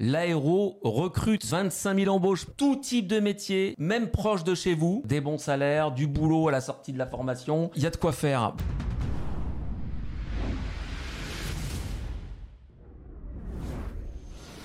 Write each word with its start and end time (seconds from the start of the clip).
L'aéro 0.00 0.80
recrute 0.82 1.46
25 1.46 2.00
000 2.00 2.12
embauches, 2.12 2.46
tout 2.56 2.74
type 2.74 3.06
de 3.06 3.20
métier, 3.20 3.76
même 3.78 4.10
proche 4.10 4.42
de 4.42 4.52
chez 4.56 4.74
vous, 4.74 5.04
des 5.04 5.20
bons 5.20 5.38
salaires, 5.38 5.92
du 5.92 6.08
boulot 6.08 6.48
à 6.48 6.50
la 6.50 6.60
sortie 6.60 6.92
de 6.92 6.98
la 6.98 7.06
formation. 7.06 7.70
Il 7.76 7.82
y 7.84 7.86
a 7.86 7.90
de 7.90 7.96
quoi 7.96 8.10
faire. 8.10 8.56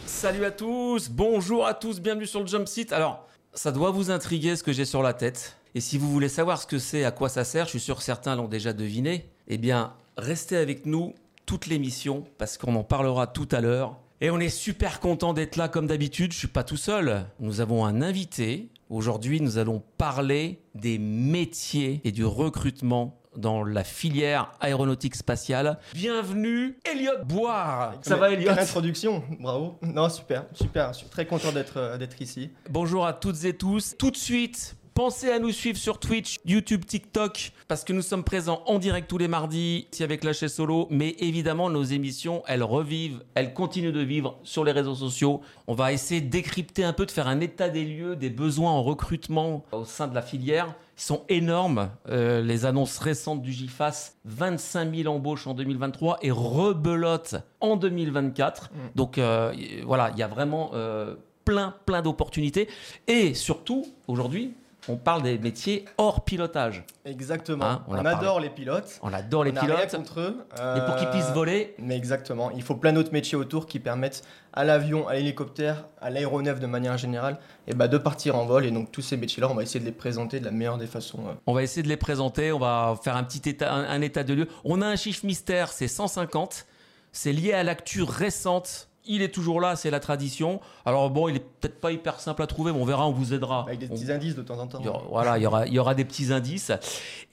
Salut 0.08 0.46
à 0.46 0.50
tous, 0.50 1.12
bonjour 1.12 1.68
à 1.68 1.76
tous, 1.76 2.02
bienvenue 2.02 2.26
sur 2.26 2.40
le 2.40 2.48
Jump 2.48 2.68
Site. 2.68 2.92
Alors, 2.92 3.28
ça 3.54 3.72
doit 3.72 3.92
vous 3.92 4.10
intriguer 4.10 4.56
ce 4.56 4.64
que 4.64 4.74
j'ai 4.74 4.84
sur 4.84 5.04
la 5.04 5.14
tête. 5.14 5.58
Et 5.76 5.80
si 5.80 6.00
vous 6.00 6.10
voulez 6.10 6.28
savoir 6.28 6.60
ce 6.60 6.66
que 6.66 6.80
c'est, 6.80 7.04
à 7.04 7.12
quoi 7.12 7.30
ça 7.30 7.44
sert, 7.44 7.66
je 7.66 7.70
suis 7.70 7.80
sûr 7.80 7.98
que 7.98 8.04
certains 8.04 8.36
l'ont 8.36 8.48
déjà 8.48 8.74
deviné, 8.74 9.30
eh 9.48 9.60
bien, 9.60 9.94
restez 10.18 10.58
avec 10.58 10.88
nous 10.88 11.14
toute 11.46 11.68
l'émission 11.68 12.24
parce 12.40 12.58
qu'on 12.58 12.76
en 12.76 12.84
parlera 12.84 13.28
tout 13.28 13.48
à 13.52 13.62
l'heure. 13.62 13.96
Et 14.22 14.30
on 14.32 14.40
est 14.42 14.50
super 14.50 15.00
content 15.00 15.32
d'être 15.32 15.56
là 15.56 15.70
comme 15.70 15.88
d'habitude. 15.88 16.34
Je 16.34 16.38
suis 16.38 16.48
pas 16.50 16.66
tout 16.66 16.76
seul. 16.76 17.26
Nous 17.40 17.62
avons 17.62 17.86
un 17.86 18.02
invité. 18.02 18.68
Aujourd'hui, 18.90 19.40
nous 19.40 19.58
allons 19.58 19.82
parler 19.98 20.60
des 20.76 20.98
métiers 20.98 22.02
et 22.04 22.12
du 22.12 22.26
recrutement 22.26 23.22
dans 23.38 23.64
la 23.64 23.86
filière 23.86 24.52
aéronautique 24.60 25.16
spatiale. 25.16 25.80
Bienvenue, 25.94 26.78
Elliot 26.84 27.24
Boire. 27.24 27.94
Ça 28.02 28.18
va, 28.18 28.32
Elliot 28.32 28.50
Quelle 28.50 28.60
introduction, 28.60 29.24
bravo. 29.40 29.78
Non, 29.82 30.10
super, 30.10 30.46
super. 30.54 30.92
Je 30.92 30.98
suis 31.00 31.08
très 31.08 31.26
content 31.26 31.54
d'être 31.54 31.78
euh, 31.78 31.98
d'être 31.98 32.22
ici. 32.22 32.50
Bonjour 32.70 33.06
à 33.06 33.14
toutes 33.14 33.46
et 33.46 33.54
tous. 33.54 33.96
Tout 33.98 34.12
de 34.12 34.18
suite, 34.18 34.76
Pensez 35.00 35.32
à 35.32 35.40
nous 35.40 35.52
suivre 35.52 35.78
sur 35.78 35.98
Twitch, 35.98 36.42
YouTube, 36.44 36.84
TikTok, 36.86 37.54
parce 37.70 37.86
que 37.86 37.94
nous 37.94 38.02
sommes 38.02 38.26
présents 38.26 38.64
en 38.66 38.80
direct 38.80 39.10
tous 39.10 39.18
les 39.18 39.30
mardis, 39.30 39.88
si 39.92 40.04
avec 40.04 40.26
la 40.26 40.34
chaise 40.34 40.54
solo, 40.54 40.88
mais 40.90 41.16
évidemment 41.20 41.70
nos 41.70 41.84
émissions, 41.84 42.44
elles 42.48 42.64
revivent, 42.64 43.24
elles 43.34 43.54
continuent 43.54 43.94
de 43.94 44.02
vivre 44.02 44.38
sur 44.44 44.66
les 44.66 44.74
réseaux 44.74 44.96
sociaux. 44.96 45.40
On 45.68 45.74
va 45.74 45.94
essayer 45.94 46.20
de 46.20 46.28
décrypter 46.28 46.84
un 46.84 46.92
peu, 46.92 47.06
de 47.06 47.12
faire 47.12 47.30
un 47.30 47.40
état 47.40 47.70
des 47.70 47.86
lieux 47.86 48.18
des 48.18 48.30
besoins 48.30 48.72
en 48.72 48.84
recrutement 48.84 49.64
au 49.72 49.86
sein 49.86 50.10
de 50.10 50.14
la 50.14 50.22
filière. 50.22 50.76
Ils 50.98 51.02
sont 51.02 51.24
énormes, 51.30 51.92
euh, 52.10 52.42
les 52.42 52.66
annonces 52.66 52.98
récentes 52.98 53.42
du 53.42 53.54
GIFAS, 53.54 54.16
25 54.26 54.94
000 54.94 55.16
embauches 55.16 55.48
en 55.48 55.54
2023 55.54 56.20
et 56.24 56.32
rebelote 56.32 57.36
en 57.62 57.78
2024. 57.78 58.64
Mm. 58.64 58.78
Donc 58.96 59.18
euh, 59.18 59.54
voilà, 59.86 60.12
il 60.14 60.20
y 60.20 60.24
a 60.24 60.28
vraiment 60.28 60.72
euh, 60.74 61.16
plein, 61.46 61.74
plein 61.86 62.02
d'opportunités. 62.02 62.68
Et 63.08 63.34
surtout, 63.34 63.86
aujourd'hui, 64.06 64.56
on 64.90 64.98
parle 64.98 65.22
des 65.22 65.38
métiers 65.38 65.86
hors 65.98 66.26
pilotage. 66.26 66.84
Exactement. 67.06 67.66
Hein, 67.66 67.84
on, 67.88 68.04
adore 68.04 68.40
les 68.40 68.50
pilotes. 68.50 69.00
On 69.04 69.14
adore 69.14 69.44
les 69.44 69.52
on 69.52 69.62
pilotes. 69.62 69.78
Rien 69.78 69.88
contre 69.88 70.20
eux. 70.20 70.38
Et 70.76 70.82
pour 70.86 70.96
qu'ils 70.96 71.10
puissent 71.10 71.32
voler. 71.32 71.76
Mais 71.78 71.96
exactement. 71.96 72.50
Il 72.52 72.64
faut 72.64 72.76
plein 72.76 72.92
d'autres 72.92 73.14
métiers 73.14 73.38
autour 73.38 73.68
qui 73.68 73.80
permettent 73.80 74.24
à 74.52 74.64
l'avion, 74.64 75.08
à 75.08 75.14
l'hélicoptère, 75.14 75.86
à 76.02 76.10
l'aéronef 76.10 76.60
de 76.60 76.66
manière 76.66 76.98
générale, 76.98 77.38
et 77.68 77.76
bah, 77.76 77.88
de 77.88 78.00
partir 78.00 78.36
en 78.36 78.46
vol. 78.46 78.66
Et 78.66 78.72
donc 78.72 78.92
tous 78.92 79.02
ces 79.02 79.16
métiers-là, 79.16 79.50
on 79.50 79.54
va 79.54 79.62
essayer 79.62 79.80
de 79.80 79.86
les 79.86 79.92
présenter 79.92 80.40
de 80.40 80.46
la 80.46 80.52
meilleure 80.52 80.80
des 80.80 80.88
façons. 80.88 81.20
Euh. 81.28 81.34
On 81.46 81.54
va 81.54 81.62
essayer 81.62 81.84
de 81.84 81.88
les 81.88 81.98
présenter. 81.98 82.52
On 82.52 82.60
va 82.60 82.96
faire 83.02 83.16
un 83.16 83.24
petit 83.24 83.48
état, 83.48 83.72
un 83.72 84.02
état 84.02 84.24
de 84.24 84.34
lieu. 84.34 84.48
On 84.66 84.82
a 84.82 84.88
un 84.88 84.96
chiffre 84.96 85.26
mystère, 85.26 85.72
c'est 85.72 85.88
150. 85.88 86.66
C'est 87.12 87.32
lié 87.32 87.54
à 87.54 87.64
l'actu 87.64 88.02
récente 88.02 88.89
il 89.06 89.22
est 89.22 89.34
toujours 89.34 89.62
là, 89.62 89.76
c'est 89.76 89.90
la 89.90 90.00
tradition. 90.00 90.60
Alors 90.86 91.10
bon, 91.10 91.28
il 91.28 91.38
est 91.38 91.40
peut-être 91.40 91.80
pas 91.80 91.92
hyper 91.92 92.20
simple 92.20 92.42
à 92.42 92.48
trouver, 92.48 92.72
mais 92.72 92.80
on 92.80 92.86
verra, 92.86 93.08
on 93.08 93.12
vous 93.12 93.34
aidera. 93.34 93.66
Avec 93.68 93.80
des 93.80 93.88
petits 93.88 94.12
indices 94.12 94.36
de 94.36 94.42
temps 94.42 94.60
en 94.60 94.68
temps. 94.68 94.82
voilà, 95.10 95.38
il 95.38 95.44
y 95.44 95.48
aura, 95.48 95.68
il 95.68 95.74
y 95.74 95.80
aura 95.80 95.96
des 95.96 96.06
petits 96.06 96.32
indices. 96.32 96.72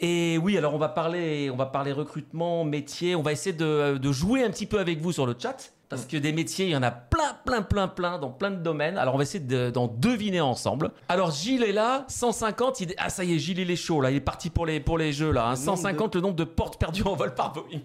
Et 0.00 0.38
oui, 0.38 0.56
alors 0.56 0.74
on 0.74 0.78
va 0.78 0.88
parler, 0.88 1.50
on 1.50 1.56
va 1.56 1.66
parler 1.66 1.92
recrutement, 1.92 2.64
métier. 2.64 3.14
On 3.14 3.22
va 3.22 3.32
essayer 3.32 3.54
de, 3.54 4.12
jouer 4.12 4.44
un 4.44 4.50
petit 4.50 4.66
peu 4.66 4.78
avec 4.78 5.00
vous 5.00 5.12
sur 5.12 5.26
le 5.26 5.34
chat. 5.38 5.72
Parce 5.88 6.04
que 6.04 6.16
des 6.16 6.32
métiers, 6.32 6.66
il 6.66 6.72
y 6.72 6.76
en 6.76 6.82
a 6.82 6.90
plein, 6.90 7.36
plein, 7.44 7.62
plein, 7.62 7.86
plein 7.86 8.18
dans 8.18 8.30
plein 8.30 8.50
de 8.50 8.56
domaines. 8.56 8.98
Alors 8.98 9.14
on 9.14 9.18
va 9.18 9.22
essayer 9.22 9.70
d'en 9.70 9.86
deviner 9.86 10.40
ensemble. 10.40 10.90
Alors 11.08 11.30
Gilles 11.30 11.62
est 11.62 11.72
là, 11.72 12.04
150. 12.08 12.80
Il... 12.80 12.94
Ah 12.98 13.08
ça 13.08 13.22
y 13.22 13.34
est, 13.34 13.38
Gilles 13.38 13.60
il 13.60 13.70
est 13.70 13.76
chaud 13.76 14.00
là. 14.00 14.10
Il 14.10 14.16
est 14.16 14.20
parti 14.20 14.50
pour 14.50 14.66
les, 14.66 14.80
pour 14.80 14.98
les 14.98 15.12
jeux 15.12 15.30
là. 15.30 15.54
150 15.54 16.06
hein. 16.06 16.10
le 16.18 16.20
nombre 16.22 16.34
de 16.34 16.42
portes 16.42 16.80
perdues 16.80 17.04
en 17.04 17.14
vol 17.14 17.34
par 17.34 17.52
Boeing. 17.52 17.82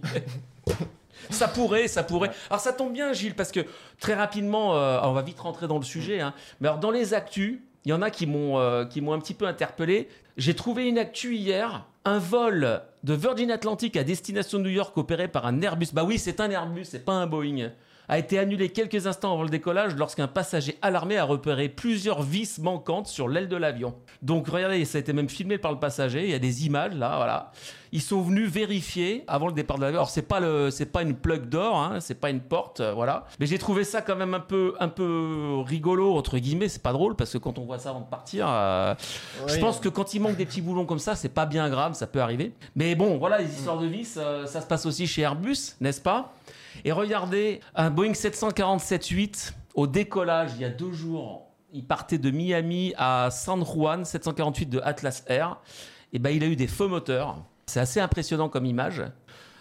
Ça 1.30 1.48
pourrait, 1.48 1.88
ça 1.88 2.04
pourrait. 2.04 2.32
Alors 2.50 2.60
ça 2.60 2.74
tombe 2.74 2.94
bien, 2.94 3.14
Gilles, 3.14 3.36
parce 3.36 3.52
que 3.52 3.62
très 4.00 4.14
rapidement, 4.14 4.76
euh, 4.76 5.00
on 5.04 5.14
va 5.14 5.22
vite 5.22 5.40
rentrer 5.40 5.68
dans 5.68 5.78
le 5.78 5.84
sujet. 5.84 6.20
Hein. 6.20 6.34
Mais 6.60 6.68
alors 6.68 6.80
dans 6.80 6.92
les 6.92 7.14
actus, 7.14 7.60
il 7.86 7.90
y 7.90 7.94
en 7.94 8.02
a 8.02 8.10
qui 8.10 8.28
m'ont 8.28 8.60
euh, 8.60 8.86
qui 8.86 9.02
m'ont 9.02 9.14
un 9.14 9.20
petit 9.20 9.34
peu 9.34 9.46
interpellé. 9.46 10.08
J'ai 10.38 10.56
trouvé 10.56 10.88
une 10.88 10.98
actu 10.98 11.36
hier, 11.36 11.86
un 12.06 12.20
vol 12.20 12.82
de 13.04 13.14
Virgin 13.14 13.52
Atlantic 13.52 13.98
à 13.98 14.04
destination 14.04 14.60
New 14.60 14.70
York 14.70 14.98
opéré 14.98 15.28
par 15.28 15.46
un 15.46 15.62
Airbus. 15.62 15.88
Bah 15.94 16.04
oui, 16.04 16.18
c'est 16.18 16.40
un 16.40 16.50
Airbus, 16.50 16.86
c'est 16.86 17.06
pas 17.06 17.14
un 17.14 17.28
Boeing 17.28 17.72
a 18.12 18.18
été 18.18 18.38
annulé 18.38 18.68
quelques 18.70 19.08
instants 19.08 19.32
avant 19.32 19.44
le 19.44 19.50
décollage 19.50 19.96
lorsqu'un 19.96 20.28
passager 20.28 20.78
alarmé 20.82 21.18
a 21.18 21.24
repéré 21.24 21.70
plusieurs 21.70 22.24
vis 22.24 22.60
manquantes 22.60 23.08
sur 23.08 23.30
l'aile 23.30 23.48
de 23.48 23.56
l'avion. 23.56 23.96
Donc 24.22 24.50
regardez, 24.50 24.84
ça 24.84 24.98
a 24.98 25.02
été 25.02 25.14
même 25.14 25.30
filmé 25.30 25.58
par 25.58 25.72
le 25.72 25.80
passager, 25.80 26.26
il 26.26 26.30
y 26.30 26.34
a 26.34 26.40
des 26.40 26.66
images 26.66 26.94
là, 26.94 27.16
voilà. 27.16 27.54
Ils 27.94 28.02
sont 28.02 28.22
venus 28.22 28.50
vérifier 28.50 29.26
avant 29.28 29.48
le 29.48 29.54
départ 29.54 29.78
de 29.78 29.82
l'avion. 29.82 30.00
Alors 30.00 30.10
c'est 30.10 30.22
pas 30.22 30.40
le, 30.40 30.72
c'est 30.72 30.86
pas 30.86 31.02
une 31.02 31.14
plug 31.14 31.50
d'or, 31.50 31.78
hein, 31.78 32.00
c'est 32.00 32.16
pas 32.16 32.30
une 32.30 32.40
porte, 32.40 32.80
euh, 32.80 32.94
voilà. 32.94 33.26
Mais 33.40 33.46
j'ai 33.46 33.58
trouvé 33.58 33.84
ça 33.84 34.02
quand 34.02 34.16
même 34.16 34.34
un 34.34 34.40
peu, 34.40 34.76
un 34.80 34.88
peu 34.88 35.58
rigolo 35.66 36.16
entre 36.16 36.38
guillemets. 36.38 36.70
C'est 36.70 36.82
pas 36.82 36.94
drôle 36.94 37.16
parce 37.16 37.34
que 37.34 37.38
quand 37.38 37.60
on 37.60 37.66
voit 37.66 37.80
ça 37.80 37.90
avant 37.90 38.00
de 38.00 38.06
partir, 38.06 38.48
euh, 38.50 38.96
je 39.48 39.58
pense 39.58 39.80
que 39.80 39.90
quand 39.90 40.14
il 40.14 40.22
manque 40.22 40.38
des 40.38 40.46
petits 40.46 40.62
boulons 40.62 40.86
comme 40.86 41.00
ça, 41.00 41.16
c'est 41.16 41.30
pas 41.30 41.46
bien 41.46 41.70
grave, 41.70 41.94
ça 41.94 42.08
peut 42.08 42.22
arriver. 42.22 42.54
Mais 42.76 42.96
bon, 42.96 43.18
voilà, 43.18 43.40
les 43.40 43.54
histoires 43.54 43.78
de 43.78 43.88
vis, 43.88 44.18
euh, 44.18 44.46
ça 44.46 44.62
se 44.62 44.68
passe 44.68 44.86
aussi 44.86 45.06
chez 45.06 45.24
Airbus, 45.24 45.76
n'est-ce 45.82 46.02
pas? 46.02 46.34
Et 46.86 46.94
regardez, 46.94 47.60
un 47.76 47.90
Boeing 47.90 48.14
747-8 48.14 49.54
au 49.76 49.88
décollage 49.88 50.52
il 50.56 50.62
y 50.62 50.66
a 50.66 50.70
deux 50.70 50.94
jours, 50.94 51.48
il 51.74 51.86
partait 51.86 52.18
de 52.18 52.32
Miami 52.32 52.94
à 52.98 53.30
San 53.32 53.66
Juan, 53.66 54.06
748 54.06 54.66
de 54.68 54.80
Atlas 54.84 55.24
Air. 55.28 55.58
Et 56.14 56.20
ben, 56.20 56.30
il 56.30 56.44
a 56.44 56.48
eu 56.48 56.56
des 56.56 56.68
faux 56.68 56.90
moteurs. 56.90 57.38
C'est 57.72 57.80
assez 57.80 58.02
impressionnant 58.02 58.50
comme 58.50 58.66
image. 58.66 59.02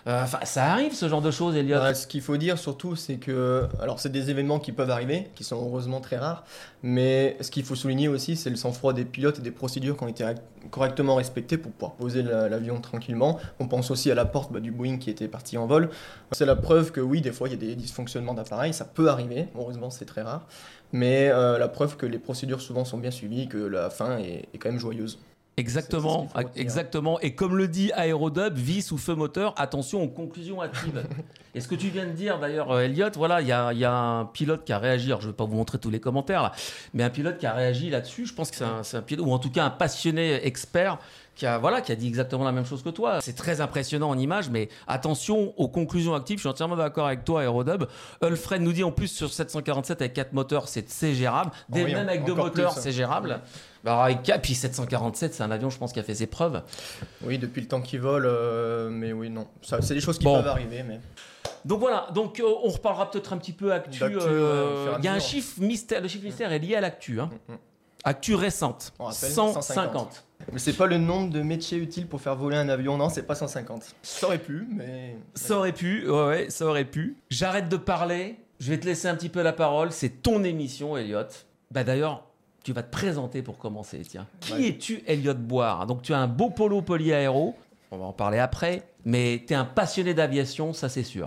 Euh, 0.08 0.26
ça 0.26 0.72
arrive 0.72 0.94
ce 0.94 1.08
genre 1.08 1.22
de 1.22 1.30
choses, 1.30 1.54
Elliot. 1.54 1.94
ce 1.94 2.08
qu'il 2.08 2.22
faut 2.22 2.36
dire 2.36 2.58
surtout, 2.58 2.96
c'est 2.96 3.18
que, 3.18 3.68
alors 3.80 4.00
c'est 4.00 4.08
des 4.08 4.30
événements 4.30 4.58
qui 4.58 4.72
peuvent 4.72 4.90
arriver, 4.90 5.30
qui 5.36 5.44
sont 5.44 5.54
heureusement 5.54 6.00
très 6.00 6.16
rares, 6.16 6.42
mais 6.82 7.36
ce 7.40 7.52
qu'il 7.52 7.62
faut 7.62 7.76
souligner 7.76 8.08
aussi, 8.08 8.34
c'est 8.34 8.50
le 8.50 8.56
sang-froid 8.56 8.94
des 8.94 9.04
pilotes 9.04 9.38
et 9.38 9.42
des 9.42 9.52
procédures 9.52 9.96
qui 9.96 10.02
ont 10.02 10.08
été 10.08 10.24
correctement 10.72 11.14
respectées 11.14 11.56
pour 11.56 11.70
pouvoir 11.70 11.92
poser 11.92 12.24
l'avion 12.24 12.80
tranquillement. 12.80 13.38
On 13.60 13.68
pense 13.68 13.92
aussi 13.92 14.10
à 14.10 14.16
la 14.16 14.24
porte 14.24 14.50
bah, 14.50 14.58
du 14.58 14.72
Boeing 14.72 14.96
qui 14.96 15.10
était 15.10 15.28
parti 15.28 15.56
en 15.56 15.66
vol. 15.66 15.88
C'est 16.32 16.46
la 16.46 16.56
preuve 16.56 16.90
que 16.90 17.00
oui, 17.00 17.20
des 17.20 17.30
fois 17.30 17.46
il 17.46 17.52
y 17.52 17.54
a 17.54 17.58
des 17.58 17.76
dysfonctionnements 17.76 18.34
d'appareil, 18.34 18.74
ça 18.74 18.86
peut 18.86 19.08
arriver. 19.08 19.46
Heureusement, 19.54 19.90
c'est 19.90 20.06
très 20.06 20.22
rare, 20.22 20.48
mais 20.92 21.28
euh, 21.28 21.58
la 21.58 21.68
preuve 21.68 21.96
que 21.96 22.06
les 22.06 22.18
procédures 22.18 22.60
souvent 22.60 22.84
sont 22.84 22.98
bien 22.98 23.12
suivies, 23.12 23.46
que 23.46 23.58
la 23.58 23.88
fin 23.88 24.18
est 24.18 24.48
quand 24.58 24.70
même 24.70 24.80
joyeuse. 24.80 25.20
Exactement, 25.56 26.28
exactement. 26.56 27.20
Et 27.20 27.34
comme 27.34 27.56
le 27.56 27.68
dit 27.68 27.92
Aerodub, 27.94 28.54
vis 28.54 28.92
ou 28.92 28.98
feu 28.98 29.14
moteur, 29.14 29.52
attention 29.58 30.02
aux 30.02 30.08
conclusions 30.08 30.62
hâtives. 30.62 31.04
Et 31.54 31.60
ce 31.60 31.66
que 31.66 31.74
tu 31.74 31.88
viens 31.88 32.06
de 32.06 32.12
dire 32.12 32.38
d'ailleurs, 32.38 32.70
euh, 32.70 32.82
Elliot, 32.82 33.10
voilà, 33.16 33.40
il 33.40 33.48
y 33.48 33.52
a, 33.52 33.72
y 33.72 33.84
a, 33.84 33.92
un 33.92 34.24
pilote 34.24 34.64
qui 34.64 34.72
a 34.72 34.78
réagi. 34.78 35.08
Alors, 35.08 35.20
je 35.20 35.26
ne 35.26 35.32
vais 35.32 35.36
pas 35.36 35.44
vous 35.44 35.56
montrer 35.56 35.78
tous 35.78 35.90
les 35.90 35.98
commentaires, 35.98 36.44
là, 36.44 36.52
mais 36.94 37.02
un 37.02 37.10
pilote 37.10 37.38
qui 37.38 37.46
a 37.46 37.52
réagi 37.52 37.90
là-dessus. 37.90 38.24
Je 38.24 38.34
pense 38.34 38.52
que 38.52 38.56
c'est 38.56 38.64
un, 38.64 38.82
un, 38.98 39.02
pilote, 39.02 39.26
ou 39.26 39.32
en 39.32 39.40
tout 39.40 39.50
cas 39.50 39.64
un 39.64 39.70
passionné 39.70 40.46
expert 40.46 40.98
qui 41.34 41.46
a, 41.46 41.58
voilà, 41.58 41.80
qui 41.80 41.92
a 41.92 41.96
dit 41.96 42.06
exactement 42.06 42.44
la 42.44 42.52
même 42.52 42.66
chose 42.66 42.82
que 42.82 42.90
toi. 42.90 43.20
C'est 43.22 43.36
très 43.36 43.60
impressionnant 43.60 44.10
en 44.10 44.18
image, 44.18 44.50
mais 44.50 44.68
attention 44.86 45.54
aux 45.56 45.68
conclusions 45.68 46.14
actives. 46.14 46.36
Je 46.36 46.42
suis 46.42 46.48
entièrement 46.48 46.76
d'accord 46.76 47.06
avec 47.06 47.24
toi, 47.24 47.42
Aerodub. 47.42 47.84
Ulfred 48.22 48.60
nous 48.60 48.72
dit 48.72 48.84
en 48.84 48.92
plus 48.92 49.08
sur 49.08 49.32
747 49.32 50.02
avec 50.02 50.12
4 50.12 50.32
moteurs, 50.32 50.68
c'est 50.68 51.14
gérable. 51.14 51.50
Oh 51.72 51.76
même 51.76 52.08
avec 52.08 52.24
2 52.24 52.34
moteurs, 52.34 52.72
c'est 52.74 52.92
gérable. 52.92 53.40
Bah, 53.82 54.04
avec 54.04 54.22
4, 54.22 54.42
puis 54.42 54.54
747, 54.54 55.34
c'est 55.34 55.42
un 55.42 55.50
avion, 55.50 55.70
je 55.70 55.78
pense, 55.78 55.92
qui 55.92 56.00
a 56.00 56.02
fait 56.02 56.14
ses 56.14 56.26
preuves. 56.26 56.62
Oui, 57.22 57.38
depuis 57.38 57.62
le 57.62 57.68
temps 57.68 57.80
qu'il 57.80 58.00
vole, 58.00 58.26
euh, 58.26 58.90
mais 58.90 59.12
oui, 59.12 59.30
non. 59.30 59.46
C'est 59.62 59.94
des 59.94 60.00
choses 60.00 60.18
qui 60.18 60.24
peuvent 60.24 60.46
arriver, 60.46 60.82
mais. 60.82 61.00
Donc 61.64 61.80
voilà, 61.80 62.06
donc 62.14 62.40
euh, 62.40 62.44
on 62.64 62.70
reparlera 62.70 63.10
peut-être 63.10 63.34
un 63.34 63.36
petit 63.36 63.52
peu 63.52 63.72
actu. 63.72 64.02
Euh, 64.02 64.94
il 64.98 65.04
y 65.04 65.08
a 65.08 65.12
un 65.12 65.18
chiffre 65.18 65.60
mystère, 65.60 66.00
le 66.00 66.08
chiffre 66.08 66.24
mystère 66.24 66.52
est 66.52 66.58
lié 66.58 66.74
à 66.74 66.80
l'actu. 66.80 67.20
Hein. 67.20 67.28
Mm, 67.48 67.52
mm. 67.52 67.58
Actu 68.04 68.34
récente, 68.34 68.94
150. 69.10 70.24
150. 70.40 70.52
Mais 70.52 70.58
c'est 70.58 70.76
pas 70.76 70.86
le 70.86 70.98
nombre 70.98 71.30
de 71.30 71.42
métiers 71.42 71.78
utiles 71.78 72.06
pour 72.06 72.20
faire 72.20 72.36
voler 72.36 72.56
un 72.56 72.68
avion, 72.68 72.96
non, 72.96 73.08
c'est 73.08 73.22
pas 73.22 73.34
150. 73.34 73.94
Ça 74.02 74.26
aurait 74.26 74.38
pu, 74.38 74.66
mais. 74.70 75.16
Ça 75.34 75.56
aurait 75.56 75.72
pu, 75.72 76.08
ouais, 76.08 76.26
ouais 76.26 76.50
ça 76.50 76.66
aurait 76.66 76.84
pu. 76.84 77.16
J'arrête 77.30 77.68
de 77.68 77.76
parler, 77.76 78.36
je 78.58 78.70
vais 78.70 78.78
te 78.78 78.86
laisser 78.86 79.08
un 79.08 79.14
petit 79.14 79.28
peu 79.28 79.42
la 79.42 79.52
parole, 79.52 79.92
c'est 79.92 80.22
ton 80.22 80.44
émission, 80.44 80.96
Elliot. 80.96 81.22
Bah 81.70 81.84
d'ailleurs, 81.84 82.24
tu 82.64 82.72
vas 82.72 82.82
te 82.82 82.90
présenter 82.90 83.42
pour 83.42 83.58
commencer, 83.58 84.00
tiens. 84.08 84.26
Qui 84.40 84.66
es-tu, 84.66 85.02
Elliot 85.06 85.34
Boire? 85.34 85.86
Donc 85.86 86.02
tu 86.02 86.12
as 86.12 86.18
un 86.18 86.26
beau 86.26 86.50
polo 86.50 86.82
polyaéro, 86.82 87.54
on 87.90 87.98
va 87.98 88.04
en 88.04 88.12
parler 88.12 88.38
après, 88.38 88.82
mais 89.04 89.42
tu 89.46 89.54
es 89.54 89.56
un 89.56 89.64
passionné 89.64 90.14
d'aviation, 90.14 90.72
ça 90.72 90.88
c'est 90.88 91.02
sûr. 91.02 91.24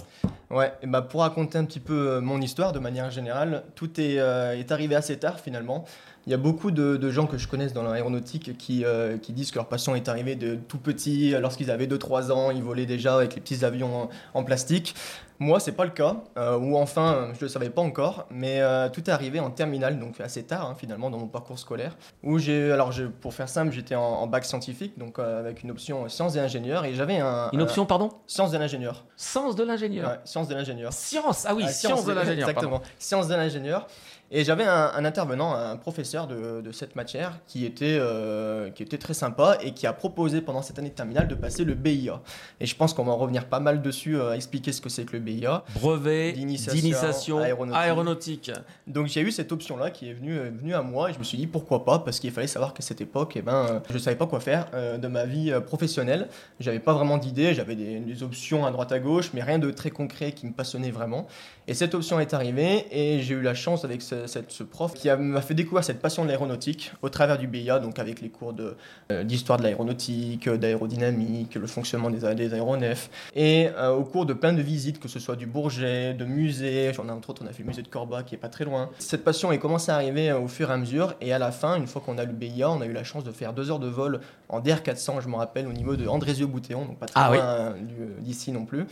Ouais, 0.50 0.71
et 0.83 0.88
bah 0.88 1.01
pour 1.01 1.21
raconter 1.21 1.57
un 1.57 1.65
petit 1.65 1.80
peu 1.80 2.10
euh, 2.12 2.21
mon 2.21 2.39
histoire 2.39 2.74
de 2.74 2.80
manière 2.80 3.10
générale, 3.10 3.63
tout 3.74 4.00
est, 4.00 4.19
euh, 4.19 4.57
est 4.57 4.71
arrivé 4.71 4.94
assez 4.95 5.18
tard 5.18 5.39
finalement. 5.39 5.86
Il 6.25 6.31
y 6.31 6.34
a 6.34 6.38
beaucoup 6.38 6.72
de, 6.72 6.96
de 6.98 7.10
gens 7.10 7.28
que 7.28 7.38
je 7.38 7.48
connaisse 7.48 7.74
dans 7.74 7.84
l'aéronautique 7.84 8.58
qui, 8.58 8.86
euh, 8.86 9.18
qui 9.18 9.34
disent 9.34 9.52
que 9.52 9.56
leur 9.58 9.68
passion 9.68 9.94
est 9.96 10.08
arrivée 10.08 10.36
de 10.36 10.56
tout 10.56 10.78
petit, 10.78 11.31
lorsqu'ils 11.31 11.70
avaient 11.70 11.88
2-3 11.88 12.31
ans, 12.31 12.50
ils 12.52 12.64
volaient 12.64 12.86
déjà 12.86 13.16
avec 13.16 13.36
les 13.36 13.42
petits 13.42 13.66
avions 13.66 14.04
en, 14.04 14.10
en 14.34 14.44
plastique. 14.44 14.96
Moi, 15.40 15.60
c'est 15.60 15.74
pas 15.74 15.84
le 15.84 15.90
cas, 15.92 16.18
euh, 16.38 16.58
ou 16.58 16.78
enfin, 16.78 17.30
je 17.38 17.42
le 17.42 17.50
savais 17.50 17.70
pas 17.70 17.81
encore, 17.81 18.28
mais 18.30 18.62
euh, 18.62 18.88
tout 18.88 19.02
est 19.02 19.10
arrivé 19.10 19.42
en 19.42 19.50
terminale, 19.50 20.00
donc 20.00 20.22
assez 20.22 20.44
tard 20.44 20.70
hein, 20.70 20.75
finalement 20.78 21.10
dans 21.10 21.18
mon 21.18 21.28
parcours 21.28 21.60
scolaire, 21.60 21.98
où 22.22 22.38
j'ai, 22.38 22.72
alors 22.72 22.92
pour 23.20 23.34
faire 23.34 23.50
simple, 23.50 23.74
j'étais 23.74 23.96
en, 23.96 24.02
en 24.04 24.28
bac 24.28 24.46
scientifique, 24.46 24.98
donc 24.98 25.20
euh, 25.20 25.40
avec 25.40 25.64
une 25.64 25.72
option 25.72 26.08
sciences 26.08 26.38
et 26.38 26.40
ingénieurs, 26.40 26.86
et 26.86 26.94
j'avais 26.94 27.18
un... 27.20 27.50
Une 27.52 27.60
un- 27.60 27.64
option, 27.64 27.86
pardon? 27.86 28.10
Sciences 28.28 28.52
de 28.52 28.58
l'ingénieur. 28.58 29.04
Sens 29.18 29.56
de 29.58 29.64
l'ingénieur. 29.64 30.10
Ouais, 30.12 30.20
sciences 30.24 30.48
de 30.48 30.54
l'ingénieur. 30.56 30.94
Science, 30.94 31.46
ah 31.50 31.54
oui, 31.56 31.64
Ah, 31.66 31.72
science, 31.72 32.06
de 32.06 32.14
l'ingénieur. 32.14 32.48
Exactement, 32.48 32.81
sciences 32.98 33.28
de 33.28 33.36
l'ingénieur. 33.36 33.88
Et 34.36 34.44
j'avais 34.44 34.64
un, 34.64 34.92
un 34.96 35.06
intervenant, 35.06 35.54
un 35.54 35.78
professeur 35.78 36.26
de, 36.26 36.62
de 36.62 36.72
cette 36.72 36.96
matière 36.96 37.38
qui 37.46 37.68
était, 37.68 37.98
euh, 38.00 38.72
qui 38.72 38.82
était 38.82 38.98
très 38.98 39.14
sympa 39.14 39.60
et 39.62 39.74
qui 39.74 39.86
a 39.86 39.94
proposé 39.94 40.42
pendant 40.42 40.64
cette 40.64 40.80
année 40.80 40.90
de 40.90 40.96
terminale 40.96 41.28
de 41.28 41.36
passer 41.36 41.64
le 41.64 41.76
BIA. 41.76 42.20
Et 42.60 42.66
je 42.66 42.76
pense 42.76 42.96
qu'on 42.96 43.04
va 43.04 43.12
en 43.12 43.18
revenir 43.18 43.46
pas 43.46 43.60
mal 43.60 43.84
dessus, 43.84 44.18
euh, 44.18 44.32
à 44.32 44.36
expliquer 44.36 44.72
ce 44.72 44.82
que 44.82 44.90
c'est 44.90 45.06
que 45.06 45.14
le 45.14 45.20
BIA. 45.20 45.64
Brevet 45.76 46.32
D'initiation 46.32 47.38
aéronautique. 47.38 47.80
aéronautique. 47.80 48.52
Donc 48.88 49.06
j'ai 49.06 49.22
eu 49.22 49.30
cette 49.32 49.52
option-là 49.52 49.92
qui 49.92 50.10
est 50.10 50.14
venue, 50.14 50.36
euh, 50.36 50.50
venue 50.50 50.74
à 50.74 50.82
moi 50.82 51.12
et 51.12 51.14
je 51.14 51.20
me 51.20 51.24
suis 51.24 51.38
dit 51.38 51.46
pourquoi 51.46 51.86
pas 51.86 52.00
parce 52.00 52.20
qu'il 52.20 52.32
fallait 52.32 52.48
savoir 52.48 52.74
qu'à 52.74 52.82
cette 52.82 53.02
époque, 53.02 53.34
eh 53.36 53.44
ben, 53.44 53.84
je 53.88 54.00
savais 54.00 54.18
pas 54.18 54.26
quoi 54.26 54.40
faire 54.40 54.66
de 55.00 55.08
ma 55.08 55.26
vie 55.26 55.54
professionnelle. 55.68 56.28
J'avais 56.60 56.80
pas 56.80 56.94
vraiment 56.94 57.20
d'idée, 57.20 57.54
j'avais 57.54 57.76
des, 57.76 58.00
des 58.00 58.24
options 58.24 58.66
à 58.66 58.72
droite 58.72 58.92
à 58.92 58.98
gauche, 58.98 59.30
mais 59.36 59.44
rien 59.44 59.60
de 59.60 59.70
très 59.70 59.92
concret 59.92 60.32
qui 60.32 60.48
me 60.48 60.54
passionnait 60.54 60.90
vraiment. 60.90 61.28
Et 61.68 61.74
cette 61.76 61.94
option 61.94 62.20
est 62.20 62.34
arrivée 62.34 62.88
et 62.92 63.22
j'ai 63.22 63.36
eu 63.36 63.42
la 63.42 63.54
chance 63.54 63.86
avec 63.86 64.02
ce, 64.02 64.23
cette- 64.28 64.52
ce 64.52 64.64
prof 64.64 64.94
qui 64.94 65.10
m'a 65.10 65.42
fait 65.42 65.54
découvrir 65.54 65.84
cette 65.84 66.02
passion 66.02 66.24
de 66.24 66.28
l'aéronautique 66.30 66.92
au 67.02 67.10
travers 67.10 67.38
du 67.38 67.48
BIA, 67.48 67.80
donc 67.80 68.00
avec 68.00 68.22
les 68.22 68.30
cours 68.30 68.54
de, 68.54 68.75
euh, 69.12 69.24
d'histoire 69.24 69.58
de 69.58 69.64
l'aéronautique, 69.64 70.50
d'aérodynamique, 70.50 71.56
le 71.56 71.68
fonctionnement 71.68 72.10
des, 72.10 72.54
aéronefs. 72.54 73.10
Et 73.36 73.70
euh, 73.78 73.92
au 73.92 74.04
cours 74.04 74.25
de 74.25 74.34
plein 74.34 74.54
de 74.54 74.62
visites, 74.62 75.00
que 75.00 75.08
ce 75.08 75.20
soit 75.20 75.36
du 75.36 75.46
Bourget, 75.46 76.14
de 76.14 76.25
musées, 76.25 76.92
j'en 76.94 77.08
ai 77.08 77.12
entre 77.12 77.30
autres, 77.30 77.42
on 77.46 77.48
a 77.48 77.54
fait 77.54 77.64
le 77.64 77.70
musée 77.70 77.81
de 77.81 77.88
Corba 77.88 78.24
qui 78.24 78.36
est 78.36 78.38
pas 78.38 78.50
très 78.50 78.66
loin. 78.66 78.90
Cette 79.00 79.24
passion 79.24 79.52
est 79.52 79.60
commencé 79.60 79.92
à 79.92 79.96
arriver 79.96 80.30
euh, 80.30 80.40
au 80.40 80.48
fur 80.48 80.70
et 80.70 80.74
à 80.74 80.78
mesure. 80.78 81.16
Et 81.22 81.34
à 81.34 81.40
la 81.40 81.52
fin, 81.52 81.75
une 81.75 81.88
fois 81.88 82.02
qu'on 82.06 82.18
a 82.18 82.25
le 82.25 82.34
BIA, 82.34 82.70
on 82.70 82.81
a 82.81 82.86
eu 82.86 82.94
la 82.94 83.04
chance 83.04 83.24
de 83.24 83.31
faire 83.31 83.54
deux 83.54 83.72
heures 83.72 83.80
de 83.80 83.88
vol 83.88 84.20
en 84.50 84.60
DR400, 84.62 85.22
je 85.22 85.28
me 85.30 85.36
rappelle, 85.36 85.68
au 85.68 85.74
niveau 85.74 85.96
de 85.96 86.08
Andrézieux-Boutéon, 86.08 86.86
donc 86.86 86.98
pas 87.00 87.08
très 87.08 87.20
Ah 87.20 87.30
loin 87.34 87.44
euh, 87.44 87.72
d'ici 88.20 88.52
non 88.52 88.66
plus 88.66 88.86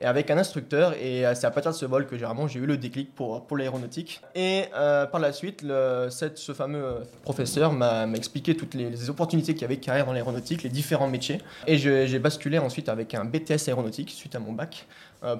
et 0.00 0.04
avec 0.04 0.30
un 0.30 0.38
instructeur. 0.38 0.94
Et 0.94 1.26
euh, 1.26 1.34
c'est 1.34 1.46
à 1.46 1.50
partir 1.50 1.72
de 1.72 1.76
ce 1.76 1.86
vol 1.86 2.06
que 2.06 2.16
j'ai 2.16 2.24
vraiment 2.24 2.48
j'ai 2.48 2.60
eu 2.60 2.66
le 2.66 2.76
déclic 2.76 3.14
pour, 3.14 3.46
pour 3.46 3.56
l'aéronautique. 3.56 4.20
Et 4.34 4.64
euh, 4.74 5.06
par 5.06 5.20
la 5.20 5.32
suite, 5.32 5.62
ce 5.62 6.52
fameux 6.54 6.84
euh, 6.84 6.98
professeur 7.22 7.72
m'a 7.72 8.06
expliqué 8.14 8.56
toutes 8.56 8.74
les, 8.74 9.10
opportunités 9.10 9.54
qu'il 9.54 9.62
y 9.62 9.64
avait 9.64 9.76
carrière 9.76 10.06
dans 10.06 10.12
l'aéronautique, 10.12 10.62
les 10.62 10.68
différents 10.68 11.08
métiers. 11.08 11.40
Et 11.66 11.78
j'ai 11.78 12.18
basculé 12.18 12.58
ensuite 12.58 12.88
avec 12.88 13.14
un 13.14 13.24
BTS 13.24 13.68
aéronautique 13.68 14.10
suite 14.10 14.34
à 14.34 14.38
mon 14.38 14.52
bac 14.52 14.86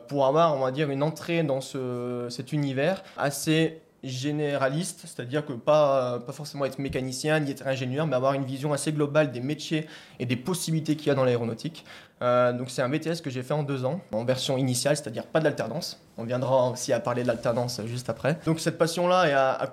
pour 0.09 0.27
avoir, 0.27 0.55
on 0.57 0.61
va 0.61 0.71
dire, 0.71 0.91
une 0.91 1.03
entrée 1.03 1.43
dans 1.43 1.61
ce, 1.61 2.27
cet 2.31 2.53
univers 2.53 3.03
assez 3.17 3.81
généraliste, 4.05 5.01
c'est-à-dire 5.05 5.45
que 5.45 5.53
pas, 5.53 6.21
pas 6.21 6.33
forcément 6.33 6.65
être 6.65 6.79
mécanicien 6.79 7.41
ni 7.41 7.51
être 7.51 7.67
ingénieur, 7.67 8.07
mais 8.07 8.15
avoir 8.15 8.35
une 8.35 8.45
vision 8.45 8.73
assez 8.73 8.93
globale 8.93 9.33
des 9.33 9.41
métiers 9.41 9.87
et 10.19 10.27
des 10.27 10.37
possibilités 10.37 10.97
qu'il 10.97 11.09
y 11.09 11.11
a 11.11 11.15
dans 11.15 11.25
l'aéronautique. 11.25 11.85
Euh, 12.23 12.53
donc 12.53 12.71
c'est 12.71 12.83
un 12.83 12.89
BTS 12.89 13.21
que 13.23 13.31
j'ai 13.31 13.43
fait 13.43 13.55
en 13.55 13.63
deux 13.63 13.85
ans, 13.85 14.01
en 14.13 14.25
version 14.25 14.57
initiale, 14.57 14.97
c'est-à-dire 14.97 15.27
pas 15.27 15.39
de 15.39 15.45
l'alternance. 15.45 16.06
On 16.19 16.25
viendra 16.25 16.71
aussi 16.71 16.93
à 16.93 17.01
parler 17.01 17.23
de 17.23 17.29
l'alternance 17.29 17.81
juste 17.87 18.09
après. 18.09 18.39
Donc 18.47 18.59
cette 18.61 18.79
passion-là 18.79 19.21
a, 19.21 19.65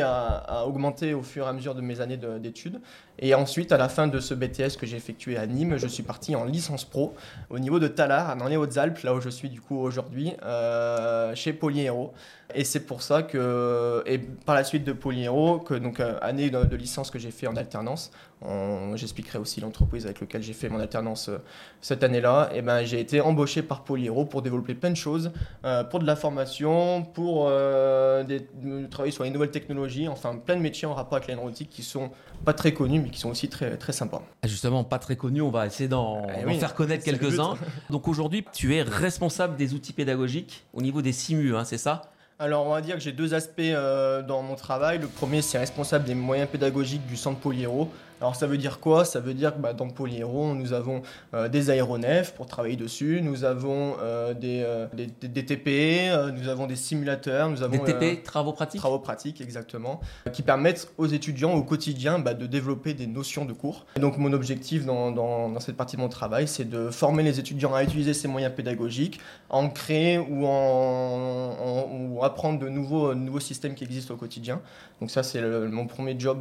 à, 0.00 0.60
à 0.60 0.64
augmenter 0.64 1.14
au 1.14 1.22
fur 1.22 1.46
et 1.46 1.48
à 1.48 1.52
mesure 1.52 1.74
de 1.74 1.80
mes 1.80 2.00
années 2.00 2.16
de- 2.16 2.38
d'études. 2.38 2.80
Et 3.18 3.34
ensuite, 3.34 3.72
à 3.72 3.78
la 3.78 3.88
fin 3.88 4.08
de 4.08 4.20
ce 4.20 4.34
BTS 4.34 4.76
que 4.78 4.84
j'ai 4.86 4.96
effectué 4.96 5.38
à 5.38 5.46
Nîmes, 5.46 5.78
je 5.78 5.86
suis 5.86 6.02
parti 6.02 6.36
en 6.36 6.44
licence 6.44 6.84
pro 6.84 7.14
au 7.48 7.58
niveau 7.58 7.78
de 7.78 7.88
Talard, 7.88 8.36
dans 8.36 8.46
les 8.48 8.56
Hautes-Alpes, 8.56 8.98
là 9.04 9.14
où 9.14 9.20
je 9.20 9.30
suis 9.30 9.48
du 9.48 9.60
coup 9.60 9.78
aujourd'hui, 9.78 10.32
euh, 10.44 11.34
chez 11.34 11.52
Polyhéro. 11.52 12.12
Et 12.54 12.62
c'est 12.62 12.80
pour 12.80 13.02
ça 13.02 13.22
que, 13.22 14.02
et 14.06 14.18
par 14.18 14.54
la 14.54 14.64
suite 14.64 14.84
de 14.84 14.92
Polyhéro, 14.92 15.58
que 15.58 15.74
donc 15.74 15.98
euh, 15.98 16.18
année 16.20 16.50
de, 16.50 16.76
licence 16.76 17.10
que 17.10 17.18
j'ai 17.18 17.30
fait 17.32 17.46
en 17.46 17.56
alternance, 17.56 18.10
j'expliquerai 18.94 19.38
aussi 19.38 19.60
l'entreprise 19.60 20.04
avec 20.04 20.20
laquelle 20.20 20.42
j'ai 20.42 20.52
fait 20.52 20.68
mon 20.68 20.78
alternance 20.78 21.28
euh, 21.28 21.38
cette 21.80 22.04
année-là, 22.04 22.50
et 22.54 22.62
ben 22.62 22.84
j'ai 22.84 23.00
été 23.00 23.20
embauché 23.20 23.62
par 23.62 23.82
Polyhéro 23.82 24.26
pour 24.26 24.42
développer 24.42 24.74
plein 24.74 24.90
de 24.90 24.96
choses, 24.96 25.32
pour 25.84 26.00
de 26.00 26.06
la 26.06 26.16
formation, 26.16 27.02
pour 27.02 27.46
euh, 27.48 28.22
des- 28.24 28.46
travailler 28.90 29.12
sur 29.12 29.24
les 29.24 29.30
nouvelles 29.30 29.50
technologies, 29.50 30.08
enfin 30.08 30.36
plein 30.36 30.56
de 30.56 30.60
métiers 30.60 30.86
en 30.86 30.94
rapport 30.94 31.16
avec 31.16 31.28
l'aéronautique 31.28 31.70
qui 31.70 31.82
sont 31.82 32.10
pas 32.44 32.52
très 32.52 32.72
connus 32.72 33.00
mais 33.00 33.10
qui 33.10 33.18
sont 33.18 33.30
aussi 33.30 33.48
très 33.48 33.76
très 33.76 33.92
sympas. 33.92 34.22
Ah, 34.42 34.48
Justement, 34.48 34.84
pas 34.84 34.98
très 34.98 35.16
connu, 35.16 35.40
on 35.42 35.50
va 35.50 35.66
essayer 35.66 35.88
d'en 35.88 36.26
Eh 36.40 36.44
oui, 36.44 36.58
faire 36.58 36.74
connaître 36.74 37.04
quelques-uns. 37.04 37.54
Donc 37.90 38.08
aujourd'hui, 38.08 38.44
tu 38.52 38.74
es 38.76 38.82
responsable 38.82 39.56
des 39.56 39.74
outils 39.74 39.92
pédagogiques 39.92 40.64
au 40.74 40.82
niveau 40.82 41.02
des 41.02 41.12
SIMU, 41.12 41.56
hein, 41.56 41.64
c'est 41.64 41.78
ça? 41.78 42.02
Alors, 42.38 42.66
on 42.66 42.70
va 42.72 42.82
dire 42.82 42.96
que 42.96 43.00
j'ai 43.00 43.12
deux 43.12 43.32
aspects 43.32 43.60
euh, 43.60 44.20
dans 44.22 44.42
mon 44.42 44.56
travail. 44.56 44.98
Le 44.98 45.06
premier, 45.06 45.40
c'est 45.40 45.56
responsable 45.58 46.04
des 46.04 46.14
moyens 46.14 46.48
pédagogiques 46.50 47.06
du 47.06 47.16
centre 47.16 47.40
Polyhéro. 47.40 47.90
Alors, 48.20 48.34
ça 48.34 48.46
veut 48.46 48.56
dire 48.56 48.80
quoi? 48.80 49.04
Ça 49.04 49.20
veut 49.20 49.34
dire 49.34 49.54
que 49.54 49.60
bah, 49.60 49.74
dans 49.74 49.88
Polyhéro, 49.88 50.54
nous 50.54 50.72
avons 50.72 51.02
euh, 51.34 51.48
des 51.48 51.68
aéronefs 51.68 52.32
pour 52.34 52.46
travailler 52.46 52.76
dessus, 52.76 53.20
nous 53.22 53.44
avons 53.44 53.94
euh, 54.00 54.32
des, 54.32 54.62
euh, 54.64 54.86
des, 54.94 55.06
des- 55.06 55.28
des 55.28 55.44
TP, 55.44 56.08
euh, 56.10 56.30
nous 56.32 56.48
avons 56.48 56.66
des 56.66 56.76
simulateurs, 56.76 57.50
nous 57.50 57.62
avons 57.62 57.76
Des 57.84 57.92
TP, 57.92 58.22
travaux 58.22 58.52
pratiques? 58.52 58.80
travaux 58.80 58.98
pratiques 59.00 59.40
exactement, 59.42 60.00
qui 60.32 60.42
permettent 60.42 60.88
aux 60.96 61.06
étudiants 61.06 61.52
au 61.54 61.62
quotidien 61.62 62.18
bah, 62.18 62.32
de 62.32 62.46
développer 62.46 62.94
des 62.94 63.06
notions 63.06 63.44
de 63.44 63.52
cours. 63.52 63.84
Et 63.96 64.00
donc 64.00 64.16
mon 64.16 64.32
objectif 64.32 64.86
dans, 64.86 65.10
dans- 65.10 65.50
dans 65.50 65.60
cette 65.60 65.76
partie 65.76 65.96
de 65.96 66.00
mon 66.00 66.08
travail, 66.08 66.48
c'est 66.48 66.68
de 66.68 66.88
former 66.90 67.22
les 67.22 67.38
étudiants 67.38 67.74
à 67.74 67.82
utiliser 67.84 68.14
ces 68.14 68.28
moyens 68.28 68.54
pédagogiques, 68.54 69.20
à 69.50 69.56
en 69.56 69.68
créer 69.68 70.18
ou, 70.18 70.46
en, 70.46 70.50
en- 70.50 71.88
ou 71.90 72.24
apprendre 72.24 72.58
de 72.60 72.68
nouveaux, 72.70 73.10
de 73.14 73.18
nouveaux 73.20 73.40
systèmes 73.40 73.74
qui 73.74 73.84
existent 73.84 74.14
au 74.14 74.16
quotidien. 74.16 74.60
Donc 75.00 75.10
ça 75.10 75.22
c'est 75.22 75.42
mon 75.42 75.86
premier 75.86 76.16
job 76.18 76.40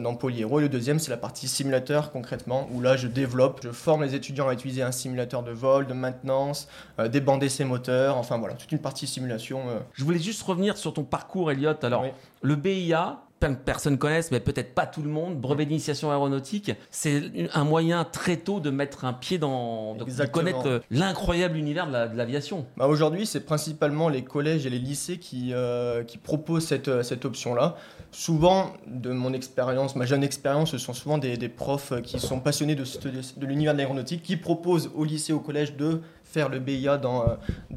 dans 0.00 0.14
Polyhéro. 0.14 0.60
Et 0.60 0.62
le 0.62 0.68
deuxième 0.68 0.98
c'est 1.00 1.07
la 1.08 1.16
partie 1.16 1.48
simulateur 1.48 2.10
concrètement, 2.12 2.68
où 2.72 2.80
là 2.80 2.96
je 2.96 3.06
développe, 3.08 3.60
je 3.62 3.70
forme 3.70 4.02
les 4.04 4.14
étudiants 4.14 4.48
à 4.48 4.52
utiliser 4.52 4.82
un 4.82 4.92
simulateur 4.92 5.42
de 5.42 5.50
vol, 5.52 5.86
de 5.86 5.94
maintenance, 5.94 6.68
euh, 6.98 7.08
débander 7.08 7.48
ses 7.48 7.64
moteurs, 7.64 8.16
enfin 8.16 8.38
voilà, 8.38 8.54
toute 8.54 8.72
une 8.72 8.78
partie 8.78 9.06
simulation. 9.06 9.68
euh, 9.68 9.78
Je 9.94 10.04
voulais 10.04 10.18
juste 10.18 10.42
revenir 10.42 10.76
sur 10.76 10.92
ton 10.94 11.04
parcours, 11.04 11.50
Elliot. 11.50 11.74
Alors, 11.82 12.02
Oui. 12.02 12.08
le 12.42 12.56
BIA, 12.56 13.18
plein 13.38 13.50
de 13.50 13.56
personnes 13.56 13.98
connaissent, 13.98 14.30
mais 14.30 14.40
peut-être 14.40 14.74
pas 14.74 14.86
tout 14.86 15.02
le 15.02 15.08
monde. 15.10 15.36
Brevet 15.40 15.66
d'initiation 15.66 16.10
aéronautique, 16.10 16.72
c'est 16.90 17.22
un 17.54 17.64
moyen 17.64 18.04
très 18.04 18.36
tôt 18.36 18.60
de 18.60 18.70
mettre 18.70 19.04
un 19.04 19.12
pied 19.12 19.38
dans, 19.38 19.94
de, 19.94 20.04
connaître 20.26 20.66
euh, 20.66 20.78
l'incroyable 20.90 21.56
univers 21.56 21.86
de 21.86 21.92
la- 21.92 22.08
de 22.08 22.16
l'aviation. 22.16 22.66
Bah 22.76 22.86
Aujourd'hui, 22.88 23.26
c'est 23.26 23.40
principalement 23.44 24.08
les 24.08 24.22
collèges 24.24 24.66
et 24.66 24.70
les 24.70 24.78
lycées 24.78 25.18
qui, 25.18 25.50
euh, 25.52 26.02
qui 26.04 26.18
proposent 26.18 26.66
cette, 26.66 26.88
euh, 26.88 27.02
cette 27.02 27.24
option-là. 27.24 27.76
Souvent, 28.10 28.72
de 28.86 29.12
mon 29.12 29.32
expérience, 29.34 29.94
ma 29.94 30.06
jeune 30.06 30.22
expérience, 30.24 30.70
ce 30.70 30.78
sont 30.78 30.94
souvent 30.94 31.18
des, 31.18 31.36
des 31.36 31.48
profs 31.50 31.92
qui 32.02 32.18
sont 32.18 32.40
passionnés 32.40 32.74
de, 32.74 32.84
de 32.84 33.46
l'univers 33.46 33.74
de 33.74 33.78
l'aéronautique, 33.78 34.22
qui 34.22 34.36
proposent 34.36 34.90
au 34.94 35.04
lycée, 35.04 35.32
au 35.32 35.40
collège 35.40 35.76
de 35.76 36.00
faire 36.30 36.48
le 36.48 36.58
BIA 36.58 36.98
dans, 36.98 37.24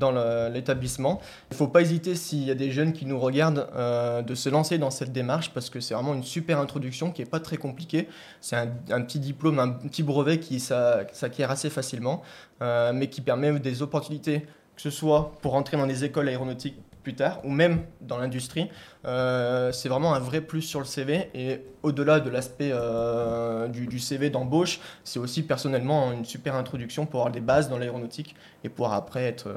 euh, 0.03 0.49
l'établissement. 0.49 1.21
Il 1.49 1.53
ne 1.53 1.57
faut 1.57 1.67
pas 1.67 1.81
hésiter, 1.81 2.15
s'il 2.15 2.43
y 2.43 2.51
a 2.51 2.55
des 2.55 2.71
jeunes 2.71 2.93
qui 2.93 3.05
nous 3.05 3.19
regardent, 3.19 3.67
euh, 3.75 4.21
de 4.21 4.35
se 4.35 4.49
lancer 4.49 4.77
dans 4.77 4.91
cette 4.91 5.11
démarche, 5.11 5.51
parce 5.53 5.69
que 5.69 5.79
c'est 5.79 5.93
vraiment 5.93 6.13
une 6.13 6.23
super 6.23 6.59
introduction 6.59 7.11
qui 7.11 7.21
n'est 7.21 7.29
pas 7.29 7.39
très 7.39 7.57
compliquée. 7.57 8.07
C'est 8.41 8.55
un, 8.57 9.01
petit 9.01 9.19
diplôme, 9.19 9.59
un 9.59 9.69
petit 9.69 10.03
brevet 10.03 10.39
qui 10.39 10.59
s'a- 10.59 11.03
s'acquiert 11.13 11.49
assez 11.51 11.69
facilement, 11.69 12.21
euh, 12.61 12.91
mais 12.93 13.07
qui 13.07 13.21
permet 13.21 13.59
des 13.59 13.81
opportunités 13.81 14.45
que 14.75 14.81
ce 14.81 14.89
soit 14.89 15.31
pour 15.41 15.55
entrer 15.55 15.77
dans 15.77 15.85
les 15.85 16.03
écoles 16.03 16.27
aéronautiques 16.27 16.77
plus 17.01 17.15
tard 17.15 17.39
ou 17.43 17.49
même 17.49 17.83
dans 18.01 18.17
l'industrie, 18.17 18.69
euh, 19.05 19.71
c'est 19.71 19.89
vraiment 19.89 20.13
un 20.13 20.19
vrai 20.19 20.41
plus 20.41 20.61
sur 20.61 20.79
le 20.79 20.85
CV. 20.85 21.29
Et 21.33 21.61
au-delà 21.83 22.19
de 22.19 22.29
l'aspect 22.29 22.69
euh, 22.71 23.67
du, 23.67 23.87
du 23.87 23.99
CV 23.99 24.29
d'embauche, 24.29 24.79
c'est 25.03 25.19
aussi 25.19 25.43
personnellement 25.43 26.11
une 26.11 26.25
super 26.25 26.55
introduction 26.55 27.05
pour 27.05 27.21
avoir 27.21 27.31
des 27.31 27.41
bases 27.41 27.69
dans 27.69 27.77
l'aéronautique 27.77 28.35
et 28.63 28.69
pouvoir 28.69 28.93
après 28.93 29.23
être, 29.23 29.47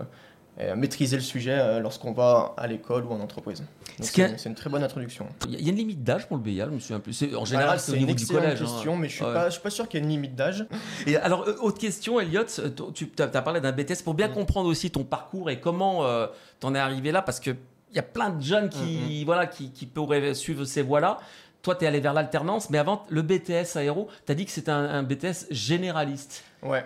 euh, 0.61 0.77
maîtriser 0.77 1.17
le 1.17 1.23
sujet 1.23 1.81
lorsqu'on 1.81 2.13
va 2.13 2.55
à 2.57 2.67
l'école 2.67 3.05
ou 3.05 3.11
en 3.13 3.21
entreprise. 3.21 3.65
C'est 4.01 4.45
une 4.47 4.55
très 4.57 4.71
bonne 4.71 4.83
introduction. 4.83 5.27
Il 5.47 5.53
y 5.53 5.57
a- 5.57 5.59
il 5.59 5.65
y 5.65 5.69
a 5.69 5.71
une 5.73 5.79
limite 5.79 6.03
d'âge 6.03 6.27
pour 6.27 6.37
le 6.37 6.43
BIA, 6.43 6.67
je 6.67 6.71
me 6.71 6.81
souviens 6.81 6.99
plus. 7.01 7.25
En 7.37 7.45
général, 7.45 7.79
c'est 7.79 7.93
au 7.93 7.95
une 7.95 8.01
niveau 8.01 8.15
du 8.15 8.23
excellente 8.23 8.43
collège. 8.43 8.61
hein. 8.63 8.65
question, 8.65 8.97
mais 8.97 9.09
je 9.09 9.15
suis 9.17 9.25
Ouais. 9.25 9.33
pas, 9.33 9.47
je 9.47 9.53
suis 9.55 9.61
pas 9.63 9.71
sûr 9.71 9.89
qu'il 9.89 9.99
y 9.99 10.03
ait 10.03 10.05
une 10.05 10.11
limite 10.11 10.35
d'âge. 10.35 10.67
Et 11.07 11.17
alors, 11.17 11.47
autre 11.63 11.79
question, 11.79 12.19
Elliot, 12.19 12.43
tu 12.95 13.11
as, 13.19 13.29
parlé 13.43 13.61
d'un 13.61 13.71
BTS 13.73 14.03
pour 14.03 14.15
bien 14.15 14.29
Mm. 14.29 14.33
comprendre 14.33 14.69
aussi 14.69 14.91
ton 14.91 15.05
parcours 15.05 15.49
et 15.51 15.61
comment 15.61 16.03
t'en 16.65 16.75
es 16.75 16.79
arrivé 16.79 17.13
là, 17.13 17.21
parce 17.21 17.41
que 17.41 17.51
il 17.91 17.97
y 17.97 17.99
a 17.99 18.03
plein 18.03 18.31
de 18.31 18.43
jeunes 18.43 18.71
qui, 18.71 19.21
Mm, 19.23 19.25
voilà, 19.27 19.47
qui, 19.47 19.71
qui 19.71 19.87
pourraient 19.87 20.35
suivre 20.35 20.65
ces 20.65 20.83
voies-là. 20.83 21.19
toi, 21.63 21.75
tu 21.77 21.85
es 21.85 21.87
allé 21.89 22.01
vers 22.01 22.13
l'alternance, 22.13 22.69
mais 22.71 22.79
avant, 22.79 23.05
le 23.09 23.23
BTS 23.23 23.77
aéro, 23.77 24.09
tu 24.27 24.33
as 24.33 24.35
dit 24.35 24.45
que 24.45 24.51
c'était 24.51 24.71
un, 24.71 24.85
un 24.85 25.03
BTS 25.03 25.47
généraliste. 25.51 26.45
Ouais. 26.65 26.83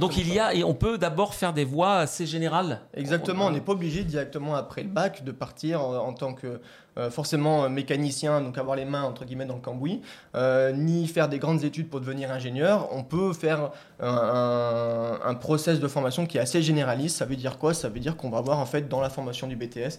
Donc, 0.00 0.16
il 0.16 0.34
y 0.34 0.40
a, 0.40 0.52
et 0.52 0.64
on 0.64 0.74
peut 0.74 0.98
d'abord 0.98 1.34
faire 1.34 1.52
des 1.52 1.64
voies 1.64 1.98
assez 1.98 2.26
générales. 2.26 2.80
Exactement, 2.94 3.46
on 3.46 3.50
n'est 3.50 3.60
pas 3.60 3.72
obligé 3.72 4.02
directement 4.02 4.56
après 4.56 4.82
le 4.82 4.88
bac 4.88 5.22
de 5.22 5.30
partir 5.30 5.80
euh, 5.80 5.98
en 5.98 6.12
tant 6.12 6.34
que 6.34 6.60
euh, 6.98 7.08
forcément 7.08 7.64
euh, 7.64 7.68
mécanicien, 7.68 8.40
donc 8.40 8.58
avoir 8.58 8.76
les 8.76 8.84
mains 8.84 9.04
entre 9.04 9.24
guillemets 9.24 9.46
dans 9.46 9.54
le 9.54 9.60
cambouis, 9.60 10.02
euh, 10.34 10.72
ni 10.72 11.06
faire 11.06 11.28
des 11.28 11.38
grandes 11.38 11.62
études 11.62 11.88
pour 11.88 12.00
devenir 12.00 12.32
ingénieur. 12.32 12.88
On 12.90 13.04
peut 13.04 13.32
faire 13.32 13.70
un, 14.00 14.08
un, 14.08 15.20
un 15.24 15.34
process 15.34 15.78
de 15.78 15.88
formation 15.88 16.26
qui 16.26 16.38
est 16.38 16.40
assez 16.40 16.60
généraliste. 16.60 17.16
Ça 17.16 17.24
veut 17.24 17.36
dire 17.36 17.58
quoi? 17.58 17.74
Ça 17.74 17.88
veut 17.88 18.00
dire 18.00 18.16
qu'on 18.16 18.28
va 18.28 18.38
avoir 18.38 18.58
en 18.58 18.66
fait 18.66 18.88
dans 18.88 19.00
la 19.00 19.08
formation 19.08 19.46
du 19.46 19.54
BTS 19.56 19.98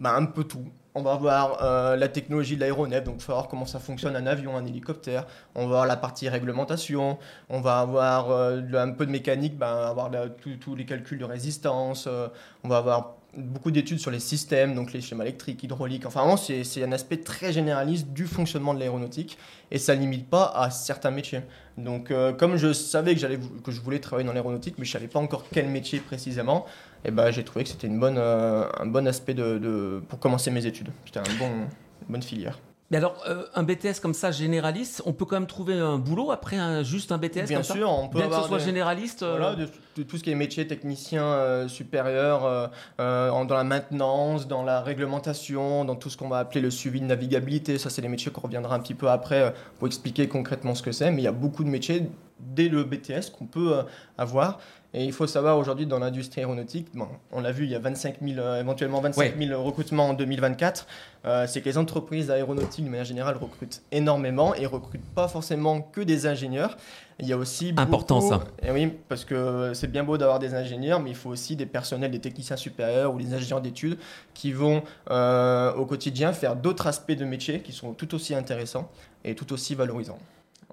bah, 0.00 0.14
un 0.16 0.24
peu 0.26 0.44
tout. 0.44 0.64
On 0.94 1.02
va 1.02 1.14
voir 1.16 1.62
euh, 1.62 1.96
la 1.96 2.08
technologie 2.08 2.54
de 2.56 2.60
l'aéronef, 2.60 3.02
donc 3.04 3.14
il 3.18 3.22
faut 3.22 3.32
voir 3.32 3.48
comment 3.48 3.64
ça 3.64 3.78
fonctionne 3.78 4.14
un 4.14 4.26
avion, 4.26 4.56
un 4.58 4.66
hélicoptère. 4.66 5.26
On 5.54 5.62
va 5.62 5.66
voir 5.68 5.86
la 5.86 5.96
partie 5.96 6.28
réglementation. 6.28 7.18
On 7.48 7.62
va 7.62 7.78
avoir 7.80 8.30
euh, 8.30 8.60
un 8.74 8.90
peu 8.90 9.06
de 9.06 9.10
mécanique, 9.10 9.56
bah, 9.56 9.88
avoir 9.88 10.10
la- 10.10 10.28
tous- 10.28 10.74
les 10.76 10.84
calculs 10.84 11.18
de 11.18 11.24
résistance. 11.24 12.06
euh, 12.06 12.28
on 12.62 12.68
va 12.68 12.76
avoir 12.76 13.14
beaucoup 13.34 13.70
d'études 13.70 13.98
sur 13.98 14.10
les 14.10 14.20
systèmes, 14.20 14.74
donc 14.74 14.92
les 14.92 15.00
schémas 15.00 15.24
électriques, 15.24 15.62
hydrauliques. 15.62 16.04
Enfin, 16.04 16.20
vraiment, 16.20 16.36
c'est 16.36 16.82
un 16.84 16.92
aspect 16.92 17.16
très 17.16 17.50
généraliste 17.54 18.08
du 18.08 18.26
fonctionnement 18.26 18.74
de 18.74 18.78
l'aéronautique 18.78 19.38
et 19.70 19.78
ça 19.78 19.96
ne 19.96 20.00
limite 20.02 20.28
pas 20.28 20.52
à 20.54 20.70
certains 20.70 21.10
métiers. 21.10 21.40
Donc, 21.78 22.10
euh, 22.10 22.34
comme 22.34 22.58
je 22.58 22.74
savais 22.74 23.14
que, 23.14 23.20
que 23.64 23.72
je 23.72 23.80
voulais 23.80 24.00
travailler 24.00 24.26
dans 24.26 24.34
l'aéronautique, 24.34 24.74
mais 24.76 24.84
je 24.84 24.90
ne 24.90 24.92
savais 25.00 25.08
pas 25.08 25.20
encore 25.20 25.46
quel 25.50 25.68
métier 25.68 26.00
précisément, 26.00 26.66
et 27.04 27.10
ben, 27.10 27.30
j'ai 27.30 27.44
trouvé 27.44 27.64
que 27.64 27.70
c'était 27.70 27.86
une 27.86 27.98
bonne, 28.00 28.16
euh, 28.18 28.64
un 28.78 28.86
bon 28.86 29.06
aspect 29.06 29.34
de, 29.34 29.58
de- 29.58 30.02
pour 30.08 30.18
commencer 30.18 30.50
mes 30.50 30.66
études. 30.66 30.88
C'était 31.06 31.20
un 31.20 31.38
bon, 31.38 31.48
une 31.48 32.12
bonne 32.12 32.22
filière. 32.22 32.58
Mais 32.90 32.98
alors, 32.98 33.16
euh, 33.26 33.44
un 33.54 33.62
BTS 33.62 34.00
comme 34.02 34.12
ça, 34.12 34.30
généraliste, 34.32 35.00
on 35.06 35.14
peut 35.14 35.24
quand 35.24 35.36
même 35.36 35.46
trouver 35.46 35.72
un 35.80 35.96
boulot 35.96 36.30
après 36.30 36.58
un, 36.58 36.82
juste 36.82 37.10
un 37.10 37.16
BTS 37.16 37.46
Bien 37.46 37.56
comme 37.56 37.62
ça 37.64 37.72
sûr, 37.72 37.88
on 37.90 38.08
peut 38.08 38.18
Bien 38.18 38.26
que 38.28 38.32
avoir 38.34 38.42
ce 38.42 38.48
soit 38.48 38.58
des- 38.58 38.64
généraliste. 38.66 39.22
euh, 39.22 39.30
Voilà, 39.38 39.54
de, 39.54 39.66
de 39.96 40.02
tout 40.02 40.18
ce 40.18 40.22
qui 40.22 40.30
est 40.30 40.34
métier 40.34 40.66
technicien 40.66 41.24
euh, 41.24 41.68
supérieur, 41.68 42.70
dans 42.98 43.46
la 43.48 43.64
maintenance, 43.64 44.46
dans 44.46 44.62
la 44.62 44.82
réglementation, 44.82 45.86
dans 45.86 45.96
tout 45.96 46.10
ce 46.10 46.18
qu'on 46.18 46.28
va 46.28 46.38
appeler 46.38 46.60
le 46.60 46.70
suivi 46.70 47.00
de 47.00 47.06
navigabilité. 47.06 47.78
Ça, 47.78 47.88
c'est 47.88 48.02
les 48.02 48.08
métiers 48.08 48.30
qu'on 48.30 48.42
reviendra 48.42 48.74
un 48.74 48.80
petit 48.80 48.94
peu 48.94 49.08
après 49.08 49.54
pour 49.78 49.86
expliquer 49.86 50.28
concrètement 50.28 50.74
ce 50.74 50.82
que 50.82 50.92
c'est. 50.92 51.10
Mais 51.10 51.22
il 51.22 51.24
y 51.24 51.28
a 51.28 51.32
beaucoup 51.32 51.64
de 51.64 51.70
métiers 51.70 52.10
dès 52.40 52.68
le 52.68 52.84
BTS 52.84 53.30
qu'on 53.36 53.46
peut 53.46 53.74
avoir. 54.18 54.58
Et 54.94 55.04
il 55.04 55.12
faut 55.12 55.26
savoir 55.26 55.56
aujourd'hui 55.56 55.86
dans 55.86 55.98
l'industrie 55.98 56.40
aéronautique, 56.42 56.88
bon, 56.92 57.08
on 57.32 57.40
l'a 57.40 57.50
vu, 57.50 57.64
il 57.64 57.70
y 57.70 57.74
a 57.74 57.78
25 57.78 58.16
000, 58.20 58.38
euh, 58.38 58.60
éventuellement 58.60 59.00
25 59.00 59.38
000 59.38 59.62
recrutements 59.62 60.10
en 60.10 60.12
2024. 60.14 60.86
Euh, 61.24 61.46
c'est 61.46 61.62
que 61.62 61.68
les 61.70 61.78
entreprises 61.78 62.30
aéronautiques, 62.30 62.84
de 62.84 62.90
manière 62.90 63.06
générale, 63.06 63.36
recrutent 63.38 63.80
énormément 63.90 64.54
et 64.54 64.66
recrutent 64.66 65.08
pas 65.14 65.28
forcément 65.28 65.80
que 65.80 66.02
des 66.02 66.26
ingénieurs. 66.26 66.76
Il 67.20 67.26
y 67.26 67.32
a 67.32 67.38
aussi 67.38 67.72
Important, 67.78 68.18
beaucoup- 68.18 68.28
ça. 68.32 68.44
Et 68.62 68.70
oui, 68.70 68.92
parce 69.08 69.24
que 69.24 69.72
c'est 69.72 69.90
bien 69.90 70.04
beau 70.04 70.18
d'avoir 70.18 70.38
des 70.38 70.54
ingénieurs, 70.54 71.00
mais 71.00 71.10
il 71.10 71.16
faut 71.16 71.30
aussi 71.30 71.56
des 71.56 71.66
personnels, 71.66 72.10
des 72.10 72.18
techniciens 72.20 72.56
supérieurs 72.56 73.14
ou 73.14 73.18
des 73.18 73.32
ingénieurs 73.32 73.62
d'études 73.62 73.96
qui 74.34 74.52
vont 74.52 74.82
euh, 75.10 75.72
au 75.74 75.86
quotidien 75.86 76.34
faire 76.34 76.54
d'autres 76.54 76.86
aspects 76.86 77.12
de 77.12 77.24
métier 77.24 77.60
qui 77.60 77.72
sont 77.72 77.94
tout 77.94 78.14
aussi 78.14 78.34
intéressants 78.34 78.90
et 79.24 79.34
tout 79.34 79.50
aussi 79.54 79.74
valorisants. 79.74 80.18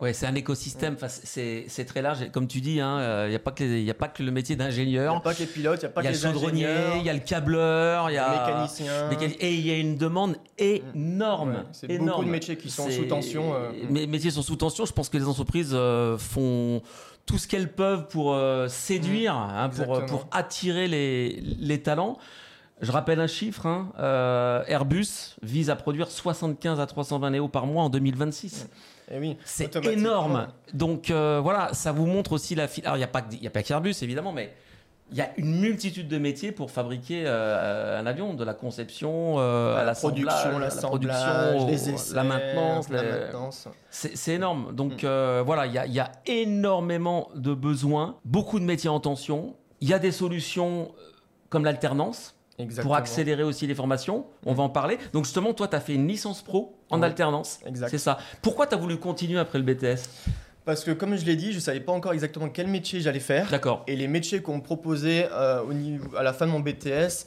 Ouais, 0.02 0.14
c'est 0.14 0.26
un 0.28 0.36
écosystème. 0.36 0.94
Enfin, 0.96 1.08
c'est 1.10 1.86
très 1.86 2.02
large. 2.02 2.32
Comme 2.32 2.48
tu 2.48 2.62
dis, 2.62 2.72
il 2.72 2.76
n'y 2.76 2.82
a, 2.82 3.40
pas 3.44 3.52
que 3.52 3.64
les- 3.66 3.82
y 3.84 3.92
a 3.92 3.94
pas 3.94 4.08
que 4.08 4.24
le 4.24 4.32
métier 4.32 4.56
Il 4.56 4.58
n'y 4.60 4.64
a 4.64 4.68
d'ingénieur. 4.68 5.22
pas 5.22 5.34
que 5.34 5.40
les 5.40 5.46
pilotes, 5.46 5.80
il 5.82 5.86
n'y 5.86 5.88
a 5.88 5.90
pas 5.90 6.02
Il 6.02 6.06
y 6.06 6.08
a 6.08 6.12
que 6.12 6.18
le 6.18 6.22
les 6.22 6.38
ingénieurs, 6.38 6.96
il 6.98 7.06
y 7.06 7.10
a 7.10 7.14
le 7.14 7.20
câbleur, 7.20 8.10
il 8.10 8.14
y 8.14 8.18
a 8.18 8.46
mécaniciens. 8.48 9.10
mécani- 9.10 9.36
Et 9.42 9.54
il 9.56 9.68
y 9.68 9.72
a 9.72 9.78
une 9.78 9.98
demande 9.98 10.38
énorme. 10.58 11.50
Ouais, 11.52 11.56
c'est 11.74 11.98
beaucoup 11.98 12.24
de 12.24 12.30
métiers 12.30 12.56
qui 12.58 12.70
sont 12.70 12.90
sous 12.90 13.06
tension. 13.06 13.54
euh, 13.54 13.72
Les 13.92 14.08
métiers 14.08 14.32
sont 14.32 14.42
sous 14.42 14.56
tension. 14.56 14.86
Je 14.86 14.94
pense 14.94 15.10
que 15.10 15.18
les 15.18 15.28
entreprises 15.28 15.72
euh, 15.74 16.18
font 16.18 16.82
tout 17.26 17.38
ce 17.38 17.48
qu'elles 17.48 17.72
peuvent 17.72 18.08
pour 18.08 18.34
euh, 18.34 18.68
séduire, 18.70 19.36
hein, 19.36 19.70
pour, 19.70 20.06
pour 20.06 20.28
attirer 20.32 20.88
les, 20.88 21.42
les 21.42 21.82
talents. 21.82 22.18
Je 22.82 22.92
rappelle 22.92 23.20
un 23.20 23.28
chiffre, 23.28 23.66
hein, 23.66 23.92
euh, 24.00 24.64
Airbus 24.68 25.36
vise 25.42 25.70
à 25.70 25.76
produire 25.76 26.10
75 26.10 26.80
à 26.80 26.86
320 26.86 27.32
Néo 27.32 27.48
par 27.50 27.66
mois 27.66 27.84
en 27.84 27.90
2026. 27.90 28.70
et 29.12 29.20
oui, 29.20 29.38
C'est 29.44 29.76
énorme. 29.86 30.48
Donc 30.74 31.12
euh, 31.12 31.40
voilà, 31.44 31.74
ça 31.74 31.92
vous 31.92 32.06
montre 32.06 32.32
aussi 32.32 32.56
la 32.56 32.68
file. 32.70 32.86
Alors 32.86 32.96
il 32.96 33.02
n'y 33.02 33.04
a 33.04 33.08
pas 33.08 33.22
que- 33.22 33.34
il 33.36 33.44
y 33.44 33.48
a 33.48 33.50
pas 33.50 33.64
qu'Airbus 33.64 33.96
évidemment, 34.02 34.32
mais 34.32 34.54
il 35.12 35.18
y 35.18 35.22
a 35.22 35.32
une 35.38 35.60
multitude 35.60 36.08
de 36.08 36.18
métiers 36.20 36.52
pour 36.54 36.72
fabriquer 36.72 37.24
euh, 37.26 38.00
un 38.00 38.06
avion, 38.06 38.34
de 38.34 38.44
la 38.46 38.54
conception 38.54 39.36
euh, 39.40 39.76
à 39.76 39.84
la 39.84 39.94
production, 39.96 40.60
l'assemblage, 40.60 41.26
production, 41.50 41.68
les 41.68 41.90
essais, 41.90 42.16
la 42.16 42.24
maintenance, 42.24 42.90
la 42.90 43.02
les- 43.04 43.12
maintenance. 43.12 43.68
c'est 43.90 44.34
énorme. 44.36 44.74
Donc 44.74 45.04
Mm. 45.04 45.08
euh, 45.08 45.44
voilà, 45.46 45.66
il 45.66 45.74
y 45.74 45.78
a, 45.80 45.86
il 45.86 45.94
y 45.94 46.00
a 46.00 46.12
énormément 46.28 47.28
de 47.36 47.54
besoins, 47.54 48.18
beaucoup 48.24 48.60
de 48.60 48.66
métiers 48.66 48.90
en 48.90 49.00
tension. 49.00 49.56
Il 49.82 49.90
y 49.90 49.94
a 49.94 50.00
des 50.00 50.12
solutions 50.12 50.92
comme 51.50 51.66
l'alternance 51.66 52.36
Exactement. 52.60 52.84
pour 52.84 52.96
accélérer 52.96 53.44
aussi 53.44 53.66
les 53.68 53.76
formations. 53.76 54.26
On 54.46 54.54
va 54.54 54.64
en 54.64 54.70
parler. 54.70 54.98
Donc 55.14 55.26
justement, 55.26 55.54
toi, 55.54 55.68
tu 55.68 55.76
as 55.76 55.80
fait 55.80 55.96
une 55.96 56.08
licence 56.08 56.42
pro 56.42 56.78
en 56.90 57.02
alternance. 57.02 57.60
C'est 57.88 57.98
ça. 57.98 58.18
Pourquoi 58.42 58.68
tu 58.68 58.76
as 58.76 58.78
voulu 58.78 58.98
continuer 58.98 59.40
après 59.40 59.60
le 59.60 59.64
BTS 59.64 60.10
Parce 60.66 60.84
que 60.84 60.92
comme 60.92 61.16
je 61.16 61.26
l'ai 61.26 61.36
dit, 61.36 61.52
je 61.52 61.58
ne 61.58 61.62
savais 61.62 61.80
pas 61.80 61.94
encore 61.94 62.14
exactement 62.14 62.50
quel 62.50 62.68
métier 62.68 63.00
j'allais 63.00 63.20
faire. 63.20 63.50
D'accord. 63.50 63.84
Et 63.88 63.96
les 63.96 64.08
métiers 64.08 64.42
qu'on 64.42 64.58
me 64.58 64.62
proposait 64.62 65.30
euh, 65.32 65.64
au 65.64 65.74
niveau, 65.74 66.16
à 66.18 66.24
la 66.24 66.34
fin 66.34 66.46
de 66.46 66.52
mon 66.52 66.60
BTS 66.60 67.26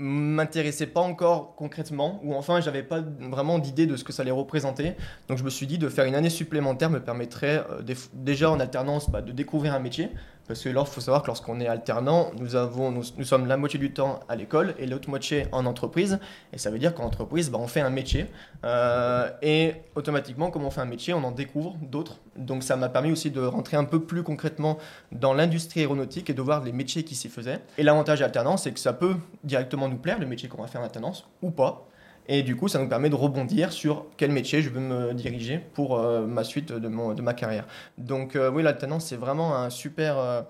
m'intéressaient 0.00 0.86
pas 0.86 1.00
encore 1.00 1.56
concrètement, 1.56 2.20
ou 2.22 2.34
enfin 2.34 2.60
j'avais 2.60 2.84
pas 2.84 3.00
vraiment 3.00 3.58
d'idée 3.58 3.84
de 3.84 3.96
ce 3.96 4.04
que 4.04 4.12
ça 4.12 4.22
allait 4.22 4.30
représenter. 4.30 4.94
Donc 5.26 5.38
je 5.38 5.44
me 5.44 5.50
suis 5.50 5.66
dit 5.66 5.76
de 5.76 5.88
faire 5.88 6.04
une 6.04 6.14
année 6.14 6.30
supplémentaire 6.30 6.88
me 6.88 7.00
permettrait 7.00 7.64
euh, 7.68 7.94
déjà 8.14 8.48
en 8.50 8.60
alternance 8.60 9.10
bah, 9.10 9.22
de 9.22 9.32
découvrir 9.32 9.74
un 9.74 9.80
métier. 9.80 10.10
Parce 10.48 10.62
que 10.62 10.70
là, 10.70 10.82
il 10.84 10.90
faut 10.90 11.02
savoir 11.02 11.22
que 11.22 11.26
lorsqu'on 11.26 11.60
est 11.60 11.68
alternant, 11.68 12.32
nous, 12.38 12.56
avons, 12.56 12.90
nous, 12.90 13.02
sommes 13.02 13.46
la 13.46 13.58
moitié 13.58 13.78
du 13.78 13.92
temps 13.92 14.20
à 14.30 14.34
l'école 14.34 14.74
et 14.78 14.86
l'autre 14.86 15.10
moitié 15.10 15.46
en 15.52 15.66
entreprise. 15.66 16.18
Et 16.54 16.58
ça 16.58 16.70
veut 16.70 16.78
dire 16.78 16.94
qu'en 16.94 17.04
entreprise, 17.04 17.50
bah, 17.50 17.58
on 17.60 17.66
fait 17.66 17.82
un 17.82 17.90
métier. 17.90 18.26
Euh, 18.64 19.30
et 19.42 19.74
automatiquement, 19.94 20.50
comme 20.50 20.64
on 20.64 20.70
fait 20.70 20.80
un 20.80 20.86
métier, 20.86 21.12
on 21.12 21.22
en 21.22 21.32
découvre 21.32 21.76
d'autres. 21.82 22.16
Donc 22.34 22.62
ça 22.62 22.76
m'a 22.76 22.88
permis 22.88 23.12
aussi 23.12 23.30
de 23.30 23.42
rentrer 23.42 23.76
un 23.76 23.84
peu 23.84 24.00
plus 24.00 24.22
concrètement 24.22 24.78
dans 25.12 25.34
l'industrie 25.34 25.80
aéronautique 25.80 26.30
et 26.30 26.34
de 26.34 26.42
voir 26.42 26.64
les 26.64 26.72
métiers 26.72 27.04
qui 27.04 27.14
s'y 27.14 27.28
faisaient. 27.28 27.60
Et 27.76 27.82
l'avantage 27.82 28.20
de 28.20 28.24
l'alternance, 28.24 28.62
c'est 28.62 28.72
que 28.72 28.80
ça 28.80 28.94
peut 28.94 29.16
directement 29.44 29.88
nous 29.88 29.98
plaire, 29.98 30.18
le 30.18 30.26
métier 30.26 30.48
qu'on 30.48 30.62
va 30.62 30.68
faire 30.68 30.80
en 30.80 30.84
alternance, 30.84 31.28
ou 31.42 31.50
pas. 31.50 31.86
Et 32.30 32.42
du 32.42 32.56
coup, 32.56 32.68
ça 32.68 32.78
nous 32.78 32.88
permet 32.88 33.08
de 33.08 33.14
rebondir 33.14 33.72
sur 33.72 34.04
quel 34.18 34.30
métier 34.30 34.60
je 34.60 34.68
veux 34.68 34.80
me 34.80 35.14
diriger 35.14 35.58
pour 35.58 35.98
euh, 35.98 36.26
ma 36.26 36.44
suite 36.44 36.72
de, 36.72 36.88
mon, 36.88 37.14
de 37.14 37.22
ma 37.22 37.32
carrière. 37.34 37.66
Donc 37.96 38.36
euh, 38.36 38.50
oui, 38.50 38.62
l'alternance, 38.62 39.06
c'est 39.06 39.16
vraiment 39.16 39.56
un 39.56 39.70
super, 39.70 40.18
euh, 40.18 40.42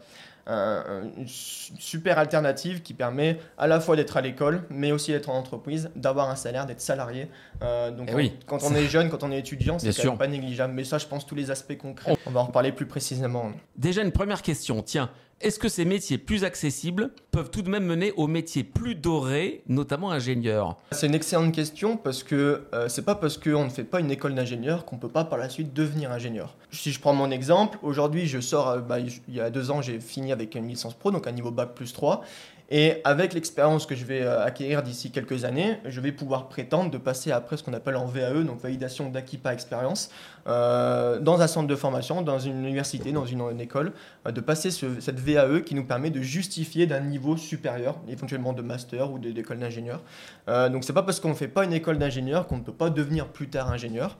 un- 0.48 1.02
une 1.16 1.28
su- 1.28 1.72
super 1.78 2.18
alternative 2.18 2.82
qui 2.82 2.94
permet 2.94 3.38
à 3.58 3.66
la 3.66 3.78
fois 3.80 3.94
d'être 3.96 4.16
à 4.16 4.20
l'école, 4.22 4.62
mais 4.70 4.92
aussi 4.92 5.12
d'être 5.12 5.28
en 5.30 5.34
entreprise, 5.38 5.90
d'avoir 5.94 6.30
un 6.30 6.36
salaire, 6.36 6.66
d'être 6.66 6.80
salarié. 6.80 7.28
Euh, 7.62 7.90
donc 7.90 8.06
Eh 8.08 8.12
quand, 8.12 8.16
oui. 8.18 8.32
quand 8.46 8.58
on 8.64 8.74
est 8.74 8.86
jeune, 8.88 9.08
quand 9.10 9.22
on 9.22 9.30
est 9.30 9.38
étudiant, 9.38 9.78
c'est 9.78 9.94
quand 9.94 10.08
même 10.08 10.18
pas 10.18 10.26
négligeable. 10.26 10.72
Mais 10.74 10.84
ça, 10.84 10.98
je 10.98 11.06
pense 11.06 11.26
tous 11.26 11.34
les 11.36 11.50
aspects 11.50 11.76
concrets, 11.78 12.16
on 12.26 12.30
va 12.30 12.40
en 12.40 12.44
reparler 12.46 12.72
plus 12.72 12.86
précisément. 12.86 13.52
Déjà, 13.76 14.02
une 14.02 14.12
première 14.12 14.42
question. 14.42 14.82
Tiens, 14.82 15.10
est-ce 15.40 15.60
que 15.60 15.68
ces 15.68 15.84
métiers 15.84 16.18
plus 16.18 16.42
accessibles 16.42 17.12
peuvent 17.30 17.50
tout 17.50 17.62
de 17.62 17.70
même 17.70 17.84
mener 17.84 18.12
aux 18.12 18.26
métiers 18.26 18.64
plus 18.64 18.96
dorés, 18.96 19.62
notamment 19.68 20.10
ingénieurs? 20.10 20.76
C'est 20.90 21.06
une 21.06 21.14
excellente 21.14 21.54
question 21.54 21.96
parce 21.96 22.24
que 22.24 22.64
euh, 22.74 22.88
c'est 22.88 23.04
pas 23.04 23.14
parce 23.14 23.38
qu'on 23.38 23.64
ne 23.64 23.70
fait 23.70 23.84
pas 23.84 24.00
une 24.00 24.10
école 24.10 24.34
d'ingénieur 24.34 24.84
qu'on 24.84 24.96
peut 24.96 25.08
pas 25.08 25.24
par 25.24 25.38
la 25.38 25.48
suite 25.48 25.72
devenir 25.72 26.10
ingénieur. 26.10 26.56
Si 26.72 26.90
je 26.90 26.98
prends 27.00 27.14
mon 27.14 27.30
exemple, 27.30 27.78
aujourd'hui 27.82 28.26
je 28.26 28.40
sors, 28.40 28.68
euh, 28.68 28.78
bah, 28.80 28.98
il 28.98 29.12
y 29.28 29.40
a 29.40 29.50
deux 29.50 29.70
ans 29.70 29.80
j'ai 29.80 30.00
fini 30.00 30.32
avec 30.32 30.56
une 30.56 30.66
licence 30.66 30.94
pro, 30.94 31.12
donc 31.12 31.26
un 31.28 31.32
niveau 31.32 31.52
bac 31.52 31.72
plus 31.74 31.92
3. 31.92 32.24
Et 32.70 33.00
avec 33.04 33.32
l'expérience 33.32 33.86
que 33.86 33.94
je 33.94 34.04
vais 34.04 34.20
euh, 34.20 34.44
acquérir 34.44 34.82
d'ici 34.82 35.10
quelques 35.10 35.44
années, 35.46 35.78
je 35.86 36.02
vais 36.02 36.12
pouvoir 36.12 36.48
prétendre 36.48 36.90
de 36.90 36.98
passer 36.98 37.32
après 37.32 37.56
ce 37.56 37.62
qu'on 37.62 37.72
appelle 37.72 37.96
en 37.96 38.04
VAE, 38.04 38.42
donc 38.44 38.60
validation 38.60 39.08
d'acquis 39.08 39.38
par 39.38 39.52
expérience, 39.52 40.10
euh, 40.46 41.18
dans 41.18 41.40
un 41.40 41.46
centre 41.46 41.66
de 41.66 41.74
formation, 41.76 42.20
dans 42.20 42.38
une 42.38 42.58
université, 42.62 43.10
dans 43.12 43.24
une, 43.24 43.58
école, 43.58 43.92
euh, 44.26 44.32
de 44.32 44.40
passer 44.42 44.70
ce- 44.70 45.00
cette 45.00 45.18
VAE 45.18 45.62
qui 45.62 45.74
nous 45.74 45.84
permet 45.84 46.10
de 46.10 46.20
justifier 46.20 46.86
d'un 46.86 47.00
niveau 47.00 47.38
supérieur, 47.38 47.96
éventuellement 48.06 48.52
de 48.52 48.60
master 48.60 49.10
ou 49.10 49.18
d'école 49.18 49.58
d'ingénieur. 49.60 50.02
Euh, 50.48 50.68
donc 50.68 50.84
c'est 50.84 50.92
pas 50.92 51.02
parce 51.02 51.20
qu'on 51.20 51.30
ne 51.30 51.34
fait 51.34 51.48
pas 51.48 51.64
une 51.64 51.72
école 51.72 51.96
d'ingénieur 51.96 52.46
qu'on 52.46 52.58
ne 52.58 52.62
peut 52.62 52.72
pas 52.72 52.90
devenir 52.90 53.28
plus 53.28 53.48
tard 53.48 53.70
ingénieur. 53.70 54.18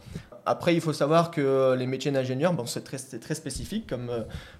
Après, 0.49 0.75
il 0.75 0.81
faut 0.81 0.93
savoir 0.93 1.31
que 1.31 1.75
les 1.79 1.87
métiers 1.87 2.11
d'ingénieur, 2.11 2.53
bon, 2.53 2.67
c'est 2.67 2.83
très, 2.83 2.99
très 2.99 3.35
spécifique 3.35 3.87
comme, 3.87 4.11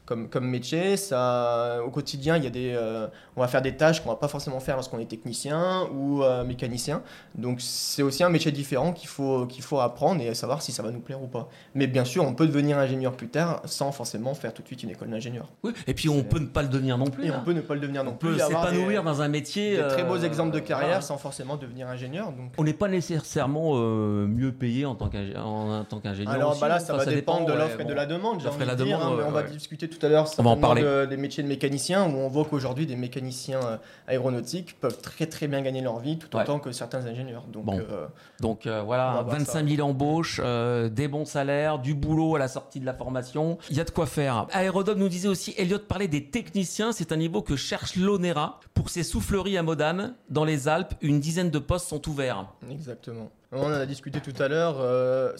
comme, 0.05 0.29
comme 0.29 0.47
métier. 0.47 0.97
Ça, 0.97 1.79
au 1.85 1.91
quotidien, 1.91 2.37
il 2.37 2.45
y 2.45 2.47
a 2.47 2.51
des, 2.51 2.79
on 3.37 3.41
va 3.41 3.49
faire 3.49 3.63
des 3.63 3.77
tâches 3.77 4.03
qu'on 4.03 4.11
va 4.11 4.17
pas 4.17 4.29
forcément 4.29 4.61
faire 4.61 4.77
lorsqu'on 4.77 4.99
est 4.99 5.09
technicien 5.09 5.89
ou 5.95 6.23
mécanicien. 6.47 7.03
Donc, 7.35 7.61
c'est 7.61 8.03
aussi 8.03 8.23
un 8.23 8.29
métier 8.29 8.53
différent 8.53 8.93
qu'il 8.93 9.09
faut, 9.09 9.47
qu'il 9.47 9.63
faut 9.63 9.81
apprendre 9.81 10.21
et 10.21 10.35
savoir 10.35 10.63
si 10.63 10.73
ça 10.73 10.83
va 10.83 10.91
nous 10.91 11.01
plaire 11.01 11.23
ou 11.23 11.27
pas. 11.27 11.49
Mais 11.75 11.87
bien 11.87 12.05
sûr, 12.05 12.25
on 12.25 12.35
peut 12.35 12.47
devenir 12.47 12.79
ingénieur 12.79 13.13
plus 13.13 13.29
tard 13.29 13.63
sans 13.65 13.93
forcément 13.93 14.35
faire 14.35 14.53
tout 14.55 14.63
de 14.63 14.67
suite 14.67 14.83
une 14.83 14.91
école 14.91 15.11
d'ingénieur. 15.11 15.49
Oui, 15.63 15.73
et 15.87 15.95
puis 15.95 16.09
on 16.09 16.23
peut 16.23 16.39
ne 16.39 16.47
pas 16.47 16.63
le 16.63 16.69
devenir 16.69 16.99
non 16.99 17.07
plus. 17.07 17.27
Et 17.27 17.31
on 17.31 17.35
hein. 17.35 17.43
peut 17.45 17.53
ne 17.53 17.61
pas 17.61 17.75
le 17.75 17.81
devenir 17.81 18.05
non 18.05 18.15
plus. 18.15 18.29
On 18.29 18.33
peut 18.33 18.39
s'épanouir 18.39 19.03
dans 19.03 19.23
un 19.23 19.29
métier. 19.29 19.77
Des 19.77 19.89
très 19.89 20.05
beaux 20.05 20.17
euh, 20.17 20.27
exemples 20.27 20.55
de 20.55 20.61
carrière 20.61 21.03
sans 21.03 21.19
forcément 21.19 21.57
devenir 21.57 21.89
ingénieur. 21.89 22.33
Donc... 22.33 22.53
On 22.59 22.65
n'est 22.65 22.73
pas 22.73 22.89
nécessairement 22.89 23.73
euh, 23.75 24.27
mieux 24.27 24.53
payé 24.53 24.85
en 24.85 24.95
tant 24.95 25.09
qu'ingénieur. 25.09 25.78
Alors 26.27 26.59
bah 26.59 26.69
là, 26.69 26.79
ça 26.79 26.97
va 26.97 27.05
dépendre 27.05 27.47
de 27.47 27.53
l'offre 27.53 27.81
et 27.81 27.85
de 27.85 27.95
la 27.95 28.07
demande. 28.07 28.43
L'offre 28.43 28.65
la 28.65 28.75
demande. 28.75 29.21
Hein, 29.21 29.25
on 29.27 29.31
va 29.31 29.43
discuter 29.43 29.89
tout 29.89 30.05
à 30.05 30.09
l'heure 30.09 30.29
on 30.39 30.43
va 30.43 30.51
en 30.51 30.57
parler. 30.57 31.07
des 31.09 31.17
métiers 31.17 31.43
de 31.43 31.49
mécaniciens 31.49 32.05
où 32.05 32.17
on 32.17 32.29
voit 32.29 32.45
qu'aujourd'hui 32.45 32.87
des 32.87 32.97
mécaniciens 32.97 33.61
euh, 33.63 33.77
aéronautiques 34.07 34.79
peuvent 34.81 35.01
très 35.01 35.27
très 35.27 35.49
bien 35.49 35.63
gagner 35.63 35.81
leur 35.81 35.99
vie 35.99 36.19
tout 36.19 36.35
autant 36.37 36.59
que 36.59 36.73
certains 36.73 37.07
ingénieurs. 37.07 37.45
Donc, 37.53 37.65
bon. 37.65 37.81
donc 38.41 38.67
voilà, 38.67 39.25
25 39.27 39.69
000 39.69 39.89
embauches, 39.89 40.41
des 40.41 41.09
bons 41.09 41.25
salaires, 41.25 41.79
du 41.79 41.95
boulot 41.95 42.37
à 42.37 42.39
la 42.39 42.49
sortie 42.49 42.81
de 42.81 42.87
la 42.87 42.95
formation. 42.95 43.59
Il 43.71 43.77
y 43.77 43.81
a 43.81 43.85
de 43.85 43.91
quoi 43.91 44.07
faire. 44.07 44.47
Aérodome 44.53 44.99
nous 44.99 45.09
disait 45.09 45.29
aussi, 45.29 45.55
Elliot 45.57 45.79
parlait 45.79 46.09
des 46.09 46.25
techniciens, 46.25 46.93
c'est 46.93 47.13
un 47.13 47.17
niveau 47.17 47.43
que 47.43 47.57
cherche 47.57 47.97
l'ONERA. 47.97 48.61
Pour 48.75 48.91
ses 48.91 49.03
souffleries 49.03 49.59
à 49.59 49.63
Modane, 49.63 50.15
dans 50.31 50.45
les 50.45 50.69
Alpes, 50.69 50.95
une 51.01 51.21
dizaine 51.21 51.51
de 51.51 51.59
postes 51.59 51.89
sont 51.89 52.09
ouverts. 52.09 52.47
Exactement. 52.71 53.31
On 53.51 53.63
en 53.63 53.73
a 53.73 53.87
discuté 53.87 54.21
tout 54.21 54.43
à 54.43 54.49
l'heure, 54.49 54.77
euh, 54.81 55.33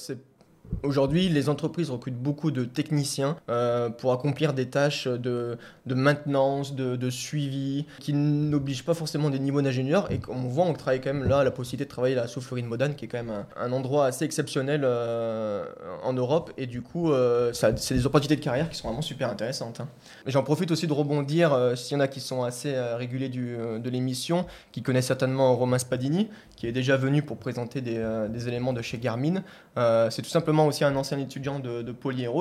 Aujourd'hui, 0.83 1.29
les 1.31 1.49
entreprises 1.49 1.91
recrutent 1.91 2.19
beaucoup 2.19 2.51
de 2.51 2.65
techniciens 2.65 3.39
euh, 3.49 3.89
pour 3.89 4.13
accomplir 4.13 4.53
des 4.53 4.69
tâches 4.69 5.09
de, 5.09 5.57
maintenance, 5.87 6.75
de, 6.75 7.11
suivi, 7.11 7.87
qui 8.01 8.13
n'obligent 8.13 8.85
pas 8.85 8.95
forcément 8.95 9.31
des 9.31 9.39
niveaux 9.39 9.63
d'ingénieur. 9.63 10.13
Et 10.13 10.21
on 10.29 10.43
voit, 10.43 10.67
on 10.67 10.75
travaille 10.75 11.01
quand 11.01 11.13
même 11.13 11.27
là 11.27 11.43
la 11.43 11.51
possibilité 11.51 11.87
de 11.87 11.91
travailler 11.91 12.19
à 12.19 12.23
la 12.23 12.29
soufflerie 12.29 12.63
de 12.63 12.67
Modane, 12.67 12.95
qui 12.95 13.07
est 13.07 13.09
quand 13.09 13.23
même 13.23 13.45
un, 13.57 13.73
endroit 13.73 14.07
assez 14.07 14.25
exceptionnel 14.25 14.83
euh, 14.85 15.65
en 16.03 16.13
Europe. 16.13 16.53
Et 16.59 16.67
du 16.67 16.83
coup, 16.83 17.13
c'est 17.53 17.95
des 17.95 18.07
opportunités 18.07 18.37
de 18.37 18.45
carrière 18.45 18.69
qui 18.69 18.77
sont 18.77 18.89
vraiment 18.89 19.03
super 19.03 19.31
intéressantes. 19.31 19.81
Hein. 19.81 19.89
J'en 20.27 20.43
profite 20.43 20.71
aussi 20.71 20.87
de 20.87 20.93
rebondir, 20.93 21.73
s'il 21.77 21.97
y 21.97 21.97
en 21.97 22.01
a 22.01 22.09
qui 22.09 22.21
sont 22.21 22.43
assez 22.45 22.79
réguliers 22.79 23.31
de 23.31 23.91
l'émission, 23.91 24.45
qui 24.71 24.83
connaissent 24.83 25.07
certainement 25.07 25.57
Romain 25.57 25.79
Spadini, 25.79 26.29
qui 26.59 26.67
est 26.67 26.73
déjà 26.73 26.97
venu 26.97 27.23
pour 27.23 27.37
présenter 27.37 27.81
des, 27.81 28.05
des 28.31 28.49
éléments 28.49 28.73
de 28.73 28.83
chez 28.83 28.99
Garmin. 28.99 29.45
c'est 29.77 30.23
tout 30.23 30.29
simplement 30.29 30.67
aussi 30.67 30.83
un 30.83 30.97
ancien 30.97 31.19
étudiant 31.19 31.61
de, 31.61 31.83
de 31.83 31.93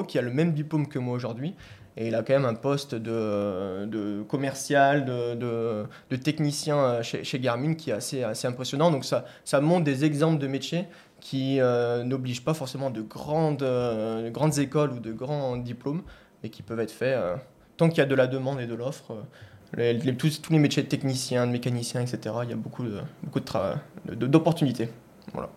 qui 0.08 0.18
a 0.18 0.22
le 0.24 0.32
même 0.32 0.54
diplôme 0.54 0.88
que 0.88 0.98
moi 0.98 1.16
aujourd'hui. 1.16 1.54
Et 2.00 2.08
il 2.08 2.16
a 2.16 2.22
quand 2.22 2.34
même 2.34 2.46
un 2.46 2.54
poste 2.54 2.94
de, 2.94 4.24
commercial, 4.30 5.04
de, 5.06 6.16
technicien 6.16 7.02
chez, 7.02 7.40
Garmin 7.40 7.74
qui 7.74 7.90
est 7.90 7.94
assez, 7.94 8.46
impressionnant. 8.46 8.92
Donc 8.92 9.04
ça, 9.04 9.26
montre 9.62 9.84
des 9.84 10.06
exemples 10.06 10.40
de 10.40 10.48
métiers 10.48 10.86
qui 11.20 11.60
euh, 11.60 12.04
n'obligent 12.04 12.44
pas 12.44 12.54
forcément 12.54 12.92
de 12.92 13.02
grandes, 13.02 13.64
euh, 13.64 14.32
écoles 14.58 14.92
ou 14.94 15.00
de 15.00 15.12
grands 15.12 15.58
diplômes, 15.58 16.04
mais 16.44 16.50
qui 16.50 16.62
peuvent 16.62 16.80
être 16.80 16.92
faits 16.92 17.18
euh, 17.18 17.36
tant 17.78 17.90
qu'il 17.90 17.98
y 17.98 18.02
a 18.02 18.06
de 18.06 18.14
la 18.14 18.28
demande 18.28 18.62
et 18.62 18.68
de 18.68 18.76
l'offre. 18.76 19.16
Les, 19.76 20.16
tous, 20.16 20.42
tous, 20.42 20.54
les 20.54 20.60
métiers 20.60 20.84
de 20.84 20.88
technicien, 20.88 21.46
de 21.46 21.52
mécanicien, 21.52 22.02
etc., 22.02 22.36
il 22.44 22.50
y 22.50 22.54
a 22.54 22.56
beaucoup 22.56 22.84
de, 22.84 23.02
beaucoup 23.24 23.40
de 23.40 24.26
d'opportunités. 24.26 24.90
Voilà. 25.34 25.50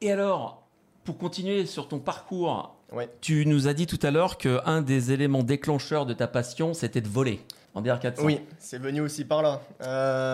Et 0.00 0.10
alors, 0.10 0.62
pour 1.04 1.18
continuer 1.18 1.66
sur 1.66 1.88
ton 1.88 1.98
parcours, 1.98 2.74
tu 3.20 3.44
nous 3.46 3.68
as 3.68 3.74
dit 3.74 3.86
tout 3.86 3.98
à 4.02 4.10
l'heure 4.10 4.38
qu'un 4.38 4.80
des 4.80 5.12
éléments 5.12 5.42
déclencheurs 5.42 6.06
de 6.06 6.14
ta 6.14 6.26
passion, 6.26 6.72
c'était 6.72 7.00
de 7.00 7.08
voler 7.08 7.40
en 7.74 7.82
DR400. 7.82 8.24
Oui, 8.24 8.40
c'est 8.58 8.78
venu 8.78 9.00
aussi 9.00 9.24
par 9.24 9.42
là. 9.42 9.60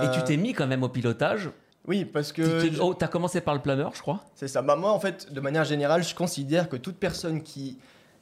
Et 0.05 0.17
tu 0.17 0.23
t'es 0.25 0.37
mis 0.37 0.53
quand 0.53 0.67
même 0.67 0.83
au 0.83 0.89
pilotage 0.89 1.51
oui, 1.87 2.05
parce 2.05 2.33
que. 2.33 2.67
Tu 2.67 2.81
oh, 2.81 2.95
as 2.99 3.09
commencé 3.09 3.41
par 3.41 3.55
le 3.55 3.61
planeur, 3.61 3.93
je 3.95 4.01
crois 4.01 4.25
C'est 4.35 4.49
ça. 4.49 4.63
Bah, 4.63 4.77
moi, 4.77 4.93
en 4.93 5.01
fait, 5.01 5.33
de 5.33 5.41
manière 5.41 5.65
générale, 5.65 6.03
je 6.03 6.15
considère 6.15 6.69
que 6.69 6.77
toute 6.77 6.97
personne 6.97 7.43
qui 7.43 7.79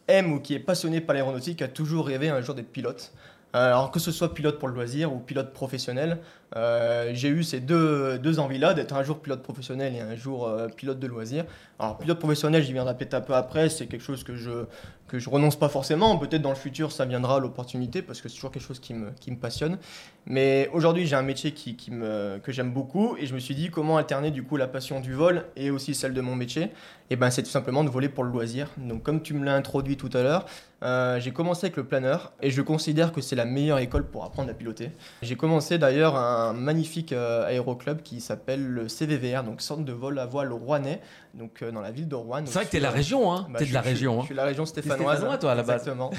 aime 0.09 0.33
ou 0.33 0.40
qui 0.40 0.54
est 0.54 0.59
passionnée 0.59 1.00
par 1.00 1.14
l'aéronautique 1.14 1.62
a 1.62 1.69
toujours 1.69 2.07
rêvé 2.07 2.28
un 2.28 2.40
jour 2.40 2.54
d'être 2.54 2.73
pilote. 2.73 3.12
Euh, 3.54 3.66
alors 3.66 3.90
que 3.90 4.00
ce 4.00 4.12
soit 4.12 4.32
pilote 4.35 4.59
pour 4.59 4.68
le 4.68 4.75
loisir 4.75 5.12
ou 5.12 5.18
pilote 5.18 5.52
professionnel, 5.52 6.21
euh, 6.56 7.11
j'ai 7.14 7.28
eu 7.28 7.42
ces 7.42 7.61
deux, 7.61 8.18
deux 8.18 8.38
envies-là, 8.38 8.75
d'être 8.75 8.94
un 8.94 9.02
jour 9.02 9.21
pilote 9.21 9.42
professionnel 9.42 9.94
et 9.94 10.00
un 10.00 10.16
jour 10.16 10.47
euh, 10.47 10.68
pilote 10.68 10.99
de 10.99 11.06
loisir. 11.06 11.44
Alors 11.78 11.99
pilote 11.99 12.18
professionnel, 12.18 12.62
j'y 12.62 12.73
viendrai 12.73 12.97
peut-être 12.97 13.14
un 13.14 13.21
peu 13.21 13.35
après, 13.35 13.68
c'est 13.68 13.87
quelque 13.87 14.04
chose 14.04 14.23
que 14.23 14.37
je, 14.37 14.50
que 15.09 15.18
je 15.18 15.30
renonce 15.30 15.56
pas 15.56 15.68
forcément. 15.68 16.16
Peut-être 16.18 16.42
dans 16.42 16.50
le 16.50 16.56
futur, 16.56 16.92
ça 16.92 17.04
viendra 17.04 17.40
l'opportunité, 17.40 18.02
parce 18.02 18.21
que 18.21 18.28
c'est 18.28 18.37
toujours 18.37 18.52
quelque 18.52 18.66
chose 18.66 18.80
qui 18.80 18.94
me, 18.94 19.11
qui 19.21 19.30
me 19.30 19.37
passionne. 19.37 19.78
Mais 20.26 20.71
aujourd'hui, 20.73 21.06
j'ai 21.06 21.16
un 21.16 21.23
métier 21.23 21.52
qui, 21.52 21.76
qui 21.76 21.90
me, 21.90 22.38
que 22.42 22.52
j'aime 22.52 22.73
beaucoup, 22.73 23.16
et 23.18 23.26
je 23.26 23.35
me 23.35 23.40
suis 23.40 23.54
dit 23.54 23.71
comment 23.71 23.97
alterner 23.97 24.30
du 24.30 24.42
coup 24.44 24.56
la 24.56 24.68
passion 24.68 25.00
du 25.00 25.12
vol 25.12 25.44
et 25.56 25.71
aussi 25.71 25.94
celle 25.94 26.14
de 26.14 26.21
mon 26.21 26.37
métier? 26.37 26.71
Et 27.11 27.16
ben 27.16 27.28
c'est 27.30 27.42
tout 27.42 27.50
simplement 27.50 27.85
de 27.85 27.90
voler 27.90 28.09
pour 28.09 28.25
le 28.25 28.30
loisir. 28.30 28.71
Donc 28.78 29.02
comme 29.02 29.21
tu 29.21 29.35
me 29.35 29.44
l'as 29.44 29.54
introduit 29.54 29.97
tout 29.99 30.11
à 30.14 30.23
l'heure, 30.23 30.47
j'ai 31.21 31.32
commencé 31.32 31.66
avec 31.66 31.76
le 31.76 31.85
planeur, 31.85 32.32
et 32.40 32.50
je 32.50 32.62
considère 32.62 33.12
que 33.12 33.21
c'est 33.21 33.37
la 33.37 33.44
meilleure 33.44 33.78
école 33.78 34.06
pour 34.06 34.25
apprendre 34.25 34.50
à 34.50 34.54
piloter. 34.54 34.90
J'ai 35.21 35.37
commencé 35.37 35.78
d'ailleurs 35.78 36.16
un 36.16 36.41
magnifique 36.52 37.12
euh, 37.12 37.46
aéroclub 37.46 38.02
qui 38.02 38.20
s'appelle 38.20 38.66
le 38.66 38.88
CVVR, 38.88 39.44
donc 39.44 39.61
centre 39.61 39.84
de 39.84 39.92
vol 39.92 40.18
à 40.18 40.26
voile 40.26 40.52
rouennais, 40.52 41.00
donc 41.34 41.62
euh, 41.62 41.70
dans 41.70 41.80
la 41.80 41.90
ville 41.90 42.08
de 42.08 42.14
Rouen. 42.14 42.42
C'est 42.46 42.54
vrai 42.54 42.64
que 42.64 42.70
tu 42.70 42.78
es 42.78 42.80
la 42.80 42.90
région, 42.90 43.32
hein 43.32 43.46
bah, 43.50 43.58
T'es 43.58 43.66
de 43.66 43.75
la 43.75 43.80
région. 43.80 44.20
Je, 44.22 44.26
suis 44.26 44.34
la 44.34 44.44
région 44.44 44.66
stéphanoise. 44.66 45.18
Stéphanois, 45.18 45.38
toi, 45.38 45.52
à 45.52 45.54
la 45.54 45.62
base. 45.62 45.82
Exactement. 45.82 46.10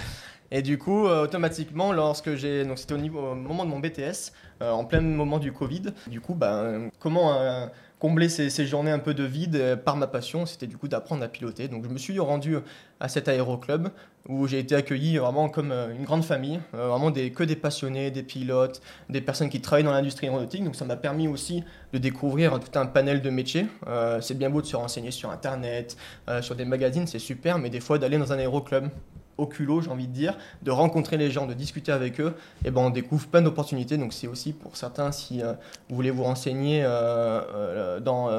Et 0.51 0.61
du 0.61 0.77
coup, 0.77 1.07
euh, 1.07 1.23
automatiquement, 1.23 1.91
lorsque 1.91 2.35
j'ai. 2.35 2.63
Donc, 2.63 2.79
c'était 2.79 2.93
au, 2.93 2.97
niveau, 2.97 3.19
au 3.19 3.35
moment 3.35 3.65
de 3.65 3.69
mon 3.69 3.79
BTS, 3.79 4.31
en 4.61 4.85
plein 4.85 5.01
moment 5.01 5.39
du 5.39 5.51
Covid. 5.51 5.93
Du 6.07 6.21
coup, 6.21 6.35
ben, 6.35 6.89
comment 6.99 7.69
combler 8.03 8.27
ces, 8.27 8.65
journées 8.65 8.91
un 8.91 8.99
peu 8.99 9.13
de 9.13 9.23
vide 9.23 9.55
euh, 9.55 9.77
par 9.77 9.95
ma 9.95 10.07
passion, 10.07 10.45
c'était 10.45 10.67
du 10.67 10.75
coup 10.75 10.89
d'apprendre 10.89 11.23
à 11.23 11.29
piloter. 11.29 11.69
Donc 11.69 11.85
je 11.85 11.89
me 11.89 11.97
suis 11.97 12.19
rendu 12.19 12.57
à 12.99 13.07
cet 13.07 13.29
aéroclub 13.29 13.87
où 14.27 14.45
j'ai 14.45 14.59
été 14.59 14.75
accueilli 14.75 15.15
vraiment 15.19 15.47
comme 15.47 15.71
euh, 15.71 15.95
une 15.95 16.03
grande 16.03 16.25
famille, 16.25 16.59
euh, 16.75 16.89
vraiment 16.89 17.13
que 17.13 17.43
des 17.45 17.55
passionnés, 17.55 18.11
des 18.11 18.23
pilotes, 18.23 18.81
des 19.09 19.21
personnes 19.21 19.47
qui 19.47 19.61
travaillent 19.61 19.85
dans 19.85 19.93
l'industrie 19.93 20.27
aéronautique. 20.27 20.65
Donc 20.65 20.75
ça 20.75 20.83
m'a 20.83 20.97
permis 20.97 21.29
aussi 21.29 21.63
de 21.93 21.97
découvrir 21.97 22.59
tout 22.59 22.77
un 22.77 22.87
panel 22.87 23.21
de 23.21 23.29
métiers. 23.29 23.67
c'est 24.19 24.37
bien 24.37 24.49
beau 24.49 24.61
de 24.61 24.67
se 24.67 24.75
renseigner 24.75 25.11
sur 25.11 25.29
Internet, 25.29 25.95
sur 26.41 26.55
des 26.55 26.65
magazines, 26.65 27.07
c'est 27.07 27.19
super, 27.19 27.57
mais 27.57 27.69
des 27.69 27.79
fois 27.79 27.99
d'aller 27.99 28.17
dans 28.17 28.33
un 28.33 28.37
aéroclub 28.37 28.89
au 29.37 29.45
culot, 29.45 29.81
j'ai 29.81 29.89
envie 29.89 30.07
de 30.07 30.13
dire, 30.13 30.37
de 30.61 30.71
rencontrer 30.71 31.17
les 31.17 31.31
gens, 31.31 31.45
de 31.45 31.53
discuter 31.53 31.91
avec 31.91 32.19
eux, 32.19 32.35
et 32.63 32.71
ben 32.71 32.81
on 32.81 32.89
découvre 32.89 33.27
plein 33.27 33.41
d'opportunités. 33.41 33.97
Donc 33.97 34.13
c'est 34.13 34.27
aussi 34.27 34.53
pour 34.53 34.77
certains, 34.77 35.11
si 35.11 35.41
euh, 35.41 35.53
vous 35.89 35.95
voulez 35.95 36.11
vous 36.11 36.23
renseigner 36.23 36.83
euh, 36.83 37.41
euh, 37.53 37.99
dans, 37.99 38.29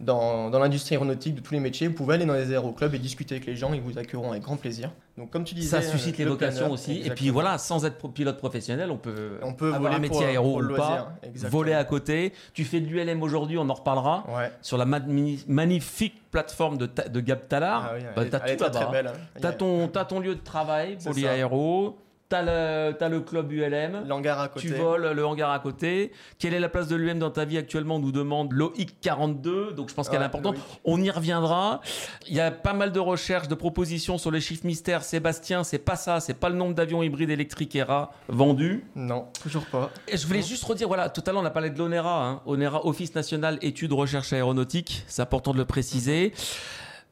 dans, 0.00 0.50
dans 0.50 0.58
l'industrie 0.58 0.94
aéronautique 0.94 1.34
de 1.34 1.40
tous 1.40 1.54
les 1.54 1.60
métiers, 1.60 1.88
vous 1.88 1.94
pouvez 1.94 2.14
aller 2.14 2.26
dans 2.26 2.34
les 2.34 2.52
aéroclubs 2.52 2.94
et 2.94 2.98
discuter 2.98 3.36
avec 3.36 3.46
les 3.46 3.56
gens, 3.56 3.72
ils 3.72 3.80
vous 3.80 3.98
accueilleront 3.98 4.30
avec 4.30 4.42
grand 4.42 4.56
plaisir. 4.56 4.90
Donc 5.16 5.30
comme 5.30 5.44
tu 5.44 5.54
disais, 5.54 5.80
ça 5.80 5.82
suscite 5.82 6.18
les 6.18 6.24
vocations 6.24 6.70
aussi. 6.70 7.02
Et 7.04 7.10
puis 7.10 7.30
voilà, 7.30 7.58
sans 7.58 7.84
être 7.84 8.08
pilote 8.08 8.38
professionnel, 8.38 8.90
on 8.90 8.96
peut, 8.96 9.38
on 9.42 9.52
peut 9.52 9.72
avoir 9.72 9.92
un 9.92 9.98
métier 9.98 10.24
aéro 10.24 10.62
ou 10.62 10.74
pas, 10.74 11.14
voler 11.34 11.74
à 11.74 11.84
côté. 11.84 12.32
Tu 12.52 12.64
fais 12.64 12.80
de 12.80 12.86
l'ULM 12.86 13.22
aujourd'hui, 13.22 13.58
on 13.58 13.68
en 13.68 13.74
reparlera. 13.74 14.24
Sur 14.60 14.78
la 14.78 14.86
magnifique 14.86 16.20
plateforme 16.30 16.78
de, 16.78 16.88
de 17.08 17.20
Gab 17.20 17.46
Talar, 17.48 17.92
ah 17.94 18.12
bah, 18.16 18.24
t'as 18.28 18.40
tout 18.40 18.64
là-bas. 18.64 19.10
Hein. 19.10 19.88
T'as 19.92 20.04
ton, 20.04 20.20
lieu 20.20 20.34
de 20.34 20.42
travail, 20.42 20.98
Polyaéro. 21.04 21.96
T'as 22.34 22.42
le, 22.42 22.96
as 23.00 23.08
le 23.08 23.20
club 23.20 23.52
ULM. 23.52 24.08
L'hangar 24.08 24.40
à 24.40 24.48
côté. 24.48 24.66
Tu 24.66 24.74
voles 24.74 25.12
le 25.12 25.24
hangar 25.24 25.52
à 25.52 25.60
côté. 25.60 26.10
Quelle 26.40 26.52
est 26.52 26.58
la 26.58 26.68
place 26.68 26.88
de 26.88 26.96
l'UM 26.96 27.20
dans 27.20 27.30
ta 27.30 27.44
vie 27.44 27.58
actuellement 27.58 27.94
On 27.94 27.98
nous 28.00 28.10
demande 28.10 28.52
l'OIC 28.52 29.00
42. 29.00 29.72
Donc 29.72 29.88
je 29.88 29.94
pense 29.94 30.08
qu'elle 30.08 30.20
est 30.20 30.24
importante. 30.24 30.56
On 30.84 31.00
y 31.00 31.10
reviendra. 31.10 31.80
Il 32.26 32.34
y 32.34 32.40
a 32.40 32.50
pas 32.50 32.72
mal 32.72 32.90
de 32.90 32.98
recherches, 32.98 33.46
de 33.46 33.54
propositions 33.54 34.18
sur 34.18 34.32
les 34.32 34.40
chiffres 34.40 34.66
mystères. 34.66 35.04
Sébastien, 35.04 35.62
c'est 35.62 35.78
pas 35.78 35.94
ça. 35.94 36.18
C'est 36.18 36.34
pas 36.34 36.48
le 36.48 36.56
nombre 36.56 36.74
d'avions 36.74 37.04
hybrides 37.04 37.30
électriques 37.30 37.76
ERA 37.76 38.10
vendus. 38.26 38.84
Non, 38.96 39.26
toujours 39.40 39.66
pas. 39.66 39.92
Et 40.08 40.16
je 40.16 40.26
voulais 40.26 40.42
juste 40.42 40.64
redire 40.64 40.88
voilà, 40.88 41.10
tout 41.10 41.22
à 41.24 41.30
l'heure 41.30 41.40
on 41.40 41.46
a 41.46 41.50
parlé 41.50 41.70
de 41.70 41.78
l'ONERA. 41.78 42.26
Hein. 42.26 42.42
ONERA, 42.46 42.84
Office 42.84 43.14
National 43.14 43.60
Études 43.62 43.92
Recherche 43.92 44.32
Aéronautique. 44.32 45.04
C'est 45.06 45.22
important 45.22 45.52
de 45.52 45.58
le 45.58 45.66
préciser. 45.66 46.32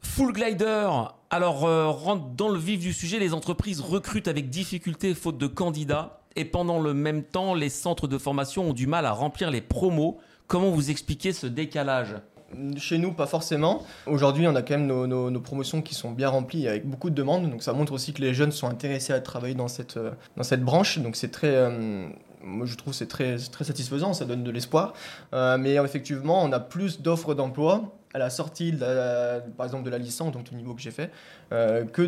Full 0.03 0.31
Glider, 0.33 0.89
alors 1.31 1.65
euh, 1.65 1.89
rentre 1.89 2.27
dans 2.35 2.49
le 2.49 2.59
vif 2.59 2.79
du 2.79 2.93
sujet, 2.93 3.17
les 3.17 3.33
entreprises 3.33 3.81
recrutent 3.81 4.27
avec 4.27 4.51
difficulté 4.51 5.15
faute 5.15 5.39
de 5.39 5.47
candidats 5.47 6.19
et 6.35 6.45
pendant 6.45 6.79
le 6.79 6.93
même 6.93 7.23
temps, 7.23 7.55
les 7.55 7.69
centres 7.69 8.07
de 8.07 8.19
formation 8.19 8.69
ont 8.69 8.73
du 8.73 8.85
mal 8.85 9.07
à 9.07 9.11
remplir 9.11 9.49
les 9.49 9.61
promos. 9.61 10.19
Comment 10.45 10.69
vous 10.69 10.91
expliquez 10.91 11.33
ce 11.33 11.47
décalage? 11.47 12.15
Chez 12.77 12.99
nous, 12.99 13.11
pas 13.11 13.25
forcément. 13.25 13.83
Aujourd'hui, 14.05 14.47
on 14.47 14.55
a 14.55 14.61
quand 14.61 14.77
même 14.77 14.85
nos, 14.85 15.39
promotions 15.39 15.81
qui 15.81 15.95
sont 15.95 16.11
bien 16.11 16.29
remplies 16.29 16.67
avec 16.67 16.87
beaucoup 16.87 17.09
de 17.09 17.15
demandes. 17.15 17.49
Donc 17.49 17.63
ça 17.63 17.73
montre 17.73 17.93
aussi 17.93 18.13
que 18.13 18.21
les 18.21 18.35
jeunes 18.35 18.51
sont 18.51 18.67
intéressés 18.67 19.13
à 19.13 19.21
travailler 19.21 19.55
dans 19.55 19.67
cette, 19.67 19.97
euh, 19.97 20.11
dans 20.37 20.43
cette 20.43 20.61
branche. 20.61 20.99
Donc 20.99 21.15
c'est 21.15 21.31
très... 21.31 21.55
Euh, 21.55 22.07
moi, 22.43 22.67
je 22.67 22.75
trouve 22.75 22.93
c'est 22.93 23.07
très, 23.07 23.37
très 23.37 23.63
satisfaisant, 23.63 24.13
ça 24.13 24.25
donne 24.25 24.43
de 24.43 24.51
l'espoir. 24.51 24.93
mais 25.31 25.75
effectivement, 25.75 26.43
on 26.43 26.51
a 26.51 26.59
plus 26.59 27.01
d'offres 27.01 27.33
d'emploi 27.33 27.95
à 28.13 28.19
la 28.19 28.29
sortie, 28.29 28.71
de 28.71 28.79
la- 28.79 29.39
de 29.39 29.89
la 29.89 29.97
licence, 29.97 30.31
donc 30.31 30.51
le 30.51 30.57
niveau 30.57 30.73
que 30.75 30.81
j'ai 30.81 30.91
fait, 30.91 31.09
euh, 31.51 31.83
que 31.85 32.03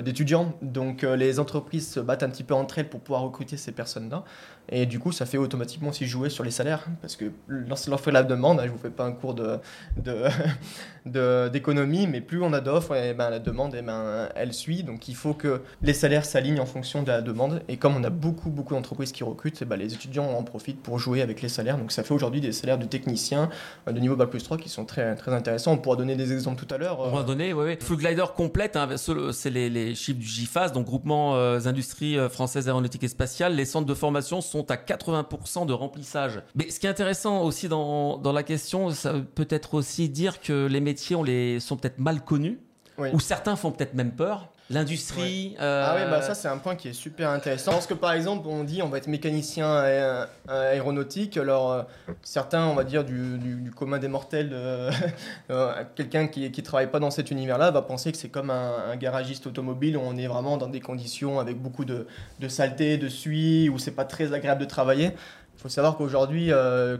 d'étudiants. 0.00 0.54
Donc 0.62 1.02
euh, 1.04 1.16
les 1.16 1.40
entreprises 1.40 1.90
se 1.90 2.00
battent 2.00 2.22
un 2.22 2.30
petit 2.30 2.44
peu 2.44 2.54
entre 2.54 2.78
elles 2.78 2.88
pour 2.88 3.00
pouvoir 3.00 3.22
recruter 3.22 3.56
ces 3.56 3.72
personnes-là. 3.72 4.24
Et 4.70 4.86
du 4.86 4.98
coup, 4.98 5.12
ça 5.12 5.26
fait 5.26 5.36
automatiquement 5.38 5.90
aussi 5.90 6.06
jouer 6.06 6.30
sur 6.30 6.42
les 6.44 6.50
salaires. 6.50 6.86
Parce 7.02 7.16
que 7.16 7.26
lorsqu'on 7.48 7.90
leur 7.90 8.00
fait 8.00 8.12
la 8.12 8.22
demande, 8.22 8.60
hein, 8.60 8.64
je 8.66 8.70
vous 8.70 8.78
fais 8.78 8.90
pas 8.90 9.04
un 9.04 9.12
cours 9.12 9.34
de, 9.34 9.58
de- 10.02 10.24
de- 11.06 11.48
d'économie, 11.52 12.06
mais 12.06 12.20
plus 12.20 12.42
on 12.42 12.52
a 12.52 12.60
d'offres, 12.60 12.96
et 12.96 13.12
ben, 13.14 13.28
la 13.30 13.38
demande, 13.38 13.74
et 13.74 13.82
ben, 13.82 14.28
elle 14.34 14.52
suit. 14.54 14.82
Donc 14.82 15.08
il 15.08 15.14
faut 15.14 15.34
que 15.34 15.60
les 15.82 15.92
salaires 15.92 16.24
s'alignent 16.24 16.60
en 16.60 16.66
fonction 16.66 17.02
de 17.02 17.08
la 17.08 17.20
demande. 17.20 17.62
Et 17.68 17.76
comme 17.76 17.94
on 17.96 18.04
a 18.04 18.10
beaucoup, 18.10 18.50
beaucoup 18.50 18.74
d'entreprises 18.74 19.12
qui 19.12 19.22
recrutent, 19.24 19.60
et 19.60 19.64
ben, 19.66 19.76
les 19.76 19.92
étudiants 19.92 20.30
en 20.30 20.42
profitent 20.42 20.82
pour 20.82 20.98
jouer 20.98 21.20
avec 21.22 21.42
les 21.42 21.48
salaires. 21.50 21.76
Donc 21.78 21.92
ça 21.92 22.02
fait 22.02 22.14
aujourd'hui 22.14 22.40
des 22.40 22.52
salaires 22.52 22.78
de 22.78 22.86
techniciens 22.86 23.50
euh, 23.88 23.92
de 23.92 24.00
niveau 24.00 24.16
Bac 24.16 24.30
plus 24.30 24.42
3 24.42 24.56
qui 24.56 24.68
sont 24.70 24.84
très, 24.86 25.14
très 25.16 25.32
intéressants. 25.34 25.72
On 25.72 25.78
pourra 25.78 25.96
donner 25.96 26.16
des 26.16 26.32
exemples 26.32 26.64
tout 26.64 26.74
à 26.74 26.78
l'heure. 26.78 27.00
On 27.00 27.10
va 27.10 27.20
euh, 27.20 27.24
donner, 27.24 27.52
oui, 27.52 27.64
oui. 27.66 27.76
Full 27.80 27.98
Glider 27.98 28.24
complète, 28.34 28.76
hein, 28.76 28.88
ce- 28.96 29.30
c'est 29.32 29.50
les, 29.50 29.68
les 29.68 29.94
chiffres 29.94 30.18
du 30.18 30.26
GIFAS, 30.26 30.70
donc 30.70 30.86
Groupement 30.86 31.36
euh, 31.36 31.60
Industries 31.66 32.18
euh, 32.18 32.28
Françaises 32.28 32.66
Aéronautique 32.68 33.04
et 33.04 33.08
Spatiale. 33.08 33.54
Les 33.54 33.64
centres 33.66 33.86
de 33.86 33.94
formation 33.94 34.40
sont 34.40 34.53
à 34.62 34.76
80% 34.76 35.66
de 35.66 35.72
remplissage. 35.72 36.42
Mais 36.54 36.70
ce 36.70 36.78
qui 36.80 36.86
est 36.86 36.90
intéressant 36.90 37.42
aussi 37.42 37.68
dans, 37.68 38.18
dans 38.18 38.32
la 38.32 38.42
question, 38.42 38.90
ça 38.90 39.14
peut 39.34 39.46
être 39.50 39.74
aussi 39.74 40.08
dire 40.08 40.40
que 40.40 40.66
les 40.66 40.80
métiers 40.80 41.16
on 41.16 41.22
les, 41.22 41.60
sont 41.60 41.76
peut-être 41.76 41.98
mal 41.98 42.22
connus, 42.24 42.58
Oui. 42.98 43.08
ou 43.12 43.20
certains 43.20 43.56
font 43.56 43.70
peut-être 43.72 43.94
même 43.94 44.12
peur. 44.12 44.48
L'industrie. 44.70 45.54
euh, 45.60 45.84
Ah 45.86 45.94
oui, 45.96 46.10
bah 46.10 46.22
ça 46.22 46.34
c'est 46.34 46.48
un 46.48 46.56
point 46.56 46.74
qui 46.74 46.88
est 46.88 46.92
super 46.94 47.28
intéressant. 47.30 47.72
Parce 47.72 47.86
que 47.86 47.92
par 47.94 48.12
exemple, 48.12 48.46
on 48.48 48.64
dit 48.64 48.80
on 48.82 48.88
va 48.88 48.96
être 48.98 49.08
mécanicien 49.08 49.84
aé- 49.84 50.24
aéronautique, 50.48 51.36
alors 51.36 51.72
euh, 51.72 51.82
certains, 52.22 52.66
on 52.66 52.74
va 52.74 52.84
dire 52.84 53.04
du, 53.04 53.36
du- 53.38 53.56
du 53.60 53.70
commun 53.70 53.98
des 53.98 54.08
mortels, 54.08 54.50
euh, 55.50 55.72
quelqu'un 55.94 56.26
qui 56.28 56.50
qui 56.50 56.62
travaille 56.62 56.90
pas 56.90 56.98
dans 57.00 57.10
cet 57.10 57.30
univers-là 57.30 57.70
va 57.70 57.82
penser 57.82 58.10
que 58.10 58.18
c'est 58.18 58.30
comme 58.30 58.50
un, 58.50 58.72
un 58.92 58.96
garagiste 58.96 59.46
automobile 59.46 59.96
où 59.96 60.00
on 60.02 60.16
est 60.16 60.26
vraiment 60.26 60.56
dans 60.56 60.68
des 60.68 60.80
conditions 60.80 61.40
avec 61.40 61.60
beaucoup 61.60 61.84
de, 61.84 62.06
de 62.40 62.48
saleté, 62.48 62.96
de 62.96 63.08
suie, 63.08 63.68
où 63.68 63.78
c'est 63.78 63.90
pas 63.94 64.04
très 64.06 64.32
agréable 64.32 64.60
de 64.62 64.66
travailler. 64.66 65.10
Il 65.56 65.60
faut 65.60 65.68
savoir 65.68 65.96
qu'aujourd'hui, 65.96 66.50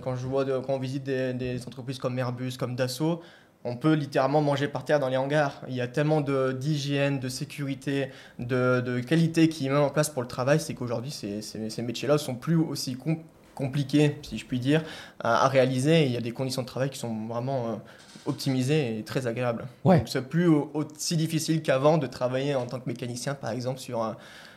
quand 0.02 0.16
je 0.16 0.26
vois 0.26 0.44
de- 0.44 0.58
quand 0.58 0.74
on 0.74 0.78
visite 0.78 1.02
des, 1.04 1.32
des 1.32 1.66
entreprises 1.66 1.98
comme 1.98 2.18
Airbus, 2.18 2.52
comme 2.58 2.76
Dassault, 2.76 3.20
on 3.64 3.76
peut 3.76 3.94
littéralement 3.94 4.42
manger 4.42 4.68
par 4.68 4.84
terre 4.84 5.00
dans 5.00 5.08
les 5.08 5.16
hangars. 5.16 5.62
Il 5.68 5.74
y 5.74 5.80
a 5.80 5.88
tellement 5.88 6.20
d'hygiène, 6.20 7.18
de, 7.18 7.28
sécurité, 7.28 8.10
de, 8.38 8.80
de 8.80 9.00
qualité 9.00 9.48
qui 9.48 9.66
est 9.66 9.70
mis 9.70 9.76
en 9.76 9.88
place 9.90 10.10
pour 10.10 10.20
le 10.22 10.28
travail, 10.28 10.60
c'est 10.60 10.74
qu'aujourd'hui, 10.74 11.10
ces, 11.10 11.40
ces- 11.42 11.70
ces 11.70 11.82
métiers-là 11.82 12.18
sont 12.18 12.34
plus 12.34 12.56
aussi 12.56 12.94
com- 12.96 13.16
compliqués, 13.54 14.16
si 14.22 14.36
je 14.36 14.44
puis 14.44 14.58
dire, 14.58 14.82
à, 15.20 15.44
à 15.44 15.48
réaliser. 15.48 16.02
Et 16.02 16.06
il 16.06 16.12
y 16.12 16.16
a 16.16 16.20
des 16.20 16.32
conditions 16.32 16.62
de 16.62 16.66
travail 16.66 16.90
qui 16.90 16.98
sont 16.98 17.26
vraiment 17.26 17.68
euh, 17.70 17.76
optimisées 18.26 18.98
et 18.98 19.02
très 19.02 19.26
agréables. 19.26 19.64
Ouais. 19.84 19.98
Donc, 19.98 20.08
c'est 20.08 20.22
plus 20.28 20.46
au- 20.46 20.70
aussi 20.74 21.16
difficile 21.16 21.62
qu'avant 21.62 21.96
de 21.96 22.06
travailler 22.06 22.54
en 22.54 22.66
tant 22.66 22.80
que 22.80 22.88
mécanicien, 22.88 23.34
par 23.34 23.50
exemple, 23.50 23.78
sur 23.80 24.02
un, 24.02 24.16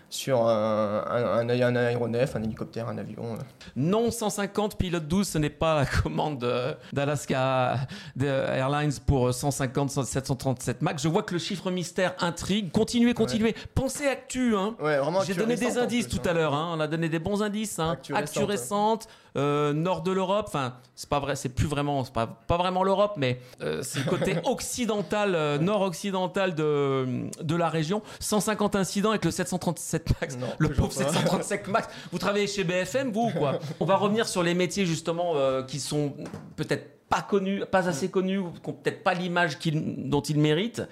sur 0.10 0.48
un, 0.48 1.04
un- 1.10 1.50
un- 1.50 1.60
un 1.62 1.76
aéronef, 1.76 2.36
un 2.36 2.44
hélicoptère, 2.44 2.88
un 2.88 2.98
avion. 2.98 3.34
euh. 3.34 3.38
Non, 3.76 4.10
150 4.10 4.78
pilote 4.78 5.08
12, 5.08 5.28
ce 5.28 5.38
n'est 5.38 5.50
pas 5.50 5.76
la 5.76 5.86
commande 5.86 6.44
euh, 6.44 6.74
d'Alaska 6.94 7.80
Airlines 8.20 8.92
pour 9.06 9.34
150 9.34 9.90
737 10.06 10.82
Max. 10.82 11.04
Je 11.04 11.08
vois 11.10 11.24
que 11.24 11.34
le 11.34 11.40
chiffre 11.40 11.70
mystère 11.72 12.14
intrigue. 12.20 12.72
Continuez, 12.72 13.14
continuez. 13.14 13.56
Pensez 13.76 14.08
actu, 14.08 14.56
hein. 14.56 14.76
Ouais, 14.80 15.00
J'ai 15.26 15.34
donné 15.34 15.56
des 15.56 15.78
indices 15.78 16.08
plus, 16.08 16.20
tout 16.20 16.28
hein. 16.28 16.32
à 16.32 16.34
l'heure. 16.34 16.54
hein. 16.54 16.74
On 16.76 16.80
a 16.80 16.88
donné 16.88 17.10
des 17.10 17.20
bons 17.20 17.42
indices. 17.44 17.80
Hein. 17.80 17.92
Actu 17.92 18.16
Actu 18.16 18.40
récente, 18.44 18.50
récente, 18.50 19.08
euh, 19.38 19.74
nord 19.74 20.02
de 20.02 20.12
l'Europe. 20.12 20.46
Enfin, 20.48 20.76
c'est 20.96 21.10
pas 21.10 21.20
vrai, 21.20 21.36
c'est 21.36 21.50
plus 21.50 21.68
vraiment, 21.68 22.04
c'est 22.04 22.14
pas, 22.14 22.28
pas 22.28 22.58
vraiment 22.58 22.84
l'Europe, 22.84 23.14
mais 23.18 23.40
euh, 23.62 23.82
c'est 23.84 24.00
le 24.00 24.10
côté 24.10 24.38
occidental, 24.46 25.36
euh, 25.36 25.58
nord-occidental 25.58 26.56
de, 26.56 27.30
de 27.42 27.56
la 27.56 27.70
région. 27.70 28.02
150 28.20 28.76
incidents 28.76 29.12
avec 29.12 29.26
le 29.26 29.32
737 29.32 30.10
Max. 30.22 30.38
Non, 30.38 30.48
le 30.58 30.70
pauvre 30.70 30.90
pas. 30.90 31.12
737 31.12 31.68
Max. 31.68 31.88
Vous 32.12 32.20
travaillez 32.20 32.48
chez 32.48 32.64
BFM, 32.64 33.12
vous 33.12 33.32
ou 33.34 33.38
quoi? 33.38 33.60
On 33.80 33.86
va 33.86 33.96
revenir 33.96 34.28
sur 34.28 34.44
les 34.44 34.54
métiers 34.54 34.86
justement 34.86 35.36
qui 35.68 35.80
sont 35.80 36.14
peut-être 36.56 37.08
pas 37.10 37.22
connus, 37.22 37.64
pas 37.72 37.88
assez 37.88 38.10
connus, 38.10 38.40
ou 38.40 38.52
qui 38.52 38.70
n'ont 38.70 38.76
peut-être 38.76 39.04
pas 39.04 39.14
l'image 39.14 39.58
dont 39.72 40.22
ils 40.22 40.40
méritent. 40.40 40.84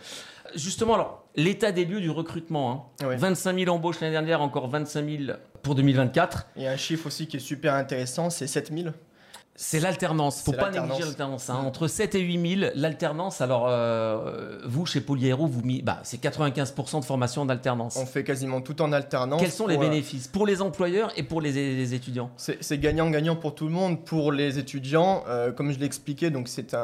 Justement, 0.56 0.94
alors, 0.94 1.25
l'état 1.36 1.72
des 1.72 1.86
lieux 1.86 2.02
du 2.02 2.10
recrutement. 2.10 2.92
hein. 3.02 3.06
Ouais. 3.08 3.16
25 3.18 3.58
000 3.60 3.76
embauches 3.76 4.00
l'année 4.02 4.14
dernière, 4.14 4.42
encore 4.42 4.68
25 4.68 5.06
000 5.28 5.38
pour 5.62 5.76
2024. 5.76 6.48
Il 6.56 6.64
y 6.64 6.68
a 6.68 6.72
un 6.72 6.78
chiffre 6.78 7.08
aussi 7.08 7.28
qui 7.28 7.38
est 7.38 7.42
super 7.42 7.74
intéressant, 7.74 8.30
c'est 8.30 8.48
7000. 8.48 8.94
C'est 9.58 9.80
l'alternance. 9.80 10.42
Faut 10.42 10.52
pas 10.52 10.70
négliger 10.70 11.04
l'alternance. 11.04 11.50
hein. 11.50 11.56
Entre 11.66 11.88
7 11.88 12.14
et 12.16 12.20
8 12.20 12.58
000, 12.60 12.72
l'alternance. 12.76 13.40
Alors, 13.40 13.68
euh, 13.70 14.60
vous, 14.66 14.86
chez 14.86 15.00
Poliero, 15.00 15.48
vous, 15.48 15.62
mis- 15.62 15.82
bah, 15.82 16.00
c'est 16.04 16.20
95% 16.22 17.00
de 17.00 17.06
formation 17.06 17.42
en 17.44 17.48
alternance. 17.48 17.96
On 17.96 18.06
fait 18.06 18.26
quasiment 18.26 18.60
tout 18.60 18.82
en 18.82 18.92
alternance. 18.92 19.40
Quels 19.42 19.52
sont 19.52 19.68
les 19.68 19.78
euh, 19.78 19.80
bénéfices? 19.80 20.28
Pour 20.28 20.46
les 20.46 20.62
employeurs 20.62 21.12
et 21.16 21.24
pour 21.24 21.40
les, 21.40 21.54
les 21.54 21.94
étudiants? 21.94 22.32
C'est 22.36 22.78
gagnant-gagnant 22.80 23.38
pour 23.38 23.56
tout 23.56 23.66
le 23.66 23.72
monde. 23.72 24.04
Pour 24.04 24.34
les 24.34 24.60
étudiants, 24.60 25.24
euh, 25.30 25.54
comme 25.54 25.72
je 25.72 25.80
l'ai 25.80 25.86
expliqué, 25.86 26.30
donc 26.32 26.50
c'est 26.50 26.76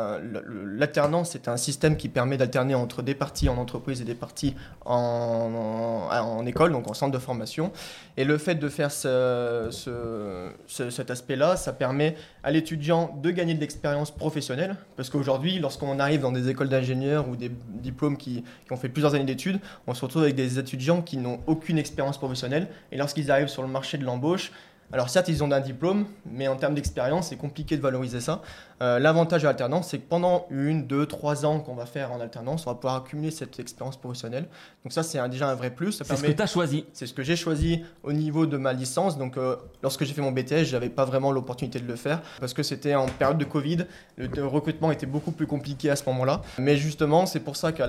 l'alternance, 0.65 1.31
c'est 1.31 1.47
un 1.49 1.57
système 1.57 1.97
qui 1.97 2.07
permet 2.07 2.37
d'alterner 2.37 2.75
entre 2.75 3.01
des 3.01 3.15
parties 3.15 3.49
en 3.49 3.57
entreprise 3.57 3.99
et 4.01 4.05
des 4.05 4.15
parties 4.15 4.55
en, 4.85 6.07
en, 6.09 6.15
en 6.17 6.45
école, 6.45 6.71
donc 6.71 6.89
en 6.89 6.93
centre 6.93 7.11
de 7.11 7.19
formation. 7.19 7.71
Et 8.17 8.23
le 8.23 8.37
fait 8.37 8.55
de 8.55 8.69
faire 8.69 8.91
ce- 8.91 9.67
ce- 9.71 10.49
ce- 10.67 10.89
cet 10.89 11.11
aspect-là, 11.11 11.55
ça 11.57 11.73
permet 11.73 12.15
à 12.43 12.51
de 12.61 13.31
gagner 13.31 13.53
de 13.53 13.59
l'expérience 13.59 14.11
professionnelle, 14.11 14.75
parce 14.95 15.09
qu'aujourd'hui, 15.09 15.59
lorsqu'on 15.59 15.99
arrive 15.99 16.21
dans 16.21 16.31
des 16.31 16.49
écoles 16.49 16.69
d'ingénieurs 16.69 17.27
ou 17.27 17.35
des 17.35 17.51
diplômes 17.67 18.17
qui, 18.17 18.43
qui 18.65 18.71
ont 18.71 18.77
fait 18.77 18.89
plusieurs 18.89 19.15
années 19.15 19.25
d'études, 19.25 19.59
on 19.87 19.93
se 19.93 20.03
retrouve 20.03 20.23
avec 20.23 20.35
des 20.35 20.59
étudiants 20.59 21.01
qui 21.01 21.17
n'ont 21.17 21.39
aucune 21.47 21.77
expérience 21.77 22.17
professionnelle, 22.17 22.67
et 22.91 22.97
lorsqu'ils 22.97 23.31
arrivent 23.31 23.47
sur 23.47 23.61
le 23.61 23.67
marché 23.67 23.97
de 23.97 24.05
l'embauche, 24.05 24.51
alors 24.93 25.09
certes, 25.09 25.29
ils 25.29 25.41
ont 25.41 25.51
un 25.51 25.61
diplôme, 25.61 26.05
mais 26.25 26.49
en 26.49 26.57
termes 26.57 26.75
d'expérience, 26.75 27.29
c'est 27.29 27.37
compliqué 27.37 27.77
de 27.77 27.81
valoriser 27.81 28.19
ça. 28.19 28.41
Euh, 28.81 28.99
L'avantage 28.99 29.43
de 29.43 29.47
l'alternance, 29.47 29.89
c'est 29.89 29.99
que 29.99 30.07
pendant 30.07 30.47
une, 30.49 30.87
deux, 30.87 31.05
trois 31.05 31.45
ans 31.45 31.59
qu'on 31.59 31.75
va 31.75 31.85
faire 31.85 32.11
en 32.11 32.19
alternance, 32.19 32.65
on 32.65 32.71
va 32.71 32.75
pouvoir 32.75 32.95
accumuler 32.95 33.31
cette 33.31 33.59
expérience 33.59 33.95
professionnelle. 33.97 34.47
Donc 34.83 34.91
ça, 34.91 35.03
c'est 35.03 35.21
déjà 35.29 35.49
un 35.49 35.55
vrai 35.55 35.69
plus. 35.69 35.91
C'est 35.91 36.15
ce 36.15 36.23
que 36.23 36.31
tu 36.31 36.41
as 36.41 36.47
choisi. 36.47 36.85
c'est 36.93 37.05
ce 37.05 37.13
que 37.13 37.21
j'ai 37.21 37.35
choisi 37.35 37.83
au 38.03 38.11
niveau 38.11 38.45
de 38.47 38.57
ma 38.57 38.73
licence. 38.73 39.17
Donc, 39.17 39.37
euh, 39.37 39.55
lorsque 39.83 40.03
j'ai 40.03 40.13
fait 40.13 40.21
mon 40.21 40.31
BTS, 40.31 40.63
j'avais 40.63 40.89
pas 40.89 41.05
vraiment 41.05 41.31
l'opportunité 41.31 41.79
de 41.79 41.87
le 41.87 41.95
faire 41.95 42.21
parce 42.39 42.53
que 42.53 42.63
c'était 42.63 42.95
en 42.95 43.05
période 43.05 43.37
de 43.37 43.45
Covid. 43.45 43.85
Le, 44.17 44.45
recrutement 44.47 44.91
était 44.91 45.05
beaucoup 45.05 45.31
plus 45.31 45.47
compliqué 45.47 45.89
à 45.89 45.95
ce 45.95 46.03
moment-là. 46.05 46.41
Mais 46.57 46.75
justement, 46.75 47.25
c'est 47.25 47.39
pour 47.39 47.55
ça 47.55 47.71
qu'au 47.71 47.83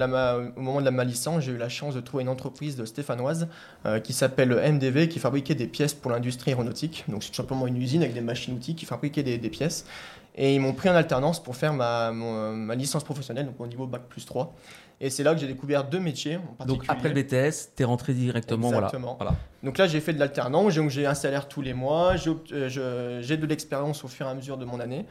moment 0.56 0.80
de 0.80 0.84
la, 0.84 0.90
ma 0.90 1.04
licence, 1.04 1.44
j'ai 1.44 1.52
eu 1.52 1.56
la 1.56 1.70
chance 1.70 1.94
de 1.94 2.00
trouver 2.00 2.22
une 2.22 2.28
entreprise 2.28 2.76
de 2.76 2.84
stéphanoise 2.84 3.48
euh, 3.86 3.98
qui 3.98 4.12
s'appelle 4.12 4.50
MDV, 4.50 5.08
qui 5.08 5.18
fabriquait 5.18 5.54
des 5.54 5.66
pièces 5.66 5.94
pour 5.94 6.10
l'industrie 6.10 6.50
aéronautique. 6.50 7.04
Donc, 7.08 7.22
c'est 7.22 7.30
tout 7.30 7.36
simplement 7.36 7.66
une 7.66 7.76
usine 7.76 8.02
avec 8.02 8.14
des 8.14 8.20
machines-outils 8.20 8.74
qui 8.74 8.84
fabriquaient 8.84 9.22
des, 9.22 9.38
des 9.38 9.50
pièces. 9.50 9.86
Et 10.34 10.54
ils 10.54 10.60
m'ont 10.60 10.72
pris 10.72 10.88
en 10.88 10.94
alternance 10.94 11.42
pour 11.42 11.56
faire 11.56 11.74
ma, 11.74 12.10
mon- 12.10 12.52
ma 12.54 12.74
licence 12.74 13.04
professionnelle, 13.04 13.46
donc 13.46 13.60
au 13.60 13.66
niveau 13.66 13.86
Bac 13.86 14.02
plus 14.08 14.24
3. 14.24 14.54
Et 15.00 15.10
c'est 15.10 15.24
là 15.24 15.34
que 15.34 15.40
j'ai 15.40 15.48
découvert 15.48 15.84
deux 15.84 15.98
métiers 15.98 16.38
en 16.60 16.64
Donc 16.64 16.84
après 16.88 17.08
le 17.08 17.14
BTS, 17.22 17.74
tu 17.76 17.82
es 17.82 17.84
rentré 17.84 18.14
directement. 18.14 18.68
Exactement. 18.72 19.16
Voilà. 19.18 19.34
Donc 19.64 19.76
là, 19.76 19.86
j'ai 19.88 20.00
fait 20.00 20.12
de 20.12 20.20
l'alternance, 20.20 20.72
j'ai 20.88 21.06
un 21.06 21.14
salaire 21.14 21.48
tous 21.48 21.60
les 21.60 21.74
mois, 21.74 22.14
j'ai 22.16 22.30
euh, 22.52 23.20
j'ai 23.20 23.36
de 23.36 23.46
l'expérience 23.46 24.04
au 24.04 24.08
fur 24.08 24.26
et 24.26 24.30
à 24.30 24.34
mesure 24.34 24.56
de 24.56 24.64
mon 24.64 24.78
année. 24.80 25.04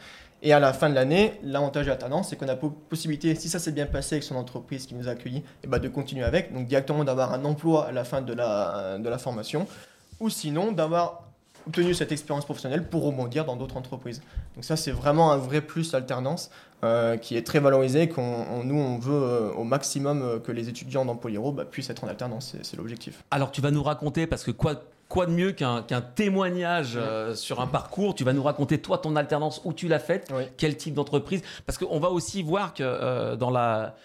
Et 0.43 0.53
à 0.53 0.60
la 0.60 0.73
fin 0.73 0.89
de 0.89 0.95
l'année, 0.95 1.34
l'avantage 1.43 1.86
de 1.86 1.89
l'alternance, 1.91 2.29
c'est 2.29 2.36
qu'on 2.36 2.47
a 2.47 2.55
po- 2.55 2.71
possibilité, 2.71 3.36
si 3.36 3.47
ça 3.49 3.60
s'est 3.60 3.73
bien 3.73 3.86
passé 3.86 4.15
avec 4.15 4.23
son 4.23 4.36
entreprise 4.36 4.88
qui 4.88 4.95
nous 4.95 5.07
a 5.07 5.12
accueillis, 5.12 5.43
et 5.63 5.67
bah 5.67 5.77
de 5.77 5.88
continuer 5.88 6.23
avec, 6.23 6.51
donc 6.51 6.65
directement 6.67 7.03
d'avoir 7.03 7.34
un 7.34 7.45
emploi 7.45 7.86
à 7.88 7.91
la 7.91 8.03
fin 8.05 8.21
de 8.21 8.34
la, 8.34 8.97
de 8.97 9.07
la 9.07 9.17
formation, 9.19 9.67
ou 10.19 10.29
sinon 10.29 10.71
d'avoir 10.71 11.30
obtenu 11.67 11.93
cette 11.93 12.12
expérience 12.12 12.45
professionnelle 12.45 12.88
pour 12.88 13.04
rebondir 13.04 13.45
dans 13.45 13.56
d'autres 13.56 13.78
entreprises. 13.78 14.21
Donc 14.56 14.63
ça, 14.65 14.76
c'est 14.76 14.91
vraiment 14.91 15.32
un 15.32 15.38
vrai 15.38 15.62
plus 15.62 15.91
l'alternance 15.93 16.50
euh, 16.84 17.17
qui 17.17 17.38
est 17.38 17.45
très 17.45 17.60
valorisé, 17.60 18.10
qu'on 18.10 18.21
on- 18.52 18.63
nous, 18.63 18.76
on 18.80 18.97
veut 18.97 19.13
euh, 19.13 19.52
au 19.54 19.63
maximum 19.63 20.21
euh, 20.21 20.39
que 20.39 20.52
les 20.52 20.69
étudiants 20.69 21.06
dans 21.06 21.15
Polyro 21.15 21.52
bah, 21.52 21.65
puissent 21.65 21.89
être 21.89 22.04
en 22.04 22.08
alternance, 22.08 22.56
c'est 22.62 22.78
l'objectif. 22.78 23.24
Alors 23.32 23.52
tu 23.52 23.62
vas 23.62 23.71
nous 23.71 23.84
raconter, 23.84 24.26
parce 24.28 24.43
que 24.43 24.52
quoi, 24.52 24.82
quoi 25.12 25.26
de 25.26 25.32
mieux 25.32 25.52
qu'un 25.52 25.84
témoignage 26.15 26.93
euh, 26.95 27.36
sur 27.36 27.60
un 27.60 27.67
parcours? 27.67 28.15
Tu 28.15 28.24
vas 28.24 28.32
nous 28.32 28.41
raconter 28.43 28.78
toi 28.80 28.97
ton 28.97 29.15
alternance, 29.17 29.62
où 29.65 29.74
tu 29.74 29.89
l'as 29.89 30.00
faite, 30.00 30.32
Oui. 30.34 30.43
quel 30.58 30.78
type 30.78 30.93
d'entreprise? 30.93 31.41
Parce 31.65 31.78
qu'on 31.78 32.00
va 32.00 32.10
aussi 32.10 32.41
voir 32.43 32.74
que 32.74 32.82
euh, 32.84 33.36
dans 33.36 33.52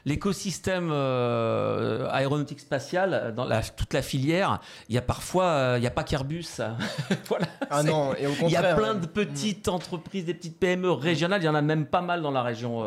l'écosystème 0.05 0.91
euh, 0.93 2.09
aéronautique 2.11 2.59
spatiale, 2.61 3.33
dans 3.37 3.45
la, 3.45 3.63
toute 3.63 3.95
la 3.95 4.03
filière, 4.03 4.61
il 4.89 4.95
y 4.97 4.99
a 4.99 5.03
parfois, 5.03 5.75
il 5.77 5.81
n'y 5.81 5.87
a 5.87 5.91
pas 5.93 6.03
qu'Airbus. 6.03 6.61
voilà. 7.29 7.47
Ah 7.71 7.83
C'est- 7.83 7.89
non, 7.89 8.13
et 8.19 8.27
au 8.27 8.33
Il 8.43 8.51
y 8.51 8.57
a 8.57 8.75
plein 8.75 8.95
de 8.95 9.07
petites 9.07 9.69
entreprises, 9.69 10.25
des 10.25 10.35
petites 10.35 10.59
PME 10.59 10.91
régionales, 10.91 11.41
il 11.41 11.47
y 11.47 11.49
en 11.49 11.55
a 11.55 11.63
même 11.63 11.87
pas 11.87 12.01
mal 12.03 12.21
dans 12.21 12.33
la 12.33 12.43
région. 12.43 12.85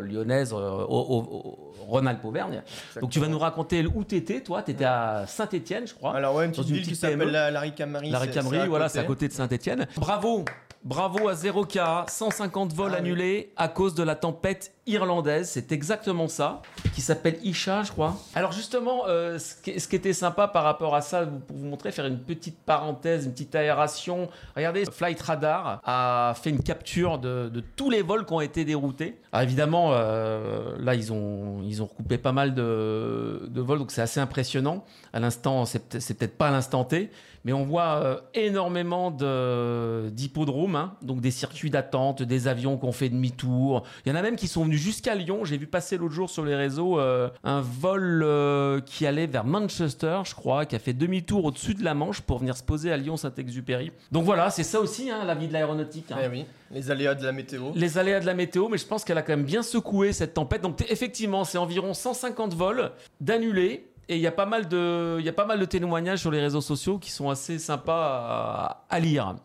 lyonnaise, 0.00 0.52
au, 0.54 0.56
au- 0.58 1.69
au 1.90 1.94
Rhône-Alpes-Auvergne. 1.94 2.62
Donc 3.00 3.10
tu 3.10 3.18
vas 3.20 3.28
nous 3.28 3.38
raconter 3.38 3.84
où 3.86 4.04
t'étais, 4.04 4.40
toi 4.40 4.62
T'étais 4.62 4.84
à 4.84 5.24
Saint-Étienne, 5.26 5.86
je 5.86 5.94
crois. 5.94 6.14
Alors 6.16 6.34
ouais, 6.36 6.46
une 6.46 6.52
Dans 6.52 6.58
petite 6.58 6.68
une 6.70 6.74
ville 6.76 6.84
qui 6.84 6.90
petite 6.90 7.00
s'appelle 7.02 7.30
la, 7.30 7.50
la 7.50 7.60
Ricamarie. 7.60 8.10
La 8.10 8.20
à 8.20 8.66
voilà, 8.66 8.88
c'est 8.88 8.98
à 8.98 9.04
côté 9.04 9.28
de 9.28 9.32
Saint-Etienne. 9.32 9.86
Bravo 9.96 10.44
Bravo 10.82 11.28
à 11.28 11.34
0K, 11.34 12.08
150 12.10 12.72
vols 12.72 12.92
Ah 12.92 12.94
oui. 12.94 13.00
annulés 13.00 13.52
à 13.58 13.68
cause 13.68 13.94
de 13.94 14.02
la 14.02 14.14
tempête 14.14 14.72
irlandaise. 14.86 15.50
C'est 15.50 15.72
exactement 15.72 16.26
ça, 16.26 16.62
qui 16.94 17.02
s'appelle 17.02 17.36
Isha, 17.44 17.82
je 17.82 17.92
crois. 17.92 18.16
Alors 18.34 18.52
justement, 18.52 19.02
euh, 19.06 19.38
ce, 19.38 19.56
qui, 19.56 19.78
ce 19.78 19.86
qui 19.86 19.96
était 19.96 20.14
sympa 20.14 20.48
par 20.48 20.64
rapport 20.64 20.94
à 20.94 21.02
ça, 21.02 21.26
pour 21.26 21.54
vous 21.58 21.66
montrer, 21.66 21.92
faire 21.92 22.06
une 22.06 22.18
petite 22.18 22.58
parenthèse, 22.60 23.26
une 23.26 23.32
petite 23.32 23.54
aération. 23.54 24.30
Regardez, 24.56 24.86
Flight 24.86 25.20
Radar 25.20 25.82
a 25.84 26.32
fait 26.42 26.48
une 26.48 26.62
capture 26.62 27.18
de, 27.18 27.50
de 27.52 27.60
tous 27.60 27.90
les 27.90 28.00
vols 28.00 28.24
qui 28.24 28.32
ont 28.32 28.40
été 28.40 28.64
déroutés. 28.64 29.20
Alors 29.32 29.42
évidemment, 29.42 29.90
euh, 29.92 30.76
là, 30.78 30.94
ils 30.94 31.12
ont, 31.12 31.60
ils 31.62 31.79
ont 31.79 31.79
recoupé 31.84 32.18
pas 32.18 32.32
mal 32.32 32.54
de, 32.54 33.60
vols, 33.60 33.78
donc 33.78 33.90
c'est 33.90 34.02
assez 34.02 34.20
impressionnant. 34.20 34.84
À 35.12 35.20
l'instant, 35.20 35.64
c'est 35.64 35.88
peut-être 35.88 36.36
pas 36.36 36.48
à 36.48 36.50
l'instant 36.50 36.84
T, 36.84 37.10
mais 37.44 37.52
on 37.52 37.64
voit 37.64 38.00
euh, 38.02 38.20
énormément 38.34 39.10
de- 39.10 40.08
d'hippodromes, 40.10 40.76
hein, 40.76 40.94
donc 41.02 41.20
des 41.20 41.30
circuits 41.30 41.70
d'attente, 41.70 42.22
des 42.22 42.48
avions 42.48 42.76
qui 42.78 42.84
ont 42.84 42.92
fait 42.92 43.08
demi-tour. 43.08 43.82
Il 44.04 44.08
y 44.10 44.12
en 44.12 44.16
a 44.16 44.22
même 44.22 44.36
qui 44.36 44.48
sont 44.48 44.64
venus 44.64 44.80
jusqu'à 44.80 45.14
Lyon. 45.14 45.44
J'ai 45.44 45.56
vu 45.58 45.66
passer 45.66 45.96
l'autre 45.96 46.14
jour 46.14 46.28
sur 46.30 46.44
les 46.44 46.54
réseaux 46.54 46.98
euh, 46.98 47.28
un 47.44 47.60
vol 47.60 48.22
euh, 48.24 48.80
qui 48.80 49.06
allait 49.06 49.26
vers 49.26 49.44
Manchester, 49.44 50.20
je 50.24 50.34
crois, 50.34 50.66
qui 50.66 50.76
a 50.76 50.78
fait 50.78 50.92
demi-tour 50.92 51.44
au-dessus 51.44 51.74
de 51.74 51.84
la 51.84 51.94
Manche 51.94 52.20
pour 52.20 52.38
venir 52.38 52.56
se 52.56 52.62
poser 52.62 52.92
à 52.92 52.96
Lyon-Saint-Exupéry. 52.96 53.92
Donc 54.12 54.24
voilà, 54.24 54.50
c'est 54.50 54.62
ça 54.64 54.80
aussi, 54.80 55.10
hein, 55.10 55.24
la 55.24 55.34
vie 55.34 55.48
de 55.48 55.52
l'aéronautique. 55.52 56.10
hein. 56.12 56.16
Eh 56.24 56.28
oui, 56.28 56.44
les 56.70 56.90
aléas 56.90 57.14
de 57.14 57.24
la 57.24 57.32
météo. 57.32 57.70
Les 57.74 57.98
aléas 57.98 58.20
de 58.20 58.26
la 58.26 58.34
météo, 58.34 58.68
mais 58.68 58.78
je 58.78 58.86
pense 58.86 59.04
qu'elle 59.04 59.18
a 59.18 59.22
quand 59.22 59.32
même 59.36 59.44
bien 59.44 59.62
secoué 59.62 60.12
cette 60.12 60.34
tempête. 60.34 60.62
Donc 60.62 60.84
effectivement, 60.90 61.44
c'est 61.44 61.58
environ 61.58 61.94
150 61.94 62.54
vols 62.54 62.92
d'annulés. 63.20 63.86
Et 64.10 64.16
il 64.16 64.20
y, 64.20 64.26
a 64.26 64.32
pas 64.32 64.44
mal 64.44 64.66
de- 64.66 65.20
témoignages 65.66 66.18
sur 66.18 66.32
les 66.32 66.40
réseaux 66.40 66.60
sociaux 66.60 66.98
qui 66.98 67.12
sont 67.12 67.30
assez 67.30 67.60
sympas 67.60 67.94
à, 67.94 68.84
à 68.90 68.98
lire. 68.98 69.36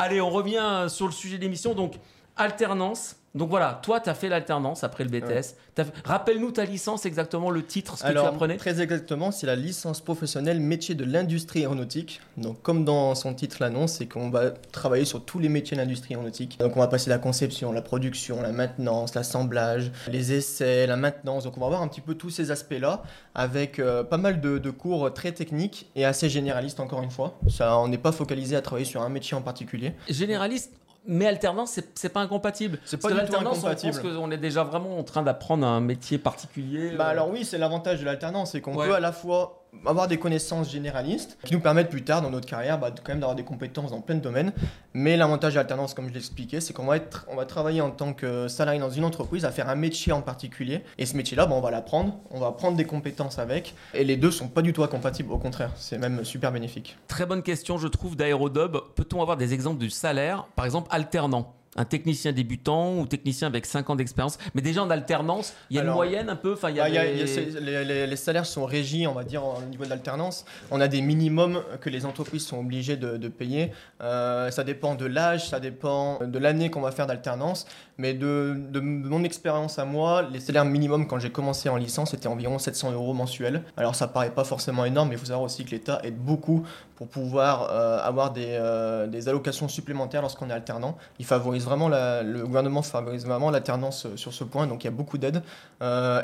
Allez, 0.00 0.20
on 0.20 0.30
revient 0.30 0.86
sur 0.88 1.06
le 1.06 1.12
sujet 1.12 1.36
de 1.38 1.42
l'émission. 1.42 1.74
Donc, 1.74 1.94
alternance. 2.40 3.16
Donc 3.32 3.48
voilà, 3.48 3.78
toi, 3.84 4.00
tu 4.00 4.10
as 4.10 4.14
fait 4.14 4.28
l'alternance 4.28 4.82
après 4.82 5.04
le 5.04 5.10
BTS. 5.10 5.54
Fait- 5.76 5.86
Rappelle-nous 6.04 6.50
ta 6.50 6.64
licence, 6.64 7.06
exactement 7.06 7.50
le 7.52 7.64
titre, 7.64 7.96
ce 7.96 8.02
que 8.02 8.08
tu 8.08 8.18
apprenais. 8.18 8.56
très 8.56 8.80
exactement, 8.80 9.30
c'est 9.30 9.46
la 9.46 9.54
licence 9.54 10.00
professionnelle 10.00 10.58
métier 10.58 10.96
de 10.96 11.04
l'industrie 11.04 11.60
aéronautique. 11.60 12.20
Donc, 12.38 12.60
comme 12.62 12.84
dans 12.84 13.14
son 13.14 13.32
titre 13.34 13.58
l'annonce, 13.60 13.92
c'est 13.92 14.06
qu'on 14.06 14.30
va 14.30 14.50
travailler 14.50 15.04
sur 15.04 15.24
tous 15.24 15.38
les 15.38 15.48
métiers 15.48 15.76
de 15.76 15.80
l'industrie 15.82 16.14
aéronautique. 16.14 16.58
Donc, 16.58 16.76
on 16.76 16.80
va 16.80 16.88
passer 16.88 17.08
la 17.08 17.18
conception, 17.18 17.70
la 17.70 17.82
production, 17.82 18.42
la 18.42 18.50
maintenance, 18.50 19.14
l'assemblage, 19.14 19.92
les 20.08 20.32
essais, 20.32 20.88
la 20.88 20.96
maintenance. 20.96 21.44
Donc, 21.44 21.56
on 21.56 21.60
va 21.60 21.68
voir 21.68 21.82
un 21.82 21.88
petit 21.88 22.00
peu 22.00 22.14
tous 22.16 22.30
ces 22.30 22.50
aspects-là 22.50 23.04
avec 23.36 23.78
euh, 23.78 24.02
pas 24.02 24.18
mal 24.18 24.40
de, 24.40 24.58
de 24.58 24.70
cours 24.70 25.14
très 25.14 25.30
techniques 25.30 25.88
et 25.94 26.04
assez 26.04 26.28
généralistes, 26.28 26.80
encore 26.80 27.02
une 27.04 27.12
fois. 27.12 27.38
Ça, 27.48 27.78
on 27.78 27.86
n'est 27.86 27.96
pas 27.96 28.10
focalisé 28.10 28.56
à 28.56 28.60
travailler 28.60 28.86
sur 28.86 29.02
un 29.02 29.08
métier 29.08 29.36
en 29.36 29.42
particulier. 29.42 29.92
Généraliste, 30.08 30.72
mais 31.10 31.26
alternance, 31.26 31.72
c'est- 31.72 31.90
c'est 31.98 32.08
pas 32.08 32.20
incompatible. 32.20 32.78
C'est 32.84 32.96
Parce 32.96 33.12
pas 33.12 33.20
que 33.20 33.24
du 33.24 33.26
tout 33.26 33.32
l'alternance, 33.34 33.64
on 33.64 33.88
pense 33.88 33.98
qu'on 33.98 34.30
est 34.30 34.38
déjà 34.38 34.62
vraiment 34.64 34.96
en 34.98 35.02
train 35.02 35.22
d'apprendre 35.22 35.66
un 35.66 35.80
métier 35.80 36.18
particulier. 36.18 36.92
Bah 36.96 37.08
euh, 37.08 37.10
alors 37.10 37.28
oui, 37.30 37.44
c'est 37.44 37.58
l'avantage 37.58 38.00
de 38.00 38.04
l'alternance, 38.04 38.52
c'est 38.52 38.60
qu'on 38.60 38.76
Ouais. 38.76 38.86
peut 38.86 38.94
à 38.94 39.00
la 39.00 39.12
fois 39.12 39.59
avoir 39.86 40.08
des 40.08 40.18
connaissances 40.18 40.70
généralistes 40.70 41.38
qui 41.44 41.54
nous 41.54 41.60
permettent 41.60 41.90
plus 41.90 42.04
tard 42.04 42.22
dans 42.22 42.30
notre 42.30 42.46
carrière 42.46 42.78
bah, 42.78 42.90
quand 42.90 43.12
même 43.12 43.20
d'avoir 43.20 43.36
des 43.36 43.44
compétences 43.44 43.90
dans 43.90 44.00
plein 44.00 44.16
de 44.16 44.20
domaines. 44.20 44.52
Mais 44.94 45.16
l'avantage 45.16 45.54
de 45.54 45.58
l'alternance, 45.58 45.94
comme 45.94 46.08
je 46.08 46.14
l'expliquais, 46.14 46.60
c'est 46.60 46.72
qu'on 46.72 46.86
va 46.86 46.96
être, 46.96 47.26
on 47.30 47.36
va 47.36 47.46
travailler 47.46 47.80
en 47.80 47.90
tant 47.90 48.12
que 48.12 48.48
salarié 48.48 48.80
dans 48.80 48.90
une 48.90 49.04
entreprise 49.04 49.44
à 49.44 49.50
faire 49.50 49.68
un 49.68 49.74
métier 49.74 50.12
en 50.12 50.22
particulier. 50.22 50.82
Et 50.98 51.06
ce 51.06 51.16
métier-là, 51.16 51.46
bah, 51.46 51.54
on 51.54 51.60
va 51.60 51.70
l'apprendre, 51.70 52.18
on 52.30 52.40
va 52.40 52.52
prendre 52.52 52.76
des 52.76 52.84
compétences 52.84 53.38
avec. 53.38 53.74
Et 53.94 54.04
les 54.04 54.16
deux 54.16 54.30
sont 54.30 54.48
pas 54.48 54.62
du 54.62 54.72
tout 54.72 54.82
incompatibles, 54.82 55.32
au 55.32 55.38
contraire, 55.38 55.72
c'est 55.76 55.98
même 55.98 56.24
super 56.24 56.52
bénéfique. 56.52 56.96
Très 57.08 57.26
bonne 57.26 57.42
question, 57.42 57.78
je 57.78 57.88
trouve, 57.88 58.16
d'Aérodob. 58.16 58.82
Peut-on 58.94 59.22
avoir 59.22 59.36
des 59.36 59.54
exemples 59.54 59.78
du 59.78 59.90
salaire, 59.90 60.46
par 60.56 60.64
exemple, 60.64 60.88
alternant? 60.90 61.59
Un 61.76 61.84
technicien 61.84 62.32
débutant 62.32 62.98
ou 62.98 63.06
technicien 63.06 63.46
avec 63.46 63.64
5 63.64 63.90
ans 63.90 63.96
d'expérience, 63.96 64.38
mais 64.54 64.62
déjà 64.62 64.82
en 64.82 64.90
alternance, 64.90 65.54
il 65.70 65.76
y 65.76 65.78
a 65.78 65.82
Alors, 65.82 65.94
une 65.94 65.96
moyenne 66.10 66.28
un 66.28 66.34
peu. 66.36 66.54
Enfin, 66.54 66.70
il 66.70 66.76
y 66.76 66.80
a 66.80 66.84
Bah, 66.84 66.88
il 66.88 66.94
y 66.94 66.98
a- 66.98 67.04
des- 67.04 67.12
il 67.12 67.18
y 67.18 67.22
a 67.22 67.26
ces- 67.26 67.60
les, 67.60 67.84
les- 67.84 68.06
les 68.08 68.16
salaires 68.16 68.46
sont 68.46 68.64
régis, 68.64 69.06
on 69.06 69.12
va 69.12 69.22
dire, 69.22 69.44
au 69.44 69.62
niveau 69.70 69.84
de 69.84 69.88
l'alternance. 69.90 70.44
On 70.72 70.80
a 70.80 70.88
des 70.88 71.00
minimums 71.00 71.62
que 71.80 71.88
les 71.88 72.06
entreprises 72.06 72.44
sont 72.44 72.58
obligées 72.58 72.96
de, 72.96 73.16
de 73.16 73.28
payer. 73.28 73.70
Euh, 74.00 74.50
ça 74.50 74.64
dépend 74.64 74.96
de 74.96 75.06
l'âge, 75.06 75.48
ça 75.48 75.60
dépend 75.60 76.18
de 76.24 76.38
l'année 76.40 76.70
qu'on 76.70 76.80
va 76.80 76.90
faire 76.90 77.06
d'alternance. 77.06 77.66
Mais 78.00 78.14
de, 78.14 78.80
mon 78.80 79.24
expérience 79.24 79.78
à 79.78 79.84
moi, 79.84 80.22
les 80.22 80.40
salaires 80.40 80.64
minimums 80.64 81.06
quand 81.06 81.18
j'ai 81.18 81.30
commencé 81.30 81.68
en 81.68 81.76
licence 81.76 82.14
étaient 82.14 82.28
environ 82.28 82.58
700 82.58 82.92
euros 82.92 83.12
mensuels. 83.12 83.62
Alors 83.76 83.94
ça 83.94 84.08
paraît 84.08 84.30
pas 84.30 84.44
forcément 84.44 84.86
énorme, 84.86 85.10
mais 85.10 85.16
il 85.16 85.18
faut 85.18 85.26
savoir 85.26 85.42
aussi 85.42 85.66
que 85.66 85.72
l'État 85.72 86.00
aide 86.02 86.16
beaucoup 86.16 86.64
pour 86.96 87.08
pouvoir 87.08 87.68
euh, 87.70 87.98
avoir 88.02 88.32
des, 88.32 88.46
euh, 88.48 89.06
des 89.06 89.28
allocations 89.28 89.68
supplémentaires 89.68 90.22
lorsqu'on 90.22 90.48
est 90.48 90.54
alternant. 90.54 90.96
Il 91.18 91.26
favorise 91.26 91.64
vraiment 91.64 91.88
le 91.90 92.42
gouvernement 92.44 92.80
favorise 92.80 93.26
vraiment 93.26 93.50
l'alternance 93.50 94.06
euh, 94.06 94.16
sur 94.16 94.32
ce 94.32 94.44
point, 94.44 94.66
donc 94.66 94.84
il 94.84 94.86
y 94.86 94.88
a 94.88 94.92
beaucoup 94.92 95.18
d'aides. 95.18 95.42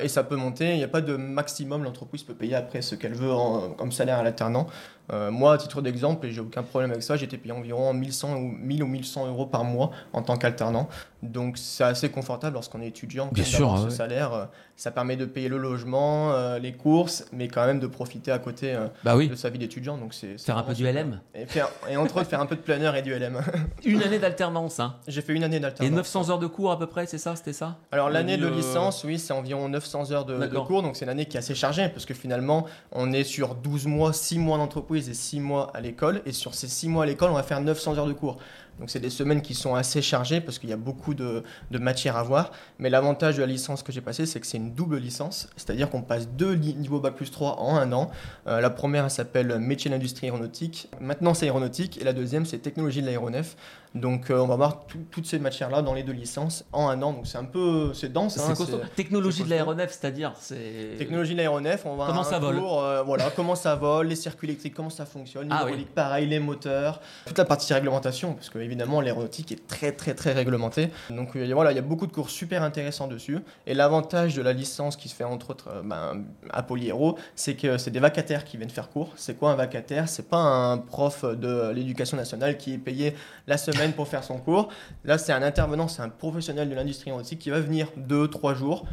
Et 0.00 0.08
ça 0.08 0.22
peut 0.22 0.36
monter, 0.36 0.72
il 0.72 0.76
n'y 0.76 0.84
a 0.84 0.88
pas 0.88 1.00
de 1.00 1.16
maximum, 1.16 1.82
l'entreprise 1.82 2.22
peut 2.22 2.34
payer 2.34 2.54
après 2.54 2.82
ce 2.82 2.94
qu'elle 2.94 3.14
veut 3.14 3.32
comme 3.76 3.92
salaire 3.92 4.18
à 4.18 4.22
l'alternant. 4.22 4.66
Euh, 5.12 5.30
moi, 5.30 5.54
à 5.54 5.58
titre 5.58 5.82
d'exemple, 5.82 6.26
et 6.26 6.32
j'ai 6.32 6.40
aucun 6.40 6.62
problème 6.62 6.90
avec 6.90 7.02
ça, 7.02 7.16
j'étais 7.16 7.36
payé 7.38 7.52
environ 7.52 7.92
1100 7.94 8.36
ou 8.36 8.40
1000 8.40 8.82
ou 8.82 8.86
1100 8.86 9.28
euros 9.28 9.46
par 9.46 9.64
mois 9.64 9.90
en 10.12 10.22
tant 10.22 10.36
qu'alternant. 10.36 10.88
Donc 11.22 11.58
c'est 11.58 11.84
assez 11.84 12.08
confortable 12.10 12.54
lorsqu'on 12.54 12.80
est 12.80 12.88
étudiant. 12.88 13.28
Bien 13.32 13.44
sûr, 13.44 13.72
ah 13.74 13.78
ce 13.78 13.84
ouais. 13.84 13.90
salaire, 13.90 14.32
euh, 14.32 14.44
ça 14.76 14.90
permet 14.90 15.16
de 15.16 15.24
payer 15.24 15.48
le 15.48 15.58
logement, 15.58 16.30
euh, 16.32 16.58
les 16.58 16.72
courses, 16.72 17.24
mais 17.32 17.48
quand 17.48 17.64
même 17.66 17.80
de 17.80 17.86
profiter 17.86 18.30
à 18.30 18.38
côté 18.38 18.74
euh, 18.74 18.86
Bah 19.04 19.16
oui, 19.16 19.28
de 19.28 19.34
sa 19.34 19.48
vie 19.48 19.58
d'étudiant. 19.58 19.96
Donc 19.96 20.12
c'est 20.14 20.38
faire 20.38 20.58
un 20.58 20.62
peu 20.62 20.74
du 20.74 20.84
super. 20.86 21.04
LM. 21.04 21.20
Et, 21.34 21.46
faire- 21.46 21.68
et 21.88 21.96
entre 21.96 22.16
autres 22.18 22.28
faire 22.28 22.40
un 22.40 22.46
peu 22.46 22.54
de 22.56 22.60
planeur 22.60 22.94
et 22.96 23.02
du 23.02 23.12
LM. 23.14 23.40
Une 23.84 24.02
année 24.02 24.18
d'alternance, 24.18 24.78
hein. 24.78 24.94
j'ai 25.08 25.22
fait 25.22 25.32
une 25.32 25.42
année 25.44 25.56
Et 25.56 25.60
d'alternance. 25.60 25.96
900 25.96 26.30
heures 26.30 26.38
de 26.38 26.46
cours 26.46 26.70
à 26.70 26.78
peu 26.78 26.86
près, 26.86 27.06
c'est 27.06 27.18
ça 27.18 27.34
C'était 27.34 27.52
ça? 27.52 27.76
Alors 27.92 28.10
l'année 28.10 28.36
de 28.36 28.46
licence, 28.46 29.02
oui, 29.04 29.18
c'est 29.18 29.32
environ 29.32 29.68
900 29.68 30.12
heures 30.12 30.24
de, 30.24 30.36
de 30.46 30.58
cours, 30.58 30.82
donc 30.82 30.96
c'est 30.96 31.04
une 31.06 31.10
année 31.10 31.26
qui 31.26 31.36
est 31.36 31.40
assez 31.40 31.54
chargée, 31.54 31.88
parce 31.88 32.04
que 32.06 32.14
finalement, 32.14 32.66
on 32.92 33.12
est 33.12 33.24
sur 33.24 33.54
12 33.54 33.86
mois, 33.86 34.12
6 34.12 34.38
mois 34.38 34.58
d'entreprise 34.58 34.95
et 34.96 35.14
6 35.14 35.40
mois 35.40 35.70
à 35.74 35.80
l'école, 35.80 36.22
et 36.26 36.32
sur 36.32 36.54
ces 36.54 36.68
6 36.68 36.88
mois 36.88 37.04
à 37.04 37.06
l'école, 37.06 37.30
on 37.30 37.34
va 37.34 37.42
faire 37.42 37.60
900 37.60 37.98
heures 37.98 38.06
de 38.06 38.12
cours. 38.12 38.38
Donc 38.78 38.90
c'est 38.90 39.00
des 39.00 39.10
semaines 39.10 39.40
qui 39.40 39.54
sont 39.54 39.74
assez 39.74 40.02
chargées, 40.02 40.40
parce 40.40 40.58
qu'il 40.58 40.68
y 40.68 40.72
a 40.72 40.76
beaucoup 40.76 41.14
de, 41.14 41.42
de 41.70 41.78
matière 41.78 42.16
à 42.16 42.22
voir, 42.22 42.52
mais 42.78 42.90
l'avantage 42.90 43.36
de 43.36 43.40
la 43.40 43.46
licence 43.46 43.82
que 43.82 43.92
j'ai 43.92 44.00
passée, 44.00 44.26
c'est 44.26 44.40
que 44.40 44.46
c'est 44.46 44.58
une 44.58 44.72
double 44.72 44.98
licence, 44.98 45.48
c'est-à-dire 45.56 45.88
qu'on 45.88 46.02
passe 46.02 46.28
deux 46.28 46.54
niveaux 46.54 47.00
Bac 47.00 47.14
plus 47.14 47.30
3 47.30 47.60
en 47.60 47.76
un 47.76 47.92
an. 47.92 48.10
Euh, 48.46 48.60
la 48.60 48.70
première, 48.70 49.04
elle 49.04 49.10
s'appelle 49.10 49.58
métier 49.58 49.90
d'industrie 49.90 50.26
aéronautique, 50.26 50.88
maintenant 51.00 51.32
c'est 51.32 51.46
aéronautique, 51.46 52.00
et 52.00 52.04
la 52.04 52.12
deuxième, 52.12 52.44
c'est 52.44 52.58
technologie 52.58 53.00
de 53.00 53.06
l'aéronef. 53.06 53.56
Donc 53.96 54.30
euh, 54.30 54.38
on 54.38 54.46
va 54.46 54.56
voir 54.56 54.86
tout- 54.86 55.04
toutes 55.10 55.26
ces 55.26 55.38
matières-là 55.38 55.82
dans 55.82 55.94
les 55.94 56.02
deux 56.02 56.12
licences 56.12 56.64
en 56.72 56.88
un 56.88 57.00
an, 57.02 57.12
donc 57.12 57.26
c'est 57.26 57.38
un 57.38 57.44
peu, 57.44 57.92
c'est 57.94 58.12
dense. 58.12 58.36
hein, 58.50 58.54
Technologie 58.94 59.42
de 59.44 59.50
l'aéronef, 59.50 59.90
c'est-à-dire 59.90 60.32
c'est. 60.38 60.96
Technologie 60.98 61.32
de 61.32 61.38
l'aéronef, 61.38 61.84
on 61.86 61.96
va 61.96 62.06
Comment 62.06 62.20
un 62.20 62.24
ça 62.24 62.38
vole 62.38 62.58
cours, 62.58 62.82
euh, 62.82 63.02
Voilà, 63.02 63.30
comment 63.36 63.54
ça 63.54 63.74
vole, 63.74 64.06
les 64.08 64.16
circuits 64.16 64.48
électriques, 64.48 64.74
comment 64.74 64.90
ça 64.90 65.06
fonctionne, 65.06 65.48
Ah 65.50 65.60
l'hydraulique, 65.64 65.94
pareil, 65.94 66.26
les 66.26 66.38
moteurs, 66.38 67.00
toute 67.26 67.38
la 67.38 67.44
partie 67.44 67.72
réglementation, 67.74 68.34
parce 68.34 68.50
que 68.50 68.58
évidemment 68.58 69.00
l'aéronautique 69.00 69.52
est 69.52 69.66
très 69.66 69.92
très 69.92 70.14
très 70.14 70.32
réglementée. 70.32 70.90
Donc 71.10 71.36
euh, 71.36 71.50
voilà, 71.54 71.72
il 71.72 71.76
y 71.76 71.78
a 71.78 71.82
beaucoup 71.82 72.06
de 72.06 72.12
cours 72.12 72.30
super 72.30 72.62
intéressants 72.62 73.08
dessus. 73.08 73.38
Et 73.66 73.74
l'avantage 73.74 74.34
de 74.34 74.42
la 74.42 74.52
licence 74.52 74.96
qui 74.96 75.08
se 75.08 75.14
fait 75.14 75.24
entre 75.24 75.50
autres 75.50 75.82
ben, 75.84 76.24
à 76.50 76.62
Polyhéro, 76.62 77.16
c'est 77.34 77.54
que 77.54 77.78
c'est 77.78 77.90
des 77.90 78.00
vacataires 78.00 78.44
qui 78.44 78.56
viennent 78.56 78.70
faire 78.70 78.90
cours. 78.90 79.10
C'est 79.16 79.38
quoi 79.38 79.52
un 79.52 79.56
vacataire? 79.56 80.08
C'est 80.08 80.28
pas 80.28 80.38
un 80.38 80.78
prof 80.78 81.24
de 81.24 81.70
l'éducation 81.70 82.16
nationale 82.16 82.56
qui 82.56 82.74
est 82.74 82.78
payé 82.78 83.14
la 83.46 83.56
semaine 83.56 83.85
pour 83.92 84.08
faire 84.08 84.24
son 84.24 84.38
cours. 84.38 84.68
Là, 85.04 85.18
c'est 85.18 85.32
un 85.32 85.42
intervenant, 85.42 85.88
c'est 85.88 86.02
un 86.02 86.08
professionnel 86.08 86.68
de 86.68 86.74
l'industrie 86.74 87.10
aéronautique 87.10 87.38
qui 87.38 87.50
va 87.50 87.60
venir 87.60 87.88
deux, 87.96 88.28
trois 88.28 88.54
jours 88.54 88.86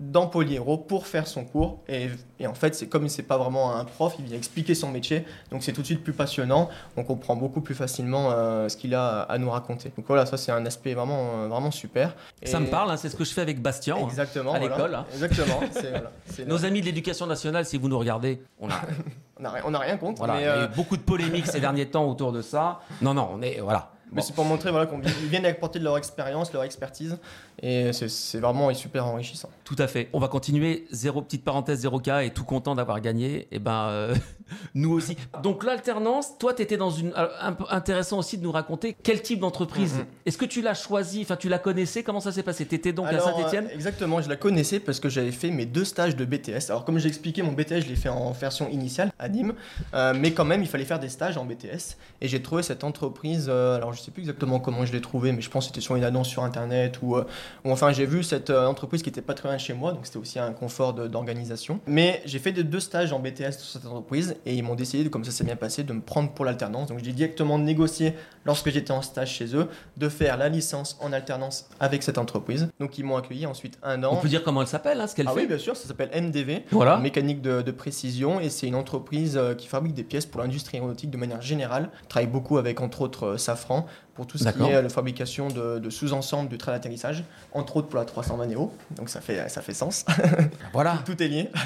dans 0.00 0.26
Polyhéro 0.26 0.78
pour 0.78 1.06
faire 1.06 1.26
son 1.26 1.44
cours. 1.44 1.78
Et, 1.86 2.08
et 2.38 2.46
en 2.46 2.54
fait, 2.54 2.74
c'est 2.74 2.88
comme 2.88 3.08
c'est 3.08 3.22
pas 3.22 3.36
vraiment 3.36 3.76
un 3.76 3.84
prof, 3.84 4.14
il 4.18 4.24
vient 4.24 4.36
expliquer 4.36 4.74
son 4.74 4.90
métier. 4.90 5.26
Donc 5.50 5.62
c'est 5.62 5.72
tout 5.72 5.82
de 5.82 5.86
suite 5.86 6.02
plus 6.02 6.14
passionnant. 6.14 6.70
On 6.96 7.04
comprend 7.04 7.36
beaucoup 7.36 7.60
plus 7.60 7.74
facilement 7.74 8.30
euh, 8.32 8.68
ce 8.70 8.78
qu'il 8.78 8.94
a 8.94 9.20
à 9.20 9.36
nous 9.36 9.50
raconter. 9.50 9.92
Donc 9.96 10.06
voilà, 10.08 10.24
ça 10.24 10.38
c'est 10.38 10.52
un 10.52 10.64
aspect 10.64 10.94
vraiment, 10.94 11.42
euh, 11.42 11.48
vraiment 11.48 11.70
super. 11.70 12.16
Ça 12.42 12.60
me 12.60 12.66
parle, 12.66 12.90
hein, 12.90 12.96
c'est 12.96 13.10
ce 13.10 13.16
que 13.16 13.24
je 13.24 13.32
fais 13.32 13.42
avec 13.42 13.60
Bastien. 13.60 13.96
hein. 13.96 14.54
À 14.54 14.58
voilà. 14.58 14.74
l'école, 14.74 14.94
hein. 14.94 15.06
Exactement. 15.12 15.60
voilà. 15.72 16.12
Nos 16.46 16.64
amis 16.64 16.80
de 16.80 16.86
l'éducation 16.86 17.26
nationale, 17.26 17.66
si 17.66 17.76
vous 17.76 17.88
nous 17.88 17.98
regardez, 17.98 18.42
on 18.58 18.70
a, 18.70 18.80
On 19.64 19.70
n'a 19.70 19.78
rien, 19.78 19.96
contre. 19.96 20.18
voilà, 20.18 20.34
mais, 20.34 20.40
il 20.40 20.44
y 20.44 20.48
a 20.48 20.54
euh, 20.54 20.66
eu 20.66 20.74
beaucoup 20.76 20.96
de 20.96 21.02
polémiques 21.02 21.46
ces 21.46 21.60
derniers 21.60 21.86
temps 21.86 22.04
autour 22.06 22.32
de 22.32 22.42
ça. 22.42 22.80
Non, 23.00 23.14
non, 23.14 23.30
on 23.32 23.42
est 23.42 23.60
voilà. 23.60 23.90
Mais 24.12 24.22
c'est 24.22 24.34
pour 24.34 24.44
montrer 24.44 24.70
voilà, 24.70 24.86
qu'ils 24.86 25.28
viennent 25.28 25.46
apporter 25.46 25.78
de 25.78 25.84
leur 25.84 25.96
expérience, 25.96 26.52
leur 26.52 26.64
expertise. 26.64 27.18
Et 27.62 27.92
c'est 27.92 28.38
vraiment 28.38 28.72
super 28.74 29.06
enrichissant. 29.06 29.50
Tout 29.64 29.76
à 29.78 29.86
fait. 29.86 30.08
On 30.12 30.18
va 30.18 30.28
continuer. 30.28 30.86
Zéro 30.90 31.22
petite 31.22 31.44
parenthèse, 31.44 31.84
0K 31.84 32.26
et 32.26 32.30
tout 32.30 32.44
content 32.44 32.74
d'avoir 32.74 33.00
gagné. 33.00 33.36
Et 33.36 33.48
eh 33.52 33.58
ben, 33.58 33.88
euh, 33.88 34.14
nous 34.74 34.92
aussi. 34.92 35.16
Donc 35.42 35.64
l'alternance, 35.64 36.38
toi, 36.38 36.54
tu 36.54 36.62
étais 36.62 36.76
dans 36.76 36.90
une. 36.90 37.12
Un 37.40 37.52
peu 37.52 37.64
intéressant 37.70 38.18
aussi 38.18 38.38
de 38.38 38.42
nous 38.42 38.52
raconter 38.52 38.96
quel 39.02 39.22
type 39.22 39.40
d'entreprise. 39.40 39.94
Mm-hmm. 39.94 40.26
Est-ce 40.26 40.38
que 40.38 40.44
tu 40.44 40.62
l'as 40.62 40.74
choisi? 40.74 41.22
Enfin, 41.22 41.36
tu 41.36 41.48
la 41.48 41.58
connaissais? 41.58 42.02
Comment 42.02 42.20
ça 42.20 42.32
s'est 42.32 42.42
passé? 42.42 42.66
Tu 42.66 42.74
étais 42.74 42.92
donc 42.92 43.06
à 43.06 43.18
Saint-Etienne 43.18 43.66
euh, 43.66 43.74
Exactement, 43.74 44.20
je 44.20 44.28
la 44.28 44.36
connaissais 44.36 44.80
parce 44.80 45.00
que 45.00 45.08
j'avais 45.08 45.32
fait 45.32 45.50
mes 45.50 45.66
deux 45.66 45.84
stages 45.84 46.16
de 46.16 46.24
BTS. 46.24 46.70
Alors, 46.70 46.84
comme 46.84 46.98
j'ai 46.98 47.08
expliqué, 47.08 47.42
mon 47.42 47.52
BTS, 47.52 47.80
je 47.80 47.88
l'ai 47.88 47.96
fait 47.96 48.08
en 48.08 48.32
version 48.32 48.68
initiale 48.68 49.12
à 49.18 49.28
Nîmes. 49.28 49.54
Euh, 49.94 50.14
mais 50.16 50.32
quand 50.32 50.44
même, 50.44 50.62
il 50.62 50.68
fallait 50.68 50.84
faire 50.84 51.00
des 51.00 51.08
stages 51.08 51.36
en 51.36 51.44
BTS. 51.44 51.96
Et 52.20 52.28
j'ai 52.28 52.42
trouvé 52.42 52.62
cette 52.62 52.84
entreprise. 52.84 53.48
alors, 53.48 53.92
je 53.92 54.00
sais 54.00 54.10
plus 54.10 54.22
exactement 54.22 54.60
comment 54.60 54.84
je 54.84 54.92
l'ai 54.92 55.00
trouvé, 55.00 55.32
mais 55.32 55.40
je 55.40 55.50
pense 55.50 55.64
que 55.64 55.68
c'était 55.68 55.80
sur 55.80 55.96
une 55.96 56.04
annonce 56.04 56.28
sur 56.28 56.44
Internet 56.44 56.98
ou 57.02 57.16
enfin 57.64 57.92
j'ai 57.92 58.06
vu 58.06 58.22
cette 58.22 58.50
euh, 58.50 58.66
entreprise 58.66 59.02
qui 59.02 59.08
était 59.08 59.22
pas 59.22 59.34
très 59.34 59.48
loin 59.48 59.56
de 59.56 59.60
chez 59.60 59.74
moi, 59.74 59.92
donc 59.92 60.06
c'était 60.06 60.18
aussi 60.18 60.38
un 60.38 60.52
confort 60.52 60.92
d'organisation. 60.94 61.80
Mais 61.86 62.22
j'ai 62.24 62.38
fait 62.38 62.52
deux 62.52 62.80
stages 62.80 63.12
en 63.12 63.18
BTS 63.18 63.52
sur 63.58 63.68
cette 63.68 63.86
entreprise 63.86 64.36
et 64.46 64.54
ils 64.54 64.62
m'ont 64.62 64.74
décidé, 64.74 65.08
comme 65.10 65.24
ça 65.24 65.30
s'est 65.30 65.44
bien 65.44 65.56
passé, 65.56 65.82
de 65.82 65.92
me 65.92 66.00
prendre 66.00 66.32
pour 66.32 66.44
l'alternance. 66.44 66.88
Donc 66.88 67.00
j'ai 67.02 67.12
directement 67.12 67.58
négocié 67.58 68.14
lorsque 68.44 68.70
j'étais 68.70 68.92
en 68.92 69.02
stage 69.02 69.32
chez 69.32 69.54
eux 69.56 69.68
de 69.96 70.08
faire 70.08 70.36
la 70.36 70.48
licence 70.48 70.98
en 71.00 71.12
alternance 71.12 71.68
avec 71.78 72.02
cette 72.02 72.18
entreprise. 72.18 72.68
Donc 72.78 72.98
ils 72.98 73.04
m'ont 73.04 73.16
accueilli 73.16 73.46
ensuite 73.46 73.78
un 73.82 74.02
an. 74.04 74.10
On 74.12 74.16
peut 74.16 74.28
dire 74.28 74.42
comment 74.42 74.62
elle 74.62 74.68
s'appelle, 74.68 75.00
hein, 75.00 75.06
ce 75.06 75.14
qu'elle 75.14 75.28
ah 75.28 75.32
fait? 75.32 75.40
Oui, 75.40 75.46
bien 75.46 75.58
sûr, 75.58 75.76
ça 75.76 75.86
s'appelle 75.86 76.10
MDV, 76.14 76.64
voilà. 76.70 76.98
mécanique 76.98 77.42
de, 77.42 77.62
de, 77.62 77.70
précision, 77.70 78.40
et 78.40 78.50
c'est 78.50 78.66
une 78.66 78.74
entreprise 78.74 79.36
euh, 79.36 79.54
qui 79.54 79.66
fabrique 79.66 79.94
des 79.94 80.04
pièces 80.04 80.26
pour 80.26 80.40
l'industrie 80.40 80.76
aéronautique 80.78 81.10
de 81.10 81.16
manière 81.16 81.40
générale. 81.40 81.90
travaille 82.08 82.28
beaucoup 82.28 82.58
avec 82.58 82.80
entre 82.80 83.02
autres 83.02 83.24
euh, 83.24 83.36
Safran 83.38 83.86
pour 84.14 84.26
tout 84.26 84.38
ce 84.38 84.48
qui 84.48 84.62
est 84.62 84.82
la 84.82 84.88
fabrication 84.88 85.48
de, 85.48 85.90
sous-ensembles 85.90 86.48
du 86.48 86.58
train 86.58 86.72
d'atterrissage, 86.72 87.24
entre 87.52 87.76
autres 87.76 87.88
pour 87.88 87.98
la 87.98 88.04
320 88.04 88.46
Neo, 88.46 88.72
donc 88.96 89.08
ça 89.08 89.20
fait, 89.20 89.48
ça 89.48 89.62
fait 89.62 89.74
sens. 89.74 90.04
Voilà. 90.72 90.98
tout 91.06 91.22
est 91.22 91.28
lié. 91.28 91.50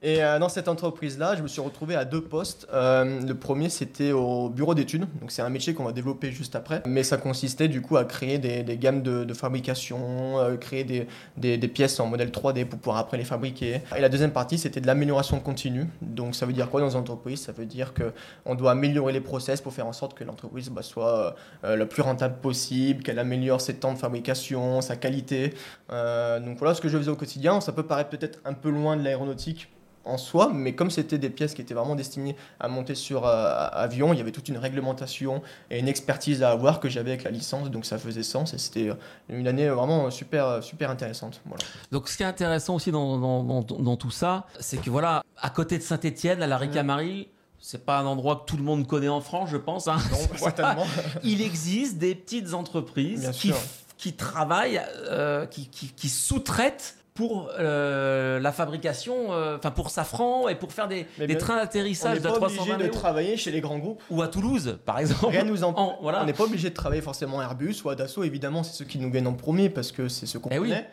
Et 0.00 0.22
euh, 0.22 0.38
dans 0.38 0.48
cette 0.48 0.68
entreprise-là, 0.68 1.34
je 1.36 1.42
me 1.42 1.48
suis 1.48 1.60
retrouvé 1.60 1.96
à 1.96 2.04
deux 2.04 2.20
postes. 2.20 2.68
Euh, 2.72 3.20
le 3.20 3.34
premier, 3.34 3.68
c'était 3.68 4.12
au 4.12 4.48
bureau 4.48 4.74
d'études. 4.74 5.06
Donc, 5.20 5.32
c'est 5.32 5.42
un 5.42 5.48
métier 5.48 5.74
qu'on 5.74 5.84
va 5.84 5.92
développer 5.92 6.30
juste 6.30 6.54
après. 6.54 6.82
Mais 6.86 7.02
ça 7.02 7.16
consistait 7.16 7.66
du 7.66 7.82
coup 7.82 7.96
à 7.96 8.04
créer 8.04 8.38
des, 8.38 8.62
des 8.62 8.76
gammes 8.76 9.02
de, 9.02 9.24
de 9.24 9.34
fabrication, 9.34 10.38
euh, 10.38 10.56
créer 10.56 10.84
des, 10.84 11.08
des, 11.36 11.58
des, 11.58 11.68
pièces 11.68 11.98
en 11.98 12.06
modèle 12.06 12.30
3D 12.30 12.64
pour 12.66 12.78
pouvoir 12.78 12.98
après 12.98 13.16
les 13.16 13.24
fabriquer. 13.24 13.80
Et 13.96 14.00
la 14.00 14.08
deuxième 14.08 14.30
partie, 14.30 14.56
c'était 14.56 14.80
de 14.80 14.86
l'amélioration 14.86 15.40
continue. 15.40 15.88
Donc, 16.00 16.36
ça 16.36 16.46
veut 16.46 16.52
dire 16.52 16.70
quoi 16.70 16.80
dans 16.80 16.90
une 16.90 17.00
entreprise? 17.00 17.40
Ça 17.40 17.50
veut 17.50 17.66
dire 17.66 17.92
qu'on 17.92 18.54
doit 18.54 18.70
améliorer 18.70 19.12
les 19.12 19.20
process 19.20 19.60
pour 19.60 19.72
faire 19.72 19.86
en 19.88 19.92
sorte 19.92 20.14
que 20.14 20.22
l'entreprise 20.22 20.68
bah, 20.70 20.82
soit 20.82 21.34
le 21.64 21.84
plus 21.86 22.02
rentable 22.02 22.36
possible, 22.40 23.02
qu'elle 23.02 23.18
améliore 23.18 23.60
ses 23.60 23.74
temps 23.74 23.92
de 23.92 23.98
fabrication, 23.98 24.80
sa 24.80 24.96
qualité. 24.96 25.54
donc, 25.90 26.58
voilà 26.58 26.74
ce 26.74 26.80
que 26.80 26.88
je 26.88 26.96
faisais 26.96 27.10
au 27.10 27.16
quotidien. 27.16 27.60
Ça 27.60 27.72
peut 27.72 27.82
paraître 27.82 28.10
peut-être 28.10 28.40
un 28.44 28.54
peu 28.54 28.70
loin 28.70 28.96
de 28.96 29.02
l'aéronautique 29.02 29.68
en 30.08 30.16
soi, 30.16 30.50
mais 30.52 30.74
comme 30.74 30.90
c'était 30.90 31.18
des 31.18 31.30
pièces 31.30 31.54
qui 31.54 31.60
étaient 31.60 31.74
vraiment 31.74 31.94
destinées 31.94 32.34
à 32.58 32.68
monter 32.68 32.94
sur 32.94 33.26
euh, 33.26 33.68
avion, 33.72 34.12
il 34.12 34.18
y 34.18 34.20
avait 34.20 34.32
toute 34.32 34.48
une 34.48 34.56
réglementation 34.56 35.42
et 35.70 35.78
une 35.78 35.88
expertise 35.88 36.42
à 36.42 36.50
avoir 36.50 36.80
que 36.80 36.88
j'avais 36.88 37.10
avec 37.10 37.24
la 37.24 37.30
licence, 37.30 37.70
donc 37.70 37.84
ça 37.84 37.98
faisait 37.98 38.22
sens 38.22 38.54
et 38.54 38.58
c'était 38.58 38.88
euh, 38.88 38.94
une 39.28 39.46
année 39.46 39.68
vraiment 39.68 40.10
super, 40.10 40.62
super 40.62 40.90
intéressante. 40.90 41.40
Donc 41.92 42.08
ce 42.08 42.16
qui 42.16 42.22
est 42.22 42.26
intéressant 42.26 42.74
aussi 42.74 42.90
dans, 42.90 43.18
dans, 43.18 43.96
tout 43.96 44.10
ça, 44.10 44.46
c'est 44.60 44.80
que 44.80 44.90
voilà, 44.90 45.22
à 45.36 45.50
côté 45.50 45.76
de 45.78 45.82
Saint-Etienne, 45.82 46.42
à 46.42 46.46
la 46.46 46.56
Ricamarie, 46.56 47.28
c'est 47.60 47.84
pas 47.84 47.98
un 47.98 48.06
endroit 48.06 48.36
que 48.36 48.50
tout 48.50 48.56
le 48.56 48.62
monde 48.62 48.86
connaît 48.86 49.08
en 49.08 49.20
France, 49.20 49.50
je 49.50 49.56
pense. 49.56 49.88
Hein. 49.88 49.98
Non, 50.10 50.84
Il 51.24 51.42
existe 51.42 51.98
des 51.98 52.14
petites 52.14 52.54
entreprises 52.54 53.30
qui, 53.32 53.52
qui, 53.96 54.14
travaillent, 54.14 54.80
euh, 55.10 55.46
qui, 55.46 55.68
qui, 55.68 55.88
qui 55.88 56.08
sous-traitent 56.08 56.98
pour 57.18 57.50
euh, 57.58 58.38
la 58.38 58.52
fabrication, 58.52 59.32
euh, 59.32 59.56
enfin 59.56 59.72
pour 59.72 59.90
Safran 59.90 60.48
et 60.48 60.54
pour 60.54 60.72
faire 60.72 60.86
des, 60.86 61.04
des 61.18 61.36
trains 61.36 61.56
d'atterrissage 61.56 62.20
de 62.20 62.28
320 62.28 62.36
On 62.38 62.48
n'est 62.48 62.68
pas 62.68 62.74
obligé 62.74 62.88
de 62.88 62.92
travailler 62.92 63.36
chez 63.36 63.50
les 63.50 63.60
grands 63.60 63.78
groupes. 63.78 64.00
Ou 64.08 64.22
à 64.22 64.28
Toulouse, 64.28 64.78
par 64.84 65.00
exemple. 65.00 65.26
Rien 65.26 65.42
nous 65.42 65.64
en... 65.64 65.98
voilà. 66.00 66.22
On 66.22 66.26
n'est 66.26 66.32
pas 66.32 66.44
obligé 66.44 66.70
de 66.70 66.74
travailler 66.74 67.02
forcément 67.02 67.42
Airbus 67.42 67.74
ou 67.84 67.90
à 67.90 67.96
Dassault, 67.96 68.22
évidemment, 68.22 68.62
c'est 68.62 68.72
ceux 68.72 68.84
qui 68.84 68.98
nous 68.98 69.10
viennent 69.10 69.26
en 69.26 69.32
premier 69.32 69.68
parce 69.68 69.90
que 69.90 70.06
c'est 70.06 70.26
ce 70.26 70.38
qu'on 70.38 70.50
eh 70.52 70.58
connaît. 70.58 70.88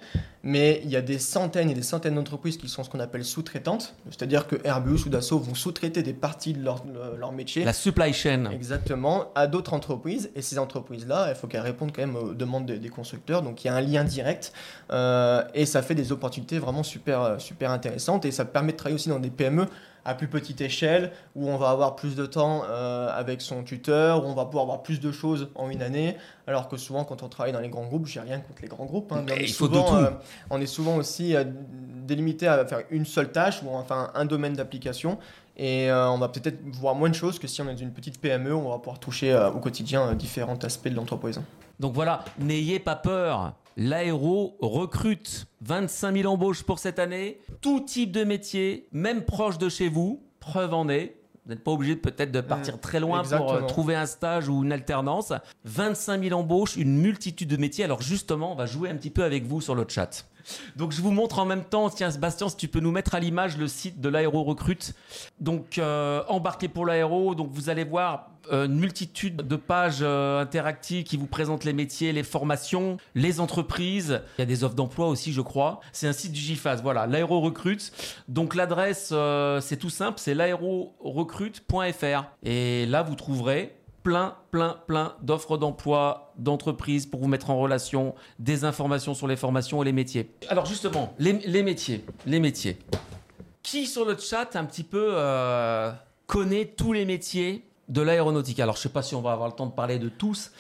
Mais 0.46 0.80
il 0.84 0.92
y 0.92 0.96
a 0.96 1.02
des 1.02 1.18
centaines 1.18 1.72
et 1.72 1.74
des 1.74 1.82
centaines 1.82 2.14
d'entreprises 2.14 2.58
qui 2.58 2.70
sont 2.70 2.84
ce 2.84 2.90
qu'on 2.92 3.00
appelle 3.00 3.26
sous-traitantes. 3.26 3.96
C'est-à-dire 4.12 4.48
que 4.48 4.56
Airbus 4.64 5.06
ou 5.08 5.10
Dassault 5.10 5.40
vont 5.40 5.56
sous-traiter 5.56 6.04
des 6.04 6.14
parties 6.14 6.54
de 6.54 6.64
leur, 6.64 6.84
leur 7.18 7.32
métier. 7.32 7.66
La 7.66 7.74
supply 7.74 8.14
chain. 8.14 8.52
Exactement, 8.52 9.32
à 9.34 9.48
d'autres 9.48 9.74
entreprises. 9.74 10.30
Et 10.36 10.44
ces 10.44 10.60
entreprises-là, 10.60 11.30
il 11.30 11.36
faut 11.36 11.48
qu'elles 11.48 11.62
répondent 11.62 11.92
quand 11.92 12.06
même 12.06 12.16
aux 12.16 12.36
demandes 12.36 12.68
des, 12.68 12.90
constructeurs. 12.90 13.42
Donc 13.42 13.64
il 13.64 13.68
y 13.68 13.70
a 13.72 13.74
un 13.74 13.82
lien 13.82 14.04
direct. 14.04 14.54
Euh, 14.92 15.44
et 15.56 15.66
ça 15.66 15.82
fait 15.82 15.96
des 15.96 16.12
opportunités 16.12 16.60
vraiment 16.60 16.84
super, 16.84 17.42
super 17.42 17.72
intéressantes 17.72 18.24
et 18.26 18.32
ça 18.32 18.46
permet 18.46 18.74
de 18.74 18.78
travailler 18.78 18.96
aussi 18.96 19.10
dans 19.10 19.20
des 19.20 19.32
PME 19.32 19.66
à 20.06 20.14
plus 20.14 20.28
petite 20.28 20.62
échelle 20.62 21.12
où 21.36 21.50
on 21.50 21.58
va 21.58 21.70
avoir 21.70 21.96
plus 21.96 22.16
de 22.16 22.26
temps 22.26 22.64
euh, 22.70 23.10
avec 23.12 23.42
son 23.42 23.64
tuteur, 23.64 24.24
où 24.24 24.28
on 24.28 24.34
va 24.34 24.46
pouvoir 24.46 24.64
avoir 24.64 24.84
plus 24.84 25.00
de 25.00 25.12
choses 25.12 25.50
en 25.56 25.70
une 25.70 25.82
année, 25.82 26.16
alors 26.48 26.70
que 26.70 26.78
souvent 26.78 27.04
quand 27.04 27.24
on 27.24 27.28
travaille 27.28 27.54
dans 27.54 27.60
les 27.60 27.70
grands 27.70 27.86
groupes, 27.86 28.06
j'ai 28.06 28.20
rien 28.20 28.40
contre 28.40 28.62
les 28.62 28.68
grands 28.68 28.86
groupes, 28.86 29.12
hein, 29.12 29.24
mais 29.26 29.34
on, 29.34 29.36
est 29.38 29.48
souvent, 29.48 29.96
euh, 29.98 30.10
on 30.50 30.62
est 30.62 30.68
souvent 30.68 30.96
aussi 30.96 31.36
délimité 32.06 32.48
à 32.48 32.66
faire 32.66 32.84
une 32.92 33.06
seule 33.06 33.32
tâche 33.32 33.62
ou 33.64 33.70
enfin 33.70 34.12
un 34.14 34.26
domaine 34.26 34.54
d'application. 34.54 35.18
Et 35.58 35.88
on 35.90 36.18
va 36.18 36.28
peut-être 36.28 36.60
voir 36.74 36.96
moins 36.96 37.08
de 37.08 37.16
choses 37.16 37.40
que 37.40 37.48
si 37.48 37.62
on 37.62 37.70
est 37.70 37.72
dans 37.72 37.78
une 37.78 37.94
petite 37.94 38.20
PME, 38.20 38.54
où 38.54 38.60
on 38.60 38.72
va 38.72 38.78
pouvoir 38.78 39.00
toucher 39.00 39.34
au 39.56 39.60
quotidien 39.60 40.14
différents 40.14 40.58
aspects 40.58 40.90
de 40.90 40.96
l'entreprise. 40.96 41.40
Donc 41.80 41.94
voilà, 41.94 42.24
n'ayez 42.40 42.80
pas 42.80 42.96
peur. 42.96 43.54
L'aéro 43.78 44.56
recrute 44.62 45.48
25 45.62 46.18
000 46.18 46.34
embauches 46.34 46.64
pour 46.64 46.80
cette 46.80 47.00
année, 47.00 47.40
tout 47.62 47.82
type 47.82 48.12
de 48.12 48.24
métier, 48.24 48.88
même 48.94 49.24
proche 49.26 49.58
de 49.58 49.68
chez 49.68 49.90
vous. 49.90 50.24
Preuve 50.40 50.74
en 50.74 50.88
est, 50.88 51.18
vous 51.46 51.52
n'êtes 51.52 51.64
pas 51.64 51.72
obligé 51.72 51.96
peut-être 51.96 52.32
de 52.32 52.42
partir 52.42 52.76
mmh, 52.76 52.80
très 52.80 53.00
loin 53.00 53.24
pour 53.24 53.54
euh, 53.54 53.62
trouver 53.62 53.96
un 53.96 54.08
stage 54.08 54.50
ou 54.50 54.64
une 54.64 54.72
alternance. 54.72 55.32
25 55.66 56.24
000 56.24 56.40
embauches, 56.40 56.76
une 56.76 56.98
multitude 56.98 57.50
de 57.50 57.58
métiers. 57.58 57.84
Alors 57.84 58.02
justement, 58.02 58.54
on 58.54 58.56
va 58.56 58.66
jouer 58.66 58.90
un 58.90 58.96
petit 58.96 59.12
peu 59.12 59.24
avec 59.24 59.46
vous 59.46 59.62
sur 59.62 59.76
le 59.76 59.86
chat. 59.88 60.26
Donc 60.76 60.92
je 60.92 61.02
vous 61.02 61.12
montre 61.12 61.40
en 61.40 61.46
même 61.46 61.64
temps, 61.64 61.90
tiens 61.90 62.10
Sébastien, 62.10 62.50
si 62.50 62.56
tu 62.56 62.68
peux 62.68 62.80
nous 62.80 62.92
mettre 62.92 63.14
à 63.14 63.20
l'image 63.20 63.58
le 63.58 63.68
site 63.68 64.02
de 64.02 64.10
l'aéro 64.10 64.44
recrute. 64.44 64.96
Donc 65.40 65.78
euh, 65.78 66.24
embarqué 66.30 66.68
pour 66.68 66.86
l'aéro, 66.86 67.36
donc 67.36 67.52
vous 67.52 67.70
allez 67.70 67.84
voir 67.84 68.32
une 68.52 68.76
multitude 68.76 69.38
de 69.38 69.56
pages 69.56 70.00
euh, 70.02 70.42
interactives 70.42 71.04
qui 71.04 71.18
vous 71.18 71.28
présentent 71.28 71.64
les 71.64 71.74
métiers, 71.74 72.12
les 72.12 72.24
formations, 72.24 72.98
les 73.14 73.40
entreprises. 73.40 74.22
Il 74.38 74.42
y 74.42 74.44
a 74.44 74.46
des 74.46 74.64
offres 74.64 74.76
d'emploi 74.76 75.08
aussi, 75.08 75.34
je 75.34 75.42
crois. 75.42 75.80
C'est 75.92 76.08
un 76.08 76.14
site 76.14 76.32
du 76.32 76.40
GIFAS, 76.40 76.78
voilà, 76.78 77.08
l'aéro 77.08 77.40
recrute. 77.42 77.92
Donc 78.28 78.56
l'adresse, 78.56 79.14
c'est 79.62 79.78
tout 79.78 79.90
simple, 79.90 80.20
c'est 80.20 80.34
l'aérorecrute.fr. 80.34 82.24
Et 82.44 82.86
là, 82.86 83.04
vous 83.04 83.16
trouverez 83.16 83.76
plein, 84.06 84.36
plein, 84.52 84.78
plein 84.86 85.16
d'offres 85.24 85.58
d'emploi, 85.58 86.32
d'entreprises 86.38 87.08
pour 87.08 87.20
vous 87.22 87.28
mettre 87.28 87.50
en 87.50 87.58
relation, 87.58 88.14
des 88.38 88.64
informations 88.64 89.16
sur 89.16 89.28
les 89.28 89.36
formations 89.36 89.82
et 89.82 89.86
les 89.86 89.92
métiers. 89.92 90.30
Alors 90.48 90.68
justement, 90.68 91.16
les, 91.18 91.34
métiers, 91.64 92.06
les 92.28 92.40
métiers. 92.40 92.78
Qui 93.64 93.88
sur 93.88 94.06
le 94.06 94.16
chat 94.16 94.56
un 94.56 94.66
petit 94.66 94.84
peu 94.84 95.10
euh, 95.14 95.92
connaît 96.28 96.66
tous 96.66 96.94
les 96.94 97.04
métiers 97.04 97.66
de 97.90 98.02
l'aéronautique 98.02 98.60
Alors 98.60 98.76
je 98.76 98.80
ne 98.80 98.84
sais 98.84 98.90
pas 98.90 99.04
si 99.04 99.16
on 99.16 99.22
va 99.22 99.32
avoir 99.32 99.48
le 99.50 99.56
temps 99.56 99.68
de 99.68 99.72
parler 99.74 100.00
de 100.00 100.10
tous. 100.10 100.52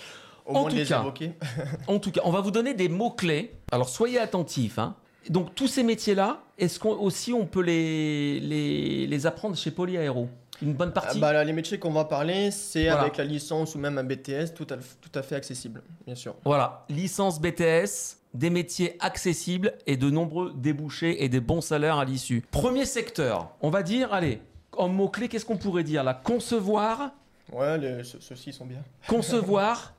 en, 0.46 0.66
tout 0.66 0.76
cas, 0.86 1.04
en 1.88 2.00
tout 2.00 2.12
cas, 2.12 2.22
on 2.24 2.32
va 2.32 2.42
vous 2.42 2.52
donner 2.52 2.74
des 2.74 2.90
mots-clés. 2.90 3.56
Alors 3.72 3.90
soyez 3.90 4.20
attentifs. 4.20 4.80
Hein. 4.80 4.96
Donc 5.30 5.56
tous 5.56 5.68
ces 5.68 5.84
métiers-là, 5.84 6.42
est-ce 6.58 6.80
qu'on 6.80 6.92
aussi 6.92 7.34
on 7.34 7.46
peut 7.46 7.62
les, 7.62 8.40
les, 8.40 9.08
les 9.08 9.26
apprendre 9.26 9.56
chez 9.56 9.72
Polyaéro? 9.72 10.30
Une 10.62 10.74
bonne 10.74 10.94
partie? 10.94 11.20
bah, 11.20 11.44
Les 11.44 11.52
métiers 11.54 11.80
qu'on 11.80 11.92
va 11.92 12.06
parler, 12.06 12.50
c'est 12.52 12.88
avec 12.88 13.18
la 13.18 13.24
licence 13.26 13.76
ou 13.76 13.80
même 13.80 13.98
un 13.98 14.04
BTS, 14.04 14.54
tout 14.56 14.68
à, 14.70 14.78
tout 14.78 15.20
à 15.20 15.22
fait 15.22 15.36
accessible, 15.36 15.84
bien 16.06 16.16
sûr. 16.16 16.36
Voilà, 16.46 16.86
licence 16.90 17.42
BTS, 17.42 18.20
des 18.34 18.50
métiers 18.50 18.96
accessibles 19.00 19.74
et 19.86 19.98
de 19.98 20.10
nombreux 20.10 20.54
débouchés 20.56 21.24
et 21.24 21.30
des 21.30 21.42
bons 21.42 21.62
salaires 21.62 21.98
à 21.98 22.06
l'issue. 22.06 22.46
Premier 22.52 22.86
secteur, 22.86 23.50
on 23.62 23.70
va 23.70 23.84
dire, 23.84 24.14
allez, 24.14 24.42
en 24.78 24.88
mots-clés, 24.90 25.28
qu'est-ce 25.30 25.46
qu'on 25.46 25.58
pourrait 25.58 25.84
dire 25.84 26.04
là? 26.04 26.14
Concevoir. 26.14 27.12
Ouais, 27.52 27.78
ceux-ci 28.04 28.52
sont 28.54 28.66
bien. 28.66 28.80
Concevoir, 29.08 29.94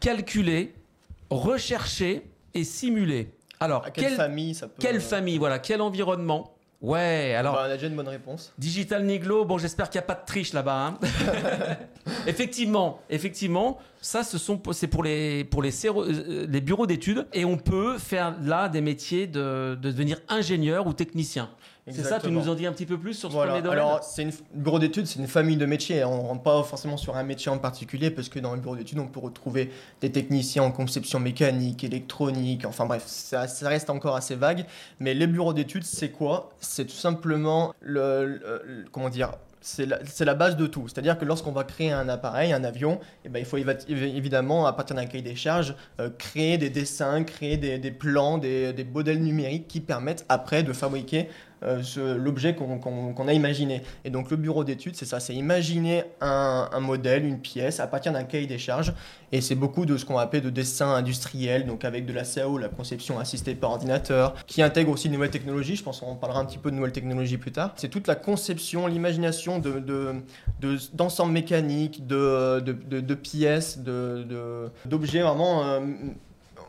calculer, 0.00 0.74
rechercher 1.30 2.22
et 2.54 2.64
simuler. 2.64 3.32
Alors, 3.60 3.90
quelle, 3.92 4.14
famille 4.14 4.54
ça 4.54 4.68
peut... 4.68 4.74
Quelle 4.78 5.00
famille, 5.00 5.38
voilà, 5.38 5.58
quel 5.58 5.80
environnement? 5.80 6.54
Ouais, 6.80 7.34
alors. 7.34 7.54
Bah, 7.54 7.64
on 7.66 7.70
a 7.70 7.74
déjà 7.74 7.88
une 7.88 7.96
bonne 7.96 8.08
réponse. 8.08 8.52
Digital 8.56 9.04
Niglo, 9.04 9.44
bon, 9.44 9.58
j'espère 9.58 9.90
qu'il 9.90 9.98
n'y 9.98 10.04
a 10.04 10.06
pas 10.06 10.14
de 10.14 10.24
triche 10.24 10.52
là-bas. 10.52 10.86
hein. 10.86 10.98
effectivement, 12.26 13.00
effectivement, 13.10 13.78
ça, 14.00 14.22
ce 14.22 14.38
sont, 14.38 14.60
c'est 14.72 14.86
pour 14.86 15.02
les, 15.02 15.42
pour 15.44 15.60
les, 15.62 15.72
séro- 15.72 16.04
euh, 16.04 16.46
les 16.48 16.60
bureaux 16.60 16.86
d'études 16.86 17.26
et 17.32 17.44
on 17.44 17.56
peut 17.56 17.98
faire 17.98 18.36
là 18.42 18.68
des 18.68 18.80
métiers 18.80 19.26
de, 19.26 19.76
de 19.80 19.90
devenir 19.90 20.20
ingénieur 20.28 20.86
ou 20.86 20.92
technicien. 20.92 21.50
C'est 21.90 22.02
ça, 22.04 22.18
tu 22.20 22.30
nous 22.30 22.48
en 22.48 22.54
dis 22.54 22.66
un 22.66 22.72
petit 22.72 22.86
peu 22.86 22.98
plus 22.98 23.14
sur 23.14 23.28
ce 23.30 23.34
Voilà. 23.34 23.52
premier 23.52 23.62
domaine 23.62 23.78
Alors, 23.78 24.02
c'est 24.04 24.22
une 24.22 24.32
bureau 24.54 24.78
d'études, 24.78 25.06
c'est 25.06 25.18
une 25.18 25.26
famille 25.26 25.56
de 25.56 25.66
métiers. 25.66 26.04
On 26.04 26.22
ne 26.22 26.28
rentre 26.28 26.42
pas 26.42 26.62
forcément 26.62 26.96
sur 26.96 27.16
un 27.16 27.22
métier 27.22 27.50
en 27.50 27.58
particulier 27.58 28.10
parce 28.10 28.28
que 28.28 28.38
dans 28.38 28.54
le 28.54 28.60
bureau 28.60 28.76
d'études, 28.76 28.98
on 28.98 29.06
peut 29.06 29.20
retrouver 29.20 29.70
des 30.00 30.10
techniciens 30.12 30.62
en 30.62 30.70
conception 30.70 31.20
mécanique, 31.20 31.84
électronique. 31.84 32.64
Enfin 32.64 32.86
bref, 32.86 33.04
ça, 33.06 33.46
ça 33.48 33.68
reste 33.68 33.90
encore 33.90 34.16
assez 34.16 34.34
vague. 34.34 34.64
Mais 35.00 35.14
les 35.14 35.26
bureaux 35.26 35.52
d'études, 35.52 35.84
c'est 35.84 36.10
quoi? 36.10 36.50
C'est 36.60 36.84
tout 36.86 36.92
simplement 36.96 37.74
le, 37.80 38.26
le- 38.26 38.62
le- 38.64 38.84
comment 38.92 39.08
dire 39.10 39.32
c'est 39.60 39.86
la, 40.24 40.34
base 40.34 40.56
de 40.56 40.66
tout. 40.66 40.86
C'est-à-dire 40.86 41.18
que 41.18 41.24
lorsqu'on 41.24 41.50
va 41.52 41.64
créer 41.64 41.90
un 41.90 42.08
appareil, 42.08 42.52
un 42.52 42.62
avion, 42.64 43.00
eh 43.24 43.28
ben, 43.28 43.40
il 43.40 43.44
faut 43.44 43.58
évidemment, 43.88 44.66
à 44.66 44.72
partir 44.72 44.94
d'un 44.96 45.04
cahier 45.06 45.22
des 45.22 45.34
charges, 45.34 45.74
euh, 46.00 46.10
créer 46.16 46.58
des 46.58 46.70
dessins, 46.70 47.24
créer 47.24 47.56
des, 47.56 47.78
des 47.78 47.90
plans, 47.90 48.38
des, 48.38 48.72
des 48.72 48.84
modèles 48.84 49.22
numériques 49.22 49.66
qui 49.68 49.80
permettent 49.80 50.24
après 50.28 50.62
de 50.62 50.72
fabriquer 50.72 51.28
euh, 51.62 51.82
l'objet 52.16 52.54
qu'on 52.54 53.28
a 53.28 53.32
imaginé. 53.32 53.82
Et 54.04 54.10
donc 54.10 54.30
le 54.30 54.36
bureau 54.36 54.64
d'études, 54.64 54.96
c'est 54.96 55.04
ça, 55.04 55.20
c'est 55.20 55.34
imaginer 55.34 56.04
un, 56.20 56.68
modèle, 56.80 57.24
une 57.24 57.40
pièce 57.40 57.80
à 57.80 57.86
partir 57.86 58.12
d'un 58.12 58.24
cahier 58.24 58.46
des 58.46 58.58
charges. 58.58 58.92
Et 59.30 59.40
c'est 59.42 59.54
beaucoup 59.54 59.84
de 59.84 59.96
ce 59.96 60.04
qu'on 60.06 60.16
appelle 60.18 60.40
de 60.42 60.50
dessin 60.50 60.94
industriel, 60.94 61.66
donc 61.66 61.84
avec 61.84 62.06
de 62.06 62.12
la 62.12 62.24
CAO, 62.24 62.56
la 62.56 62.68
conception 62.68 63.18
assistée 63.18 63.54
par 63.54 63.70
ordinateur, 63.72 64.34
qui 64.46 64.62
intègre 64.62 64.90
aussi 64.90 65.08
de 65.08 65.14
nouvelles 65.14 65.30
technologies. 65.30 65.76
Je 65.76 65.82
pense 65.82 66.00
qu'on 66.00 66.14
parlera 66.16 66.40
un 66.40 66.44
petit 66.46 66.58
peu 66.58 66.70
de 66.70 66.76
nouvelles 66.76 66.92
technologies 66.92 67.36
plus 67.36 67.52
tard. 67.52 67.72
C'est 67.76 67.88
toute 67.88 68.06
la 68.06 68.14
conception, 68.14 68.86
l'imagination 68.86 69.58
de, 69.58 69.78
de, 69.80 70.14
de- 70.60 70.78
d'ensembles 70.94 71.32
mécaniques, 71.32 72.06
de, 72.06 72.60
de, 72.60 73.00
de- 73.00 73.14
pièces, 73.14 73.78
de, 73.78 74.24
de- 74.28 74.70
d'objets 74.86 75.20
vraiment, 75.22 75.64
euh, 75.64 75.80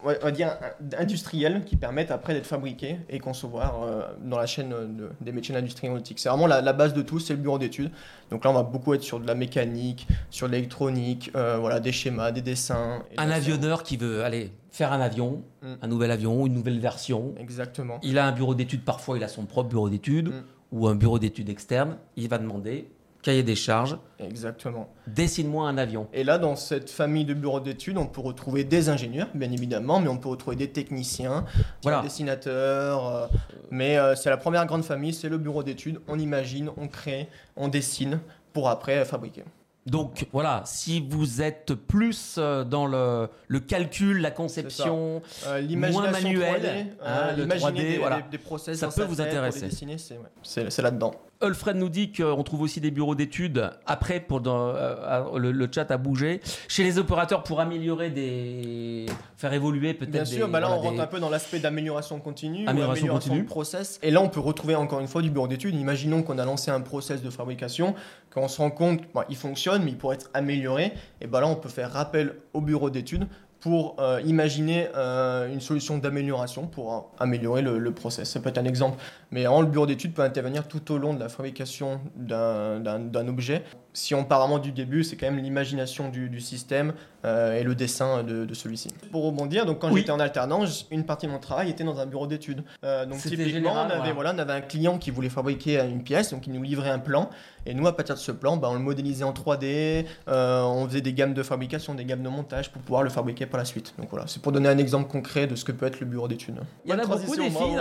on 0.04 0.08
va 0.26 0.32
dire, 0.32 0.56
industriels 0.98 1.64
qui 1.66 1.76
permettent 1.76 2.12
après 2.12 2.34
d'être 2.34 2.46
fabriqués 2.46 2.98
et 3.10 3.20
concevoir 3.20 3.84
euh, 3.84 4.02
dans 4.24 4.38
la 4.38 4.46
chaîne 4.46 4.70
de- 4.70 5.10
des 5.22 5.32
métiers 5.32 5.54
de 5.54 5.60
l'industrie 5.60 5.88
aéronautique. 5.88 6.20
C'est 6.20 6.30
vraiment 6.30 6.48
la, 6.48 6.62
la 6.62 6.74
base 6.74 6.94
de 6.94 7.02
tout, 7.02 7.20
c'est 7.20 7.34
le 7.34 7.40
bureau 7.40 7.58
d'études. 7.60 7.92
Donc 8.32 8.44
là, 8.46 8.52
on 8.52 8.54
va 8.54 8.64
beaucoup 8.64 8.94
être 8.94 9.04
sur 9.04 9.20
de 9.20 9.28
la 9.28 9.36
mécanique, 9.36 10.08
sur 10.30 10.48
de 10.48 10.54
l'électronique, 10.54 11.32
euh, 11.36 11.58
voilà, 11.58 11.80
des 11.80 11.92
schémas, 11.92 12.32
des 12.32 12.42
dessins. 12.42 13.04
et 13.12 13.20
Un 13.20 13.30
avionneur 13.30 13.84
qui 13.84 13.98
veut 13.98 14.24
aller 14.24 14.52
faire 14.72 14.94
un 14.94 15.02
avion, 15.02 15.44
Mm. 15.62 15.68
un 15.82 15.88
nouvel 15.88 16.12
avion, 16.12 16.46
une 16.46 16.54
nouvelle 16.54 16.80
version. 16.80 17.34
Exactement. 17.38 18.00
Il 18.04 18.18
a 18.18 18.26
un 18.26 18.32
bureau 18.32 18.56
d'études, 18.56 18.84
parfois 18.86 19.18
il 19.18 19.24
a 19.24 19.28
son 19.28 19.46
propre 19.46 19.70
bureau 19.70 19.90
d'études 19.90 20.30
Mm. 20.30 20.44
ou 20.72 20.88
un 20.88 20.96
bureau 20.96 21.20
d'études 21.20 21.50
externe. 21.50 21.98
Il 22.16 22.30
va 22.30 22.38
demander 22.38 22.90
cahier 23.22 23.44
des 23.44 23.56
charges, 23.56 23.98
Exactement. 24.20 24.90
dessine-moi 25.08 25.68
un 25.68 25.78
avion. 25.78 26.08
Et 26.14 26.24
là, 26.24 26.38
dans 26.38 26.56
cette 26.56 26.90
famille 26.90 27.26
de 27.26 27.34
bureaux 27.34 27.60
d'études, 27.60 27.98
on 27.98 28.06
peut 28.08 28.22
retrouver 28.22 28.64
des 28.64 28.90
ingénieurs, 28.90 29.28
bien 29.34 29.52
évidemment, 29.52 30.00
mais 30.00 30.08
on 30.08 30.18
peut 30.18 30.30
retrouver 30.30 30.56
des 30.56 30.70
techniciens, 30.70 31.46
Voilà. 31.84 31.98
des 32.02 32.08
dessinateurs. 32.08 33.08
euh, 33.08 33.28
mais 33.72 33.98
euh, 33.98 34.16
c'est 34.16 34.30
la 34.30 34.38
première 34.38 34.66
grande 34.66 34.84
famille, 34.84 35.14
c'est 35.14 35.30
le 35.30 35.38
bureau 35.38 35.64
d'études. 35.64 36.00
On 36.08 36.18
imagine, 36.18 36.70
on 36.78 36.88
crée, 36.88 37.28
on 37.56 37.68
dessine 37.68 38.20
pour 38.54 38.70
après 38.70 39.04
fabriquer. 39.06 39.44
Donc 39.86 40.28
voilà, 40.32 40.62
si 40.66 41.06
vous 41.10 41.42
êtes 41.42 41.74
plus 41.74 42.36
euh, 42.38 42.64
dans 42.64 42.86
le, 42.86 43.28
le 43.48 43.60
calcul, 43.60 44.22
la 44.22 44.30
conception, 44.32 45.22
Euh, 45.48 45.60
L'imagination 45.60 46.12
manuel, 46.12 46.62
3D, 46.62 46.86
hein, 47.04 47.36
le 47.36 47.44
imaginer 47.46 47.72
3D, 47.72 47.92
des, 47.94 47.98
voilà. 47.98 48.18
des- 48.22 48.30
des 48.30 48.38
process 48.38 48.78
Ça 48.78 48.90
peut 48.90 49.04
vous 49.06 49.20
intéresser. 49.22 49.66
ouais, 49.66 49.98
c'est 50.44 50.82
là-dedans. 50.82 51.12
Alfred 51.42 51.78
nous 51.78 51.88
dit 51.88 52.12
qu'on 52.12 52.44
trouve 52.44 52.62
aussi 52.64 52.82
des 52.82 52.92
bureaux 52.92 53.16
d'études 53.16 53.72
après 53.86 54.20
pour 54.20 54.42
dans, 54.42 54.74
euh, 54.76 55.38
le, 55.38 55.54
le 55.54 55.70
chat 55.74 55.90
a 55.90 55.96
bougé 55.98 56.42
chez 56.68 56.84
les 56.84 56.98
opérateurs 56.98 57.44
pour 57.44 57.62
améliorer 57.62 58.10
des 58.10 59.06
faire 59.38 59.54
évoluer 59.54 59.94
peut-être 59.94 60.12
Bien 60.12 60.24
des- 60.24 60.30
sûr, 60.36 60.50
bah 60.50 60.60
là 60.60 60.68
voilà, 60.68 60.82
on 60.82 60.84
rentre 60.84 60.96
des- 60.98 61.02
un 61.02 61.08
peu 61.08 61.22
dans 61.22 61.30
l'aspect 61.30 61.60
d'amélioration 61.60 62.20
continue, 62.20 62.68
Amélioration 62.68 63.04
amélioration 63.04 63.30
continue. 63.30 63.44
de 63.44 63.48
process. 63.50 64.00
Et 64.04 64.12
là, 64.12 64.20
on 64.22 64.28
peut 64.28 64.42
retrouver 64.42 64.76
encore 64.76 65.00
une 65.00 65.08
fois 65.08 65.22
du 65.22 65.30
bureau 65.30 65.48
d'études. 65.48 65.76
Imaginons 65.76 66.24
qu'on 66.24 66.40
a 66.40 66.46
lancé 66.46 66.72
un 66.72 66.82
process 66.82 67.22
de 67.24 67.30
fabrication, 67.30 67.96
qu'on 68.34 68.50
se 68.50 68.58
rend 68.58 68.70
compte, 68.72 69.00
bon, 69.14 69.22
il 69.30 69.38
fonctionne, 69.38 69.84
mais 69.84 69.92
il 69.92 69.98
pourrait 69.98 70.16
être 70.16 70.30
amélioré. 70.34 70.92
Et 71.22 71.28
bah 71.28 71.40
là, 71.40 71.48
on 71.48 71.56
peut 71.56 71.70
faire 71.70 71.90
rappel 71.94 72.36
au 72.54 72.60
bureau 72.60 72.90
d'études 72.90 73.28
pour 73.62 73.98
euh, 74.00 74.22
imaginer 74.26 74.88
euh, 74.96 75.52
une 75.52 75.60
solution 75.60 75.98
d'amélioration 75.98 76.66
pour 76.68 76.94
euh, 76.94 77.00
améliorer 77.24 77.62
le, 77.62 77.78
le 77.78 77.92
process. 77.92 78.30
Ça 78.30 78.40
peut 78.40 78.48
être 78.50 78.58
un 78.58 78.64
exemple. 78.66 78.98
Mais 79.32 79.46
en 79.48 79.62
le 79.62 79.68
bureau 79.68 79.86
d'études 79.86 80.14
peut 80.14 80.24
intervenir 80.24 80.68
tout 80.68 80.92
au 80.92 80.98
long 80.98 81.14
de 81.14 81.20
la 81.20 81.30
fabrication 81.30 82.02
d'un- 82.16 82.80
d'un 82.80 83.00
d'un 83.00 83.28
objet. 83.28 83.64
Si 83.94 84.14
on 84.16 84.24
part 84.24 84.40
vraiment 84.40 84.60
du 84.60 84.72
début, 84.72 85.04
c'est 85.04 85.16
quand 85.18 85.26
même 85.30 85.40
l'imagination 85.44 86.10
du, 86.10 86.30
du 86.30 86.40
système 86.40 86.94
euh, 87.26 87.58
et 87.60 87.64
le 87.64 87.74
dessin 87.76 88.24
de, 88.24 88.46
de 88.46 88.54
celui-ci. 88.54 88.90
Pour 89.12 89.26
rebondir, 89.26 89.66
donc 89.66 89.80
quand 89.80 89.92
Oui. 89.92 90.02
j'étais 90.02 90.12
en 90.12 90.20
alternance, 90.20 90.88
une 90.92 91.06
partie 91.06 91.26
de 91.26 91.32
mon 91.32 91.40
travail 91.40 91.70
était 91.72 91.84
dans 91.84 92.00
un 92.00 92.06
bureau 92.06 92.28
d'études. 92.28 92.64
Euh, 92.84 93.06
donc 93.06 93.18
typiquement, 93.20 93.46
général, 93.48 93.88
on, 93.88 93.90
avait, 93.90 93.98
voilà. 93.98 94.14
voilà, 94.14 94.34
on 94.36 94.40
avait 94.40 94.54
un 94.54 94.62
client 94.62 94.98
qui 95.00 95.10
voulait 95.12 95.30
fabriquer 95.30 95.80
une 95.84 96.04
pièce, 96.04 96.32
donc 96.32 96.46
il 96.48 96.54
nous 96.54 96.62
livrait 96.64 96.92
un 96.92 97.00
plan. 97.00 97.30
Et 97.66 97.74
nous, 97.74 97.88
à 97.88 97.96
partir 97.96 98.16
de 98.16 98.20
ce 98.20 98.32
plan, 98.32 98.58
bah, 98.58 98.70
on 98.72 98.76
le 98.76 98.80
modélisait 98.80 99.24
en 99.26 99.34
3D, 99.34 100.06
euh, 100.30 100.62
on 100.64 100.88
faisait 100.88 101.02
des 101.02 101.14
gammes 101.14 101.34
de 101.34 101.44
fabrication, 101.44 101.94
des 101.96 102.06
gammes 102.06 102.24
de 102.24 102.30
montage 102.30 102.72
pour 102.72 102.82
pouvoir 102.84 103.04
le 103.04 103.10
fabriquer 103.10 103.48
par 103.48 103.58
la 103.58 103.66
suite. 103.66 103.94
Donc 103.98 104.10
voilà, 104.12 104.26
c'est 104.28 104.42
pour 104.42 104.52
donner 104.52 104.70
un 104.70 104.78
exemple 104.78 105.10
concret 105.12 105.46
de 105.48 105.56
ce 105.56 105.66
que 105.66 105.72
peut 105.72 105.88
être 105.88 106.00
le 106.00 106.06
bureau 106.06 106.28
d'études. 106.28 106.60
Il 106.86 106.92
y 106.92 106.94
en 106.94 107.00
a 107.00 107.06
beaucoup 107.06 107.36
des 107.36 107.50
filles. 107.50 107.80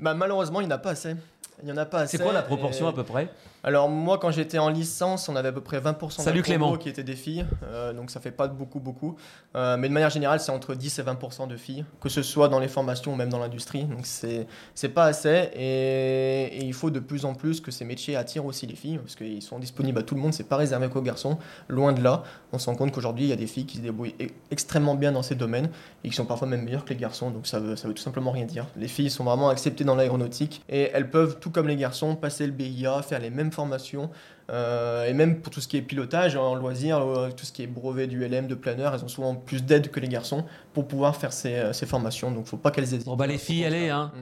Bah, 0.00 0.14
malheureusement, 0.14 0.60
il 0.60 0.68
en 0.72 0.76
a 0.76 0.78
pas 0.78 0.90
assez. 0.90 1.14
Il 1.62 1.66
n'y 1.66 1.72
en 1.72 1.76
a 1.76 1.84
pas 1.84 2.00
assez. 2.00 2.16
C'est 2.16 2.22
quoi 2.22 2.32
la 2.32 2.42
proportion 2.42 2.86
et- 2.86 2.88
à 2.88 2.92
peu 2.92 3.04
près? 3.04 3.28
Alors 3.64 3.88
moi 3.88 4.18
quand 4.18 4.30
j'étais 4.30 4.58
en 4.58 4.68
licence 4.68 5.28
on 5.28 5.36
avait 5.36 5.48
à 5.48 5.52
peu 5.52 5.60
près 5.60 5.78
20% 5.78 6.20
Salut 6.20 6.42
Clément. 6.42 6.76
qui 6.76 6.88
étaient 6.88 7.02
des 7.04 7.16
filles. 7.16 7.46
Euh, 7.64 7.92
donc 7.92 8.10
ça 8.10 8.20
fait 8.20 8.30
pas 8.32 8.48
beaucoup 8.48 8.80
beaucoup. 8.80 9.16
Euh, 9.54 9.76
mais 9.76 9.88
de 9.88 9.92
manière 9.94 10.10
générale 10.10 10.40
c'est 10.40 10.50
entre 10.52 10.74
10 10.74 10.98
et 10.98 11.02
20% 11.02 11.46
de 11.48 11.56
filles 11.56 11.84
que 12.00 12.08
ce 12.08 12.22
soit 12.22 12.48
dans 12.48 12.58
les 12.58 12.68
formations 12.68 13.12
ou 13.12 13.16
même 13.16 13.28
dans 13.28 13.38
l'industrie. 13.38 13.84
Donc 13.84 14.00
c'est 14.04 14.46
c'est 14.74 14.88
pas 14.88 15.04
assez. 15.04 15.50
Et, 15.54 16.58
et 16.58 16.64
il 16.64 16.72
faut 16.74 16.90
de 16.90 17.00
plus 17.00 17.24
en 17.24 17.34
plus 17.34 17.60
que 17.60 17.70
ces 17.70 17.84
métiers 17.84 18.16
attirent 18.16 18.46
aussi 18.46 18.66
les 18.66 18.74
filles 18.74 18.98
parce 18.98 19.14
qu'ils 19.14 19.42
sont 19.42 19.58
disponibles 19.58 19.98
à 19.98 20.02
tout 20.02 20.14
le 20.14 20.20
monde. 20.20 20.34
C'est 20.34 20.48
pas 20.48 20.56
réservé 20.56 20.88
qu'aux 20.88 21.02
garçons. 21.02 21.38
Loin 21.68 21.92
de 21.92 22.02
là. 22.02 22.24
On 22.52 22.58
se 22.58 22.66
rend 22.66 22.74
compte 22.74 22.92
qu'aujourd'hui 22.92 23.26
il 23.26 23.28
y 23.28 23.32
a 23.32 23.36
des 23.36 23.46
filles 23.46 23.66
qui 23.66 23.76
se 23.76 23.82
débrouillent 23.82 24.14
e- 24.20 24.26
extrêmement 24.50 24.94
bien 24.96 25.12
dans 25.12 25.22
ces 25.22 25.34
domaines 25.36 25.70
et 26.02 26.08
qui 26.08 26.16
sont 26.16 26.26
parfois 26.26 26.48
même 26.48 26.64
meilleures 26.64 26.84
que 26.84 26.90
les 26.90 26.96
garçons. 27.00 27.30
Donc 27.30 27.46
ça 27.46 27.60
veut, 27.60 27.76
ça 27.76 27.86
veut 27.86 27.94
tout 27.94 28.02
simplement 28.02 28.32
rien 28.32 28.44
dire. 28.44 28.66
Les 28.76 28.88
filles 28.88 29.10
sont 29.10 29.24
vraiment 29.24 29.48
acceptées 29.50 29.84
dans 29.84 29.94
l'aéronautique 29.94 30.62
et 30.68 30.90
elles 30.92 31.10
peuvent 31.10 31.38
tout 31.38 31.50
comme 31.50 31.68
les 31.68 31.76
garçons 31.76 32.16
passer 32.16 32.44
le 32.46 32.52
BIA 32.52 33.02
faire 33.02 33.20
les 33.20 33.30
mêmes 33.30 33.51
formations 33.52 34.10
euh, 34.52 35.06
et 35.06 35.12
même 35.14 35.40
pour 35.40 35.52
tout 35.52 35.60
ce 35.60 35.68
qui 35.68 35.76
est 35.78 35.82
pilotage 35.82 36.36
en 36.36 36.54
loisir, 36.54 36.98
euh, 36.98 37.30
tout 37.34 37.44
ce 37.46 37.52
qui 37.52 37.62
est 37.62 37.66
brevet 37.66 38.06
du 38.06 38.26
LM, 38.26 38.46
de 38.46 38.54
planeur, 38.54 38.94
elles 38.94 39.04
ont 39.04 39.08
souvent 39.08 39.34
plus 39.34 39.62
d'aide 39.64 39.90
que 39.90 39.98
les 40.00 40.08
garçons 40.08 40.44
pour 40.74 40.86
pouvoir 40.86 41.16
faire 41.16 41.32
ces, 41.32 41.54
euh, 41.54 41.72
ces 41.72 41.86
formations. 41.86 42.30
Donc 42.30 42.46
faut 42.46 42.56
pas 42.58 42.70
qu'elles 42.70 42.84
hésitent. 42.84 43.06
Bon 43.06 43.16
bah 43.16 43.26
les 43.26 43.38
filles, 43.38 43.64
allez 43.64 43.88
hein. 43.88 44.12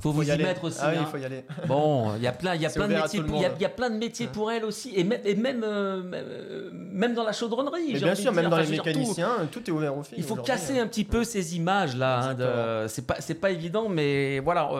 Faut, 0.00 0.12
vous 0.12 0.22
y, 0.24 0.26
y 0.26 0.30
aller. 0.30 0.44
mettre 0.44 0.64
aussi. 0.64 0.78
Ah 0.82 0.88
oui, 0.90 0.96
hein. 0.98 1.04
il 1.06 1.10
faut 1.10 1.16
y 1.16 1.24
aller. 1.24 1.44
Bon, 1.66 2.14
il 2.16 2.22
y 2.22 2.26
a 2.26 2.32
plein, 2.32 2.54
il 2.54 2.60
y 2.60 2.66
a 2.66 2.68
C'est 2.68 2.78
plein 2.80 2.88
de 2.88 2.94
métiers, 2.94 3.20
tout 3.20 3.26
le 3.26 3.32
il 3.34 3.40
y 3.40 3.44
a- 3.44 3.48
monde. 3.48 3.56
il 3.58 3.62
y 3.62 3.66
a 3.66 3.68
plein 3.70 3.90
de 3.90 3.96
métiers 3.96 4.26
pour 4.26 4.50
elles 4.52 4.64
aussi, 4.64 4.92
et 4.94 5.04
même, 5.04 5.20
et 5.24 5.34
même, 5.34 5.62
euh, 5.64 6.70
même 6.72 7.14
dans 7.14 7.22
la 7.24 7.32
chaudronnerie. 7.32 7.92
Mais 7.94 7.98
bien 8.00 8.14
sûr, 8.14 8.32
même 8.32 8.48
dans 8.50 8.56
Enfin, 8.56 8.62
les 8.64 8.72
dire, 8.72 8.82
tout. 8.82 8.88
mécaniciens, 8.88 9.30
tout, 9.50 9.62
est 9.66 9.70
ouvert 9.72 9.96
aux 9.96 10.02
filles. 10.02 10.18
Il 10.18 10.24
faut 10.24 10.36
casser 10.36 10.78
hein. 10.78 10.82
un 10.82 10.86
petit 10.86 11.04
peu 11.04 11.24
ces 11.24 11.56
images 11.56 11.96
là. 11.96 12.30
hein, 12.38 12.86
c'est 12.88 13.06
pas, 13.06 13.16
c'est 13.20 13.34
pas 13.34 13.50
évident, 13.50 13.88
mais 13.88 14.40
voilà, 14.40 14.70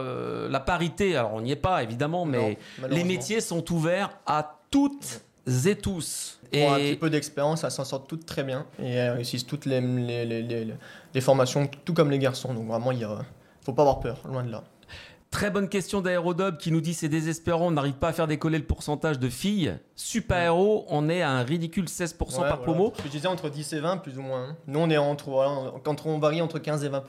la 0.51 0.61
parité. 0.61 1.17
Alors 1.17 1.35
on 1.35 1.41
n'y 1.41 1.53
est 1.53 1.57
pas 1.57 1.83
évidemment, 1.83 2.27
Non, 2.27 2.33
mais 2.33 2.59
les 2.91 3.05
métiers 3.05 3.41
sont 3.41 3.73
ouverts 3.73 4.11
à 4.27 4.59
toutes 4.71 5.21
et 5.67 5.77
tous. 5.77 6.41
Pour 6.53 6.73
un 6.73 6.77
petit 6.77 6.87
Et 6.89 6.97
peu 6.97 7.11
d'expérience, 7.11 7.65
elles 7.65 7.71
s'en 7.71 7.85
sortent 7.85 8.09
toutes 8.09 8.27
très 8.27 8.45
bien 8.45 8.67
et 8.81 8.91
elles 8.93 9.13
réussissent 9.15 9.47
toutes 9.47 9.67
les, 9.67 9.81
les, 9.81 10.25
les, 10.25 10.43
les- 10.43 10.75
les 11.15 11.21
formations, 11.21 11.69
tout 11.85 11.95
comme 11.95 12.11
les 12.11 12.19
garçons. 12.19 12.53
Donc 12.55 12.67
vraiment, 12.67 12.93
il 12.93 13.03
a, 13.05 13.19
faut 13.65 13.73
pas 13.73 13.83
avoir 13.83 14.01
peur, 14.01 14.21
loin 14.29 14.45
de 14.45 14.51
là. 14.51 14.63
très 15.31 15.51
bonne 15.51 15.69
question 15.69 16.01
d'Aérodub 16.01 16.57
qui 16.57 16.71
nous 16.73 16.81
dit 16.81 16.95
c'est 16.95 17.09
désespérant, 17.09 17.67
on 17.67 17.71
n'arrive 17.73 17.95
pas 17.95 18.09
à 18.09 18.13
faire 18.13 18.27
décoller 18.27 18.59
le 18.59 18.65
pourcentage 18.65 19.19
de 19.19 19.29
filles. 19.29 19.77
Super 19.97 20.37
Aéro, 20.39 20.87
on 20.89 21.09
est 21.09 21.23
à 21.23 21.31
un 21.31 21.43
ridicule 21.43 21.87
16% 21.87 22.13
Ouais, 22.13 22.17
par 22.17 22.37
voilà. 22.45 22.57
promo. 22.57 22.93
Je 23.05 23.09
disais 23.09 23.29
entre 23.29 23.49
10 23.49 23.73
et 23.73 23.81
20, 23.81 23.97
plus 23.99 24.19
ou 24.19 24.23
moins. 24.23 24.51
hein. 24.51 24.57
Nous, 24.67 24.79
on 24.79 24.89
est 24.91 24.97
entre, 24.99 25.31
voilà, 25.31 25.51
entre 25.85 26.07
on 26.07 26.19
varie 26.19 26.41
entre 26.43 26.59
15 26.59 26.85
et 26.85 26.89
20 26.89 27.05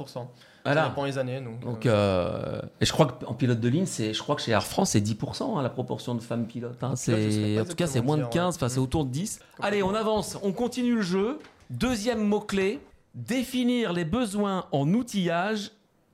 Ça 0.67 0.73
Voilà. 0.73 0.89
dépend 0.89 1.05
les 1.05 1.17
années. 1.17 1.39
Donc, 1.41 1.59
Donc, 1.61 1.85
euh, 1.85 1.91
euh, 1.93 2.61
et 2.81 2.85
je 2.85 2.91
crois 2.91 3.05
qu'en 3.07 3.33
pilote 3.33 3.59
de 3.59 3.69
ligne, 3.69 3.85
c'est, 3.85 4.13
je 4.13 4.21
crois 4.21 4.35
que 4.35 4.41
chez 4.41 4.51
Air 4.51 4.63
France, 4.65 4.91
c'est 4.91 4.99
10% 5.01 5.57
hein, 5.57 5.61
la 5.61 5.69
proportion 5.69 6.13
de 6.15 6.21
femmes 6.21 6.45
pilotes. 6.45 6.83
hein. 6.83 6.93
C'est, 6.95 7.55
pas 7.55 7.61
en 7.61 7.65
tout 7.65 7.75
cas, 7.75 7.87
c'est 7.87 8.01
moins 8.01 8.17
de 8.17 8.23
dire, 8.23 8.29
15, 8.31 8.55
enfin, 8.55 8.65
ouais. 8.65 8.69
c'est 8.69 8.79
autour 8.79 9.05
de 9.05 9.11
10. 9.11 9.39
Allez, 9.61 9.81
on 9.81 9.93
avance, 9.95 10.37
on 10.43 10.51
continue 10.51 10.95
le 10.95 11.01
jeu. 11.01 11.39
Deuxième 11.69 12.23
mot-clé 12.23 12.79
définir 13.15 13.93
les 13.93 14.05
besoins 14.05 14.65
en 14.71 14.93
outillage 14.93 15.71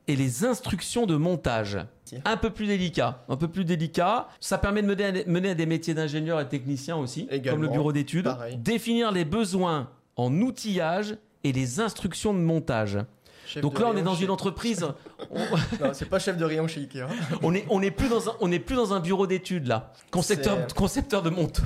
et 0.08 0.16
les 0.16 0.46
instructions 0.46 1.06
de 1.06 1.16
montage. 1.16 1.78
Un 2.26 2.38
peu 2.38 2.50
plus 2.52 2.68
délicat, 2.68 3.24
un 3.28 3.38
peu 3.38 3.48
plus 3.48 3.66
délicat. 3.66 4.28
Ça 4.40 4.58
permet 4.60 4.82
de 4.84 4.88
mener 4.88 5.04
à 5.06 5.12
des, 5.12 5.26
mener 5.26 5.50
à 5.50 5.56
des 5.56 5.66
métiers 5.66 5.94
d'ingénieur 5.96 6.40
et 6.40 6.48
technicien 6.48 6.96
aussi, 6.96 7.28
Également, 7.32 7.58
comme 7.62 7.62
le 7.64 7.70
bureau 7.70 7.92
d'études. 7.92 8.30
Définir 8.58 9.12
les 9.12 9.26
besoins 9.26 9.90
en 10.16 10.32
outillage 10.42 11.18
et 11.44 11.52
les 11.52 11.80
instructions 11.80 12.34
de 12.34 12.40
montage. 12.40 13.00
Chef 13.46 13.62
Donc 13.62 13.80
là, 13.80 13.88
on 13.94 13.98
est 13.98 14.02
dans 14.02 14.16
chez- 14.16 14.24
une 14.24 14.30
entreprise. 14.32 14.86
on- 15.32 15.40
Non, 15.86 15.92
c'est 15.94 16.06
pas 16.10 16.20
chef 16.20 16.38
de 16.38 16.46
rayon 16.46 16.68
chez 16.68 16.82
Ikea. 16.82 17.06
On 17.42 17.54
est, 17.54 17.66
on 17.70 17.82
est 17.82 17.92
plus 17.92 18.08
dans 18.10 18.30
un, 18.30 18.34
on 18.40 18.52
est 18.52 18.60
plus 18.60 18.76
dans 18.76 18.94
un 18.94 19.00
bureau 19.00 19.28
d'études 19.28 19.68
là. 19.68 19.92
Concepteur, 20.12 20.68
concepteur 20.76 21.22
de 21.22 21.30
monte, 21.30 21.62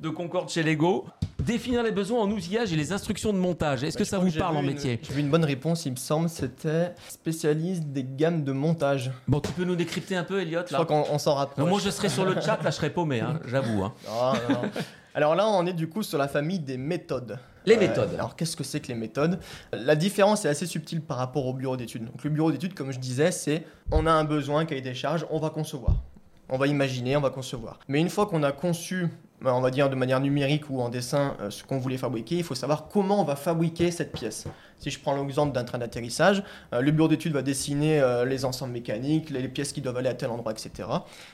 de 0.00 0.08
Concorde 0.08 0.48
chez 0.50 0.62
Lego. 0.62 1.06
Définir 1.38 1.82
les 1.82 1.92
besoins 1.92 2.20
en 2.22 2.30
outillage 2.30 2.72
et 2.72 2.76
les 2.76 2.92
instructions 2.92 3.32
de 3.32 3.38
montage. 3.38 3.84
Est-ce 3.84 3.94
Bah, 3.94 3.98
que 4.00 4.04
je 4.04 4.10
ça 4.10 4.18
vous 4.18 4.30
parle 4.32 4.56
en 4.56 4.60
une- 4.60 4.66
métier 4.66 4.98
J'ai 5.02 5.12
vu 5.14 5.20
une 5.20 5.28
bonne 5.30 5.44
réponse, 5.44 5.84
il 5.86 5.92
me 5.92 5.96
semble, 5.96 6.28
c'était 6.28 6.92
spécialiste 7.08 7.84
des 7.84 8.04
gammes 8.04 8.42
de 8.42 8.52
montage. 8.52 9.10
Bon, 9.28 9.38
tu 9.40 9.52
peux 9.52 9.64
nous 9.64 9.76
décrypter 9.76 10.16
un 10.16 10.24
peu, 10.24 10.40
Elliot 10.40 10.60
Je 10.66 10.72
là 10.72 10.84
crois 10.84 10.86
qu'on 10.86 11.12
on 11.12 11.18
s'en 11.18 11.34
rapproche. 11.34 11.58
Non, 11.62 11.70
Moi, 11.70 11.80
je 11.84 11.90
serais 11.90 12.08
sur 12.08 12.24
le 12.24 12.34
chat, 12.40 12.58
là, 12.62 12.70
je 12.70 12.76
serais 12.76 12.90
paumé, 12.90 13.20
hein, 13.20 13.38
j'avoue. 13.46 13.84
hein. 13.84 13.92
Alors 15.14 15.34
là, 15.34 15.46
on 15.48 15.64
est 15.66 15.72
du 15.72 15.88
coup 15.88 16.02
sur 16.02 16.18
la 16.18 16.28
famille 16.28 16.58
des 16.58 16.76
méthodes. 16.76 17.38
Les 17.66 17.74
Euh, 17.76 17.80
méthodes. 17.80 18.14
alors 18.14 18.36
qu'est-ce 18.36 18.56
que 18.56 18.64
c'est 18.64 18.80
que 18.80 18.88
les 18.88 18.94
méthodes? 18.94 19.38
La 19.72 19.96
différence 19.96 20.44
est 20.44 20.48
assez 20.48 20.66
subtile 20.66 21.00
par 21.02 21.16
rapport 21.18 21.46
au 21.46 21.52
bureau 21.52 21.76
d'études. 21.76 22.04
Donc 22.04 22.22
le 22.24 22.30
bureau 22.30 22.52
d'études, 22.52 22.74
comme 22.74 22.92
je 22.92 22.98
disais, 22.98 23.30
c'est 23.32 23.64
on 23.90 24.06
a 24.06 24.12
un 24.12 24.24
besoin, 24.24 24.64
cahier 24.64 24.80
des 24.82 24.94
charges, 24.94 25.26
on 25.30 25.38
va 25.38 25.50
concevoir. 25.50 25.96
On 26.48 26.58
va 26.58 26.68
imaginer, 26.68 27.16
on 27.16 27.20
va 27.20 27.30
concevoir. 27.30 27.80
Mais 27.88 28.00
une 28.00 28.08
fois 28.08 28.26
qu'on 28.26 28.44
a 28.44 28.52
conçu, 28.52 29.08
ben, 29.42 29.52
on 29.52 29.60
va 29.60 29.70
dire 29.72 29.90
de 29.90 29.96
manière 29.96 30.20
numérique 30.20 30.70
ou 30.70 30.80
en 30.80 30.88
dessin, 30.88 31.36
euh, 31.40 31.50
ce 31.50 31.64
qu'on 31.64 31.78
voulait 31.78 31.98
fabriquer, 31.98 32.36
il 32.36 32.44
faut 32.44 32.54
savoir 32.54 32.86
comment 32.86 33.20
on 33.20 33.24
va 33.24 33.34
fabriquer 33.34 33.90
cette 33.90 34.12
pièce. 34.12 34.44
Si 34.78 34.90
je 34.90 35.00
prends 35.00 35.16
l'exemple 35.20 35.52
d'un 35.52 35.64
train 35.64 35.78
d'atterrissage, 35.78 36.44
euh, 36.72 36.80
le 36.82 36.92
bureau 36.92 37.08
d'études 37.08 37.32
va 37.32 37.42
dessiner 37.42 38.00
euh, 38.00 38.24
les 38.24 38.44
ensembles 38.44 38.72
mécaniques, 38.72 39.30
les 39.30 39.48
pièces 39.48 39.72
qui 39.72 39.80
doivent 39.80 39.96
aller 39.96 40.08
à 40.08 40.14
tel 40.14 40.30
endroit, 40.30 40.52
etc. 40.52 40.88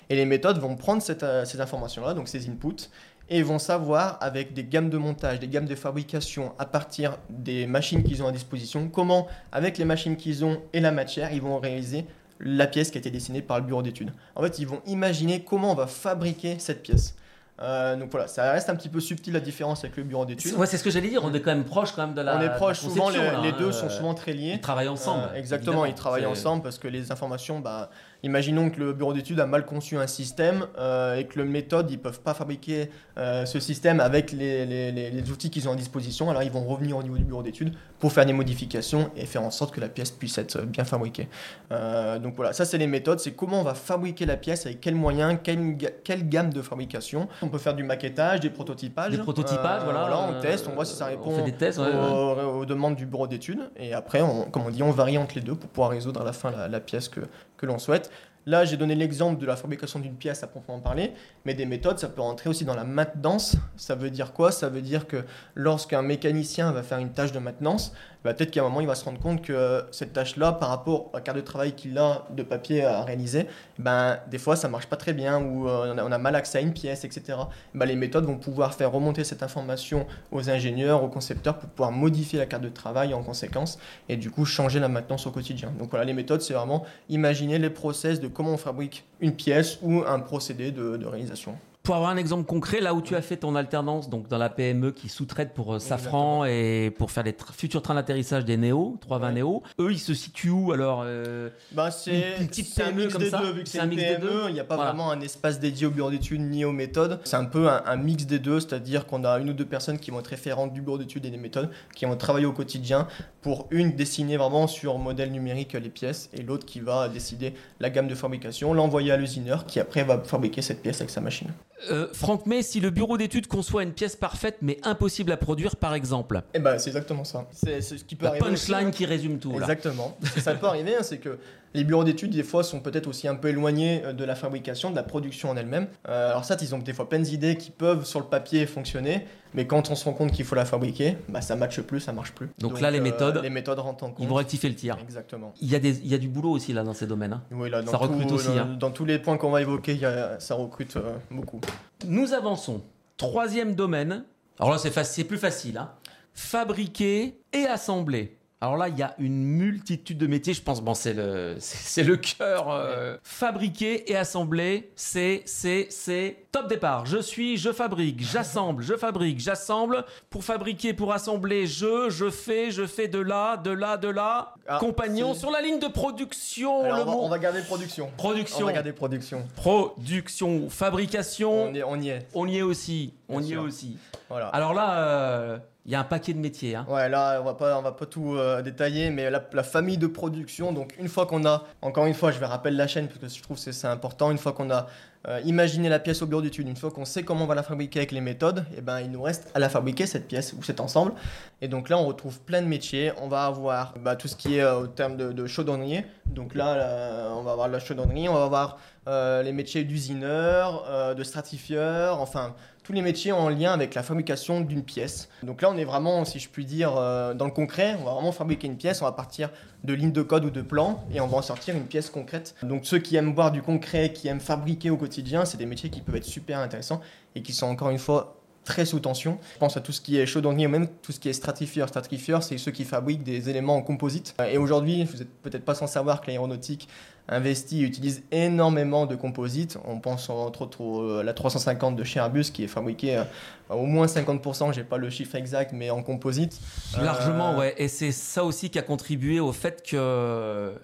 Et 0.08 0.16
les 0.16 0.24
méthodes 0.24 0.58
vont 0.58 0.76
prendre 0.76 1.02
cette, 1.02 1.22
euh, 1.24 1.44
ces 1.44 1.60
informations-là, 1.60 2.14
donc 2.14 2.28
ces 2.28 2.48
inputs, 2.48 2.88
et 3.32 3.38
ils 3.38 3.44
vont 3.44 3.58
savoir 3.58 4.18
avec 4.20 4.52
des 4.52 4.62
gammes 4.62 4.90
de 4.90 4.98
montage, 4.98 5.40
des 5.40 5.48
gammes 5.48 5.64
de 5.64 5.74
fabrication 5.74 6.52
à 6.58 6.66
partir 6.66 7.16
des 7.30 7.66
machines 7.66 8.04
qu'ils 8.04 8.22
ont 8.22 8.28
à 8.28 8.32
disposition, 8.32 8.88
comment 8.88 9.26
avec 9.52 9.78
les 9.78 9.86
machines 9.86 10.16
qu'ils 10.18 10.44
ont 10.44 10.60
et 10.74 10.80
la 10.80 10.92
matière, 10.92 11.32
ils 11.32 11.40
vont 11.40 11.58
réaliser 11.58 12.04
la 12.40 12.66
pièce 12.66 12.90
qui 12.90 12.98
a 12.98 13.00
été 13.00 13.10
dessinée 13.10 13.40
par 13.40 13.58
le 13.58 13.64
bureau 13.64 13.82
d'études. 13.82 14.12
En 14.36 14.42
fait, 14.42 14.58
ils 14.58 14.66
vont 14.66 14.82
imaginer 14.86 15.44
comment 15.44 15.72
on 15.72 15.74
va 15.74 15.86
fabriquer 15.86 16.58
cette 16.58 16.82
pièce. 16.82 17.16
Euh, 17.60 17.96
donc 17.96 18.10
voilà, 18.10 18.26
ça 18.26 18.52
reste 18.52 18.68
un 18.68 18.74
petit 18.74 18.88
peu 18.88 18.98
subtil 19.00 19.32
la 19.32 19.40
différence 19.40 19.84
avec 19.84 19.96
le 19.96 20.02
bureau 20.02 20.26
d'études. 20.26 20.50
C'est- 20.50 20.56
Ouais, 20.56 20.66
c'est 20.66 20.76
ce 20.78 20.84
que 20.84 20.90
j'allais 20.90 21.08
dire. 21.08 21.22
On 21.24 21.32
est 21.32 21.40
quand 21.40 21.54
même 21.54 21.64
proche 21.64 21.92
quand 21.92 22.06
même 22.06 22.14
de 22.14 22.20
la. 22.20 22.36
on 22.36 22.40
est 22.40 22.54
proche, 22.56 22.80
souvent 22.80 23.08
les, 23.08 23.16
conception, 23.18 23.40
là, 23.40 23.42
les 23.42 23.50
hein, 23.50 23.56
deux 23.58 23.68
euh, 23.68 23.72
sont 23.72 23.88
souvent 23.88 24.14
très 24.14 24.32
liés. 24.32 24.52
Ils 24.54 24.60
travaillent 24.60 24.88
ensemble. 24.88 25.28
Euh, 25.32 25.38
exactement, 25.38 25.84
ils 25.86 25.94
travaillent 25.94 26.26
ensemble 26.26 26.62
parce 26.62 26.78
que 26.78 26.88
les 26.88 27.12
informations, 27.12 27.60
bah, 27.60 27.90
imaginons 28.22 28.70
que 28.70 28.78
le 28.80 28.92
bureau 28.92 29.12
d'études 29.12 29.40
a 29.40 29.46
mal 29.46 29.64
conçu 29.66 29.96
un 29.96 30.06
système 30.06 30.66
euh, 30.78 31.16
et 31.16 31.24
que 31.24 31.38
le 31.38 31.44
méthode, 31.44 31.90
ils 31.90 31.98
peuvent 31.98 32.20
pas 32.20 32.34
fabriquer 32.34 32.88
euh, 33.18 33.44
ce 33.46 33.58
système 33.60 34.00
avec 34.00 34.32
les- 34.32 34.92
les 35.10 35.30
outils 35.30 35.50
qu'ils 35.50 35.68
ont 35.68 35.72
à 35.72 35.76
disposition. 35.76 36.30
Alors 36.30 36.42
ils 36.42 36.50
vont 36.52 36.64
revenir 36.64 36.96
au 36.96 37.02
niveau 37.02 37.16
du 37.18 37.24
bureau 37.24 37.42
d'études 37.42 37.74
pour 38.02 38.12
faire 38.12 38.26
des 38.26 38.32
modifications 38.32 39.12
et 39.16 39.26
faire 39.26 39.44
en 39.44 39.52
sorte 39.52 39.72
que 39.72 39.80
la 39.80 39.88
pièce 39.88 40.10
puisse 40.10 40.36
être 40.36 40.60
bien 40.62 40.82
fabriquée. 40.82 41.28
Euh, 41.70 42.18
donc 42.18 42.34
voilà, 42.34 42.52
ça 42.52 42.64
c'est 42.64 42.76
les 42.76 42.88
méthodes, 42.88 43.20
c'est 43.20 43.30
comment 43.30 43.60
on 43.60 43.62
va 43.62 43.74
fabriquer 43.74 44.26
la 44.26 44.36
pièce, 44.36 44.66
avec 44.66 44.80
quels 44.80 44.96
moyens, 44.96 45.38
quelle, 45.40 45.76
ga- 45.76 45.92
quelle 46.02 46.28
gamme 46.28 46.52
de 46.52 46.62
fabrication. 46.62 47.28
On 47.42 47.48
peut 47.48 47.58
faire 47.58 47.74
du 47.74 47.84
maquettage, 47.84 48.40
des 48.40 48.50
prototypages. 48.50 49.12
Des 49.12 49.18
prototypages, 49.18 49.82
Euh, 49.82 49.84
voilà. 49.84 50.18
on 50.18 50.32
euh, 50.32 50.40
teste, 50.40 50.66
on 50.68 50.74
voit 50.74 50.84
si 50.84 50.96
ça 50.96 51.06
répond 51.06 51.44
des 51.44 51.52
tests, 51.52 51.78
ouais, 51.78 51.84
ouais. 51.86 51.92
aux, 51.94 52.58
aux 52.62 52.66
demandes 52.66 52.96
du 52.96 53.06
bureau 53.06 53.28
d'études. 53.28 53.70
Et 53.76 53.94
après, 53.94 54.20
on, 54.20 54.46
comme 54.50 54.66
on 54.66 54.70
dit, 54.70 54.82
on 54.82 54.90
varie 54.90 55.16
entre 55.16 55.36
les 55.36 55.40
deux 55.40 55.54
pour 55.54 55.70
pouvoir 55.70 55.90
résoudre 55.90 56.22
à 56.22 56.24
la 56.24 56.32
fin 56.32 56.50
la, 56.50 56.66
la 56.66 56.80
pièce 56.80 57.08
que, 57.08 57.20
que 57.56 57.66
l'on 57.66 57.78
souhaite. 57.78 58.10
Là, 58.44 58.64
j'ai 58.64 58.76
donné 58.76 58.94
l'exemple 58.94 59.40
de 59.40 59.46
la 59.46 59.54
fabrication 59.54 60.00
d'une 60.00 60.16
pièce 60.16 60.42
à 60.42 60.48
proprement 60.48 60.80
parler, 60.80 61.12
mais 61.44 61.54
des 61.54 61.64
méthodes, 61.64 61.98
ça 61.98 62.08
peut 62.08 62.22
rentrer 62.22 62.50
aussi 62.50 62.64
dans 62.64 62.74
la 62.74 62.84
maintenance. 62.84 63.56
Ça 63.76 63.94
veut 63.94 64.10
dire 64.10 64.32
quoi? 64.32 64.50
Ça 64.50 64.68
veut 64.68 64.82
dire 64.82 65.06
que 65.06 65.24
lorsqu'un 65.54 66.02
mécanicien 66.02 66.72
va 66.72 66.82
faire 66.82 66.98
une 66.98 67.12
tâche 67.12 67.32
de 67.32 67.38
maintenance, 67.38 67.92
bah, 68.24 68.34
peut-être 68.34 68.50
qu'à 68.50 68.60
un 68.60 68.64
moment, 68.64 68.80
il 68.80 68.86
va 68.86 68.94
se 68.94 69.04
rendre 69.04 69.18
compte 69.18 69.42
que 69.42 69.84
cette 69.90 70.12
tâche-là, 70.12 70.52
par 70.52 70.68
rapport 70.68 71.10
à 71.12 71.16
la 71.18 71.20
carte 71.22 71.36
de 71.36 71.42
travail 71.42 71.72
qu'il 71.72 71.98
a 71.98 72.26
de 72.30 72.42
papier 72.42 72.84
à 72.84 73.02
réaliser, 73.02 73.46
ben, 73.78 74.18
des 74.30 74.38
fois, 74.38 74.56
ça 74.56 74.68
marche 74.68 74.86
pas 74.86 74.96
très 74.96 75.12
bien 75.12 75.40
ou 75.40 75.68
euh, 75.68 75.94
on, 75.98 76.12
a, 76.12 76.18
mal 76.18 76.34
accès 76.36 76.58
à 76.58 76.60
une 76.60 76.72
pièce, 76.72 77.04
etc. 77.04 77.38
Ben, 77.74 77.86
les 77.86 77.96
méthodes 77.96 78.24
vont 78.24 78.38
pouvoir 78.38 78.74
faire 78.74 78.92
remonter 78.92 79.24
cette 79.24 79.42
information 79.42 80.06
aux 80.30 80.50
ingénieurs, 80.50 81.02
aux 81.02 81.08
concepteurs 81.08 81.58
pour 81.58 81.68
pouvoir 81.70 81.92
modifier 81.92 82.38
la 82.38 82.46
carte 82.46 82.62
de 82.62 82.68
travail 82.68 83.14
en 83.14 83.22
conséquence 83.22 83.78
et 84.08 84.16
du 84.16 84.30
coup 84.30 84.44
changer 84.44 84.80
la 84.80 84.88
maintenance 84.88 85.26
au 85.26 85.30
quotidien. 85.30 85.72
Donc 85.78 85.90
voilà, 85.90 86.04
les 86.04 86.14
méthodes, 86.14 86.42
c'est 86.42 86.54
vraiment 86.54 86.84
imaginer 87.08 87.58
les 87.58 87.70
process 87.70 88.20
de 88.20 88.28
comment 88.28 88.52
on 88.52 88.56
fabrique 88.56 89.04
une 89.20 89.34
pièce 89.34 89.78
ou 89.82 90.02
un 90.06 90.20
procédé 90.20 90.70
de 90.70 91.04
réalisation. 91.04 91.56
Pour 91.82 91.96
avoir 91.96 92.10
un 92.12 92.16
exemple 92.16 92.44
concret, 92.44 92.80
là 92.80 92.94
où 92.94 93.02
tu 93.02 93.16
as 93.16 93.22
fait 93.22 93.36
ton 93.38 93.56
alternance, 93.56 94.08
donc 94.08 94.28
dans 94.28 94.38
la 94.38 94.48
PME 94.48 94.92
qui 94.92 95.08
sous-traite 95.08 95.52
pour 95.52 95.74
euh, 95.74 95.78
Safran 95.80 96.44
et 96.44 96.92
pour 96.96 97.10
faire 97.10 97.24
les 97.24 97.32
tra- 97.32 97.52
futurs 97.52 97.82
trains 97.82 97.96
d'atterrissage 97.96 98.44
des 98.44 98.56
Néo, 98.56 98.98
320 99.00 99.26
Ouais. 99.26 99.32
Néo, 99.34 99.62
eux 99.80 99.90
ils 99.90 99.98
se 99.98 100.14
situent 100.14 100.50
où 100.50 100.70
alors 100.70 101.02
euh, 101.04 101.50
Bah, 101.72 101.90
c'est 101.90 102.36
Une- 102.38 102.46
petite 102.46 102.68
c'est 102.72 102.82
un 102.84 102.90
PME 102.92 103.00
mix 103.02 103.12
comme 103.12 103.22
des 103.22 103.30
ça 103.30 103.38
deux, 103.40 103.50
vu 103.52 103.62
que 103.64 103.68
C'est 103.68 103.80
un 103.80 103.86
mix 103.86 104.00
des 104.00 104.16
deux 104.16 104.28
PME, 104.28 104.44
il 104.50 104.54
n'y 104.54 104.60
a 104.60 104.64
pas 104.64 104.76
Voilà. 104.76 104.92
vraiment 104.92 105.10
un 105.10 105.20
espace 105.22 105.58
dédié 105.58 105.86
au 105.86 105.90
bureau 105.90 106.10
d'études 106.12 106.40
ni 106.42 106.64
aux 106.64 106.70
méthodes. 106.70 107.18
C'est 107.24 107.34
un 107.36 107.46
peu 107.46 107.68
un, 107.68 107.82
un 107.84 107.96
mix 107.96 108.26
des 108.26 108.38
deux, 108.38 108.60
c'est-à-dire 108.60 109.04
qu'on 109.06 109.24
a 109.24 109.40
une 109.40 109.50
ou 109.50 109.52
deux 109.52 109.66
personnes 109.66 109.98
qui 109.98 110.12
vont 110.12 110.20
être 110.20 110.28
référentes 110.28 110.72
du 110.72 110.82
bureau 110.82 110.98
d'études 110.98 111.26
et 111.26 111.30
des 111.30 111.36
méthodes, 111.36 111.68
qui 111.96 112.04
vont 112.04 112.16
travailler 112.16 112.46
au 112.46 112.52
quotidien 112.52 113.08
pour 113.40 113.66
une 113.72 113.96
dessiner 113.96 114.36
vraiment 114.36 114.68
sur 114.68 114.98
modèle 114.98 115.32
numérique 115.32 115.72
les 115.72 115.90
pièces 115.90 116.30
et 116.32 116.42
l'autre 116.42 116.64
qui 116.64 116.78
va 116.78 117.08
décider 117.08 117.54
la 117.80 117.90
gamme 117.90 118.06
de 118.06 118.14
fabrication, 118.14 118.72
l'envoyer 118.72 119.10
à 119.10 119.16
l'usineur 119.16 119.66
qui 119.66 119.80
après 119.80 120.04
va 120.04 120.20
fabriquer 120.22 120.62
cette 120.62 120.80
pièce 120.80 121.00
avec 121.00 121.10
sa 121.10 121.20
machine. 121.20 121.48
Euh, 121.90 122.08
Franck 122.12 122.46
May, 122.46 122.62
si 122.62 122.80
le 122.80 122.90
bureau 122.90 123.16
d'études 123.18 123.46
conçoit 123.46 123.82
une 123.82 123.92
pièce 123.92 124.16
parfaite 124.16 124.58
mais 124.62 124.78
impossible 124.82 125.32
à 125.32 125.36
produire 125.36 125.76
par 125.76 125.94
exemple, 125.94 126.42
Et 126.54 126.58
bah 126.58 126.78
c'est 126.78 126.90
exactement 126.90 127.24
ça. 127.24 127.46
C'est 127.52 127.80
ce 127.80 127.94
qui 127.96 128.14
peut 128.16 128.24
la 128.24 128.30
arriver. 128.32 128.46
aussi, 128.50 128.66
punchline 128.70 128.88
hein. 128.88 128.90
qui 128.90 129.04
résume 129.06 129.38
tout. 129.38 129.52
Exactement. 129.54 130.16
Ça 130.38 130.54
peut 130.54 130.66
arriver, 130.66 130.96
hein, 130.96 131.02
c'est 131.02 131.18
que 131.18 131.38
les 131.74 131.84
bureaux 131.84 132.04
d'études, 132.04 132.30
des 132.32 132.42
fois, 132.42 132.62
sont 132.64 132.80
peut-être 132.80 133.06
aussi 133.06 133.28
un 133.28 133.34
peu 133.34 133.48
éloignés 133.48 134.02
euh, 134.04 134.12
de 134.12 134.24
la 134.24 134.34
fabrication, 134.34 134.90
de 134.90 134.96
la 134.96 135.02
production 135.02 135.50
en 135.50 135.56
elle-même. 135.56 135.88
Euh, 136.08 136.30
alors 136.30 136.44
ça, 136.44 136.56
ils 136.60 136.74
ont 136.74 136.78
des 136.78 136.92
fois 136.92 137.08
plein 137.08 137.18
d'idées 137.20 137.56
qui 137.56 137.70
peuvent, 137.70 138.04
sur 138.04 138.20
le 138.20 138.26
papier, 138.26 138.66
fonctionner, 138.66 139.26
mais 139.54 139.66
quand 139.66 139.90
on 139.90 139.94
se 139.94 140.04
rend 140.04 140.12
compte 140.12 140.32
qu'il 140.32 140.44
faut 140.44 140.54
la 140.54 140.64
fabriquer, 140.64 141.16
bah, 141.28 141.40
ça 141.40 141.56
matche 141.56 141.80
plus, 141.80 142.00
ça 142.00 142.12
marche 142.12 142.32
plus. 142.32 142.48
Donc 142.58 142.80
là, 142.80 142.90
les 142.90 143.00
méthodes, 143.00 143.40
Les 143.42 143.50
méthodes 143.50 143.78
rentrent 143.78 144.04
en 144.04 144.08
compte. 144.10 144.16
Ils 144.20 144.28
vont 144.28 144.34
rectifier 144.36 144.68
le 144.68 144.74
tir. 144.74 144.96
Exactement. 145.02 145.52
Il 145.60 145.70
y, 145.70 145.74
a 145.74 145.78
des, 145.78 145.98
il 145.98 146.08
y 146.08 146.14
a 146.14 146.18
du 146.18 146.28
boulot 146.28 146.50
aussi 146.50 146.72
là 146.72 146.82
dans 146.84 146.94
ces 146.94 147.06
domaines. 147.06 147.32
hein. 147.34 147.42
Oui, 147.50 147.68
là, 147.70 147.82
dans 147.82 147.90
Ça 147.90 147.96
recrute 147.96 148.30
aussi, 148.32 148.48
Dans, 148.48 148.58
hein. 148.58 148.76
dans 148.78 148.90
tous 148.90 149.04
les 149.04 149.18
points 149.18 149.36
qu'on 149.36 149.50
va 149.50 149.60
évoquer, 149.62 149.92
il 149.92 150.00
y 150.00 150.06
a- 150.06 150.38
ça 150.40 150.54
recrute 150.54 150.96
euh, 150.96 151.16
beaucoup. 151.30 151.60
Nous 152.06 152.32
avançons. 152.32 152.82
Troisième 153.16 153.74
domaine. 153.74 154.24
Alors 154.58 154.72
là, 154.72 154.78
c'est 154.78 155.24
plus 155.24 155.38
facile. 155.38 155.78
hein. 155.78 155.90
Fabriquer 156.34 157.38
et 157.52 157.64
assembler. 157.66 158.36
Alors 158.62 158.76
là, 158.76 158.88
il 158.88 158.96
y 158.96 159.02
a 159.02 159.16
une 159.18 159.42
multitude 159.42 160.18
de 160.18 160.28
métiers. 160.28 160.54
Je 160.54 160.62
pense, 160.62 160.80
bon, 160.80 160.94
c'est 160.94 161.14
le, 161.14 161.56
c'est 161.58 162.04
le 162.04 162.16
cœur. 162.16 162.70
euh. 162.70 163.16
Fabriquer 163.24 164.08
et 164.08 164.16
assembler, 164.16 164.92
c'est, 164.94 165.42
c'est, 165.46 165.88
c'est 165.90 166.44
top 166.52 166.68
départ. 166.68 167.04
Je 167.04 167.18
suis, 167.18 167.56
je 167.56 167.72
fabrique, 167.72 168.22
j'assemble, 168.22 168.84
je 168.84 168.94
fabrique, 168.94 169.40
j'assemble. 169.40 170.04
Pour 170.30 170.44
fabriquer, 170.44 170.94
pour 170.94 171.12
assembler, 171.12 171.66
je, 171.66 172.08
je 172.08 172.30
fais, 172.30 172.70
je 172.70 172.86
fais 172.86 173.08
de 173.08 173.18
là, 173.18 173.56
de 173.56 173.72
là, 173.72 173.96
de 173.96 174.06
là. 174.06 174.54
Ah, 174.68 174.78
Compagnon 174.78 175.34
si. 175.34 175.40
sur 175.40 175.50
la 175.50 175.60
ligne 175.60 175.80
de 175.80 175.88
production. 175.88 176.84
Alors, 176.84 176.98
le 176.98 177.02
on, 177.02 177.06
va, 177.06 177.12
mot 177.14 177.20
on 177.24 177.28
va 177.28 177.40
garder 177.40 177.62
production. 177.62 178.10
On 178.12 178.16
production, 178.16 178.66
va 178.66 178.72
garder 178.74 178.92
production. 178.92 179.44
production, 179.56 180.70
fabrication. 180.70 181.64
On, 181.64 181.74
est, 181.74 181.82
on 181.82 182.00
y 182.00 182.10
est. 182.10 182.28
On 182.32 182.46
y 182.46 182.58
est 182.58 182.62
aussi. 182.62 183.12
On 183.28 183.42
y 183.42 183.54
est 183.54 183.56
aussi. 183.56 183.98
Voilà. 184.28 184.46
Alors 184.50 184.72
là, 184.72 184.98
euh, 185.00 185.58
il 185.84 185.90
y 185.90 185.94
a 185.96 186.00
un 186.00 186.04
paquet 186.04 186.32
de 186.32 186.38
métiers. 186.38 186.76
hein. 186.76 186.86
Ouais, 186.88 187.08
là, 187.08 187.40
on 187.40 187.44
va 187.44 187.54
pas, 187.54 187.76
on 187.78 187.82
va 187.82 187.92
pas 187.92 188.06
tout 188.06 188.34
euh, 188.34 188.62
détailler, 188.62 189.10
mais 189.10 189.30
la, 189.30 189.62
famille 189.62 189.98
de 189.98 190.06
production, 190.06 190.72
donc 190.72 190.94
une 190.98 191.08
fois 191.08 191.26
qu'on 191.26 191.44
a, 191.44 191.64
encore 191.80 192.06
une 192.06 192.14
fois, 192.14 192.30
je 192.30 192.38
vais 192.38 192.46
rappeler 192.46 192.74
la 192.74 192.86
chaîne, 192.86 193.08
parce 193.08 193.32
que 193.32 193.38
je 193.38 193.42
trouve 193.42 193.62
que 193.62 193.72
c'est 193.72 193.86
important, 193.86 194.30
une 194.30 194.38
fois 194.38 194.52
qu'on 194.52 194.70
a 194.70 194.86
euh, 195.26 195.40
imaginé 195.44 195.88
la 195.88 195.98
pièce 195.98 196.22
au 196.22 196.26
bureau 196.26 196.40
d'études, 196.40 196.68
une 196.68 196.76
fois 196.76 196.90
qu'on 196.90 197.04
sait 197.04 197.24
comment 197.24 197.44
on 197.44 197.46
va 197.48 197.56
la 197.56 197.64
fabriquer 197.64 198.00
avec 198.00 198.12
les 198.12 198.20
méthodes, 198.20 198.64
et 198.76 198.80
ben 198.80 199.00
il 199.00 199.10
nous 199.10 199.22
reste 199.22 199.50
à 199.54 199.58
la 199.58 199.68
fabriquer, 199.68 200.06
cette 200.06 200.28
pièce 200.28 200.52
ou 200.52 200.62
cet 200.62 200.78
ensemble. 200.78 201.12
Et 201.60 201.68
donc 201.68 201.88
là, 201.88 201.98
on 201.98 202.06
retrouve 202.06 202.40
plein 202.40 202.60
de 202.62 202.66
métiers. 202.66 203.12
On 203.20 203.28
va 203.28 203.46
avoir 203.46 203.94
bah, 204.00 204.16
tout 204.16 204.26
ce 204.26 204.34
qui 204.36 204.56
est 204.56 204.62
euh, 204.62 204.80
au 204.80 204.86
terme 204.88 205.16
de, 205.16 205.32
de 205.32 205.46
chaudronnier. 205.46 206.06
Donc 206.26 206.54
là, 206.54 206.76
là, 206.76 207.34
on 207.36 207.42
va 207.42 207.52
avoir 207.52 207.68
la 207.68 207.78
chaudronnerie, 207.78 208.28
on 208.28 208.34
va 208.34 208.44
avoir 208.44 208.78
les 209.06 209.50
métiers 209.50 209.82
d'usineur, 209.82 211.14
de 211.16 211.24
stratifieur, 211.24 212.20
enfin 212.20 212.54
tous 212.82 212.92
les 212.92 213.02
métiers 213.02 213.32
en 213.32 213.48
lien 213.48 213.72
avec 213.72 213.94
la 213.94 214.02
fabrication 214.02 214.60
d'une 214.60 214.82
pièce. 214.82 215.28
Donc 215.42 215.62
là, 215.62 215.70
on 215.70 215.76
est 215.76 215.84
vraiment, 215.84 216.24
si 216.24 216.38
je 216.38 216.48
puis 216.48 216.64
dire, 216.64 216.96
euh, 216.96 217.34
dans 217.34 217.44
le 217.44 217.50
concret. 217.50 217.96
On 218.00 218.04
va 218.04 218.12
vraiment 218.12 218.32
fabriquer 218.32 218.66
une 218.66 218.76
pièce. 218.76 219.02
On 219.02 219.04
va 219.04 219.12
partir 219.12 219.50
de 219.84 219.94
lignes 219.94 220.12
de 220.12 220.22
code 220.22 220.44
ou 220.44 220.50
de 220.50 220.62
plans 220.62 221.04
et 221.12 221.20
on 221.20 221.26
va 221.26 221.38
en 221.38 221.42
sortir 221.42 221.76
une 221.76 221.86
pièce 221.86 222.10
concrète. 222.10 222.54
Donc 222.62 222.86
ceux 222.86 222.98
qui 222.98 223.16
aiment 223.16 223.34
voir 223.34 223.52
du 223.52 223.62
concret, 223.62 224.12
qui 224.12 224.28
aiment 224.28 224.40
fabriquer 224.40 224.90
au 224.90 224.96
quotidien, 224.96 225.44
c'est 225.44 225.58
des 225.58 225.66
métiers 225.66 225.90
qui 225.90 226.00
peuvent 226.00 226.16
être 226.16 226.24
super 226.24 226.58
intéressants 226.58 227.00
et 227.34 227.42
qui 227.42 227.52
sont 227.52 227.66
encore 227.66 227.90
une 227.90 227.98
fois 227.98 228.36
très 228.64 228.84
sous 228.84 229.00
tension. 229.00 229.38
Je 229.54 229.58
pense 229.58 229.76
à 229.76 229.80
tout 229.80 229.92
ce 229.92 230.00
qui 230.00 230.18
est 230.18 230.26
chaudronnier 230.26 230.66
ou 230.66 230.70
même 230.70 230.86
tout 231.02 231.12
ce 231.12 231.20
qui 231.20 231.28
est 231.28 231.32
stratifieur. 231.32 231.88
Stratifieur, 231.88 232.42
c'est 232.42 232.58
ceux 232.58 232.70
qui 232.70 232.84
fabriquent 232.84 233.24
des 233.24 233.50
éléments 233.50 233.76
en 233.76 233.82
composite. 233.82 234.34
Et 234.50 234.58
aujourd'hui, 234.58 235.04
vous 235.04 235.18
n'êtes 235.18 235.32
peut-être 235.42 235.64
pas 235.64 235.74
sans 235.74 235.86
savoir 235.86 236.20
que 236.20 236.28
l'aéronautique 236.28 236.88
investit 237.28 237.82
et 237.82 237.86
utilise 237.86 238.22
énormément 238.32 239.06
de 239.06 239.14
composites. 239.14 239.78
On 239.84 239.98
pense 239.98 240.28
entre 240.28 240.62
autres 240.62 241.20
à 241.20 241.22
la 241.22 241.32
350 241.32 241.96
de 241.96 242.04
chez 242.04 242.18
Airbus 242.18 242.44
qui 242.52 242.64
est 242.64 242.68
fabriquée 242.68 243.16
à 243.16 243.26
au 243.70 243.86
moins 243.86 244.06
50%, 244.06 244.72
j'ai 244.74 244.84
pas 244.84 244.98
le 244.98 245.08
chiffre 245.10 245.34
exact, 245.34 245.72
mais 245.72 245.90
en 245.90 246.02
composite. 246.02 246.60
Largement, 247.00 247.56
ouais. 247.56 247.74
Et 247.78 247.88
c'est 247.88 248.12
ça 248.12 248.44
aussi 248.44 248.70
qui 248.70 248.78
a 248.78 248.82
contribué 248.82 249.40
au 249.40 249.52
fait 249.52 249.82
que 249.88 250.74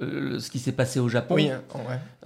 euh, 0.00 0.40
ce 0.40 0.50
qui 0.50 0.58
s'est 0.58 0.72
passé 0.72 0.98
au 0.98 1.08
Japon. 1.08 1.36
Oui, 1.36 1.48
hein, 1.48 1.62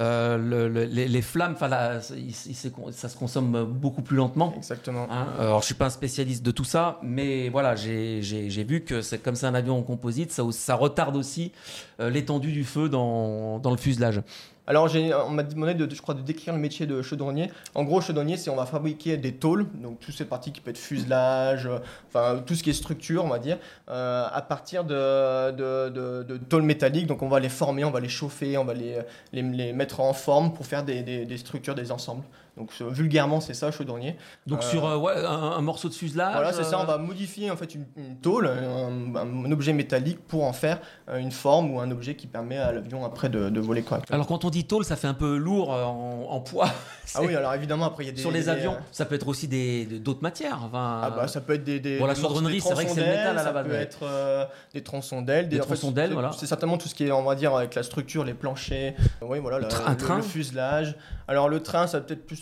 euh, 0.00 0.86
les, 0.86 1.22
flammes, 1.22 1.54
ça 1.58 2.00
se 2.00 3.16
consomme 3.16 3.64
beaucoup 3.64 4.00
plus 4.00 4.16
lentement. 4.16 4.54
Exactement. 4.56 5.06
Hein. 5.10 5.26
alors, 5.38 5.60
je 5.60 5.66
suis 5.66 5.74
pas 5.74 5.86
un 5.86 5.90
spécialiste 5.90 6.42
de 6.42 6.50
tout 6.50 6.64
ça, 6.64 6.98
mais 7.02 7.50
voilà, 7.50 7.76
j'ai 7.76 8.64
vu 8.66 8.84
que 8.84 9.02
c'est 9.02 9.18
comme 9.18 9.34
c'est 9.34 9.46
un 9.46 9.54
avion 9.54 9.78
en 9.78 9.82
composite, 9.82 10.32
ça, 10.32 10.44
ça 10.50 10.76
retarde 10.76 11.16
aussi 11.16 11.52
euh, 12.00 12.08
l'étendue 12.08 12.52
du 12.52 12.64
feu 12.64 12.88
dans, 12.88 13.58
dans 13.58 13.70
le 13.70 13.76
fuselage. 13.76 14.22
Alors, 14.68 14.86
on 15.26 15.30
m'a 15.30 15.44
demandé, 15.44 15.72
de, 15.72 15.92
je 15.92 16.02
crois, 16.02 16.14
de 16.14 16.20
décrire 16.20 16.52
le 16.52 16.60
métier 16.60 16.86
de 16.86 17.00
chaudronnier. 17.00 17.50
En 17.74 17.84
gros, 17.84 18.02
chaudronnier, 18.02 18.36
c'est 18.36 18.50
on 18.50 18.56
va 18.56 18.66
fabriquer 18.66 19.16
des 19.16 19.32
tôles, 19.32 19.66
donc 19.72 19.98
toutes 19.98 20.14
ces 20.14 20.26
parties 20.26 20.52
qui 20.52 20.60
peuvent 20.60 20.74
être 20.74 20.78
fuselage, 20.78 21.66
enfin 22.08 22.42
tout 22.44 22.54
ce 22.54 22.62
qui 22.62 22.68
est 22.68 22.74
structure, 22.74 23.24
on 23.24 23.28
va 23.28 23.38
dire, 23.38 23.56
euh, 23.88 24.26
à 24.30 24.42
partir 24.42 24.84
de, 24.84 25.52
de, 25.52 26.36
tôles 26.50 26.64
métalliques. 26.64 27.06
Donc, 27.06 27.22
on 27.22 27.28
va 27.28 27.40
les 27.40 27.48
former, 27.48 27.84
on 27.84 27.90
va 27.90 28.00
les 28.00 28.10
chauffer, 28.10 28.58
on 28.58 28.66
va 28.66 28.74
les, 28.74 28.98
les, 29.32 29.72
mettre 29.72 30.00
en 30.00 30.12
forme 30.12 30.52
pour 30.52 30.66
faire 30.66 30.84
des, 30.84 31.02
des, 31.02 31.24
des 31.24 31.38
structures, 31.38 31.74
des 31.74 31.90
ensembles. 31.90 32.24
Donc 32.58 32.72
vulgairement, 32.90 33.40
c'est 33.40 33.54
ça, 33.54 33.70
chaudronnier. 33.70 34.16
Donc 34.46 34.64
sur 34.64 34.84
euh, 34.84 34.96
ouais, 34.96 35.14
un, 35.24 35.60
morceau 35.60 35.88
de 35.88 35.94
fuselage. 35.94 36.34
Voilà, 36.34 36.52
c'est 36.52 36.64
ça. 36.64 36.80
On 36.80 36.84
va 36.84 36.98
modifier 36.98 37.50
en 37.50 37.56
fait 37.56 37.74
une, 37.74 37.86
tôle, 38.20 38.48
un, 38.48 39.52
objet 39.52 39.72
métallique 39.72 40.18
pour 40.26 40.44
en 40.44 40.52
faire 40.52 40.80
une 41.16 41.30
forme 41.30 41.70
ou 41.70 41.80
un 41.80 41.90
objet 41.90 42.16
qui 42.16 42.26
permet 42.26 42.58
à 42.58 42.72
l'avion 42.72 43.04
après 43.04 43.28
de, 43.28 43.60
voler 43.60 43.82
correctement. 43.82 44.14
Alors 44.14 44.26
quand 44.26 44.44
on 44.44 44.50
dit 44.50 44.64
tôle, 44.64 44.84
ça 44.84 44.96
fait 44.96 45.06
un 45.06 45.14
peu 45.14 45.36
lourd 45.36 45.70
en, 45.70 46.40
poids. 46.40 46.68
ah 47.14 47.20
oui, 47.22 47.34
alors 47.34 47.54
évidemment 47.54 47.86
après 47.86 48.04
il 48.04 48.06
y 48.08 48.10
a 48.10 48.12
des 48.12 48.20
sur 48.20 48.30
les 48.30 48.48
avions, 48.48 48.76
ça 48.92 49.04
peut 49.04 49.14
être 49.14 49.28
aussi 49.28 49.48
des 49.48 49.86
d'autres 49.86 50.22
matières. 50.22 50.60
Enfin, 50.64 51.00
ah 51.04 51.10
bah 51.10 51.28
ça 51.28 51.40
peut 51.40 51.54
être 51.54 51.64
des, 51.64 51.80
des 51.80 51.98
bon, 51.98 52.06
la 52.06 52.14
chaudronnerie, 52.14 52.60
c'est 52.60 52.74
vrai 52.74 52.86
que 52.86 52.90
c'est 52.90 53.00
le 53.00 53.06
métal 53.06 53.38
à 53.38 53.42
la 53.42 53.52
base. 53.52 53.64
Ça 53.64 53.70
peut 53.70 53.74
être 53.74 53.98
euh, 54.02 54.44
des 54.74 54.82
tronçons 54.82 55.22
d'ailes, 55.22 55.48
des, 55.48 55.58
tronçons 55.58 55.90
d'ailes, 55.90 56.12
voilà. 56.12 56.32
C'est 56.32 56.46
certainement 56.46 56.78
tout 56.78 56.88
ce 56.88 56.94
qui 56.94 57.06
est 57.06 57.12
on 57.12 57.22
va 57.22 57.34
dire 57.34 57.54
avec 57.54 57.74
la 57.74 57.82
structure, 57.82 58.24
les 58.24 58.34
planchers, 58.34 58.94
oui 59.22 59.38
voilà, 59.38 59.58
le, 59.58 59.66
un 59.86 59.94
train, 59.94 60.16
le 60.16 60.22
fuselage. 60.22 60.96
Alors 61.26 61.48
le 61.48 61.62
train, 61.62 61.86
ça 61.86 62.00
peut 62.00 62.14
être 62.14 62.26
plus 62.26 62.36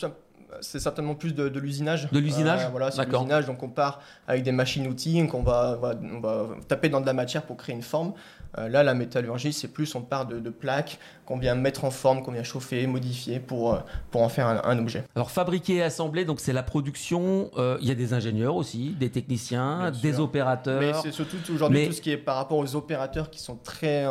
c'est 0.61 0.79
certainement 0.79 1.15
plus 1.15 1.35
de, 1.35 1.47
l'usinage. 1.59 2.11
De 2.11 2.19
l'usinage 2.19 2.65
euh, 2.65 2.69
Voilà, 2.71 2.91
c'est 2.91 3.05
l'usinage. 3.05 3.47
Donc 3.47 3.63
on 3.63 3.69
part 3.69 4.01
avec 4.27 4.43
des 4.43 4.53
machines-outils, 4.53 5.27
on 5.33 5.43
va, 5.43 5.79
on 6.03 6.21
va 6.21 6.47
taper 6.69 6.89
dans 6.89 7.01
de 7.01 7.07
la 7.07 7.13
matière 7.13 7.43
pour 7.43 7.57
créer 7.57 7.75
une 7.75 7.83
forme. 7.83 8.13
Euh, 8.59 8.69
là, 8.69 8.83
la 8.83 8.95
métallurgie, 8.95 9.53
c'est 9.53 9.69
plus 9.69 9.95
on 9.95 10.01
part 10.01 10.27
de, 10.27 10.51
plaques 10.51 10.99
qu'on 11.27 11.39
vient 11.39 11.55
mettre 11.55 11.85
en 11.85 11.91
forme, 11.91 12.23
qu'on 12.23 12.33
vient 12.33 12.45
chauffer, 12.45 12.87
modifier 12.87 13.41
pour, 13.41 13.75
euh, 13.75 13.79
pour 14.11 14.23
en 14.23 14.29
faire 14.29 14.47
un, 14.47 14.79
objet. 14.79 15.05
Alors 15.15 15.31
fabriquer 15.31 15.77
et 15.77 15.83
assembler, 15.83 16.25
donc 16.25 16.41
c'est 16.41 16.53
la 16.53 16.63
production. 16.63 17.51
Il 17.81 17.87
y 17.87 17.91
a 17.91 17.95
des 17.95 18.15
ingénieurs 18.15 18.57
aussi, 18.57 18.95
des 18.99 19.11
techniciens, 19.11 19.91
des 20.03 20.21
opérateurs. 20.21 20.81
Mais 20.81 20.93
c'est 21.03 21.13
surtout 21.13 21.39
aujourd'hui 21.53 21.87
tout 21.87 21.93
ce 21.93 22.01
qui 22.01 22.11
est 22.11 22.17
par 22.17 22.37
rapport 22.37 22.59
aux 22.59 22.77
opérateurs 22.77 23.31
qui 23.31 23.41
sont 23.41 23.57
très, 23.57 24.07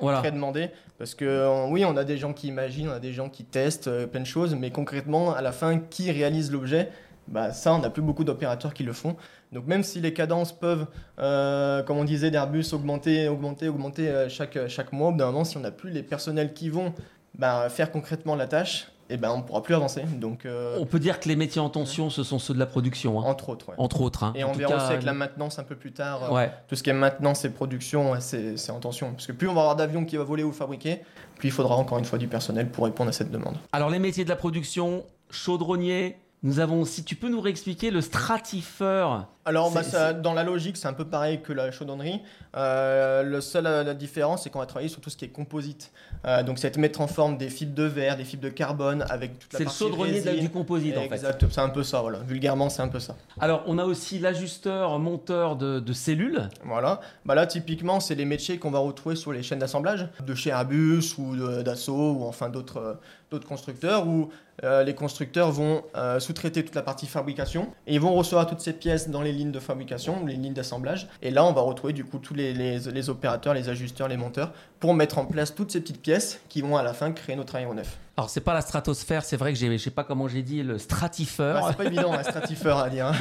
très 0.00 0.32
demandés. 0.32 0.70
Parce 0.98 1.14
que 1.14 1.68
oui, 1.68 1.84
on 1.84 1.96
a 1.96 2.04
des 2.04 2.16
gens 2.16 2.32
qui 2.32 2.48
imaginent, 2.48 2.88
on 2.88 2.92
a 2.92 3.00
des 3.00 3.12
gens 3.12 3.28
qui 3.28 3.44
testent 3.44 4.06
plein 4.06 4.20
de 4.20 4.26
choses, 4.26 4.54
mais 4.54 4.70
concrètement, 4.70 5.34
à 5.34 5.42
la 5.42 5.52
fin, 5.52 5.78
qui 5.78 6.10
réalise 6.10 6.50
l'objet 6.50 6.90
bah, 7.28 7.52
ça, 7.52 7.74
on 7.74 7.78
n'a 7.80 7.90
plus 7.90 8.02
beaucoup 8.02 8.24
d'opérateurs 8.24 8.72
qui 8.72 8.84
le 8.84 8.92
font. 8.92 9.16
Donc 9.52 9.66
même 9.66 9.82
si 9.82 10.00
les 10.00 10.12
cadences 10.12 10.52
peuvent, 10.52 10.86
euh, 11.18 11.82
comme 11.82 11.98
on 11.98 12.04
disait, 12.04 12.30
d'Airbus 12.30 12.72
augmenter, 12.72 13.28
augmenter, 13.28 13.68
augmenter 13.68 14.08
euh, 14.08 14.28
chaque, 14.28 14.92
mois, 14.92 15.12
d'un 15.12 15.26
moment, 15.26 15.44
si 15.44 15.56
on 15.56 15.60
n'a 15.60 15.70
plus 15.70 15.90
les 15.90 16.02
personnels 16.02 16.52
qui 16.52 16.68
vont 16.68 16.94
bah, 17.36 17.68
faire 17.68 17.90
concrètement 17.90 18.36
la 18.36 18.46
tâche, 18.46 18.88
eh 19.08 19.16
ben, 19.16 19.30
on 19.30 19.38
ne 19.38 19.42
pourra 19.42 19.62
plus 19.62 19.74
avancer. 19.74 20.02
Donc, 20.02 20.46
euh, 20.46 20.76
On 20.80 20.86
peut 20.86 20.98
dire 20.98 21.20
que 21.20 21.28
les 21.28 21.36
métiers 21.36 21.60
en 21.60 21.68
tension, 21.68 22.10
ce 22.10 22.22
sont 22.22 22.38
ceux 22.38 22.54
de 22.54 22.58
la 22.58 22.66
production. 22.66 23.20
Hein. 23.20 23.24
Entre 23.26 23.48
autres. 23.48 23.72
Entre 23.78 24.00
autres. 24.00 24.24
Hein. 24.24 24.32
Et 24.34 24.44
on 24.44 24.52
verra 24.52 24.76
aussi 24.76 24.92
avec 24.92 25.04
la 25.04 25.12
maintenance 25.12 25.58
un 25.58 25.64
peu 25.64 25.76
plus 25.76 25.92
tard. 25.92 26.30
Tout 26.68 26.76
ce 26.76 26.82
qui 26.82 26.90
est 26.90 26.94
maintenance 26.94 27.44
et 27.44 27.50
production, 27.50 28.14
c'est 28.20 28.70
en 28.70 28.80
tension. 28.80 29.12
Parce 29.12 29.26
que 29.26 29.32
plus 29.32 29.48
on 29.48 29.54
va 29.54 29.62
avoir 29.62 29.76
d'avions 29.76 30.04
qui 30.04 30.16
va 30.16 30.24
voler 30.24 30.42
ou 30.42 30.52
fabriquer, 30.52 31.02
plus 31.36 31.48
il 31.48 31.52
faudra 31.52 31.76
encore 31.76 31.98
une 31.98 32.04
fois 32.04 32.18
du 32.18 32.28
personnel 32.28 32.70
pour 32.70 32.84
répondre 32.84 33.10
à 33.10 33.12
cette 33.12 33.30
demande. 33.30 33.56
Alors 33.72 33.90
les 33.90 33.98
métiers 33.98 34.24
de 34.24 34.28
la 34.28 34.36
production, 34.36 35.04
chaudronnier, 35.30 36.16
nous 36.42 36.60
avons 36.60 36.80
aussi, 36.80 37.04
tu 37.04 37.16
peux 37.16 37.28
nous 37.28 37.40
réexpliquer 37.40 37.90
le 37.90 38.00
stratifeur 38.00 39.28
Alors, 39.46 39.70
bah, 39.70 40.12
dans 40.12 40.34
la 40.34 40.42
logique, 40.42 40.76
c'est 40.76 40.88
un 40.88 40.92
peu 40.92 41.04
pareil 41.04 41.40
que 41.40 41.52
la 41.52 41.70
chaudronnerie. 41.70 42.20
Euh, 42.56 43.22
le 43.22 43.40
seul, 43.40 43.62
la 43.62 43.94
différence, 43.94 44.42
c'est 44.42 44.50
qu'on 44.50 44.58
va 44.58 44.66
travailler 44.66 44.88
sur 44.88 45.00
tout 45.00 45.08
ce 45.08 45.16
qui 45.16 45.24
est 45.24 45.28
composite. 45.28 45.92
Euh, 46.26 46.42
donc, 46.42 46.58
c'est 46.58 46.76
mettre 46.78 47.00
en 47.00 47.06
forme 47.06 47.38
des 47.38 47.48
fibres 47.48 47.74
de 47.74 47.84
verre, 47.84 48.16
des 48.16 48.24
fibres 48.24 48.42
de 48.42 48.48
carbone 48.48 49.06
avec 49.08 49.38
toute 49.38 49.52
la 49.52 49.60
partie 49.60 49.78
C'est 49.78 49.84
le 49.84 49.90
chaudronnier 49.90 50.40
du 50.40 50.50
composite, 50.50 50.96
en 50.98 51.02
fait. 51.02 51.14
Exact, 51.14 51.44
c'est 51.48 51.60
un 51.60 51.68
peu 51.68 51.84
ça, 51.84 52.00
voilà. 52.00 52.18
Vulgairement, 52.26 52.68
c'est 52.68 52.82
un 52.82 52.88
peu 52.88 52.98
ça. 52.98 53.14
Alors, 53.38 53.62
on 53.68 53.78
a 53.78 53.84
aussi 53.84 54.18
l'ajusteur 54.18 54.98
monteur 54.98 55.54
de, 55.54 55.92
cellules. 55.92 56.48
Voilà. 56.64 57.00
Bah 57.24 57.36
là, 57.36 57.46
typiquement, 57.46 58.00
c'est 58.00 58.16
les 58.16 58.24
métiers 58.24 58.58
qu'on 58.58 58.72
va 58.72 58.80
retrouver 58.80 59.14
sur 59.14 59.32
les 59.32 59.44
chaînes 59.44 59.60
d'assemblage 59.60 60.08
de 60.26 60.34
chez 60.34 60.50
Airbus 60.50 61.14
ou 61.18 61.36
d'Assaut 61.62 62.16
ou 62.18 62.24
enfin 62.24 62.48
d'autres 62.48 62.98
d'autres 63.30 63.46
constructeurs 63.46 64.06
où 64.06 64.30
euh, 64.64 64.84
les 64.84 64.94
constructeurs 64.94 65.50
vont 65.50 65.82
euh, 65.96 66.20
sous-traiter 66.20 66.64
toute 66.64 66.74
la 66.74 66.82
partie 66.82 67.06
fabrication 67.06 67.72
et 67.86 67.94
ils 67.94 68.00
vont 68.00 68.14
recevoir 68.14 68.46
toutes 68.46 68.60
ces 68.60 68.72
pièces 68.72 69.10
dans 69.10 69.20
les 69.20 69.32
lignes 69.36 69.52
de 69.52 69.60
fabrication, 69.60 70.24
les 70.26 70.34
lignes 70.34 70.54
d'assemblage. 70.54 71.08
Et 71.22 71.30
là, 71.30 71.44
on 71.44 71.52
va 71.52 71.60
retrouver 71.60 71.92
du 71.92 72.04
coup 72.04 72.18
tous 72.18 72.34
les, 72.34 73.08
opérateurs, 73.08 73.54
les 73.54 73.68
ajusteurs, 73.68 74.08
les 74.08 74.16
monteurs 74.16 74.52
pour 74.80 74.94
mettre 74.94 75.18
en 75.18 75.24
place 75.26 75.54
toutes 75.54 75.70
ces 75.70 75.80
petites 75.80 76.02
pièces 76.02 76.40
qui 76.48 76.62
vont 76.62 76.76
à 76.76 76.82
la 76.82 76.94
fin 76.94 77.12
créer 77.12 77.36
notre 77.36 77.54
aéronef. 77.56 77.98
Alors 78.18 78.30
c'est 78.30 78.40
pas 78.40 78.54
la 78.54 78.62
stratosphère, 78.62 79.26
c'est 79.26 79.36
vrai 79.36 79.52
que 79.52 79.58
je 79.58 79.76
sais 79.76 79.90
pas 79.90 80.02
comment 80.02 80.26
j'ai 80.26 80.42
dit 80.42 80.62
le 80.62 80.78
stratifeur. 80.78 81.68
c'est 81.68 81.76
pas 81.76 81.84
évident 81.84 82.14
un 82.14 82.22
stratifeur 82.22 82.78
à 82.78 82.88
dire. 82.88 83.12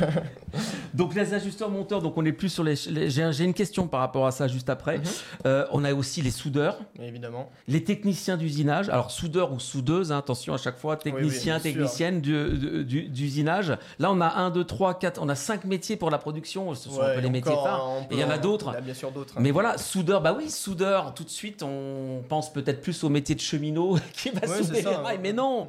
donc 0.93 1.13
les 1.15 1.33
ajusteurs 1.33 1.69
monteurs, 1.69 2.01
donc 2.01 2.17
on 2.17 2.23
est 2.23 2.31
plus 2.31 2.47
sur 2.47 2.63
les. 2.63 2.75
j'ai 2.77 3.43
une 3.43 3.53
question 3.53 3.89
par 3.89 3.99
rapport 3.99 4.25
à 4.25 4.31
ça 4.31 4.47
juste 4.47 4.69
après. 4.69 4.99
Mhm. 4.99 5.03
Euh, 5.47 5.65
on 5.73 5.83
a 5.83 5.93
aussi 5.93 6.21
les 6.21 6.31
soudeurs. 6.31 6.79
Évidemment. 6.97 7.49
Les 7.67 7.83
techniciens 7.83 8.37
d'usinage. 8.37 8.87
Alors 8.87 9.11
soudeur 9.11 9.51
ou 9.51 9.59
soudeuse, 9.59 10.13
hein, 10.13 10.19
attention 10.19 10.53
à 10.53 10.57
chaque 10.57 10.77
fois, 10.77 10.95
technicien, 10.95 11.59
technicienne 11.59 12.21
d'usinage. 12.21 13.77
Là 13.99 14.13
on 14.13 14.21
a 14.21 14.29
un, 14.35 14.49
deux, 14.49 14.63
trois, 14.63 14.97
quatre, 14.97 15.21
on 15.21 15.27
a 15.27 15.35
cinq 15.35 15.65
métiers 15.65 15.97
pour 15.97 16.09
la 16.09 16.19
production. 16.19 16.73
Ce 16.73 16.89
sont 16.89 17.01
un 17.01 17.15
peu 17.15 17.19
les 17.19 17.29
métiers 17.29 17.51
phares. 17.51 18.05
Et 18.11 18.13
il 18.13 18.19
y 18.21 18.23
en 18.23 18.29
a 18.29 18.37
d'autres. 18.37 18.69
Il 18.71 18.75
y 18.75 18.77
a 18.77 18.81
bien 18.81 18.93
sûr 18.93 19.11
d'autres. 19.11 19.35
Mais 19.41 19.51
voilà, 19.51 19.77
soudeur, 19.77 20.21
bah 20.21 20.33
oui, 20.37 20.49
soudeur. 20.49 21.13
Tout 21.13 21.25
de 21.25 21.29
suite, 21.29 21.63
on 21.63 22.23
pense 22.29 22.53
peut-être 22.53 22.79
plus 22.79 23.03
au 23.03 23.09
métier 23.09 23.35
de 23.35 23.41
cheminot 23.41 23.97
qui 24.13 24.29
va 24.29 24.47
souder 24.47 24.84
mais 25.21 25.33
non. 25.33 25.67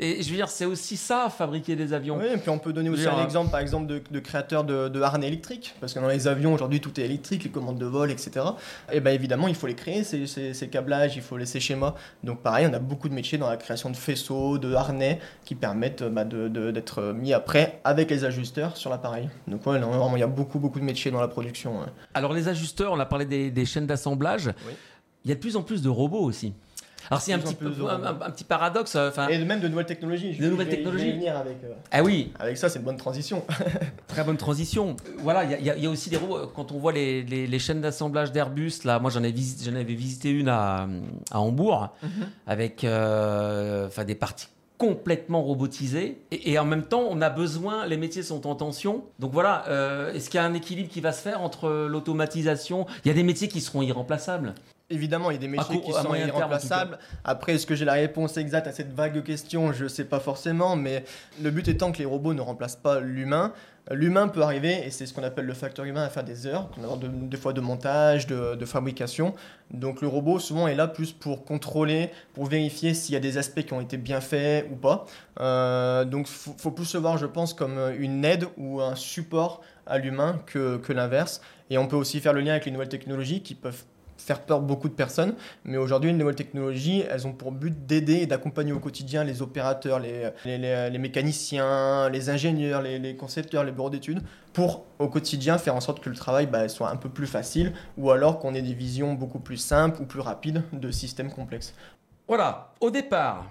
Et 0.00 0.22
je 0.22 0.30
veux 0.30 0.36
dire, 0.36 0.48
c'est 0.48 0.64
aussi 0.64 0.96
ça, 0.96 1.28
fabriquer 1.28 1.74
des 1.74 1.92
avions. 1.92 2.18
Oui, 2.18 2.26
et 2.32 2.36
puis 2.36 2.50
on 2.50 2.58
peut 2.60 2.72
donner 2.72 2.88
aussi 2.88 3.08
un 3.08 3.24
exemple, 3.24 3.50
par 3.50 3.58
exemple, 3.58 3.88
de, 3.88 4.00
de 4.12 4.20
créateurs 4.20 4.62
de, 4.62 5.02
harnais 5.02 5.26
électriques. 5.26 5.74
Parce 5.80 5.92
que 5.92 5.98
dans 5.98 6.06
les 6.06 6.28
avions, 6.28 6.54
aujourd'hui, 6.54 6.80
tout 6.80 7.00
est 7.00 7.04
électrique, 7.04 7.42
les 7.42 7.50
commandes 7.50 7.78
de 7.78 7.84
vol, 7.84 8.12
etc. 8.12 8.46
Et 8.92 9.00
bien 9.00 9.12
évidemment, 9.12 9.48
il 9.48 9.56
faut 9.56 9.66
les 9.66 9.74
créer, 9.74 10.04
ces, 10.04 10.26
ces, 10.26 10.68
câblages, 10.68 11.16
il 11.16 11.22
faut 11.22 11.36
les, 11.36 11.46
ces 11.46 11.58
schémas. 11.58 11.94
Donc 12.22 12.42
pareil, 12.42 12.68
on 12.70 12.74
a 12.74 12.78
beaucoup 12.78 13.08
de 13.08 13.14
métiers 13.14 13.38
dans 13.38 13.50
la 13.50 13.56
création 13.56 13.90
de 13.90 13.96
faisceaux, 13.96 14.58
de 14.58 14.72
harnais, 14.72 15.18
qui 15.44 15.56
permettent 15.56 16.04
bah, 16.04 16.24
d'être 16.24 17.12
mis 17.12 17.32
après 17.32 17.80
avec 17.82 18.08
les 18.08 18.24
ajusteurs 18.24 18.76
sur 18.76 18.90
l'appareil. 18.90 19.28
Donc 19.48 19.66
ouais, 19.66 19.80
vraiment, 19.80 20.16
il 20.16 20.20
y 20.20 20.22
a 20.22 20.28
beaucoup, 20.28 20.60
beaucoup 20.60 20.78
de 20.78 20.84
métiers 20.84 21.10
dans 21.10 21.20
la 21.20 21.28
production. 21.28 21.80
Alors 22.14 22.32
les 22.32 22.46
ajusteurs, 22.46 22.92
on 22.92 23.00
a 23.00 23.06
parlé 23.06 23.24
des, 23.24 23.50
des 23.50 23.64
chaînes 23.64 23.86
d'assemblage. 23.86 24.50
Il 25.24 25.28
y 25.28 25.32
a 25.32 25.34
de 25.34 25.40
plus 25.40 25.56
en 25.56 25.62
plus 25.62 25.82
de 25.82 25.88
robots 25.88 26.22
aussi. 26.22 26.54
Alors 27.10 27.22
c'est 27.22 27.32
un 27.32 27.38
petit, 27.38 27.54
peu, 27.54 27.72
un, 27.88 28.30
petit 28.30 28.44
paradoxe. 28.44 28.94
Euh, 28.94 29.08
enfin, 29.08 29.28
et 29.28 29.42
même 29.44 29.60
de 29.60 29.68
nouvelles 29.68 29.86
technologies. 29.86 30.36
de 30.36 30.48
nouvelles 30.48 30.68
technologies. 30.68 31.12
venir 31.12 31.36
avec. 31.36 31.56
Euh, 31.64 31.72
ah 31.90 32.02
oui. 32.02 32.32
Avec 32.38 32.58
ça, 32.58 32.68
c'est 32.68 32.78
une 32.78 32.84
bonne 32.84 32.96
transition. 32.96 33.44
Très 34.08 34.24
bonne 34.24 34.36
transition. 34.36 34.96
Voilà, 35.18 35.44
il 35.44 35.64
y, 35.64 35.86
a 35.86 35.90
aussi 35.90 36.10
des 36.10 36.16
robots. 36.16 36.46
Quand 36.54 36.72
on 36.72 36.78
voit 36.78 36.92
les, 36.92 37.22
les, 37.22 37.58
chaînes 37.58 37.80
d'assemblage 37.80 38.32
d'Airbus, 38.32 38.80
là, 38.84 38.98
moi 38.98 39.10
j'en 39.10 39.20
avais, 39.20 39.32
visité, 39.32 39.70
avais 39.70 39.94
visité 39.94 40.30
une 40.30 40.48
à, 40.48 40.86
à 41.30 41.40
Hambourg 41.40 41.88
mhm. 42.02 42.10
avec 42.46 42.84
euh, 42.84 43.88
des 44.06 44.14
parties 44.14 44.48
complètement 44.76 45.42
robotisées 45.42 46.18
et, 46.30 46.52
et, 46.52 46.58
en 46.60 46.64
même 46.64 46.84
temps 46.84 47.04
on 47.10 47.20
a 47.20 47.30
besoin 47.30 47.84
les 47.84 47.96
métiers 47.96 48.22
sont 48.22 48.46
en 48.46 48.54
tension 48.54 49.02
donc 49.18 49.32
voilà 49.32 49.64
est-ce 50.14 50.30
qu'il 50.30 50.38
y 50.38 50.40
a 50.40 50.46
un 50.46 50.54
équilibre 50.54 50.88
qui 50.88 51.00
va 51.00 51.10
se 51.10 51.20
faire 51.20 51.42
entre 51.42 51.88
l'automatisation? 51.90 52.86
Il 53.04 53.08
y 53.08 53.10
a 53.10 53.14
des 53.14 53.24
métiers 53.24 53.48
qui 53.48 53.60
seront 53.60 53.82
irremplaçables 53.82 54.54
Évidemment, 54.90 55.30
il 55.30 55.34
y 55.34 55.36
a 55.36 55.40
des 55.40 55.48
métiers 55.48 55.82
qui 55.82 55.92
sont 55.92 56.14
irremplaçables. 56.14 56.98
Après, 57.22 57.54
est-ce 57.54 57.66
que 57.66 57.74
j'ai 57.74 57.84
la 57.84 57.92
réponse 57.92 58.38
exacte 58.38 58.66
à 58.68 58.72
cette 58.72 58.94
vague 58.94 59.22
question 59.22 59.70
Je 59.70 59.84
ne 59.84 59.88
sais 59.88 60.04
pas 60.04 60.18
forcément, 60.18 60.76
mais 60.76 61.04
le 61.42 61.50
but 61.50 61.68
étant 61.68 61.92
que 61.92 61.98
les 61.98 62.06
robots 62.06 62.32
ne 62.32 62.40
remplacent 62.40 62.76
pas 62.76 62.98
l'humain. 63.00 63.52
L'humain 63.90 64.28
peut 64.28 64.40
arriver, 64.40 64.86
et 64.86 64.90
c'est 64.90 65.04
ce 65.04 65.12
qu'on 65.12 65.22
appelle 65.24 65.44
le 65.44 65.52
facteur 65.52 65.84
humain, 65.84 66.04
à 66.04 66.08
faire 66.08 66.24
des 66.24 66.46
heures, 66.46 66.70
des 67.02 67.36
fois 67.36 67.52
de 67.52 67.60
montage, 67.60 68.26
de, 68.26 68.64
fabrication. 68.64 69.34
Donc 69.70 70.00
le 70.00 70.08
robot, 70.08 70.38
souvent, 70.38 70.68
est 70.68 70.74
là 70.74 70.88
plus 70.88 71.12
pour 71.12 71.44
contrôler, 71.44 72.10
pour 72.32 72.46
vérifier 72.46 72.94
s'il 72.94 73.12
y 73.12 73.16
a 73.16 73.20
des 73.20 73.36
aspects 73.36 73.62
qui 73.62 73.74
ont 73.74 73.82
été 73.82 73.98
bien 73.98 74.22
faits 74.22 74.68
ou 74.72 74.76
pas. 74.76 75.04
Euh, 75.40 76.06
donc 76.06 76.28
il 76.30 76.52
faut, 76.58 76.70
plus 76.70 76.86
se 76.86 76.96
voir, 76.96 77.18
je 77.18 77.26
pense, 77.26 77.52
comme 77.52 77.78
une 77.98 78.24
aide 78.24 78.46
ou 78.56 78.80
un 78.80 78.94
support 78.94 79.60
à 79.86 79.98
l'humain 79.98 80.40
que, 80.46 80.78
que 80.78 80.94
l'inverse. 80.94 81.42
Et 81.68 81.76
on 81.76 81.86
peut 81.86 81.96
aussi 81.96 82.20
faire 82.20 82.32
le 82.32 82.40
lien 82.40 82.52
avec 82.52 82.64
les 82.64 82.72
nouvelles 82.72 82.88
technologies 82.88 83.42
qui 83.42 83.54
peuvent 83.54 83.84
faire 84.28 84.42
peur 84.42 84.60
beaucoup 84.60 84.88
de 84.90 84.94
personnes. 84.94 85.34
Mais 85.64 85.78
aujourd'hui, 85.78 86.10
les 86.12 86.16
nouvelles 86.16 86.34
technologies, 86.34 87.02
elles 87.10 87.26
ont 87.26 87.32
pour 87.32 87.50
but 87.50 87.86
d'aider 87.86 88.16
et 88.16 88.26
d'accompagner 88.26 88.72
au 88.72 88.78
quotidien 88.78 89.24
les 89.24 89.40
opérateurs, 89.40 89.98
les, 89.98 90.30
les, 90.44 90.90
les- 90.90 90.98
mécaniciens, 90.98 92.10
les 92.10 92.28
ingénieurs, 92.28 92.82
les, 92.82 92.98
les 92.98 93.16
concepteurs, 93.16 93.64
les 93.64 93.72
bureaux 93.72 93.88
d'études, 93.88 94.22
pour 94.52 94.84
au 94.98 95.08
quotidien 95.08 95.56
faire 95.56 95.74
en 95.74 95.80
sorte 95.80 96.00
que 96.00 96.10
le 96.10 96.16
travail 96.16 96.46
bah, 96.46 96.68
soit 96.68 96.90
un 96.90 96.96
peu 96.96 97.08
plus 97.08 97.26
facile 97.26 97.72
ou 97.96 98.10
alors 98.10 98.38
qu'on 98.38 98.54
ait 98.54 98.60
des 98.62 98.74
visions 98.74 99.14
beaucoup 99.14 99.38
plus 99.38 99.56
simples 99.56 100.02
ou 100.02 100.04
plus 100.04 100.20
rapides 100.20 100.62
de 100.72 100.90
systèmes 100.90 101.32
complexes. 101.32 101.74
Voilà, 102.26 102.72
au 102.80 102.90
départ, 102.90 103.46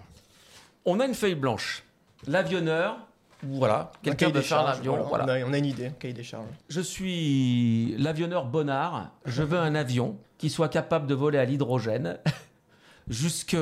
on 0.86 0.99
a 0.99 1.05
une 1.05 1.15
feuille 1.15 1.34
blanche. 1.36 1.84
L'avionneur, 2.28 2.99
voilà, 3.44 3.92
Un 3.94 4.04
quelqu'un 4.04 4.28
des 4.30 4.42
faire 4.42 4.44
charges, 4.60 4.78
l'avion. 4.78 4.94
voilà, 5.04 5.26
voilà. 5.26 5.46
On, 5.46 5.46
a, 5.46 5.50
on 5.50 5.54
a 5.54 5.58
une 5.58 5.66
idée, 5.66 5.92
cahier 6.00 6.14
des 6.14 6.24
charges. 6.24 6.46
Je 6.70 6.82
suis 6.82 7.96
l'avionneur 7.98 8.46
Bonnard. 8.46 9.12
Je 9.26 9.44
veux 9.44 9.60
un 9.60 9.76
avion 9.76 10.18
qui 10.38 10.50
soit 10.50 10.70
capable 10.70 11.08
de 11.08 11.14
voler 11.16 11.38
à 11.38 11.46
l'hydrogène 11.46 12.18
jusque 13.08 13.56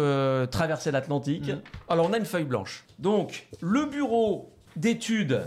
traverser 0.52 0.92
l'Atlantique. 0.92 1.50
Mhm. 1.50 1.62
Alors 1.90 2.08
on 2.10 2.14
a 2.14 2.18
une 2.18 2.26
feuille 2.26 2.46
blanche. 2.46 2.86
Donc 3.00 3.48
le 3.62 3.86
bureau 3.86 4.52
d'études 4.76 5.42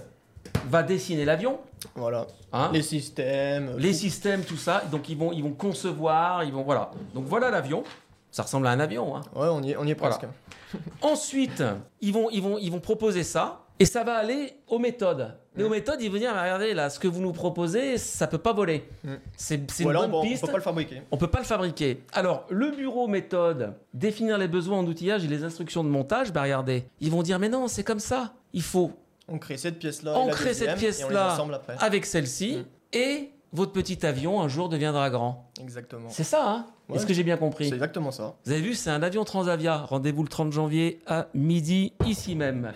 va 0.69 0.83
dessiner 0.83 1.25
l'avion. 1.25 1.59
Voilà. 1.95 2.27
hein. 2.53 2.71
Les 2.73 2.83
systèmes. 2.83 3.77
les 3.79 3.93
tout. 3.93 3.97
systèmes, 3.99 4.43
tout 4.45 4.57
ça. 4.57 4.83
Donc 4.91 5.09
ils 5.09 5.17
vont, 5.17 5.33
ils 5.33 5.43
vont 5.43 5.53
concevoir, 5.53 6.45
ils 6.45 6.53
vont 6.53 6.63
voilà. 6.63 6.91
Donc 7.15 7.25
voilà 7.25 7.51
l'avion. 7.51 7.83
Ça 8.31 8.43
ressemble 8.43 8.67
à 8.67 8.71
un 8.71 8.81
avion. 8.81 9.17
Hein. 9.17 9.23
Ouais, 9.35 9.49
on 9.49 9.63
y 9.63 9.71
est, 9.73 9.77
on 9.77 9.85
y 9.87 9.91
est 9.91 9.95
Voilà. 9.99 10.17
presque. 10.17 10.31
Ensuite, 11.03 11.65
ils 12.03 12.13
vont, 12.13 12.29
ils, 12.31 12.43
vont, 12.43 12.59
ils 12.59 12.71
vont 12.71 12.81
proposer 12.81 13.23
ça 13.23 13.65
et 13.79 13.85
ça 13.85 14.05
va 14.05 14.15
aller 14.17 14.55
aux 14.67 14.79
méthodes. 14.79 15.35
Mais 15.57 15.65
aux 15.65 15.69
méthodes, 15.69 16.01
ils 16.01 16.11
vont 16.11 16.19
dire 16.19 16.31
regardez 16.31 16.73
là, 16.75 16.89
ce 16.91 16.99
que 17.01 17.09
vous 17.09 17.21
nous 17.21 17.33
proposez, 17.33 17.99
ça 17.99 18.27
peut 18.27 18.39
pas 18.39 18.53
voler. 18.53 18.89
C'est 19.37 19.57
une 19.81 19.93
bonne 19.93 20.11
bon, 20.11 20.21
on 20.21 20.23
piste. 20.23 20.45
peut 20.45 20.53
pas 20.53 20.59
le 20.59 20.63
fabriquer. 20.63 21.03
On 21.11 21.17
peut 21.17 21.27
pas 21.27 21.39
le 21.41 21.45
fabriquer. 21.45 22.03
Alors, 22.13 22.47
le 22.51 22.71
bureau 22.71 23.09
méthode, 23.09 23.75
définir 23.95 24.39
les 24.39 24.49
besoins 24.49 24.79
en 24.79 24.87
outillage 24.87 25.25
et 25.25 25.29
les 25.29 25.43
instructions 25.45 25.83
de 25.83 25.89
montage, 25.89 26.33
bah 26.33 26.43
regardez, 26.43 26.85
ils 27.01 27.11
vont 27.11 27.23
dire 27.23 27.39
mais 27.39 27.49
non, 27.49 27.67
c'est 27.69 27.85
comme 27.85 28.01
ça. 28.01 28.35
Il 28.53 28.63
faut 28.63 28.93
On 29.29 29.39
crée 29.39 29.57
cette 29.57 29.79
pièce-là. 29.79 30.15
On 30.19 30.29
crée 30.29 30.55
cette 30.55 30.69
on 30.69 30.73
les 30.75 30.79
pièce-là. 30.79 31.37
avec 31.81 32.07
celle-ci 32.07 32.59
Mm. 32.59 32.65
et 32.93 33.31
votre 33.53 33.73
petit 33.73 34.05
avion 34.07 34.41
un 34.43 34.49
jour 34.49 34.69
deviendra 34.69 35.09
grand. 35.11 35.51
Exactement. 35.63 36.09
C'est 36.11 36.25
ça, 36.25 36.45
hein? 36.49 36.67
Ouais. 36.89 36.97
Est-ce 36.97 37.07
que 37.07 37.13
j'ai 37.15 37.23
bien 37.25 37.37
compris? 37.37 37.69
C'est 37.69 37.75
exactement 37.75 38.11
ça. 38.11 38.35
Vous 38.45 38.53
avez 38.53 38.61
vu, 38.61 38.75
c'est 38.75 38.91
un 38.91 39.03
avion 39.03 39.25
Transavia. 39.25 39.77
Rendez-vous 39.79 40.23
le 40.23 40.29
30 40.29 40.53
janvier 40.53 41.01
à 41.07 41.27
midi, 41.35 41.93
ici 42.07 42.35
même. 42.35 42.73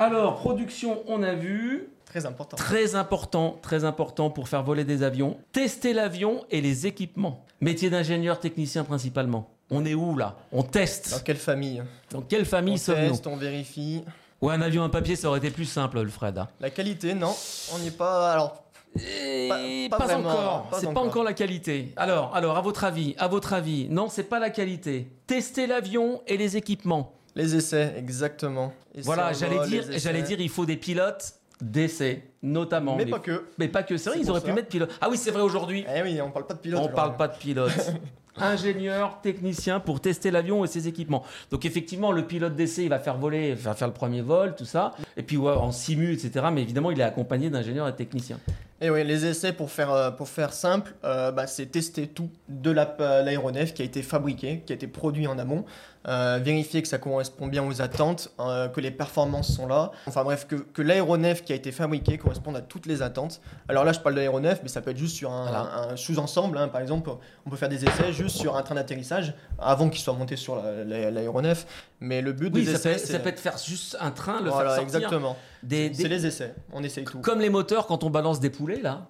Alors, 0.00 0.36
production, 0.36 1.02
on 1.08 1.22
a 1.22 1.34
vu. 1.34 1.90
Très 2.06 2.24
important. 2.26 2.56
Très 2.56 2.94
important, 2.96 3.58
très 3.62 3.84
important 3.84 4.30
pour 4.30 4.48
faire 4.48 4.62
voler 4.64 4.82
des 4.84 5.02
avions. 5.02 5.36
Tester 5.52 5.92
l'avion 5.92 6.42
et 6.50 6.60
les 6.62 6.86
équipements. 6.86 7.44
Métier 7.60 7.90
d'ingénieur 7.90 8.40
technicien 8.40 8.82
principalement. 8.82 9.50
On 9.70 9.84
est 9.84 9.92
où 9.94 10.16
là? 10.16 10.36
On 10.52 10.62
Dans 10.62 10.68
teste. 10.68 11.22
quelle 11.22 11.36
famille? 11.36 11.82
Dans 12.10 12.22
quelle 12.22 12.42
On 12.42 12.46
famille 12.46 12.78
sommes-nous? 12.78 13.10
teste, 13.10 13.26
on 13.26 13.36
vérifie. 13.36 14.02
Ouais, 14.40 14.54
un 14.54 14.62
avion 14.62 14.82
à 14.82 14.88
papier, 14.88 15.16
ça 15.16 15.28
aurait 15.28 15.38
été 15.38 15.50
plus 15.50 15.66
simple, 15.66 16.00
le 16.00 16.08
Fred. 16.08 16.38
hein. 16.38 16.48
La 16.60 16.70
qualité, 16.70 17.12
non. 17.14 17.34
On 17.74 17.78
n'y 17.78 17.88
est 17.88 17.96
pas. 17.96 18.32
Alors, 18.32 18.64
Et 18.96 19.46
Pas- 19.90 19.98
pas, 19.98 19.98
pas 19.98 20.12
vraiment, 20.14 20.30
encore. 20.30 20.62
pas 20.70 20.78
c'est 20.80 20.86
pas 20.86 20.90
encore. 20.92 21.04
encore 21.04 21.24
la 21.24 21.32
qualité. 21.34 21.92
Alors, 21.96 22.34
alors, 22.34 22.56
à 22.56 22.60
votre 22.60 22.82
avis, 22.82 23.14
à 23.18 23.28
votre 23.28 23.52
avis, 23.52 23.86
non, 23.88 24.08
c'est 24.08 24.24
pas 24.24 24.40
la 24.40 24.50
qualité. 24.50 25.06
Tester 25.28 25.68
l'avion 25.68 26.22
et 26.26 26.36
les 26.36 26.56
équipements. 26.56 27.12
Les 27.40 27.56
essais, 27.56 27.94
exactement. 27.96 28.72
Essais 28.94 29.02
Voilà, 29.04 29.32
j'allais 29.32 29.66
dire, 29.66 29.84
j'allais 29.96 30.22
dire, 30.22 30.40
il 30.40 30.48
faut 30.48 30.66
des 30.66 30.76
pilotes 30.76 31.34
d'essai, 31.60 32.22
notamment. 32.42 32.96
Mais 32.96 33.06
pas 33.06 33.18
que. 33.18 33.46
mais 33.58 33.68
pas 33.68 33.82
que. 33.82 33.96
C'est 33.96 34.10
vrai, 34.10 34.18
ils 34.20 34.30
auraient 34.30 34.40
pu 34.40 34.52
mettre 34.52 34.68
pilote. 34.68 34.90
Ah 35.00 35.08
oui, 35.10 35.16
c'est 35.16 35.30
vrai 35.30 35.42
aujourd'hui. 35.42 35.84
Eh 35.94 36.02
oui, 36.02 36.20
on 36.20 36.30
parle 36.30 36.46
pas 36.46 36.54
de 36.54 36.58
pilote. 36.60 36.80
On 36.82 36.88
parle 36.88 37.16
pas 37.16 37.28
de 37.28 37.36
pilote. 37.36 37.72
Ingénieur, 38.36 39.20
technicien 39.20 39.80
pour 39.80 40.00
tester 40.00 40.30
l'avion 40.30 40.64
et 40.64 40.68
ses 40.68 40.88
équipements. 40.88 41.24
Donc 41.50 41.64
effectivement, 41.66 42.12
le 42.12 42.26
pilote 42.26 42.54
d'essai, 42.54 42.84
il 42.84 42.88
va 42.88 42.98
faire 42.98 43.18
voler, 43.18 43.54
va 43.54 43.74
faire 43.74 43.88
le 43.88 43.92
premier 43.92 44.22
vol, 44.22 44.54
tout 44.54 44.64
ça. 44.64 44.92
Et 45.16 45.22
puis 45.22 45.36
ouais, 45.36 45.52
en 45.52 45.72
simu, 45.72 46.12
etc. 46.12 46.46
Mais 46.52 46.62
évidemment, 46.62 46.90
il 46.90 47.00
est 47.00 47.04
accompagné 47.04 47.50
d'ingénieurs 47.50 47.88
et 47.88 47.94
techniciens. 47.94 48.38
Et 48.80 48.88
oui, 48.88 49.04
les 49.04 49.26
essais, 49.26 49.52
pour 49.52 49.70
faire, 49.70 49.92
euh, 49.92 50.10
pour 50.10 50.28
faire 50.28 50.54
simple, 50.54 50.94
euh, 51.04 51.32
bah, 51.32 51.46
c'est 51.46 51.66
tester 51.66 52.06
tout 52.06 52.30
de 52.48 52.70
la- 52.70 52.96
euh, 53.00 53.22
l'aéronef 53.22 53.74
qui 53.74 53.82
a 53.82 53.84
été 53.84 54.00
fabriqué, 54.00 54.62
qui 54.64 54.72
a 54.72 54.76
été 54.76 54.86
produit 54.86 55.26
en 55.26 55.38
amont, 55.38 55.66
vérifier 56.04 56.80
que 56.82 56.88
ça 56.88 56.98
correspond 56.98 57.46
bien 57.46 57.62
aux 57.66 57.82
attentes, 57.82 58.30
euh, 58.40 58.68
que 58.68 58.80
les 58.80 58.90
performances 58.90 59.52
sont 59.54 59.66
là. 59.66 59.90
Enfin 60.06 60.24
bref, 60.24 60.46
que, 60.46 60.56
que 60.56 60.82
l'aéronef 60.82 61.44
qui 61.44 61.52
a 61.52 61.56
été 61.56 61.72
fabriqué 61.72 62.16
corresponde 62.18 62.56
à 62.56 62.60
toutes 62.62 62.86
les 62.86 63.02
attentes. 63.02 63.40
Alors 63.68 63.84
là, 63.84 63.92
je 63.92 64.00
parle 64.00 64.14
de 64.14 64.20
l'aéronef, 64.20 64.60
mais 64.62 64.68
ça 64.68 64.80
peut 64.80 64.90
être 64.92 64.96
juste 64.98 65.16
sur 65.16 65.30
un, 65.30 65.42
Voilà. 65.50 65.88
un 65.90 65.96
sous-ensemble. 65.96 66.56
hein. 66.58 66.68
Par 66.68 66.80
exemple, 66.80 67.10
on 67.46 67.50
peut 67.50 67.56
faire 67.56 67.68
des 67.68 67.84
essais 67.84 68.12
juste 68.12 68.36
sur 68.36 68.56
un 68.56 68.62
train 68.62 68.74
d'atterrissage 68.76 69.34
avant 69.58 69.88
qu'il 69.90 70.00
soit 70.00 70.14
monté 70.14 70.36
sur 70.36 70.56
la- 70.56 70.84
la- 70.84 71.10
l'aéronef. 71.10 71.66
Mais 72.00 72.22
le 72.22 72.32
but 72.32 72.50
Oui, 72.54 72.64
des 72.64 72.72
ça 72.74 72.78
peut, 72.78 72.94
essais, 72.94 72.98
ça 73.06 73.12
c'est... 73.14 73.18
peut 73.22 73.28
être 73.28 73.40
faire 73.40 73.58
juste 73.58 73.96
un 74.00 74.10
train, 74.10 74.40
le 74.40 74.48
Voilà, 74.50 74.70
faire 74.70 74.78
sortir. 74.80 74.96
exactement. 75.00 75.36
Des, 75.62 75.90
C'est 75.92 76.04
des- 76.04 76.08
les 76.08 76.26
essais, 76.26 76.54
on 76.72 76.82
essaye 76.82 77.04
tout. 77.04 77.20
Comme 77.20 77.40
les 77.40 77.50
moteurs 77.50 77.86
quand 77.86 78.04
on 78.04 78.10
balance 78.10 78.40
des 78.40 78.48
poulets, 78.50 78.80
là. 78.80 79.02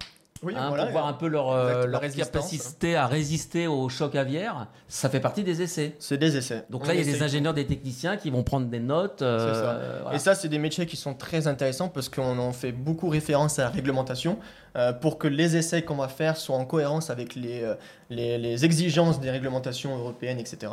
Oui, 0.43 0.53
hein, 0.57 0.69
voilà. 0.69 0.83
pour 0.85 0.91
voir 0.93 1.07
un 1.07 1.13
peu 1.13 1.27
leur, 1.27 1.51
euh, 1.51 1.83
Exact, 1.83 1.87
leur 1.87 2.01
capacité 2.01 2.95
à 2.95 3.05
résister 3.05 3.67
au 3.67 3.89
choc 3.89 4.15
aviaire. 4.15 4.67
Ça 4.87 5.09
fait 5.09 5.19
partie 5.19 5.43
des 5.43 5.61
essais. 5.61 5.95
C'est 5.99 6.17
des 6.17 6.35
essais. 6.35 6.65
Donc 6.69 6.83
On 6.83 6.87
là, 6.87 6.95
il 6.95 6.99
y 6.99 7.09
a 7.09 7.13
des 7.13 7.21
ingénieurs, 7.21 7.53
des 7.53 7.67
techniciens 7.67 8.17
qui 8.17 8.31
vont 8.31 8.41
prendre 8.43 8.65
des 8.65 8.79
notes. 8.79 9.21
euh, 9.21 9.99
voilà. 10.01 10.15
Et 10.15 10.19
ça, 10.19 10.33
c'est 10.33 10.47
des 10.49 10.57
métiers 10.57 10.85
qui 10.87 10.97
sont 10.97 11.13
très 11.13 11.47
intéressants 11.47 11.89
parce 11.89 12.09
qu'on 12.09 12.39
en 12.39 12.53
fait 12.53 12.71
beaucoup 12.71 13.09
référence 13.09 13.59
à 13.59 13.63
la 13.63 13.69
réglementation 13.69 14.39
euh, 14.77 14.93
pour 14.93 15.17
que 15.17 15.27
les 15.27 15.57
essais 15.57 15.81
qu'on 15.81 15.95
va 15.95 16.07
faire 16.07 16.37
soient 16.37 16.55
en 16.55 16.65
cohérence 16.65 17.09
avec 17.09 17.35
les, 17.35 17.61
euh, 17.63 18.57
exigences 18.63 19.19
des 19.19 19.29
réglementations 19.29 19.97
européennes, 19.97 20.39
etc. 20.39 20.71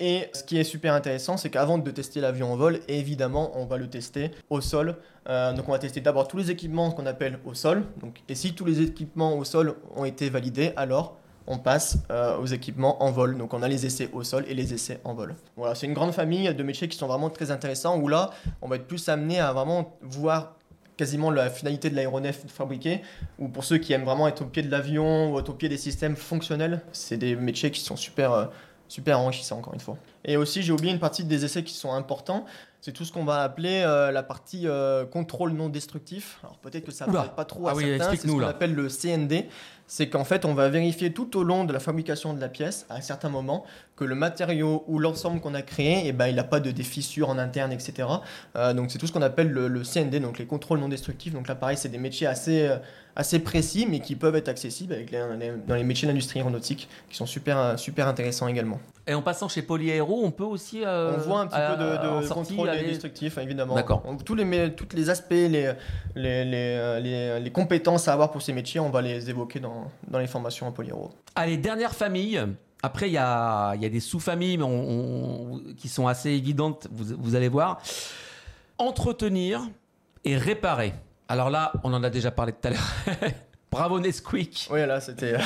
Et 0.00 0.28
ce 0.32 0.42
qui 0.42 0.58
est 0.58 0.64
super 0.64 0.94
intéressant, 0.94 1.36
c'est 1.36 1.50
qu'avant 1.50 1.78
de 1.78 1.90
tester 1.90 2.20
l'avion 2.20 2.52
en 2.52 2.56
vol, 2.56 2.80
évidemment, 2.88 3.52
on 3.54 3.66
va 3.66 3.76
le 3.76 3.88
tester 3.88 4.30
au 4.48 4.60
sol. 4.60 4.96
Euh, 5.28 5.52
donc, 5.52 5.68
on 5.68 5.72
va 5.72 5.78
tester 5.78 6.00
d'abord 6.00 6.26
tous 6.26 6.38
les 6.38 6.50
équipements 6.50 6.90
qu'on 6.90 7.06
appelle 7.06 7.38
au 7.44 7.54
sol. 7.54 7.84
Donc, 8.00 8.22
et 8.28 8.34
si 8.34 8.54
tous 8.54 8.64
les 8.64 8.80
équipements 8.80 9.36
au 9.36 9.44
sol 9.44 9.74
ont 9.94 10.04
été 10.04 10.30
validés, 10.30 10.72
alors 10.76 11.18
on 11.46 11.58
passe 11.58 11.98
aux 12.40 12.46
équipements 12.46 13.02
en 13.02 13.10
vol. 13.10 13.36
Donc 13.36 13.52
on 13.52 13.62
a 13.62 13.68
les 13.68 13.84
essais 13.84 14.08
au 14.14 14.22
sol 14.22 14.46
et 14.48 14.54
les 14.54 14.72
essais 14.72 14.98
en 15.04 15.12
vol. 15.12 15.34
Voilà, 15.58 15.74
c'est 15.74 15.84
une 15.84 15.92
grande 15.92 16.12
famille 16.12 16.54
de 16.54 16.62
métiers 16.62 16.88
qui 16.88 16.96
sont 16.96 17.06
vraiment 17.06 17.28
très 17.28 17.50
intéressants 17.50 17.98
où 17.98 18.08
là, 18.08 18.30
on 18.62 18.68
va 18.68 18.76
être 18.76 18.86
plus 18.86 19.10
amené 19.10 19.40
à 19.40 19.52
vraiment 19.52 19.98
voir 20.00 20.54
quasiment 20.96 21.30
la 21.30 21.50
finalité 21.50 21.90
de 21.90 21.96
l'aéronef 21.96 22.44
fabriqué 22.48 23.02
ou 23.38 23.48
pour 23.48 23.64
ceux 23.64 23.78
qui 23.78 23.92
aiment 23.92 24.04
vraiment 24.04 24.28
être 24.28 24.42
au 24.42 24.46
pied 24.46 24.62
de 24.62 24.70
l'avion 24.70 25.32
ou 25.32 25.38
être 25.38 25.48
au 25.50 25.54
pied 25.54 25.68
des 25.68 25.76
systèmes 25.76 26.16
fonctionnels, 26.16 26.82
c'est 26.92 27.16
des 27.16 27.36
métiers 27.36 27.70
qui 27.70 27.80
sont 27.80 27.96
super 27.96 28.32
euh, 28.32 28.46
super 28.88 29.18
enrichissants 29.18 29.58
encore 29.58 29.74
une 29.74 29.80
fois. 29.80 29.96
Et 30.24 30.36
aussi, 30.36 30.62
j'ai 30.62 30.72
oublié 30.72 30.92
une 30.92 31.00
partie 31.00 31.24
des 31.24 31.44
essais 31.44 31.64
qui 31.64 31.74
sont 31.74 31.92
importants, 31.92 32.44
c'est 32.80 32.92
tout 32.92 33.04
ce 33.06 33.12
qu'on 33.12 33.24
va 33.24 33.42
appeler 33.42 33.82
euh, 33.82 34.12
la 34.12 34.22
partie 34.22 34.68
euh, 34.68 35.06
contrôle 35.06 35.52
non 35.52 35.70
destructif. 35.70 36.38
Alors 36.42 36.58
peut-être 36.58 36.84
que 36.84 36.92
ça 36.92 37.06
ne 37.06 37.12
parle 37.12 37.34
pas 37.34 37.46
trop 37.46 37.66
à 37.66 37.70
Ah 37.70 37.74
oui, 37.74 37.96
certains, 37.96 38.10
c'est 38.10 38.26
ce 38.26 38.26
qu'on 38.26 38.42
appelle 38.42 38.74
le 38.74 38.88
CND. 38.88 39.46
C'est 39.86 40.08
qu'en 40.08 40.24
fait, 40.24 40.44
on 40.44 40.54
va 40.54 40.68
vérifier 40.68 41.12
tout 41.12 41.36
au 41.36 41.42
long 41.42 41.64
de 41.64 41.72
la 41.72 41.78
fabrication 41.80 42.32
de 42.32 42.40
la 42.40 42.48
pièce, 42.48 42.86
à 42.88 42.96
un 42.96 43.00
certain 43.00 43.28
moment, 43.28 43.64
que 43.96 44.04
le 44.04 44.14
matériau 44.14 44.84
ou 44.88 44.98
l'ensemble 44.98 45.40
qu'on 45.40 45.54
a 45.54 45.62
créé, 45.62 46.02
eh 46.06 46.12
ben, 46.12 46.26
il 46.26 46.36
n'a 46.36 46.44
pas 46.44 46.60
de 46.60 46.70
des 46.70 46.82
fissures 46.82 47.28
en 47.28 47.38
interne, 47.38 47.72
etc. 47.72 48.08
Euh, 48.56 48.72
donc 48.72 48.90
c'est 48.90 48.98
tout 48.98 49.06
ce 49.06 49.12
qu'on 49.12 49.22
appelle 49.22 49.50
le, 49.50 49.68
le 49.68 49.82
CND, 49.82 50.20
donc 50.20 50.38
les 50.38 50.46
contrôles 50.46 50.80
non 50.80 50.88
destructifs. 50.88 51.32
Donc 51.32 51.48
là, 51.48 51.54
pareil, 51.54 51.76
c'est 51.76 51.90
des 51.90 51.98
métiers 51.98 52.26
assez, 52.26 52.66
euh, 52.66 52.76
assez 53.16 53.38
précis, 53.38 53.86
mais 53.88 54.00
qui 54.00 54.16
peuvent 54.16 54.34
être 54.36 54.48
accessibles 54.48 54.92
avec 54.92 55.10
les- 55.10 55.36
les- 55.38 55.52
dans 55.66 55.74
les 55.76 55.84
métiers 55.84 56.06
de 56.06 56.12
l'industrie 56.12 56.40
aéronautique, 56.40 56.88
qui 57.08 57.16
sont 57.16 57.26
super, 57.26 57.78
super 57.78 58.08
intéressants 58.08 58.48
également. 58.48 58.80
Et 59.06 59.14
en 59.14 59.22
passant 59.22 59.48
chez 59.48 59.62
Polyaéro, 59.62 60.22
on 60.24 60.30
peut 60.30 60.44
aussi. 60.44 60.82
euh, 60.84 61.12
On 61.16 61.20
voit 61.20 61.40
un 61.40 61.46
petit 61.46 61.56
à- 61.56 61.74
peu 61.74 61.82
de, 61.84 61.90
de 62.02 62.08
en 62.08 62.22
sortie, 62.22 62.54
contrôle 62.56 62.70
aller- 62.70 62.88
destructif, 62.88 63.38
évidemment. 63.38 63.74
D'accord. 63.74 64.02
Tous 64.24 64.34
les, 64.34 64.74
tous 64.74 64.96
les 64.96 65.10
aspects, 65.10 65.30
les, 65.30 65.48
les, 66.16 66.44
les, 66.44 66.54
euh, 66.54 67.00
les- 67.00 67.40
les 67.40 67.50
compétences 67.52 68.08
à 68.08 68.12
avoir 68.14 68.30
pour 68.30 68.42
ces 68.42 68.52
métiers, 68.52 68.80
on 68.80 68.90
va 68.90 69.02
les 69.02 69.28
évoquer 69.30 69.60
dans, 69.60 69.90
dans 70.08 70.18
les 70.18 70.26
formations 70.26 70.66
à 70.66 70.70
Polyro. 70.72 71.10
Allez, 71.34 71.56
dernière 71.56 71.94
famille. 71.94 72.40
Après, 72.82 73.08
il 73.08 73.12
y 73.12 73.14
y 73.14 73.16
a 73.18 73.76
des 73.76 74.00
sous-familles 74.00 74.58
mais 74.58 74.64
on- 74.64 75.52
on- 75.54 75.60
qui 75.76 75.88
sont 75.88 76.06
assez 76.06 76.30
évidentes, 76.30 76.88
vous, 76.90 77.14
vous 77.18 77.34
allez 77.34 77.48
voir. 77.48 77.80
Entretenir 78.78 79.60
et 80.24 80.36
réparer. 80.36 80.92
Alors 81.28 81.50
là, 81.50 81.72
on 81.84 81.92
en 81.92 82.02
a 82.04 82.10
déjà 82.10 82.30
parlé 82.30 82.52
tout 82.52 82.68
à 82.68 82.70
l'heure. 82.70 82.92
Bravo 83.70 83.98
Nesquik. 83.98 84.68
Oui, 84.70 84.86
là, 84.86 85.00
c'était. 85.00 85.36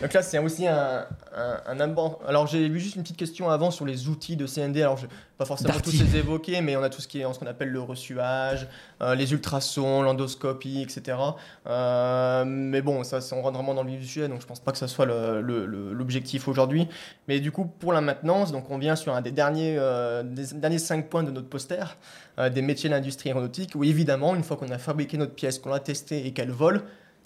Donc 0.00 0.12
là, 0.12 0.22
c'est 0.22 0.38
aussi 0.38 0.66
un, 0.66 1.06
un, 1.36 1.60
un 1.66 1.80
abord- 1.80 2.20
Alors, 2.26 2.46
j'ai 2.46 2.68
vu 2.68 2.80
juste 2.80 2.96
une 2.96 3.02
petite 3.02 3.16
question 3.16 3.48
avant 3.50 3.70
sur 3.70 3.86
les 3.86 4.08
outils 4.08 4.36
de 4.36 4.46
CND. 4.46 4.78
Alors, 4.82 4.96
je 4.96 5.02
vais 5.02 5.12
pas 5.38 5.44
forcément 5.44 5.72
Darty. 5.72 5.90
tous 5.98 6.04
les 6.04 6.16
évoquer, 6.18 6.60
mais 6.60 6.76
on 6.76 6.82
a 6.82 6.90
tout 6.90 7.00
ce 7.00 7.08
qui 7.08 7.20
est 7.20 7.32
ce 7.32 7.38
qu'on 7.38 7.46
appelle 7.46 7.70
le 7.70 7.80
reçuage, 7.80 8.68
euh, 9.00 9.14
les 9.14 9.32
ultrasons, 9.32 10.02
l'endoscopie, 10.02 10.82
etc. 10.82 11.18
Euh, 11.66 12.44
mais 12.46 12.82
bon, 12.82 13.02
ça, 13.04 13.18
on 13.32 13.42
rentre 13.42 13.56
vraiment 13.58 13.74
dans 13.74 13.82
le 13.82 13.90
vif 13.90 14.00
du 14.00 14.06
sujet, 14.06 14.28
donc 14.28 14.40
je 14.40 14.46
pense 14.46 14.60
pas 14.60 14.72
que 14.72 14.78
ce 14.78 14.86
soit 14.86 15.06
l'objectif 15.06 16.48
aujourd'hui. 16.48 16.88
Mais 17.28 17.40
du 17.40 17.50
coup, 17.52 17.64
pour 17.64 17.92
la 17.92 18.00
maintenance, 18.00 18.52
donc 18.52 18.70
on 18.70 18.78
vient 18.78 18.96
sur 18.96 19.14
un 19.14 19.20
des 19.20 19.30
derniers, 19.32 19.76
euh, 19.78 20.22
des 20.22 20.54
derniers 20.54 20.78
cinq 20.78 21.08
points 21.08 21.22
de 21.22 21.30
notre 21.30 21.48
poster, 21.48 21.96
euh, 22.38 22.48
des 22.50 22.62
métiers 22.62 22.88
de 22.88 22.94
l'industrie 22.94 23.30
aéronautique, 23.30 23.72
où 23.74 23.84
évidemment, 23.84 24.34
une 24.34 24.42
fois 24.44 24.56
qu'on 24.56 24.70
a 24.70 24.78
fabriqué 24.78 25.16
notre 25.16 25.34
pièce, 25.34 25.58
qu'on 25.58 25.70
l'a 25.70 25.80
testée 25.80 26.26
et 26.26 26.32
qu'elle 26.32 26.50
vole, 26.50 26.82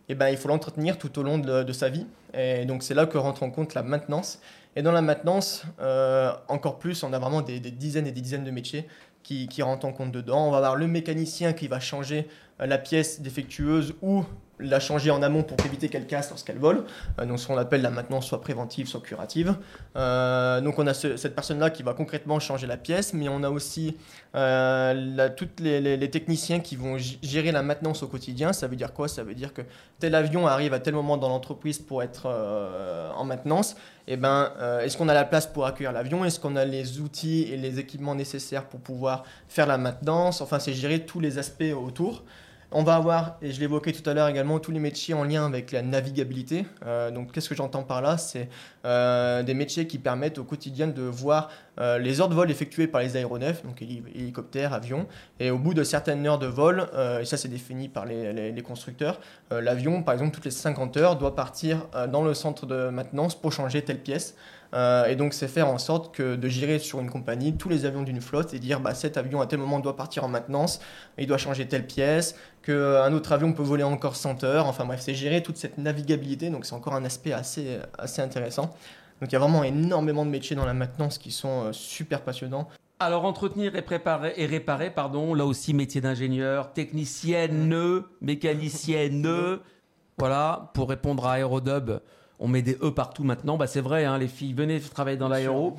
et 0.08 0.14
ben, 0.14 0.28
il 0.28 0.36
faut 0.36 0.48
l'entretenir 0.48 0.98
tout 0.98 1.18
au 1.18 1.22
long 1.22 1.38
de, 1.38 1.72
sa 1.72 1.88
vie. 1.88 2.06
Et 2.34 2.64
donc 2.64 2.82
c'est 2.82 2.94
là 2.94 3.06
que 3.06 3.18
rentre 3.18 3.42
en 3.42 3.50
compte 3.50 3.74
la 3.74 3.82
maintenance. 3.82 4.40
Et 4.76 4.82
dans 4.82 4.92
la 4.92 5.02
maintenance, 5.02 5.64
euh, 5.80 6.32
encore 6.48 6.78
plus, 6.78 7.02
on 7.02 7.12
a 7.12 7.18
vraiment 7.18 7.42
des, 7.42 7.58
dizaines 7.60 8.06
et 8.06 8.12
des 8.12 8.20
dizaines 8.20 8.44
de 8.44 8.50
métiers 8.50 8.86
qui, 9.22 9.48
qui, 9.48 9.62
rentrent 9.62 9.86
en 9.86 9.92
compte 9.92 10.12
dedans. 10.12 10.46
On 10.46 10.50
va 10.50 10.58
avoir 10.58 10.76
le 10.76 10.86
mécanicien 10.86 11.52
qui 11.52 11.66
va 11.66 11.80
changer 11.80 12.28
la 12.58 12.78
pièce 12.78 13.20
défectueuse 13.20 13.94
ou 14.02 14.24
la 14.58 14.80
changer 14.80 15.10
en 15.10 15.22
amont 15.22 15.42
pour 15.42 15.56
éviter 15.66 15.88
qu'elle 15.88 16.06
casse 16.06 16.30
lorsqu'elle 16.30 16.58
vole. 16.58 16.84
Euh, 17.20 17.26
donc 17.26 17.38
ce 17.38 17.46
qu'on 17.46 17.58
appelle 17.58 17.82
la 17.82 17.90
maintenance 17.90 18.26
soit 18.26 18.40
préventive, 18.40 18.86
soit 18.86 19.00
curative. 19.00 19.54
Euh, 19.96 20.60
donc 20.60 20.78
on 20.78 20.86
a 20.86 20.94
ce, 20.94 21.16
cette 21.16 21.34
personne-là 21.34 21.70
qui 21.70 21.82
va 21.82 21.92
concrètement 21.92 22.38
changer 22.40 22.66
la 22.66 22.76
pièce, 22.76 23.12
mais 23.12 23.28
on 23.28 23.42
a 23.42 23.50
aussi 23.50 23.96
euh, 24.34 24.94
la, 24.94 25.30
toutes 25.30 25.60
les, 25.60 26.10
techniciens 26.10 26.60
qui 26.60 26.76
vont 26.76 26.96
gérer 26.98 27.52
la 27.52 27.62
maintenance 27.62 28.02
au 28.02 28.06
quotidien. 28.06 28.52
Ça 28.52 28.66
veut 28.66 28.76
dire 28.76 28.92
quoi? 28.92 29.08
Ça 29.08 29.22
veut 29.22 29.34
dire 29.34 29.52
que 29.52 29.62
tel 29.98 30.14
avion 30.14 30.46
arrive 30.46 30.72
à 30.72 30.80
tel 30.80 30.94
moment 30.94 31.16
dans 31.16 31.28
l'entreprise 31.28 31.78
pour 31.78 32.02
être 32.02 32.26
euh, 32.26 33.10
en 33.12 33.24
maintenance. 33.24 33.76
Eh 34.08 34.16
ben, 34.16 34.52
est-ce 34.84 34.96
qu'on 34.96 35.08
a 35.08 35.14
la 35.14 35.24
place 35.24 35.48
pour 35.48 35.66
accueillir 35.66 35.90
l'avion? 35.90 36.24
Est-ce 36.24 36.38
qu'on 36.38 36.54
a 36.54 36.64
les 36.64 37.00
outils 37.00 37.42
et 37.52 37.56
les 37.56 37.80
équipements 37.80 38.14
nécessaires 38.14 38.66
pour 38.66 38.78
pouvoir 38.78 39.24
faire 39.48 39.66
la 39.66 39.78
maintenance? 39.78 40.40
Enfin, 40.40 40.60
c'est 40.60 40.72
gérer 40.72 41.00
tous 41.00 41.18
les 41.18 41.38
aspects 41.38 41.74
autour. 41.76 42.22
On 42.72 42.82
va 42.82 42.96
avoir, 42.96 43.36
et 43.42 43.52
je 43.52 43.60
l'évoquais 43.60 43.92
tout 43.92 44.08
à 44.10 44.12
l'heure 44.12 44.26
également, 44.26 44.58
tous 44.58 44.72
les 44.72 44.80
métiers 44.80 45.14
en 45.14 45.22
lien 45.22 45.46
avec 45.46 45.70
la 45.70 45.82
navigabilité. 45.82 46.66
Euh, 46.84 47.12
donc, 47.12 47.30
qu'est-ce 47.30 47.48
que 47.48 47.54
j'entends 47.54 47.84
par 47.84 48.02
là? 48.02 48.18
C'est 48.18 48.48
euh, 48.84 49.44
des 49.44 49.54
métiers 49.54 49.86
qui 49.86 49.98
permettent 49.98 50.38
au 50.38 50.44
quotidien 50.44 50.88
de 50.88 51.02
voir 51.02 51.48
euh, 51.78 51.98
les 51.98 52.20
heures 52.20 52.28
de 52.28 52.34
vol 52.34 52.50
effectuées 52.50 52.88
par 52.88 53.02
les 53.02 53.16
aéronefs, 53.16 53.64
donc 53.64 53.82
hélicoptères, 53.82 54.72
avions, 54.72 55.06
et 55.38 55.52
au 55.52 55.58
bout 55.58 55.74
de 55.74 55.84
certaines 55.84 56.26
heures 56.26 56.40
de 56.40 56.46
vol, 56.46 56.88
et 57.20 57.24
ça 57.24 57.36
c'est 57.36 57.48
défini 57.48 57.88
par 57.88 58.04
les, 58.04 58.62
constructeurs, 58.62 59.20
l'avion, 59.50 60.02
par 60.02 60.14
exemple, 60.14 60.34
toutes 60.34 60.46
les 60.46 60.50
50 60.50 60.96
heures, 60.96 61.16
doit 61.16 61.36
partir 61.36 61.86
dans 62.10 62.24
le 62.24 62.34
centre 62.34 62.66
de 62.66 62.88
maintenance 62.88 63.38
pour 63.40 63.52
changer 63.52 63.82
telle 63.82 64.00
pièce. 64.00 64.34
Et 64.74 65.16
donc, 65.16 65.34
c'est 65.34 65.48
faire 65.48 65.68
en 65.68 65.78
sorte 65.78 66.14
que 66.14 66.34
de 66.34 66.48
gérer 66.48 66.78
sur 66.78 67.00
une 67.00 67.10
compagnie 67.10 67.56
tous 67.56 67.68
les 67.68 67.84
avions 67.84 68.02
d'une 68.02 68.20
flotte 68.20 68.54
et 68.54 68.58
dire 68.58 68.80
bah, 68.80 68.94
cet 68.94 69.16
avion 69.16 69.40
à 69.40 69.46
tel 69.46 69.58
moment 69.58 69.78
doit 69.78 69.96
partir 69.96 70.24
en 70.24 70.28
maintenance, 70.28 70.80
il 71.18 71.26
doit 71.26 71.38
changer 71.38 71.66
telle 71.66 71.86
pièce, 71.86 72.34
qu'un 72.66 73.12
autre 73.12 73.32
avion 73.32 73.52
peut 73.52 73.62
voler 73.62 73.84
encore 73.84 74.16
100 74.16 74.44
heures. 74.44 74.66
Enfin 74.66 74.84
bref, 74.84 75.00
c'est 75.00 75.14
gérer 75.14 75.42
toute 75.42 75.56
cette 75.56 75.78
navigabilité. 75.78 76.50
Donc, 76.50 76.64
c'est 76.66 76.74
encore 76.74 76.94
un 76.94 77.04
aspect 77.04 77.32
assez, 77.32 77.78
assez 77.98 78.20
intéressant. 78.20 78.74
Donc, 79.20 79.30
il 79.30 79.32
y 79.32 79.36
a 79.36 79.38
vraiment 79.38 79.64
énormément 79.64 80.26
de 80.26 80.30
métiers 80.30 80.56
dans 80.56 80.66
la 80.66 80.74
maintenance 80.74 81.18
qui 81.18 81.30
sont 81.30 81.66
euh, 81.66 81.72
super 81.72 82.22
passionnants. 82.22 82.68
Alors, 82.98 83.24
entretenir 83.24 83.76
et, 83.76 83.82
préparer, 83.82 84.34
et 84.36 84.46
réparer, 84.46 84.90
pardon, 84.90 85.34
là 85.34 85.44
aussi, 85.46 85.74
métier 85.74 86.00
d'ingénieur, 86.00 86.72
technicienne, 86.72 88.02
mécanicienne, 88.20 89.58
voilà, 90.18 90.70
pour 90.74 90.88
répondre 90.88 91.26
à 91.26 91.34
Aerodub 91.34 92.00
on 92.38 92.48
met 92.48 92.62
des 92.62 92.76
E 92.82 92.90
partout 92.90 93.24
maintenant. 93.24 93.56
Bah, 93.56 93.66
c'est 93.66 93.80
vrai, 93.80 94.04
hein, 94.04 94.18
les 94.18 94.28
filles, 94.28 94.52
venez 94.52 94.80
travailler 94.80 95.16
dans 95.16 95.28
l'aéro. 95.28 95.76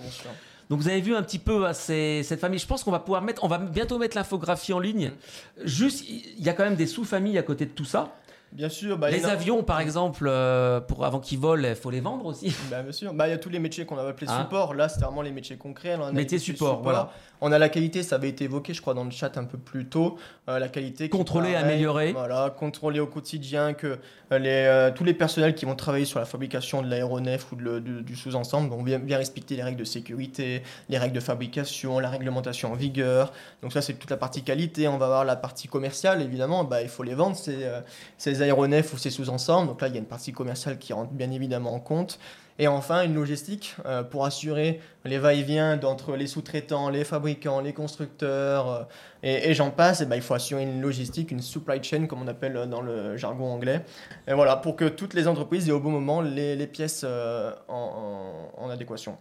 Donc 0.70 0.80
vous 0.80 0.89
avez 0.89 1.01
vu 1.01 1.15
un 1.15 1.24
petit 1.24 1.39
peu 1.39 1.65
hein, 1.65 1.74
cette 1.74 2.39
famille. 2.39 2.59
Je 2.59 2.68
pense 2.68 2.84
qu'on 2.84 2.91
va 2.91 2.99
pouvoir 2.99 3.22
mettre, 3.22 3.43
on 3.43 3.47
va 3.47 3.57
bientôt 3.57 3.97
mettre 3.97 4.18
l'infographie 4.18 4.74
en 4.74 4.80
ligne. 4.80 5.09
Mmh. 5.09 5.65
Juste, 5.65 6.05
il 6.09 6.43
y 6.43 6.49
a 6.49 6.53
quand 6.53 6.63
même 6.63 6.76
des 6.76 6.88
sous-familles 6.88 7.38
à 7.38 7.43
côté 7.43 7.65
de 7.65 7.72
tout 7.72 7.86
ça. 7.86 8.15
Bien 8.52 8.70
sûr. 8.70 8.98
Bah, 8.98 9.10
les 9.10 9.26
avions, 9.26 9.64
par 9.64 9.80
exemple, 9.80 10.26
euh, 10.28 10.80
pour, 10.80 11.06
avant 11.06 11.20
qu'ils 11.20 11.39
volent, 11.39 11.68
il 11.68 11.76
faut 11.76 11.89
les 11.89 12.00
vendre 12.00 12.26
aussi. 12.26 12.56
Bah, 12.72 12.82
bien 12.82 12.91
sûr. 12.91 13.14
Bah, 13.14 13.28
il 13.28 13.32
y 13.32 13.34
a 13.34 13.38
tous 13.38 13.50
les 13.50 13.60
métiers 13.60 13.86
qu'on 13.86 13.98
avait 13.98 14.10
appelés 14.10 14.30
hein 14.30 14.41
support. 14.43 14.74
Là, 14.74 14.89
c'est 14.89 15.02
vraiment 15.02 15.22
les 15.22 15.32
métiers 15.32 15.58
concrets. 15.58 15.98
Métier 16.12 16.39
support, 16.39 16.68
support, 16.68 16.84
voilà. 16.84 17.12
On 17.41 17.52
a 17.52 17.60
la 17.60 17.70
qualité, 17.70 18.02
ça 18.02 18.16
avait 18.16 18.30
été 18.30 18.45
évoqué, 18.45 18.74
je 18.74 18.82
crois, 18.82 18.93
dans 18.93 19.04
le 19.04 19.12
chat 19.12 19.38
un 19.38 19.43
peu 19.43 19.58
plus 19.58 19.86
tôt. 19.86 20.18
Euh, 20.50 20.60
la 20.60 20.70
qualité. 20.70 21.08
Contrôler, 21.10 21.56
améliorer. 21.56 22.12
Voilà, 22.12 22.50
contrôler 22.50 23.00
au 23.00 23.06
quotidien 23.06 23.74
que 23.74 24.00
euh, 24.32 24.39
les, 24.39 24.50
euh, 24.50 24.91
tous 24.91 25.04
les 25.04 25.14
personnels 25.14 25.54
qui 25.54 25.66
vont 25.66 25.76
travailler 25.76 26.06
sur 26.06 26.20
la 26.20 26.26
fabrication 26.26 26.82
de 26.82 26.88
l'aéronef 26.88 27.52
ou 27.52 27.56
de 27.56 27.62
le, 27.62 27.82
du, 27.82 28.02
du 28.02 28.16
sous-ensemble 28.16 28.70
vont 28.70 28.82
bien, 28.82 28.98
bien, 28.98 29.18
respecter 29.18 29.56
les 29.56 29.64
règles 29.64 29.80
de 29.80 29.86
sécurité, 29.86 30.64
les 30.89 30.98
règles 30.98 31.16
de 31.16 31.20
fabrication, 31.20 32.00
la 32.00 32.10
réglementation 32.10 32.72
en 32.72 32.76
vigueur. 32.76 33.32
Donc, 33.62 33.72
ça, 33.72 33.82
c'est 33.82 33.93
toute 33.93 34.10
la 34.10 34.18
partie 34.18 34.41
qualité. 34.41 34.88
On 34.88 34.98
va 34.98 35.08
voir 35.08 35.26
la 35.26 35.36
partie 35.36 35.68
commerciale, 35.68 36.22
évidemment. 36.22 36.64
Bah, 36.64 36.82
il 36.82 36.89
faut 36.89 37.04
les 37.04 37.14
vendre, 37.14 37.36
ces, 37.36 38.37
ces 38.38 38.44
aéronefs 38.44 38.94
ou 38.94 38.98
ces 38.98 39.10
sous-ensembles. 39.10 39.68
Donc, 39.68 39.82
là, 39.82 39.88
il 39.88 39.94
y 39.94 39.98
a 39.98 40.00
une 40.00 40.06
partie 40.06 40.32
commerciale 40.32 40.78
qui 40.78 40.94
rentre 40.94 41.12
bien 41.12 41.32
évidemment 41.32 41.74
en 41.74 41.80
compte. 41.80 42.20
Et 42.60 42.68
enfin, 42.68 43.04
une 43.04 43.14
logistique 43.14 43.76
euh, 43.86 44.02
pour 44.02 44.26
assurer 44.26 44.82
les 45.06 45.20
va-et-vient 45.20 45.78
d'entre 45.78 46.16
les 46.16 46.26
sous-traitants, 46.26 46.90
les 46.90 47.04
fabricants, 47.04 47.62
les 47.62 47.74
constructeurs, 47.74 48.68
euh, 48.68 48.84
et, 49.22 49.50
et 49.50 49.54
j'en 49.54 49.70
passe. 49.70 50.02
Et 50.02 50.08
ben, 50.08 50.16
il 50.16 50.24
faut 50.24 50.34
assurer 50.34 50.64
une 50.64 50.82
logistique, 50.82 51.30
une 51.30 51.42
supply 51.42 51.84
chain, 51.84 52.08
comme 52.08 52.22
on 52.22 52.28
appelle 52.28 52.68
dans 52.68 52.82
le 52.82 53.16
jargon 53.16 53.54
anglais. 53.54 53.86
Et 54.28 54.34
voilà, 54.34 54.56
pour 54.56 54.76
que 54.76 54.86
toutes 54.86 55.14
les 55.14 55.28
entreprises 55.28 55.70
aient 55.70 55.74
au 55.74 55.80
bon 55.80 55.92
moment 55.92 56.22
les, 56.22 56.56
les 56.56 56.68
pièces 56.68 57.04
euh, 57.04 57.52
en, 57.68 58.50
en, 58.58 58.64
en, 58.64 58.70
adéquation. 58.72 59.18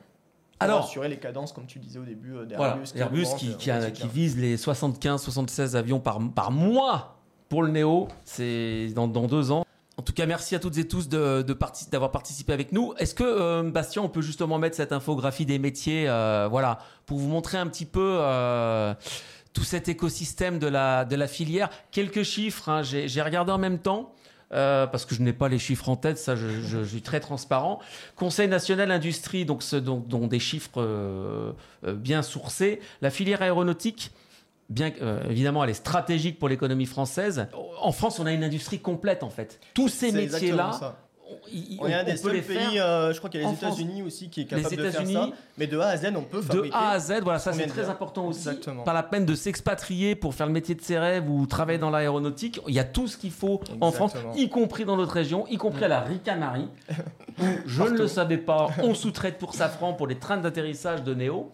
Alors, 0.58 0.84
assurer 0.84 1.10
les 1.10 1.18
cadences, 1.18 1.52
comme 1.52 1.66
tu 1.66 1.78
disais 1.78 1.98
au 1.98 2.04
début, 2.04 2.30
d'Airbus. 2.46 2.56
Voilà, 2.56 2.78
Airbus 2.94 3.26
qui, 3.36 3.54
qui, 3.56 4.08
vise 4.08 4.38
les 4.38 4.56
75-76 4.56 5.76
avions 5.76 6.00
par, 6.00 6.18
par 6.34 6.50
mois 6.50 7.15
pour 7.48 7.62
le 7.62 7.70
Néo, 7.70 8.08
c'est 8.24 8.88
dans, 8.94 9.06
deux 9.06 9.50
ans. 9.50 9.64
En 9.96 10.02
tout 10.02 10.12
cas, 10.12 10.26
merci 10.26 10.54
à 10.54 10.58
toutes 10.58 10.76
et 10.78 10.86
tous 10.86 11.08
de, 11.08 11.42
de 11.42 11.56
d'avoir 11.90 12.10
participé 12.10 12.52
avec 12.52 12.72
nous. 12.72 12.92
Est-ce 12.98 13.14
que, 13.14 13.24
euh, 13.24 13.70
Bastien, 13.70 14.02
on 14.02 14.08
peut 14.08 14.20
justement 14.20 14.58
mettre 14.58 14.76
cette 14.76 14.92
infographie 14.92 15.46
des 15.46 15.58
métiers, 15.58 16.06
euh, 16.08 16.48
voilà, 16.50 16.78
pour 17.06 17.18
vous 17.18 17.28
montrer 17.28 17.58
un 17.58 17.66
petit 17.66 17.86
peu 17.86 18.18
euh, 18.20 18.94
tout 19.52 19.64
cet 19.64 19.88
écosystème 19.88 20.58
de 20.58 20.66
la, 20.66 21.04
de 21.04 21.16
la 21.16 21.28
filière? 21.28 21.70
Quelques 21.92 22.24
chiffres, 22.24 22.68
hein, 22.68 22.82
j'ai 22.82 23.22
regardé 23.22 23.52
en 23.52 23.58
même 23.58 23.78
temps. 23.78 24.12
Parce 24.50 25.04
que 25.04 25.14
je 25.14 25.22
n'ai 25.22 25.32
pas 25.32 25.48
les 25.48 25.58
chiffres 25.58 25.88
en 25.88 25.96
tête, 25.96 26.18
ça 26.18 26.34
je, 26.36 26.84
suis 26.84 27.02
très 27.02 27.20
transparent. 27.20 27.80
Conseil 28.14 28.48
national 28.48 28.90
industrie, 28.90 29.44
donc, 29.44 29.62
ce, 29.62 29.76
donc 29.76 30.28
des 30.28 30.38
chiffres 30.38 31.54
bien 31.82 32.22
sourcés. 32.22 32.80
La 33.02 33.10
filière 33.10 33.42
aéronautique, 33.42 34.12
bien 34.68 34.92
euh, 35.00 35.22
évidemment, 35.28 35.64
elle 35.64 35.70
est 35.70 35.74
stratégique 35.74 36.38
pour 36.38 36.48
l'économie 36.48 36.86
française. 36.86 37.48
En 37.80 37.92
France, 37.92 38.18
on 38.18 38.26
a 38.26 38.32
une 38.32 38.44
industrie 38.44 38.80
complète 38.80 39.22
en 39.22 39.30
fait. 39.30 39.60
Tous 39.74 39.88
ces 39.88 40.12
métiers-là. 40.12 40.96
On, 41.28 41.84
on, 41.84 41.86
est 41.88 41.94
un 41.94 42.04
des 42.04 42.16
seuls 42.16 42.40
pays, 42.40 42.78
euh, 42.78 43.12
je 43.12 43.18
crois 43.18 43.28
qu'il 43.28 43.40
y 43.40 43.44
a 43.44 43.48
les 43.48 43.54
États-Unis 43.56 44.02
aussi 44.02 44.30
qui 44.30 44.42
est 44.42 44.44
capable 44.44 44.76
de 44.76 44.90
faire 44.90 45.06
ça. 45.06 45.30
Mais 45.58 45.66
de 45.66 45.76
A 45.76 45.88
à 45.88 45.96
Z, 45.96 46.12
on 46.14 46.22
peut 46.22 46.40
fabriquer. 46.40 46.68
De 46.68 46.74
A 46.74 46.90
à 46.90 46.98
Z, 47.00 47.14
voilà, 47.22 47.40
ça 47.40 47.52
c'est 47.52 47.66
très 47.66 47.88
important 47.88 48.28
aussi. 48.28 48.48
Exactement. 48.48 48.84
Pas 48.84 48.92
la 48.92 49.02
peine 49.02 49.26
de 49.26 49.34
s'expatrier 49.34 50.14
pour 50.14 50.34
faire 50.34 50.46
le 50.46 50.52
métier 50.52 50.76
de 50.76 50.82
ses 50.82 50.98
rêves 50.98 51.28
ou 51.28 51.44
travailler 51.46 51.78
dans 51.78 51.90
l'aéronautique. 51.90 52.60
Il 52.68 52.74
y 52.74 52.78
a 52.78 52.84
tout 52.84 53.08
ce 53.08 53.16
qu'il 53.16 53.32
faut 53.32 53.56
Exactement. 53.56 53.86
en 53.86 53.90
France, 53.90 54.14
y 54.36 54.48
compris 54.48 54.84
dans 54.84 54.96
notre 54.96 55.12
région, 55.12 55.46
y 55.48 55.56
compris 55.56 55.84
à 55.84 55.88
la 55.88 56.00
Ricamarie. 56.00 56.68
je 57.66 57.82
ne 57.82 57.98
le 57.98 58.06
savais 58.06 58.38
pas, 58.38 58.68
on 58.84 58.94
sous-traite 58.94 59.38
pour 59.38 59.54
Safran 59.54 59.94
pour 59.94 60.06
les 60.06 60.18
trains 60.18 60.36
d'atterrissage 60.36 61.02
de 61.02 61.12
Néo. 61.12 61.50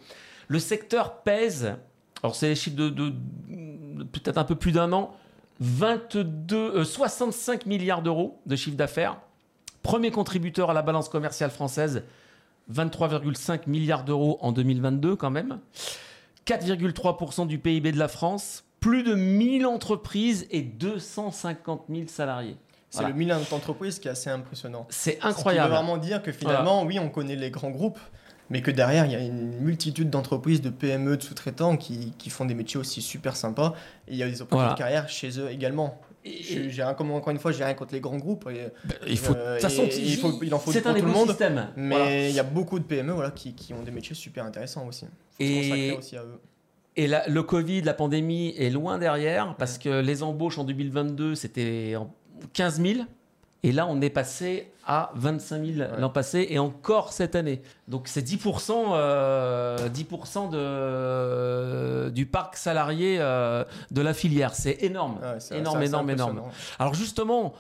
Le 0.48 0.58
secteur 0.58 1.22
pèse 1.22 1.76
alors 2.22 2.34
c'est 2.34 2.48
les 2.48 2.54
chiffres 2.54 2.76
de, 2.76 2.88
de, 2.88 3.10
de 3.10 4.04
peut-être 4.04 4.38
un 4.38 4.44
peu 4.44 4.54
plus 4.54 4.72
d'un 4.72 4.92
an, 4.92 5.14
22, 5.60 6.56
euh, 6.56 6.84
65 6.84 7.66
milliards 7.66 8.02
d'euros 8.02 8.40
de 8.46 8.56
chiffre 8.56 8.76
d'affaires. 8.76 9.18
Premier 9.82 10.10
contributeur 10.10 10.70
à 10.70 10.74
la 10.74 10.82
balance 10.82 11.08
commerciale 11.08 11.50
française, 11.50 12.04
23,5 12.72 13.68
milliards 13.68 14.04
d'euros 14.04 14.38
en 14.40 14.52
2022 14.52 15.16
quand 15.16 15.30
même. 15.30 15.58
4,3% 16.46 17.46
du 17.46 17.58
PIB 17.58 17.92
de 17.92 17.98
la 17.98 18.08
France, 18.08 18.64
plus 18.80 19.02
de 19.02 19.14
1000 19.14 19.66
entreprises 19.66 20.46
et 20.50 20.62
250 20.62 21.84
000 21.88 22.02
salariés. 22.08 22.56
C'est 22.90 22.98
voilà. 22.98 23.14
le 23.14 23.18
1000 23.18 23.32
entreprises 23.52 23.98
qui 23.98 24.08
est 24.08 24.10
assez 24.10 24.28
impressionnant. 24.28 24.86
C'est 24.90 25.18
incroyable. 25.22 25.72
Ça 25.72 25.80
veut 25.80 25.84
vraiment 25.84 25.98
dire 25.98 26.22
que 26.22 26.32
finalement, 26.32 26.82
voilà. 26.82 26.86
oui, 26.86 26.98
on 26.98 27.08
connaît 27.08 27.36
les 27.36 27.50
grands 27.50 27.70
groupes, 27.70 28.00
mais 28.52 28.60
que 28.60 28.70
derrière, 28.70 29.06
il 29.06 29.12
y 29.12 29.14
a 29.14 29.18
une 29.18 29.58
multitude 29.60 30.10
d'entreprises, 30.10 30.60
de 30.60 30.68
PME, 30.68 31.16
de 31.16 31.22
sous-traitants 31.22 31.78
qui, 31.78 32.12
qui, 32.18 32.28
font 32.28 32.44
des 32.44 32.52
métiers 32.52 32.78
aussi 32.78 33.00
super 33.00 33.34
sympas. 33.34 33.72
Et 34.06 34.12
il 34.12 34.18
y 34.18 34.22
a 34.22 34.26
des 34.26 34.42
opportunités 34.42 34.56
voilà. 34.56 34.74
de 34.74 34.78
carrière 34.78 35.08
chez 35.08 35.40
eux 35.40 35.50
également. 35.50 35.98
J'ai 36.22 36.82
encore 36.82 37.30
une 37.30 37.38
fois, 37.38 37.50
j'ai 37.50 37.64
rien 37.64 37.72
contre 37.72 37.94
les 37.94 38.00
grands 38.00 38.18
groupes. 38.18 38.46
Et, 38.50 38.68
ben, 38.84 38.94
il 39.06 39.16
faut, 39.16 39.34
euh, 39.34 39.56
de 39.56 39.60
toute 39.60 39.70
façon, 39.70 39.84
il, 39.90 40.16
faut, 40.18 40.38
il 40.42 40.52
en 40.52 40.58
faut 40.58 40.70
pour 40.70 40.86
un 40.86 40.94
tout 40.94 41.06
le 41.06 41.10
monde. 41.10 41.34
Mais 41.76 41.96
voilà. 41.96 42.28
il 42.28 42.34
y 42.34 42.38
a 42.38 42.42
beaucoup 42.42 42.78
de 42.78 42.84
PME 42.84 43.12
voilà, 43.12 43.30
qui, 43.30 43.54
qui 43.54 43.72
ont 43.72 43.82
des 43.82 43.90
métiers 43.90 44.14
super 44.14 44.44
intéressants 44.44 44.86
aussi. 44.86 45.06
Faut 45.06 45.10
et 45.38 45.96
aussi 45.96 46.18
à 46.18 46.22
eux. 46.22 46.38
Et 46.94 47.06
la, 47.06 47.26
le 47.26 47.42
Covid, 47.42 47.80
la 47.80 47.94
pandémie 47.94 48.54
est 48.58 48.68
loin 48.68 48.98
derrière 48.98 49.56
parce 49.56 49.76
ouais. 49.76 49.84
que 49.84 50.00
les 50.02 50.22
embauches 50.22 50.58
en 50.58 50.64
2022, 50.64 51.36
c'était 51.36 51.94
15 52.52 52.82
000. 52.82 53.00
Et 53.64 53.70
là, 53.70 53.86
on 53.88 54.00
est 54.00 54.10
passé 54.10 54.72
à 54.86 55.12
25 55.14 55.64
000 55.64 55.78
ouais. 55.78 56.00
l'an 56.00 56.10
passé 56.10 56.46
et 56.50 56.58
encore 56.58 57.12
cette 57.12 57.36
année. 57.36 57.62
Donc 57.86 58.08
c'est 58.08 58.26
10%, 58.26 58.72
euh, 58.92 59.88
10 59.88 60.04
de, 60.04 60.08
euh, 60.54 62.10
du 62.10 62.26
parc 62.26 62.56
salarié 62.56 63.18
euh, 63.20 63.64
de 63.92 64.02
la 64.02 64.14
filière. 64.14 64.54
C'est 64.54 64.82
énorme. 64.82 65.18
Ouais, 65.22 65.56
énorme, 65.56 65.82
énorme, 65.82 66.10
énorme. 66.10 66.42
Alors 66.80 66.94
justement, 66.94 67.52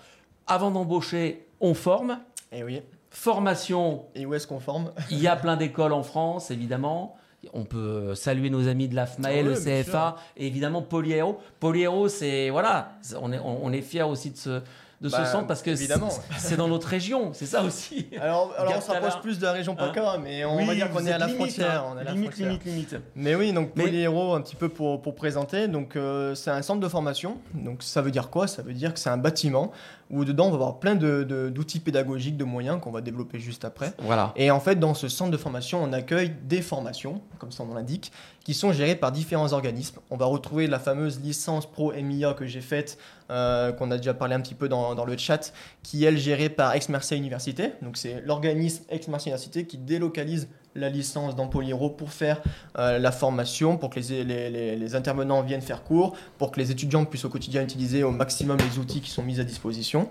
avant 0.48 0.72
d'embaucher, 0.72 1.46
on 1.60 1.74
forme. 1.74 2.18
Et 2.50 2.64
oui. 2.64 2.82
Formation. 3.10 4.06
Et 4.16 4.26
où 4.26 4.34
est-ce 4.34 4.48
qu'on 4.48 4.60
forme? 4.60 4.90
Il 5.10 5.20
y 5.20 5.28
a 5.28 5.36
plein 5.36 5.56
d'écoles 5.56 5.92
en 5.92 6.02
France, 6.02 6.50
évidemment. 6.50 7.16
On 7.52 7.64
peut 7.64 8.14
saluer 8.14 8.50
nos 8.50 8.68
amis 8.68 8.88
de 8.88 8.94
la 8.94 9.06
FMAE, 9.06 9.42
le 9.42 9.54
CFA, 9.54 10.16
et 10.36 10.46
évidemment 10.46 10.80
Polyéro. 10.80 11.40
Polyéro, 11.58 12.08
c'est 12.08 12.50
voilà, 12.50 12.92
on 13.20 13.32
est, 13.32 13.38
on, 13.40 13.66
on 13.66 13.72
est 13.72 13.80
fier 13.82 14.08
aussi 14.08 14.30
de 14.30 14.36
ce, 14.36 14.62
de 15.02 15.08
ce 15.08 15.16
Bah, 15.16 15.26
centre 15.26 15.46
parce 15.48 15.62
que 15.62 15.70
évidemment. 15.70 16.08
c'est- 16.38 16.56
dans 16.56 16.68
notre 16.68 16.86
région, 16.86 17.32
c'est 17.34 17.46
ça 17.46 17.62
aussi. 17.62 18.06
Alors, 18.20 18.54
alors 18.56 18.74
on 18.76 18.92
Tala. 18.92 19.10
plus 19.20 19.38
de 19.38 19.44
la 19.44 19.52
région 19.52 19.74
PACA, 19.74 20.18
mais 20.22 20.44
on 20.44 20.56
Oui, 20.58 20.64
va 20.64 20.74
dire 20.74 20.90
qu'on 20.90 21.00
vous 21.00 21.08
est 21.08 21.12
à 21.12 21.18
la 21.18 21.26
limite, 21.26 21.42
frontière. 21.42 21.82
hein. 21.84 21.92
on 21.96 21.98
est 22.00 22.04
la 22.04 22.12
limite, 22.12 22.30
frontière. 22.30 22.48
limite, 22.48 22.64
limite. 22.64 22.96
Mais 23.16 23.34
oui, 23.34 23.52
donc 23.52 23.72
Mais- 23.74 23.84
Polyhéro, 23.84 24.34
un 24.34 24.40
petit 24.40 24.54
peu 24.56 24.68
pour, 24.68 25.02
pour 25.02 25.14
présenter. 25.14 25.66
Donc 25.68 25.96
euh, 25.96 26.34
c'est 26.34 26.50
un 26.50 26.62
centre 26.62 26.80
de 26.80 26.88
formation. 26.88 27.38
Donc 27.54 27.82
ça 27.82 28.00
veut 28.00 28.10
dire 28.12 28.30
quoi? 28.30 28.46
Ça 28.46 28.62
veut 28.62 28.72
dire 28.74 28.94
que 28.94 29.00
c'est 29.00 29.10
un 29.10 29.16
bâtiment 29.18 29.72
où 30.12 30.24
dedans 30.24 30.46
on 30.46 30.50
va 30.50 30.54
avoir 30.56 30.78
plein 30.78 30.94
de- 30.94 31.24
de- 31.24 31.48
d'outils 31.48 31.80
pédagogiques, 31.80 32.36
de 32.36 32.44
moyens 32.44 32.78
qu'on 32.80 32.90
va 32.92 33.00
développer 33.00 33.40
juste 33.40 33.64
après. 33.64 33.92
Voilà. 33.98 34.32
Et 34.36 34.50
en 34.50 34.60
fait, 34.60 34.76
dans 34.76 34.94
ce 34.94 35.08
centre 35.08 35.30
de 35.32 35.36
formation, 35.36 35.82
on 35.82 35.92
accueille 35.92 36.32
des 36.44 36.62
formations, 36.62 37.20
comme 37.38 37.50
son 37.50 37.66
nom 37.66 37.74
l'indique, 37.74 38.12
qui 38.44 38.54
sont 38.54 38.72
gérées 38.72 38.94
par 38.96 39.10
différents 39.10 39.52
organismes. 39.52 40.00
On 40.10 40.16
va 40.16 40.26
retrouver 40.26 40.66
la 40.66 40.78
fameuse 40.78 41.20
licence 41.20 41.64
pro 41.70 41.92
MIA 41.92 42.34
que 42.34 42.46
j'ai 42.46 42.60
faite, 42.60 42.98
euh, 43.30 43.72
qu'on 43.72 43.90
a 43.90 43.96
déjà 43.96 44.14
parlé 44.14 44.34
un 44.34 44.40
petit 44.40 44.54
peu 44.54 44.68
dans, 44.68 44.94
dans 44.94 45.04
le 45.04 45.16
chat, 45.16 45.52
qui 45.82 46.04
est 46.04 46.08
elle 46.08 46.18
gérée 46.18 46.48
par 46.50 46.74
Ex-Mercia 46.74 47.16
Université. 47.16 47.72
Donc 47.82 47.96
c'est 47.96 48.20
l'organisme 48.26 48.84
Ex-Mercia 48.90 49.30
Université 49.30 49.64
qui 49.66 49.78
délocalise 49.78 50.48
la 50.74 50.88
licence 50.88 51.36
dans 51.36 51.46
Polyro 51.48 51.90
pour 51.90 52.12
faire 52.12 52.40
euh, 52.78 52.98
la 52.98 53.12
formation, 53.12 53.76
pour 53.76 53.90
que 53.90 54.00
les, 54.00 54.24
les- 54.24 54.50
les- 54.50 54.76
les 54.76 54.94
intervenants 54.94 55.42
viennent 55.42 55.60
faire 55.62 55.84
cours, 55.84 56.14
pour 56.38 56.50
que 56.52 56.58
les 56.60 56.70
étudiants 56.70 57.04
puissent 57.04 57.24
au 57.24 57.28
quotidien 57.28 57.62
utiliser 57.62 58.02
au 58.04 58.10
maximum 58.10 58.56
les 58.58 58.78
outils 58.78 59.00
qui 59.00 59.10
sont 59.10 59.22
mis 59.22 59.40
à 59.40 59.44
disposition. 59.44 60.08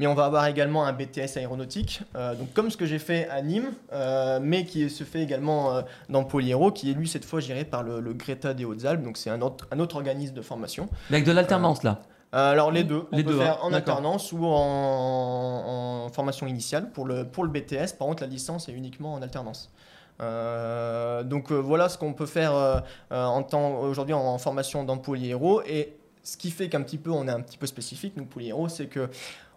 Mais 0.00 0.06
on 0.06 0.14
va 0.14 0.26
avoir 0.26 0.46
également 0.46 0.84
un 0.86 0.92
BTS 0.92 1.36
aéronautique, 1.38 2.02
euh, 2.14 2.34
donc 2.36 2.52
comme 2.54 2.70
ce 2.70 2.76
que 2.76 2.86
j'ai 2.86 3.00
fait 3.00 3.28
à 3.30 3.42
Nîmes, 3.42 3.72
euh, 3.92 4.38
mais 4.40 4.64
qui 4.64 4.88
se 4.90 5.02
fait 5.02 5.22
également 5.22 5.82
dans 6.08 6.22
Polyhéro, 6.22 6.70
qui 6.70 6.88
est 6.90 6.94
lui 6.94 7.08
cette 7.08 7.24
fois 7.24 7.40
géré 7.40 7.64
par 7.64 7.82
le, 7.82 7.98
le 7.98 8.12
Greta 8.14 8.54
des 8.54 8.64
Hautes-Alpes, 8.64 9.02
donc 9.02 9.16
c'est 9.16 9.28
un 9.30 9.40
autre, 9.42 9.66
un 9.72 9.80
autre 9.80 9.96
organisme 9.96 10.34
de 10.34 10.40
formation. 10.42 10.88
Mais 11.10 11.16
avec 11.16 11.26
de 11.26 11.32
l'alternance 11.32 11.82
là. 11.82 12.00
Alors 12.30 12.70
les 12.70 12.84
deux, 12.84 13.06
on 13.10 13.16
Les 13.16 13.24
peut 13.24 13.30
deux, 13.32 13.38
faire 13.38 13.54
hein, 13.54 13.58
en 13.62 13.72
alternance 13.72 14.32
ou 14.32 14.44
en, 14.44 16.04
en 16.04 16.08
formation 16.10 16.46
initiale 16.46 16.90
pour 16.92 17.06
le, 17.06 17.24
pour 17.24 17.42
le 17.44 17.50
BTS. 17.50 17.94
Par 17.98 18.06
contre, 18.06 18.22
la 18.22 18.28
licence 18.28 18.68
est 18.68 18.72
uniquement 18.72 19.14
en 19.14 19.22
alternance. 19.22 19.70
Euh, 20.20 21.22
donc 21.22 21.52
euh, 21.52 21.56
voilà 21.56 21.88
ce 21.88 21.96
qu'on 21.96 22.12
peut 22.12 22.26
faire 22.26 22.52
euh, 22.52 22.80
en 23.10 23.42
temps 23.44 23.78
aujourd'hui 23.82 24.14
en, 24.14 24.36
formation 24.38 24.82
dans 24.82 24.98
Polyhéro 24.98 25.62
et 25.62 25.92
ce 26.24 26.36
qui 26.36 26.50
fait 26.50 26.68
qu'un 26.68 26.82
petit 26.82 26.98
peu 26.98 27.10
on 27.10 27.28
est 27.28 27.30
un 27.30 27.40
petit 27.40 27.56
peu 27.56 27.66
spécifique 27.66 28.14
nous 28.16 28.24
Polyhéro, 28.24 28.68
c'est 28.68 28.86
que 28.86 29.08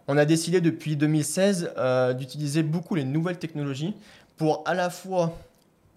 on 0.06 0.16
a 0.16 0.24
décidé 0.24 0.60
depuis 0.60 0.96
2016 0.96 1.72
euh, 1.76 2.12
d'utiliser 2.12 2.62
beaucoup 2.62 2.94
les 2.94 3.04
nouvelles 3.04 3.38
technologies 3.38 3.96
pour 4.36 4.62
à 4.64 4.74
la 4.74 4.88
fois 4.88 5.36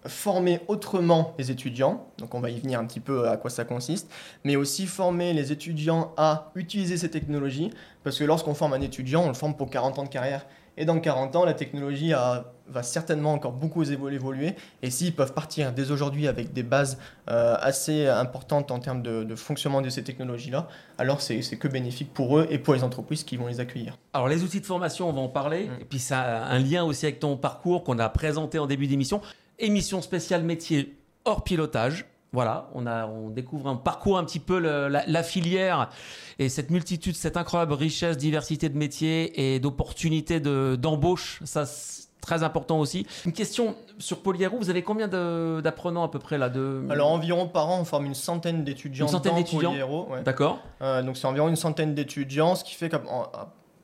former 0.08 0.60
autrement 0.68 1.34
les 1.40 1.50
étudiants, 1.52 2.08
donc 2.18 2.34
on 2.36 2.40
va 2.40 2.50
y 2.50 2.60
venir 2.60 2.80
un 2.80 2.86
petit 2.86 3.00
peu 3.00 3.28
à 3.28 3.38
quoi 3.38 3.50
ça 3.50 3.66
consiste, 3.66 4.12
mais 4.44 4.56
aussi 4.56 4.86
former 4.86 5.34
les 5.34 5.52
étudiants 5.52 6.14
à 6.18 6.52
utiliser 6.56 6.98
ces 6.98 7.10
technologies, 7.10 7.72
parce 8.04 8.20
que 8.20 8.24
lorsqu'on 8.24 8.54
forme 8.54 8.74
un 8.74 8.82
étudiant, 8.82 9.24
on 9.24 9.30
le 9.30 9.34
forme 9.34 9.56
pour 9.56 9.70
40 9.70 9.98
ans 9.98 10.04
de 10.04 10.10
carrière, 10.10 10.46
et 10.78 10.86
dans 10.86 11.00
40 11.00 11.36
ans, 11.36 11.46
la 11.46 11.56
technologie 11.56 12.14
a- 12.14 12.54
va 12.68 12.82
certainement 12.84 13.34
encore 13.34 13.52
beaucoup 13.52 13.84
évo- 13.84 14.12
évoluer, 14.12 14.56
et 14.82 14.90
s'ils 14.90 15.14
peuvent 15.16 15.34
partir 15.34 15.72
dès 15.72 15.92
aujourd'hui 15.92 16.28
avec 16.28 16.52
des 16.54 16.64
bases 16.64 16.98
euh, 17.30 17.56
assez 17.60 18.08
importantes 18.08 18.72
en 18.72 18.80
termes 18.80 19.02
de, 19.02 19.24
de 19.24 19.36
fonctionnement 19.36 19.82
de 19.82 19.90
ces 19.90 20.04
technologies-là, 20.04 20.68
alors 20.98 21.22
c'est 21.22 21.42
que 21.58 21.68
bénéfique 21.68 22.14
pour 22.14 22.38
eux 22.40 22.48
et 22.50 22.58
pour 22.58 22.74
les 22.74 22.84
entreprises 22.84 23.24
qui 23.24 23.38
vont 23.38 23.48
les 23.48 23.60
accueillir. 23.60 23.98
Alors 24.14 24.28
les 24.28 24.44
outils 24.44 24.62
de 24.62 24.66
formation, 24.66 25.08
on 25.10 25.14
va 25.14 25.22
en 25.22 25.30
parler. 25.30 25.66
Mm. 25.66 25.82
Et 25.82 25.86
puis 25.86 26.00
ça 26.00 26.22
a 26.22 26.46
un 26.54 26.60
lien 26.60 26.84
aussi 26.84 27.06
avec 27.06 27.20
ton 27.20 27.38
parcours 27.38 27.84
qu'on 27.84 28.00
a 28.00 28.10
présenté 28.10 28.58
en 28.60 28.66
début 28.66 28.88
d'émission. 28.88 29.22
Émission 29.60 30.02
spéciale 30.02 30.44
métier 30.44 30.98
hors 31.24 31.44
pilotage. 31.44 32.06
Voilà, 32.34 32.70
on, 32.74 32.86
a, 32.86 33.08
on 33.08 33.30
découvre 33.30 33.70
un 33.70 33.78
parcours 33.78 34.18
un 34.18 34.26
petit 34.26 34.40
peu 34.40 34.60
le- 34.60 34.90
la, 34.90 35.06
la 35.08 35.24
filière 35.24 35.90
et 36.38 36.50
cette 36.50 36.70
multitude, 36.70 37.16
cette 37.16 37.38
incroyable 37.38 37.72
richesse, 37.72 38.18
diversité 38.18 38.68
de 38.68 38.78
métiers 38.78 39.54
et 39.56 39.60
d'opportunités 39.62 40.42
de- 40.42 40.76
d'embauche. 40.76 41.40
ça, 41.46 41.64
très 42.26 42.44
important 42.44 42.80
aussi. 42.80 43.06
Une 43.26 43.32
question 43.34 43.76
sur 44.00 44.22
Polyhéro, 44.22 44.58
vous 44.58 44.70
avez 44.70 44.82
combien 44.84 45.08
d'apprenants 45.08 46.04
à 46.04 46.10
peu 46.10 46.20
près 46.20 46.38
là 46.38 46.50
de... 46.50 46.84
Alors 46.90 47.12
environ 47.12 47.48
par 47.48 47.70
an, 47.70 47.80
on 47.82 47.86
forme 47.86 48.06
une 48.06 48.16
centaine 48.16 48.64
d'étudiants 48.64 49.06
Une 49.06 49.12
centaine 49.12 49.36
d'étudiants 49.36 49.74
ouais. 50.10 50.22
D'accord 50.24 50.60
Euh, 50.82 51.02
donc 51.04 51.18
c'est 51.18 51.28
environ 51.28 51.48
une 51.48 51.56
centaine 51.56 51.94
d'étudiants, 51.94 52.56
ce 52.56 52.64
qui 52.64 52.74
fait 52.76 52.90
que 52.90 52.98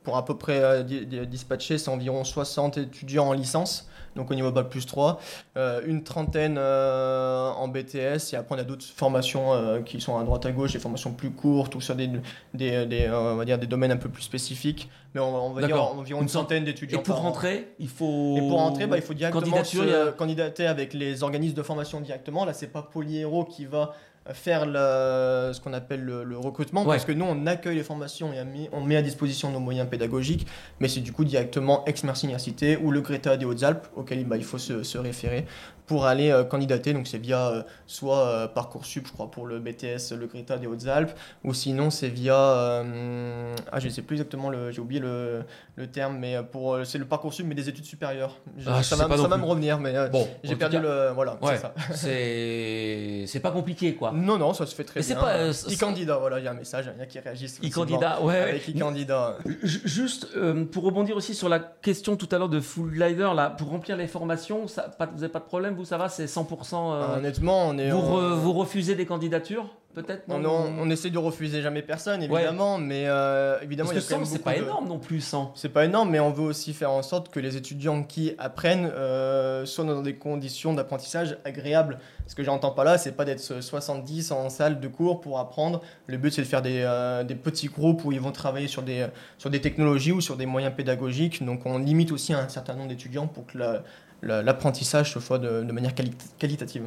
pour 0.04 0.18
à 0.18 0.26
peu 0.26 0.36
près 0.36 0.60
euh, 0.60 0.82
di- 0.84 1.06
di- 1.06 1.28
dispatcher, 1.28 1.78
c'est 1.78 1.90
environ 1.90 2.24
60 2.24 2.78
étudiants 2.80 3.28
en 3.28 3.34
licence, 3.34 3.88
donc 4.16 4.30
au 4.32 4.36
niveau 4.36 4.52
bac 4.52 4.68
plus 4.70 4.86
3, 4.86 5.20
euh, 5.58 5.82
une 5.86 6.04
trentaine 6.04 6.58
euh, 6.58 7.50
en 7.52 7.68
BTS, 7.68 8.34
et 8.34 8.36
après 8.36 8.56
on 8.56 8.60
a 8.60 8.64
d'autres 8.64 8.86
formations 8.86 9.54
euh, 9.54 9.82
qui 9.82 10.02
sont 10.02 10.18
à 10.18 10.24
droite 10.24 10.46
à 10.46 10.52
gauche, 10.52 10.74
des 10.74 10.80
formations 10.80 11.12
plus 11.14 11.32
courtes 11.32 11.76
ou 11.76 11.82
sur 11.82 11.96
des, 11.96 12.10
des, 12.54 12.86
des, 12.86 13.10
on 13.10 13.36
va 13.36 13.46
dire 13.46 13.58
des 13.58 13.68
domaines 13.68 13.92
un 13.92 13.98
peu 13.98 14.10
plus 14.10 14.24
spécifiques, 14.24 14.90
mais 15.14 15.22
on, 15.22 15.48
on 15.48 15.50
va 15.54 15.66
dire 15.66 15.82
environ 15.82 16.22
Une 16.22 16.28
centaine 16.28 16.64
Et 16.64 16.66
d'étudiants 16.68 17.00
pour 17.02 17.16
par 17.16 17.24
an. 17.26 17.30
rentrer, 17.30 17.74
il 17.80 17.88
faut... 17.90 18.36
Et 18.38 18.42
pour 18.42 18.60
rentrer, 18.60 18.88
bah, 18.88 18.98
il 18.98 19.04
faut 19.04 19.14
directement 19.14 19.64
se 19.64 20.10
a- 20.10 20.12
candidater 20.12 20.68
avec 20.68 20.94
les 20.94 21.24
organismes 21.24 21.56
de 21.56 21.64
formation 21.64 22.00
directement. 22.02 22.46
Là, 22.46 22.54
c'est 22.54 22.68
pas 22.68 22.82
Polyhéro 22.82 23.46
qui 23.46 23.66
va 23.66 23.94
faire 24.34 24.64
ce 24.66 25.60
qu'on 25.62 25.74
appelle 25.74 26.04
le, 26.04 26.24
le 26.24 26.38
recrutement, 26.38 26.82
Ouais. 26.84 26.96
parce 26.96 27.06
que 27.06 27.12
nous, 27.12 27.26
on 27.26 27.48
accueille 27.48 27.76
les 27.78 27.84
formations 27.84 28.32
et 28.34 28.40
on 28.42 28.46
met, 28.46 28.70
on 28.72 28.82
met 28.82 28.96
à 28.96 29.02
disposition 29.02 29.50
nos 29.50 29.60
moyens 29.60 29.90
pédagogiques, 29.90 30.46
mais 30.80 30.88
c'est 30.88 31.00
du 31.02 31.12
coup 31.12 31.26
directement 31.26 31.84
ex-Merci 31.86 32.26
Université 32.28 32.78
ou 32.78 32.92
le 32.92 33.02
Greta 33.02 33.36
des 33.38 33.46
Hautes-Alpes, 33.46 33.88
auquel 33.96 34.24
bah, 34.26 34.38
il 34.38 34.44
faut 34.44 34.60
se, 34.60 34.84
se 34.84 34.98
référer 35.00 35.46
pour 35.92 36.06
aller 36.06 36.32
euh, 36.32 36.46
candidater. 36.46 36.94
Donc 36.94 37.06
c'est 37.06 37.18
via 37.18 37.50
euh, 37.50 37.64
soit 37.86 38.20
euh, 38.26 38.48
Parcoursup, 38.48 39.06
je 39.08 39.12
crois, 39.12 39.30
pour 39.30 39.46
le 39.46 39.60
BTS, 39.60 40.14
le 40.18 40.26
Greta 40.26 40.58
des 40.58 40.66
Hautes-Alpes, 40.68 41.12
ou 41.44 41.54
sinon 41.54 41.90
c'est 41.90 42.08
via... 42.08 42.34
euh, 42.40 43.54
ah, 43.74 43.80
je 43.82 43.88
ne 43.88 43.92
sais 43.92 44.02
plus 44.02 44.16
exactement, 44.16 44.50
le- 44.50 44.72
j'ai 44.72 44.80
oublié 44.80 45.02
le, 45.02 45.44
le 45.76 45.88
terme, 45.88 46.18
mais 46.18 46.38
pour 46.50 46.78
c'est 46.86 46.98
le 46.98 47.04
Parcoursup, 47.04 47.46
mais 47.46 47.56
des 47.56 47.68
études 47.68 47.84
supérieures. 47.84 48.38
Je- 48.58 48.70
Ah, 48.70 48.82
ça 48.84 48.96
va, 48.96 49.18
ça 49.18 49.28
va 49.28 49.36
me 49.38 49.44
revenir, 49.46 49.80
mais 49.80 49.94
euh, 49.94 50.08
Bon, 50.08 50.26
j'ai 50.46 50.56
perdu 50.56 50.78
cas, 50.78 50.82
le... 50.82 51.10
Voilà, 51.14 51.38
Ouais, 51.42 51.56
c'est 51.94 53.24
ça. 53.24 53.28
c'est 53.28 53.40
pas 53.42 53.52
compliqué 53.52 53.96
quoi. 53.96 54.12
Non, 54.14 54.38
non, 54.38 54.54
ça 54.54 54.66
se 54.66 54.74
fait 54.74 54.86
très 54.86 55.00
Mais 55.00 55.04
c'est 55.04 55.16
bien. 55.16 55.24
pas, 55.24 55.34
euh, 55.34 55.52
e-candidat, 55.52 56.18
voilà, 56.18 56.40
il 56.40 56.46
y 56.46 56.48
a 56.48 56.52
un 56.52 56.56
message, 56.56 56.86
il 56.94 56.98
y 56.98 57.00
en 57.00 57.04
a 57.04 57.06
qui 57.06 57.20
réagissent. 57.20 57.60
E-candidat, 57.64 58.22
ouais. 58.22 58.38
Avec 58.38 58.70
e-candidat. 58.70 59.38
Ju- 59.64 59.82
Juste 59.84 60.28
euh, 60.38 60.64
pour 60.66 60.84
rebondir 60.84 61.18
aussi 61.18 61.36
sur 61.36 61.50
la 61.50 61.60
question 61.60 62.16
tout 62.16 62.30
à 62.32 62.38
l'heure 62.38 62.50
de 62.50 62.60
Full 62.60 62.92
Glider, 62.92 63.30
là, 63.36 63.50
pour 63.50 63.70
remplir 63.70 63.98
les 63.98 64.08
formations, 64.08 64.68
ça, 64.68 64.84
pas, 64.84 65.06
vous 65.08 65.16
n'avez 65.20 65.28
pas 65.32 65.40
de 65.40 65.46
problème, 65.46 65.74
vous, 65.82 65.86
ça 65.86 65.98
va, 65.98 66.10
c'est 66.10 66.26
100%. 66.26 66.94
euh, 66.94 67.18
Honnêtement, 67.18 67.68
on 67.70 67.78
est. 67.78 67.90
vous, 67.92 68.00
re- 68.00 68.34
vous 68.36 68.54
refusez 68.54 68.96
des 68.96 69.06
candidatures, 69.06 69.68
peut-être 69.94 70.24
on, 70.30 70.40
non 70.40 70.68
on- 70.78 70.84
on 70.84 70.90
essaie 70.90 71.10
de 71.10 71.18
refuser 71.18 71.62
jamais 71.62 71.82
personne, 71.82 72.22
évidemment, 72.24 72.78
mais 72.78 73.04
euh, 73.08 73.58
évidemment, 73.62 73.90
Parce 73.92 74.06
que 74.06 74.08
il 74.08 74.12
y 74.12 74.14
a 74.16 74.18
quand 74.20 74.26
100, 74.26 74.32
même 74.32 74.38
c'est 74.38 74.44
pas 74.44 74.54
de- 74.58 74.64
énorme 74.64 74.88
non 74.88 75.00
plus, 75.00 75.20
100. 75.22 75.52
C'est 75.56 75.70
pas 75.70 75.86
énorme, 75.86 76.10
mais 76.12 76.20
on 76.20 76.32
veut 76.32 76.44
aussi 76.44 76.74
faire 76.74 76.92
en 76.92 77.02
sorte 77.02 77.30
que 77.30 77.40
les 77.40 77.58
étudiants 77.58 78.04
qui 78.04 78.34
apprennent 78.38 78.90
euh, 78.94 79.66
soient 79.66 79.84
dans 79.86 80.02
des 80.02 80.16
conditions 80.16 80.74
d'apprentissage 80.74 81.38
agréables. 81.46 82.00
Ce 82.28 82.36
que 82.36 82.44
j'entends 82.44 82.72
pas 82.72 82.84
là, 82.86 82.98
c'est 82.98 83.12
pas 83.12 83.26
d'être 83.26 83.42
70 83.42 84.32
en 84.32 84.50
salle 84.50 84.80
de 84.80 84.88
cours 84.88 85.20
pour 85.20 85.40
apprendre. 85.40 85.82
Le 86.08 86.18
but, 86.18 86.32
c'est 86.32 86.44
de 86.44 86.48
faire 86.48 86.62
des, 86.62 86.82
euh, 86.86 87.24
des 87.26 87.36
petits 87.36 87.68
groupes 87.68 88.06
où 88.06 88.12
ils 88.14 88.22
vont 88.22 88.32
travailler 88.32 88.68
sur 88.68 88.84
des, 88.84 89.08
sur 89.38 89.50
des 89.50 89.60
technologies 89.60 90.14
ou 90.14 90.22
sur 90.22 90.38
des 90.38 90.46
moyens 90.46 90.74
pédagogiques. 90.76 91.44
Donc, 91.44 91.66
on 91.66 91.78
limite 91.80 92.12
aussi 92.14 92.34
un 92.34 92.48
certain 92.48 92.76
nombre 92.76 92.88
d'étudiants 92.90 93.28
pour 93.28 93.46
que 93.48 93.58
la- 93.58 93.84
l'apprentissage 94.22 95.14
se 95.14 95.20
fasse 95.20 95.40
de, 95.40 95.64
de 95.64 95.72
manière 95.72 95.94
quali- 95.94 96.16
qualitative. 96.38 96.84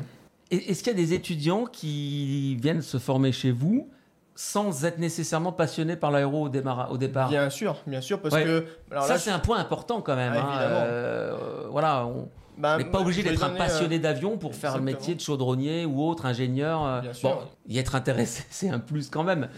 Est-ce 0.51 0.83
qu'il 0.83 0.93
y 0.93 0.95
a 0.95 0.99
des 0.99 1.15
étudiants 1.15 1.65
qui 1.65 2.57
viennent 2.57 2.83
se 2.83 2.99
former 2.99 3.33
chez 3.33 3.51
vous 3.51 3.89
sans 4.37 4.85
être 4.85 4.99
nécessairement 4.99 5.53
passionnés 5.53 5.97
par 5.97 6.11
l'aéro 6.11 6.43
au, 6.45 6.49
départ? 6.49 7.29
Bien 7.29 7.51
sûr, 7.51 7.77
bien 7.87 8.01
sûr, 8.01 8.21
parce 8.21 8.35
Ouais. 8.35 8.45
que. 8.45 8.65
Alors 8.91 9.05
Ça, 9.05 9.19
c'est 9.19 9.31
un 9.31 9.39
point 9.39 9.59
important 9.59 10.01
quand 10.01 10.17
même. 10.17 10.33
Ah, 10.37 10.41
hein, 10.41 10.49
évidemment. 10.51 10.81
euh, 10.85 11.67
voilà, 11.71 12.07
on 12.07 12.29
bah, 12.57 12.79
n'est 12.79 12.85
pas 12.85 13.01
obligé 13.01 13.23
d'être 13.23 13.43
un 13.43 13.49
donner, 13.49 13.61
euh, 13.61 13.65
passionné 13.65 13.99
d'avion 13.99 14.37
pour 14.39 14.55
faire 14.55 14.77
le 14.77 14.83
métier 14.83 15.15
de 15.15 15.21
chaudronnier 15.21 15.85
ou 15.85 16.03
autre, 16.03 16.27
ingénieur. 16.27 16.85
euh, 16.85 17.01
Bien 17.01 17.13
sûr. 17.13 17.31
Bon, 17.31 17.39
y 17.69 17.79
être 17.79 17.95
intéressé, 17.95 18.45
c'est 18.51 18.69
un 18.69 18.79
plus 18.79 19.09
quand 19.11 19.25
même. 19.25 19.41
Mm, 19.41 19.43
mm. 19.45 19.49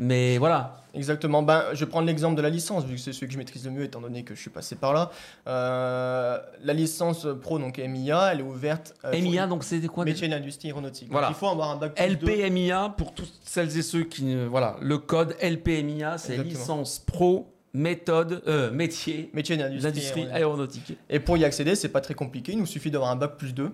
Mais 0.00 0.38
voilà, 0.38 0.82
Exactement. 0.94 1.42
Ben, 1.42 1.64
je 1.74 1.84
vais 1.84 1.90
prendre 1.90 2.06
l'exemple 2.06 2.36
de 2.36 2.42
la 2.42 2.50
licence, 2.50 2.84
vu 2.84 2.94
que 2.96 3.00
c'est 3.00 3.12
celui 3.12 3.28
que 3.28 3.32
je 3.32 3.38
maîtrise 3.38 3.64
le 3.64 3.70
mieux, 3.70 3.84
étant 3.84 4.00
donné 4.00 4.24
que 4.24 4.34
je 4.34 4.40
suis 4.40 4.50
passé 4.50 4.74
par 4.74 4.92
là. 4.92 5.10
Euh, 5.46 6.38
la 6.62 6.72
licence 6.72 7.26
pro, 7.40 7.58
donc 7.58 7.78
MIA, 7.78 8.32
elle 8.32 8.40
est 8.40 8.42
ouverte. 8.42 8.94
euh, 9.04 9.12
MIA, 9.12 9.46
donc 9.46 9.64
c'est 9.64 9.80
quoi 9.86 10.04
Métier 10.04 10.28
d'industrie 10.28 10.68
aéronautique. 10.68 11.08
Voilà. 11.10 11.28
Donc, 11.28 11.36
il 11.36 11.38
faut 11.38 11.48
avoir 11.48 11.70
un 11.70 11.76
bac. 11.76 11.98
LPMIA, 11.98 12.94
pour 12.96 13.14
toutes 13.14 13.32
celles 13.44 13.76
et 13.76 13.82
ceux 13.82 14.04
qui. 14.04 14.34
Voilà, 14.46 14.76
le 14.80 14.98
code 14.98 15.36
LPMIA, 15.40 16.18
c'est 16.18 16.38
licence 16.38 16.98
pro, 16.98 17.54
méthode, 17.74 18.42
euh, 18.46 18.70
métier, 18.70 19.30
Métier 19.34 19.56
d'industrie. 19.56 20.26
aéronautique. 20.32 20.96
Et 21.10 21.20
pour 21.20 21.36
y 21.36 21.44
accéder, 21.44 21.74
c'est 21.74 21.88
pas 21.90 22.00
très 22.00 22.14
compliqué. 22.14 22.52
Il 22.52 22.58
nous 22.58 22.66
suffit 22.66 22.90
d'avoir 22.90 23.10
un 23.10 23.16
bac 23.16 23.36
plus 23.36 23.52
2. 23.54 23.68
Que 23.68 23.72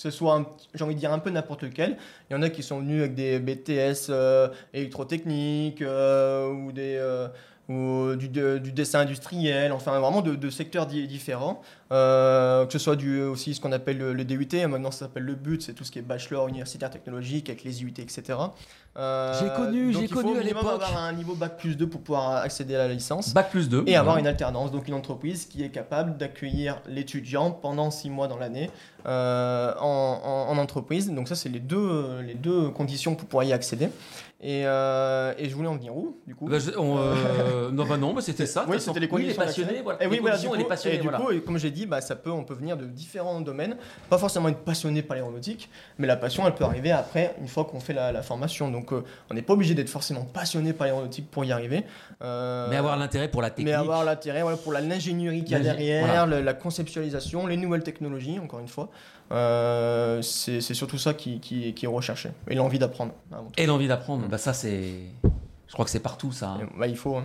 ce 0.00 0.10
soit, 0.10 0.56
j'ai 0.74 0.82
envie 0.82 0.96
de 0.96 1.00
dire, 1.00 1.12
un 1.12 1.20
peu 1.20 1.30
n'importe 1.30 1.62
lequel. 1.62 1.96
Il 2.28 2.34
y 2.34 2.36
en 2.36 2.42
a 2.42 2.50
qui 2.50 2.64
sont 2.64 2.80
venus 2.80 3.00
avec 3.00 3.14
des 3.14 3.38
BTS 3.38 4.08
euh, 4.10 4.48
électrotechniques 4.72 5.82
euh, 5.82 6.48
ou, 6.50 6.72
des, 6.72 6.96
euh, 6.98 7.28
ou 7.68 8.16
du, 8.16 8.28
de- 8.28 8.58
du 8.58 8.72
dessin 8.72 9.00
industriel, 9.00 9.70
enfin 9.70 10.00
vraiment 10.00 10.20
de, 10.20 10.34
de 10.34 10.50
secteurs 10.50 10.86
di- 10.86 11.06
différents. 11.06 11.62
Que 11.90 12.66
ce 12.70 12.78
soit 12.80 12.96
du, 12.96 13.22
aussi 13.22 13.54
ce 13.54 13.60
qu'on 13.60 13.70
appelle 13.70 13.98
le, 13.98 14.12
le 14.14 14.24
DUT, 14.24 14.48
maintenant 14.66 14.90
ça 14.90 15.06
s'appelle 15.06 15.22
le 15.22 15.36
BUT, 15.36 15.60
c'est 15.60 15.74
tout 15.74 15.84
ce 15.84 15.92
qui 15.92 16.00
est 16.00 16.02
bachelor 16.02 16.48
universitaire 16.48 16.90
technologique 16.90 17.48
avec 17.48 17.62
les 17.62 17.82
IUT, 17.82 17.94
etc. 17.98 18.36
Euh, 18.96 19.34
J'ai 19.40 19.50
connu, 19.56 19.92
j'ai 19.92 20.02
il 20.02 20.08
faut 20.08 20.20
connu 20.22 20.38
à 20.38 20.42
l'époque. 20.42 20.62
avoir 20.64 20.96
un 21.02 21.12
niveau 21.12 21.34
bac 21.34 21.56
plus 21.58 21.76
2 21.76 21.88
pour 21.88 22.00
pouvoir 22.00 22.36
accéder 22.42 22.76
à 22.76 22.86
la 22.86 22.94
licence. 22.94 23.34
Bac 23.34 23.50
plus 23.50 23.68
2. 23.68 23.82
Et 23.86 23.96
avoir 23.96 24.18
une 24.18 24.26
alternance, 24.28 24.70
donc 24.70 24.86
une 24.86 24.94
entreprise 24.94 25.46
qui 25.46 25.64
est 25.64 25.70
capable 25.70 26.16
d'accueillir 26.16 26.80
l'étudiant 26.88 27.50
pendant 27.50 27.90
six 27.90 28.08
mois 28.08 28.28
dans 28.28 28.38
l'année 28.38 28.70
euh, 29.06 29.72
en, 29.80 30.20
en- 30.24 30.52
en 30.52 30.58
entreprise. 30.58 31.10
Donc 31.10 31.26
ça, 31.28 31.34
c'est 31.34 31.48
les 31.48 31.58
deux, 31.60 32.20
les 32.24 32.34
deux 32.34 32.70
conditions 32.70 33.16
pour 33.16 33.26
pouvoir 33.26 33.44
y 33.44 33.52
accéder. 33.52 33.88
Et, 34.46 34.66
euh, 34.66 35.32
et 35.38 35.48
je 35.48 35.54
voulais 35.54 35.68
en 35.68 35.74
venir 35.76 35.96
où, 35.96 36.18
du 36.26 36.34
coup? 36.34 36.46
Bah, 36.46 36.58
je- 36.58 36.76
on, 36.76 36.98
euh, 36.98 37.70
non, 37.70 37.86
bah 37.86 37.96
non, 37.96 38.12
bah, 38.12 38.20
c'était 38.20 38.44
ça. 38.44 38.66
Oui, 38.68 38.78
c'était 38.78 39.00
les 39.00 39.06
Oui, 39.06 39.10
conditions. 39.10 39.40
les 39.40 39.46
passionnés, 39.46 39.80
voilà. 39.82 40.04
Et 40.04 40.06
oui, 40.06 40.16
les 40.16 40.20
voilà, 40.20 40.36
du 40.36 40.46
et 40.46 40.50
les 40.50 40.62
coup, 40.64 40.68
passionnés, 40.68 40.96
et 40.96 40.98
du 40.98 41.08
voilà. 41.08 41.18
coup, 41.18 41.32
comme 41.46 41.56
j'ai 41.56 41.70
dit, 41.70 41.86
bah, 41.86 42.02
ça 42.02 42.14
peut, 42.14 42.30
on 42.30 42.44
peut 42.44 42.52
venir 42.52 42.76
de 42.76 42.84
différents 42.84 43.40
domaines. 43.40 43.78
Pas 44.10 44.18
forcément 44.18 44.50
être 44.50 44.58
passionné 44.58 45.00
par 45.00 45.14
l'aéronautique, 45.16 45.70
mais 45.96 46.06
la 46.06 46.16
passion, 46.16 46.46
elle 46.46 46.54
peut 46.54 46.64
arriver 46.64 46.92
après, 46.92 47.34
une 47.40 47.48
fois 47.48 47.64
qu'on 47.64 47.80
fait 47.80 47.94
la, 47.94 48.12
la 48.12 48.20
formation. 48.22 48.70
Donc, 48.70 48.92
euh, 48.92 49.02
on 49.30 49.34
n'est 49.34 49.40
pas 49.40 49.54
obligé 49.54 49.72
d'être 49.72 49.88
forcément 49.88 50.26
passionné 50.26 50.74
par 50.74 50.88
l'aéronautique 50.88 51.30
pour 51.30 51.46
y 51.46 51.50
arriver. 51.50 51.82
Mais 52.20 52.76
avoir 52.76 52.98
l'intérêt 52.98 53.28
pour 53.28 53.40
la 53.40 53.48
technique. 53.48 53.68
mais 53.68 53.72
avoir 53.72 54.04
l'intérêt 54.04 54.42
voilà, 54.42 54.58
pour 54.58 54.72
l'ingénierie 54.74 55.42
qu'il 55.44 55.52
y 55.52 55.54
a 55.54 55.60
derrière, 55.60 56.26
la 56.26 56.52
conceptualisation, 56.54 57.46
les 57.46 57.56
nouvelles 57.56 57.82
technologies, 57.82 58.38
encore 58.38 58.60
une 58.60 58.68
fois. 58.68 58.90
Euh, 59.34 60.22
c'est 60.22 60.60
surtout 60.60 60.98
ça 60.98 61.12
qui, 61.14 61.40
qui, 61.40 61.74
qui 61.74 61.84
est 61.84 61.88
recherché. 61.88 62.30
Et 62.48 62.54
l'envie 62.54 62.78
d'apprendre. 62.78 63.12
Et 63.56 63.66
l'envie 63.66 63.88
d'apprendre. 63.88 64.26
Bah, 64.28 64.38
ça, 64.38 64.52
c'est. 64.52 64.92
Je 65.66 65.72
crois 65.72 65.84
que 65.84 65.90
c'est 65.90 66.00
partout, 66.00 66.30
ça. 66.32 66.50
hein. 66.50 66.68
Bah, 66.78 66.86
il 66.86 66.96
faut. 66.96 67.16
hein. 67.16 67.24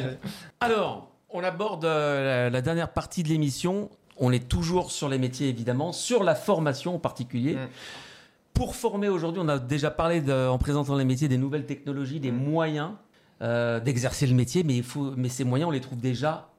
Alors, 0.60 1.10
on 1.28 1.42
aborde 1.44 1.84
euh, 1.84 2.44
la, 2.44 2.50
la 2.50 2.62
dernière 2.62 2.92
partie 2.92 3.22
de 3.22 3.28
l'émission. 3.28 3.90
On 4.16 4.32
est 4.32 4.48
toujours 4.48 4.90
sur 4.90 5.08
les 5.08 5.18
métiers, 5.18 5.48
évidemment, 5.48 5.92
sur 5.92 6.24
la 6.24 6.34
formation 6.34 6.94
en 6.94 6.98
particulier. 6.98 7.54
Mm. 7.54 7.68
Pour 8.54 8.74
former 8.76 9.08
aujourd'hui, 9.08 9.40
on 9.44 9.48
a 9.48 9.58
déjà 9.58 9.90
parlé 9.90 10.20
de- 10.20 10.48
en 10.48 10.58
présentant 10.58 10.96
les 10.96 11.04
métiers 11.06 11.28
des 11.28 11.38
nouvelles 11.38 11.64
technologies, 11.66 12.20
des 12.20 12.32
Mm. 12.32 12.36
moyens 12.44 12.90
euh, 13.42 13.80
d'exercer 13.80 14.26
le 14.26 14.34
métier, 14.34 14.62
mais, 14.64 14.76
il 14.76 14.82
faut, 14.82 15.12
mais 15.16 15.30
ces 15.30 15.44
moyens, 15.44 15.68
on 15.68 15.70
les 15.70 15.80
trouve 15.80 15.98
déjà 15.98 16.49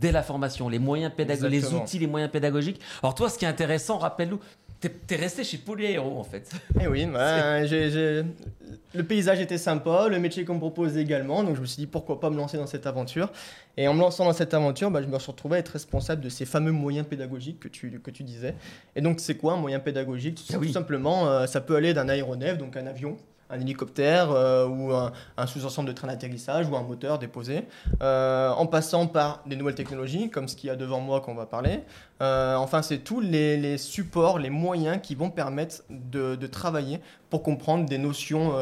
dès 0.00 0.12
la 0.12 0.22
formation. 0.22 0.68
Les 0.68 0.78
moyens 0.78 1.12
pédagogiques, 1.14 1.62
les 1.62 1.74
outils, 1.74 1.98
les 1.98 2.06
moyens 2.06 2.30
pédagogiques. 2.30 2.80
Alors 3.02 3.14
toi, 3.14 3.28
ce 3.28 3.38
qui 3.38 3.44
est 3.44 3.48
intéressant, 3.48 3.98
rappelle-nous, 3.98 4.40
t'es 4.80 4.92
es 5.10 5.16
resté 5.16 5.42
chez 5.44 5.58
Polyaéro 5.58 6.18
en 6.18 6.24
fait. 6.24 6.50
Eh 6.80 6.86
oui, 6.86 7.06
bah, 7.12 7.62
le 7.62 9.02
paysage 9.02 9.40
était 9.40 9.58
sympa, 9.58 10.08
le 10.08 10.18
métier 10.18 10.44
qu'on 10.44 10.54
me 10.54 10.60
proposait 10.60 11.02
également, 11.02 11.42
donc 11.42 11.56
je 11.56 11.60
me 11.60 11.66
suis 11.66 11.80
dit 11.80 11.86
pourquoi 11.86 12.20
pas 12.20 12.30
me 12.30 12.36
lancer 12.36 12.56
dans 12.56 12.66
cette 12.66 12.86
aventure. 12.86 13.30
Et 13.76 13.88
en 13.88 13.94
me 13.94 14.00
lançant 14.00 14.24
dans 14.24 14.32
cette 14.32 14.54
aventure, 14.54 14.90
bah, 14.90 15.02
je 15.02 15.06
me 15.08 15.18
suis 15.18 15.30
retrouvé 15.30 15.56
à 15.56 15.58
être 15.60 15.68
responsable 15.70 16.22
de 16.22 16.28
ces 16.28 16.46
fameux 16.46 16.72
moyens 16.72 17.06
pédagogiques 17.06 17.60
que 17.60 17.68
tu, 17.68 18.00
que 18.00 18.10
tu 18.10 18.22
disais. 18.22 18.54
Et 18.94 19.00
donc 19.00 19.20
c'est 19.20 19.36
quoi 19.36 19.54
un 19.54 19.56
moyen 19.58 19.80
pédagogique? 19.80 20.36
Tout, 20.46 20.52
Ah 20.54 20.58
oui. 20.58 20.68
tout 20.68 20.72
simplement, 20.72 21.26
euh, 21.28 21.46
ça 21.46 21.60
peut 21.60 21.76
aller 21.76 21.92
d'un 21.94 22.08
aéronef, 22.08 22.58
donc 22.58 22.76
un 22.76 22.86
avion, 22.86 23.16
un 23.50 23.60
hélicoptère 23.60 24.30
euh, 24.30 24.66
ou 24.66 24.92
un, 24.92 25.46
sous-ensemble 25.46 25.88
de 25.88 25.94
train 25.94 26.08
d'atterrissage 26.08 26.68
ou 26.68 26.76
un 26.76 26.82
moteur 26.82 27.18
déposé, 27.18 27.64
euh, 28.02 28.50
en 28.50 28.66
passant 28.66 29.06
par 29.06 29.42
des 29.46 29.56
nouvelles 29.56 29.74
technologies 29.74 30.30
comme 30.30 30.48
ce 30.48 30.56
qu'il 30.56 30.68
y 30.68 30.70
a 30.70 30.76
devant 30.76 31.00
moi 31.00 31.20
qu'on 31.20 31.34
va 31.34 31.46
parler. 31.46 31.80
Euh, 32.22 32.56
enfin, 32.56 32.82
c'est 32.82 32.98
tous 32.98 33.20
les, 33.20 33.78
supports, 33.78 34.38
les 34.38 34.50
moyens 34.50 34.98
qui 35.02 35.14
vont 35.14 35.30
permettre 35.30 35.82
de, 35.90 36.34
de 36.34 36.46
travailler 36.46 37.00
pour 37.30 37.42
comprendre 37.42 37.86
des 37.86 37.98
notions, 37.98 38.52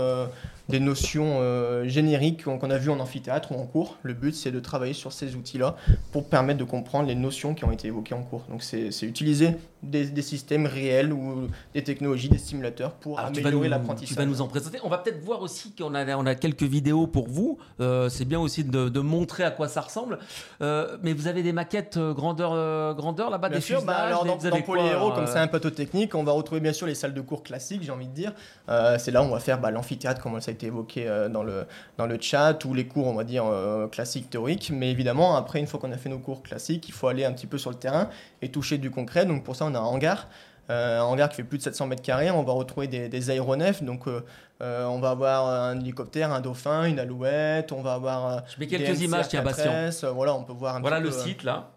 des 0.70 0.80
notions 0.80 1.84
génériques 1.84 2.44
qu'on 2.44 2.70
a 2.70 2.78
vues 2.78 2.90
en 2.90 2.98
amphithéâtre 2.98 3.52
ou 3.52 3.56
en 3.56 3.66
cours. 3.66 3.98
Le 4.02 4.14
but, 4.14 4.34
c'est 4.34 4.50
de 4.50 4.58
travailler 4.58 4.94
sur 4.94 5.12
ces 5.12 5.36
outils-là 5.36 5.76
pour 6.12 6.28
permettre 6.28 6.58
de 6.58 6.64
comprendre 6.64 7.06
les 7.06 7.14
notions 7.14 7.54
qui 7.54 7.64
ont 7.64 7.70
été 7.70 7.88
évoquées 7.88 8.14
en 8.14 8.22
cours. 8.22 8.44
Donc, 8.48 8.62
c'est 8.62 8.88
utiliser 9.02 9.50
des, 9.84 10.06
des 10.06 10.22
systèmes 10.22 10.66
réels 10.66 11.12
ou 11.12 11.48
des 11.74 11.82
technologies, 11.84 12.28
des 12.28 12.38
simulateurs 12.38 12.92
pour 12.92 13.18
Alors, 13.18 13.28
améliorer 13.30 13.54
nous- 13.54 13.62
Tu 13.64 13.68
l'apprentissage. 13.68 14.16
vas 14.18 14.26
nous 14.26 14.40
en 14.40 14.48
présenter. 14.48 14.78
On 14.84 14.88
va 14.88 14.98
peut-être 14.98 15.22
voir 15.22 15.42
aussi 15.42 15.72
qu'on 15.72 15.94
a, 15.94 16.16
on 16.16 16.26
a 16.26 16.34
quelques 16.34 16.62
vidéos 16.62 17.06
pour 17.06 17.28
vous. 17.28 17.58
Euh, 17.80 18.08
c'est 18.08 18.24
bien 18.24 18.40
aussi 18.40 18.64
de, 18.64 18.88
de 18.88 19.00
montrer 19.00 19.44
à 19.44 19.50
quoi 19.50 19.68
ça 19.68 19.80
ressemble. 19.82 20.18
Euh, 20.62 20.96
mais 21.02 21.12
vous 21.12 21.28
avez 21.28 21.42
des 21.42 21.52
maquettes 21.52 21.96
euh, 21.96 22.12
grandeur, 22.12 22.94
grandeur 22.94 23.30
là-bas, 23.30 23.48
Bien 23.48 23.58
des 23.58 23.64
sûr, 23.64 23.82
bah, 23.82 23.94
alors 23.96 24.24
dans, 24.24 24.36
dans 24.36 24.74
alors, 24.74 25.14
comme 25.14 25.26
c'est 25.26 25.38
un 25.38 25.46
plateau 25.46 25.70
technique, 25.70 26.14
on 26.14 26.24
va 26.24 26.32
retrouver 26.32 26.60
bien 26.60 26.72
sûr 26.72 26.86
les 26.86 26.94
salles 26.94 27.14
de 27.14 27.20
cours 27.20 27.42
classiques, 27.42 27.82
j'ai 27.82 27.92
envie 27.92 28.06
de 28.08 28.14
dire. 28.14 28.32
Euh, 28.68 28.96
c'est 28.98 29.10
là 29.10 29.22
où 29.22 29.26
on 29.26 29.30
va 29.30 29.40
faire 29.40 29.60
bah, 29.60 29.70
l'amphithéâtre, 29.70 30.20
comme 30.22 30.40
ça 30.40 30.50
a 30.50 30.54
été 30.54 30.66
évoqué 30.66 31.06
dans, 31.30 31.42
le, 31.42 31.64
dans 31.98 32.06
le 32.06 32.18
chat, 32.20 32.64
ou 32.64 32.74
les 32.74 32.86
cours, 32.86 33.06
on 33.06 33.14
va 33.14 33.24
dire, 33.24 33.44
classiques, 33.92 34.30
théoriques. 34.30 34.70
Mais 34.74 34.90
évidemment, 34.90 35.36
après, 35.36 35.60
une 35.60 35.66
fois 35.66 35.78
qu'on 35.80 35.92
a 35.92 35.96
fait 35.96 36.08
nos 36.08 36.18
cours 36.18 36.42
classiques, 36.42 36.88
il 36.88 36.92
faut 36.92 37.08
aller 37.08 37.24
un 37.24 37.32
petit 37.32 37.46
peu 37.46 37.58
sur 37.58 37.70
le 37.70 37.76
terrain 37.76 38.08
et 38.44 38.50
toucher 38.50 38.78
du 38.78 38.90
concret. 38.90 39.26
Donc 39.26 39.44
pour 39.44 39.56
ça, 39.56 39.64
on 39.66 39.74
a 39.74 39.78
un 39.78 39.82
hangar. 39.82 40.28
Euh, 40.70 41.00
un 41.00 41.02
hangar 41.02 41.28
qui 41.28 41.36
fait 41.36 41.44
plus 41.44 41.58
de 41.58 41.62
700 41.62 41.88
mètres 41.88 42.02
carrés, 42.02 42.30
on 42.30 42.42
va 42.42 42.54
retrouver 42.54 42.86
des, 42.86 43.10
des 43.10 43.30
aéronefs, 43.30 43.82
donc 43.82 44.08
euh, 44.08 44.24
euh, 44.62 44.86
on 44.86 44.98
va 44.98 45.10
avoir 45.10 45.46
un 45.46 45.78
hélicoptère, 45.78 46.32
un 46.32 46.40
dauphin, 46.40 46.84
une 46.84 46.98
alouette, 46.98 47.70
on 47.70 47.82
va 47.82 47.92
avoir 47.92 48.44
Je 48.48 48.58
mets 48.58 48.64
des 48.66 48.78
quelques 48.78 48.96
NCR 48.96 49.04
images, 49.04 49.28
tiens, 49.28 49.42
Bastien. 49.42 49.90
4S, 49.90 50.06
voilà, 50.06 50.34
on 50.34 50.42
peut 50.42 50.54
voir 50.54 50.76
un 50.76 50.80
Voilà 50.80 51.00
petit 51.02 51.04
le 51.04 51.10
peu, 51.10 51.18
site 51.18 51.42
là. 51.42 51.73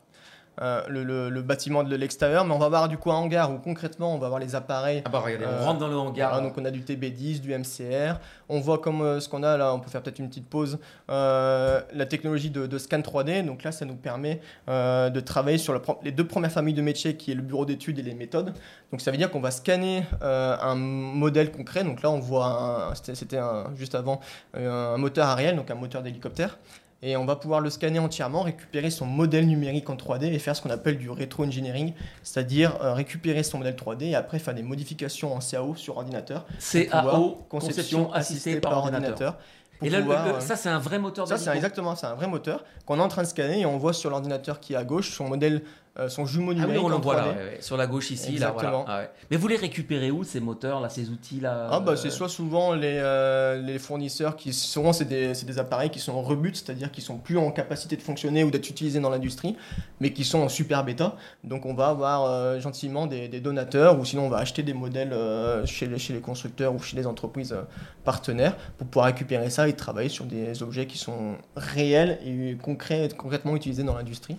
Euh, 0.61 0.81
le, 0.87 1.03
le- 1.03 1.29
le 1.29 1.41
bâtiment 1.41 1.83
de 1.83 1.95
l'extérieur, 1.95 2.45
mais 2.45 2.53
on 2.53 2.57
va 2.57 2.69
voir 2.69 2.87
du 2.89 2.97
coup 2.97 3.11
un 3.11 3.15
hangar 3.15 3.51
où 3.51 3.57
concrètement 3.59 4.13
on 4.13 4.17
va 4.17 4.27
voir 4.29 4.39
les 4.39 4.55
appareils. 4.55 5.01
Ah 5.05 5.09
bah 5.09 5.19
regardez, 5.23 5.45
Euh, 5.45 5.59
on 5.61 5.65
rentre 5.65 5.79
dans 5.79 5.87
le 5.87 5.95
hangar. 5.97 6.29
Voilà, 6.31 6.47
donc 6.47 6.57
on 6.57 6.65
a 6.65 6.71
du 6.71 6.81
TB10, 6.81 7.41
du 7.41 7.53
MCR. 7.55 8.19
On 8.49 8.59
voit 8.59 8.79
comme 8.79 9.01
euh, 9.01 9.19
ce 9.19 9.27
qu'on 9.29 9.43
a 9.43 9.57
là, 9.57 9.73
on 9.73 9.79
peut 9.79 9.89
faire 9.89 10.01
peut-être 10.01 10.19
une 10.19 10.29
petite 10.29 10.47
pause. 10.49 10.79
euh, 11.09 11.81
la 11.93 12.05
technologie 12.05 12.49
de, 12.49 12.65
de 12.65 12.77
scan 12.77 12.99
3D, 12.99 13.45
donc 13.45 13.63
là 13.63 13.71
ça 13.71 13.85
nous 13.85 13.95
permet 13.95 14.39
euh, 14.69 15.09
de 15.09 15.19
travailler 15.19 15.57
sur 15.57 15.73
la 15.73 15.81
les 16.03 16.11
deux 16.11 16.27
premières 16.27 16.51
familles 16.51 16.73
de 16.73 16.81
métiers 16.81 17.15
qui 17.17 17.31
est 17.31 17.35
le 17.35 17.41
bureau 17.41 17.65
d'études 17.65 17.99
et 17.99 18.03
les 18.03 18.13
méthodes. 18.13 18.53
Donc 18.91 19.01
ça 19.01 19.11
veut 19.11 19.17
dire 19.17 19.29
qu'on 19.31 19.39
va 19.41 19.51
scanner 19.51 20.03
euh, 20.23 20.55
un 20.61 20.75
modèle 20.75 21.51
concret. 21.51 21.83
Donc 21.83 22.01
là 22.01 22.09
on 22.11 22.19
voit, 22.19 22.91
c'était 22.95 23.39
juste 23.75 23.95
avant 23.95 24.19
euh, 24.55 24.95
un 24.95 24.97
moteur 24.97 25.27
Ariel, 25.27 25.55
donc 25.55 25.69
un 25.71 25.75
moteur 25.75 26.01
d'hélicoptère. 26.01 26.57
Et 27.03 27.15
on 27.15 27.25
va 27.25 27.35
pouvoir 27.35 27.59
le 27.61 27.69
scanner 27.69 27.99
entièrement, 27.99 28.41
récupérer 28.41 28.89
son 28.89 29.05
modèle 29.05 29.45
numérique 29.47 29.87
en 29.89 29.95
3D 29.95 30.23
et 30.33 30.39
faire 30.39 30.55
ce 30.55 30.63
qu'on 30.63 30.71
appelle 30.71 30.97
du 30.97 31.11
rétro-engineering, 31.11 31.93
c'est-à-dire 32.23 32.75
euh, 32.81 32.93
récupérer 32.93 33.43
son 33.43 33.59
modèle 33.59 33.75
3D 33.75 34.05
et 34.05 34.15
après 34.15 34.39
faire 34.39 34.55
des 34.55 34.63
modifications 34.63 35.33
en 35.35 35.39
CAO 35.39 35.75
sur 35.75 35.97
ordinateur. 35.97 36.45
CAO, 36.59 37.45
conception 37.49 38.11
assistée 38.13 38.59
par 38.59 38.71
ordinateur. 38.79 39.37
Et 39.83 39.91
là, 39.91 39.99
le- 39.99 40.05
pouvoir, 40.05 40.25
le- 40.25 40.33
euh, 40.33 40.39
ça 40.39 40.55
c'est 40.55 40.69
un 40.69 40.79
vrai 40.79 40.97
moteur 40.97 41.27
ça, 41.27 41.37
c'est 41.37 41.55
exactement, 41.55 41.95
c'est 41.95 42.07
un 42.07 42.15
vrai 42.15 42.25
moteur 42.25 42.63
qu'on 42.87 42.97
est 42.97 43.01
en 43.01 43.07
train 43.09 43.21
de 43.21 43.27
scanner 43.27 43.59
et 43.61 43.65
on 43.67 43.77
voit 43.77 43.93
sur 43.93 44.09
l'ordinateur 44.09 44.59
qui 44.59 44.73
est 44.73 44.75
à 44.75 44.83
gauche 44.83 45.11
son 45.15 45.27
modèle, 45.29 45.61
son 46.07 46.25
jumeau 46.25 46.51
Ah 46.51 46.55
oui, 46.55 46.61
numérique 46.61 46.83
on 46.83 46.89
le 46.89 46.95
voit 46.97 47.15
là, 47.15 47.21
3D. 47.23 47.27
ouais, 47.27 47.35
ouais, 47.35 47.57
sur 47.61 47.77
la 47.77 47.87
gauche 47.87 48.11
ici. 48.11 48.37
Là, 48.37 48.51
voilà. 48.51 48.69
Exactement. 48.69 48.85
Ah 48.87 48.99
ouais. 48.99 49.09
Mais 49.31 49.37
vous 49.37 49.47
les 49.47 49.55
récupérez 49.55 50.11
où 50.11 50.23
ces 50.23 50.39
moteurs 50.39 50.79
là, 50.79 50.89
ces 50.89 51.09
outils 51.09 51.39
là 51.39 51.67
Ah 51.71 51.79
bah 51.79 51.93
euh, 51.93 51.95
c'est 51.95 52.09
soit 52.09 52.29
souvent 52.29 52.73
les, 52.73 52.99
euh, 53.01 53.61
les 53.61 53.79
fournisseurs 53.79 54.35
qui 54.35 54.53
souvent 54.53 54.93
c'est 54.93 55.05
des, 55.05 55.33
des 55.33 55.59
appareils 55.59 55.89
qui 55.89 55.99
sont 55.99 56.13
en 56.13 56.21
rebut, 56.21 56.53
c'est-à-dire 56.53 56.91
qui 56.91 57.01
sont 57.01 57.17
plus 57.17 57.37
en 57.37 57.51
capacité 57.51 57.95
de 57.95 58.01
fonctionner 58.01 58.43
ou 58.43 58.51
d'être 58.51 58.69
utilisés 58.69 58.99
dans 58.99 59.09
l'industrie, 59.09 59.55
mais 59.99 60.13
qui 60.13 60.23
sont 60.23 60.39
en 60.39 60.49
super 60.49 60.83
bêta. 60.83 61.15
Donc 61.43 61.65
on 61.65 61.73
va 61.73 61.87
avoir 61.87 62.25
euh, 62.25 62.59
gentiment 62.59 63.07
des, 63.07 63.27
des 63.27 63.39
donateurs 63.39 63.99
ou 63.99 64.05
sinon 64.05 64.27
on 64.27 64.29
va 64.29 64.37
acheter 64.37 64.63
des 64.63 64.73
modèles 64.73 65.13
euh, 65.13 65.65
chez, 65.65 65.87
les, 65.87 65.97
chez 65.97 66.13
les 66.13 66.21
constructeurs 66.21 66.73
ou 66.75 66.79
chez 66.79 66.95
les 66.95 67.07
entreprises 67.07 67.53
euh, 67.53 67.61
partenaires 68.03 68.55
pour 68.77 68.87
pouvoir 68.87 69.07
récupérer 69.07 69.49
ça 69.49 69.67
et 69.67 69.73
travailler 69.73 70.09
sur 70.09 70.25
des 70.25 70.61
objets 70.63 70.85
qui 70.85 70.97
sont 70.97 71.35
réels 71.55 72.19
et 72.25 72.55
concrets, 72.61 73.09
concrètement 73.17 73.55
utilisés 73.55 73.83
dans 73.83 73.95
l'industrie. 73.95 74.37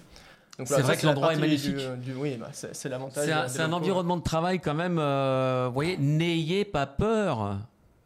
C'est 0.65 0.83
vrai 0.83 0.97
que 0.97 1.07
l'endroit 1.07 1.33
est 1.35 1.37
magnifique. 1.39 1.77
du- 1.77 2.13
du- 2.13 2.15
oui, 2.15 2.37
bah, 2.39 2.49
c'est 2.53 2.75
c'est 2.75 2.89
l'avantage. 2.89 3.29
C'est 3.49 3.61
un, 3.63 3.73
environnement 3.73 4.17
de 4.17 4.23
travail 4.23 4.59
quand 4.61 4.75
même. 4.75 4.99
euh, 4.99 5.65
vous 5.69 5.75
voyez, 5.75 5.97
n'ayez 5.99 6.65
pas 6.65 6.87
peur. 6.87 7.59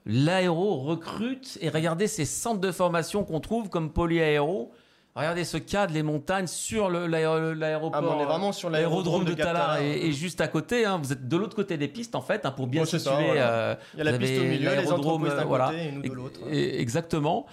L'aéro 0.05 0.81
recrute 0.81 1.59
et 1.61 1.69
regardez 1.69 2.09
ces 2.09 2.25
centres 2.25 2.61
de 2.61 2.73
formation 2.73 3.25
qu'on 3.25 3.41
trouve 3.41 3.69
comme 3.69 3.91
Polyaéro. 3.93 4.73
Regardez 5.15 5.45
ce 5.45 5.59
cadre, 5.59 5.93
les 5.93 6.03
montagnes 6.03 6.47
sur 6.47 6.89
l'aéroport. 6.91 8.01
Ah, 8.03 8.17
on 8.17 8.21
est 8.23 8.25
vraiment 8.25 8.51
sur 8.51 8.71
L'aérodrome 8.71 9.27
de 9.27 9.35
Qatar. 9.35 9.77
est, 9.77 10.07
est 10.09 10.13
juste 10.13 10.41
à 10.41 10.49
côté. 10.49 10.87
hein. 10.87 10.99
Vous 11.03 11.13
êtes 11.13 11.29
de 11.29 11.37
l'autre 11.37 11.55
côté 11.55 11.77
des 11.77 11.87
pistes 11.89 12.15
en 12.15 12.23
fait, 12.23 12.47
hein, 12.47 12.51
pour 12.51 12.67
bien 12.67 12.87
c'est 12.87 12.99
situer. 12.99 13.15
ça, 13.15 13.23
voilà. 13.23 13.53
euh, 13.53 13.75
Il 13.95 13.99
y 13.99 14.01
a 14.01 14.05
la 14.05 14.19
piste 14.19 14.41
au 14.41 14.45
milieu, 14.45 14.71
les 14.75 14.91
entreprises 14.91 15.35
d'un 15.35 15.41
euh, 15.41 15.45
voilà. 15.45 15.67
côté 15.67 15.85
et 15.89 15.93
nous 15.93 16.03
de 16.03 16.13
l'autre. 16.13 16.41
Et- 16.51 16.59
et- 16.59 16.81
exactement. 16.81 17.45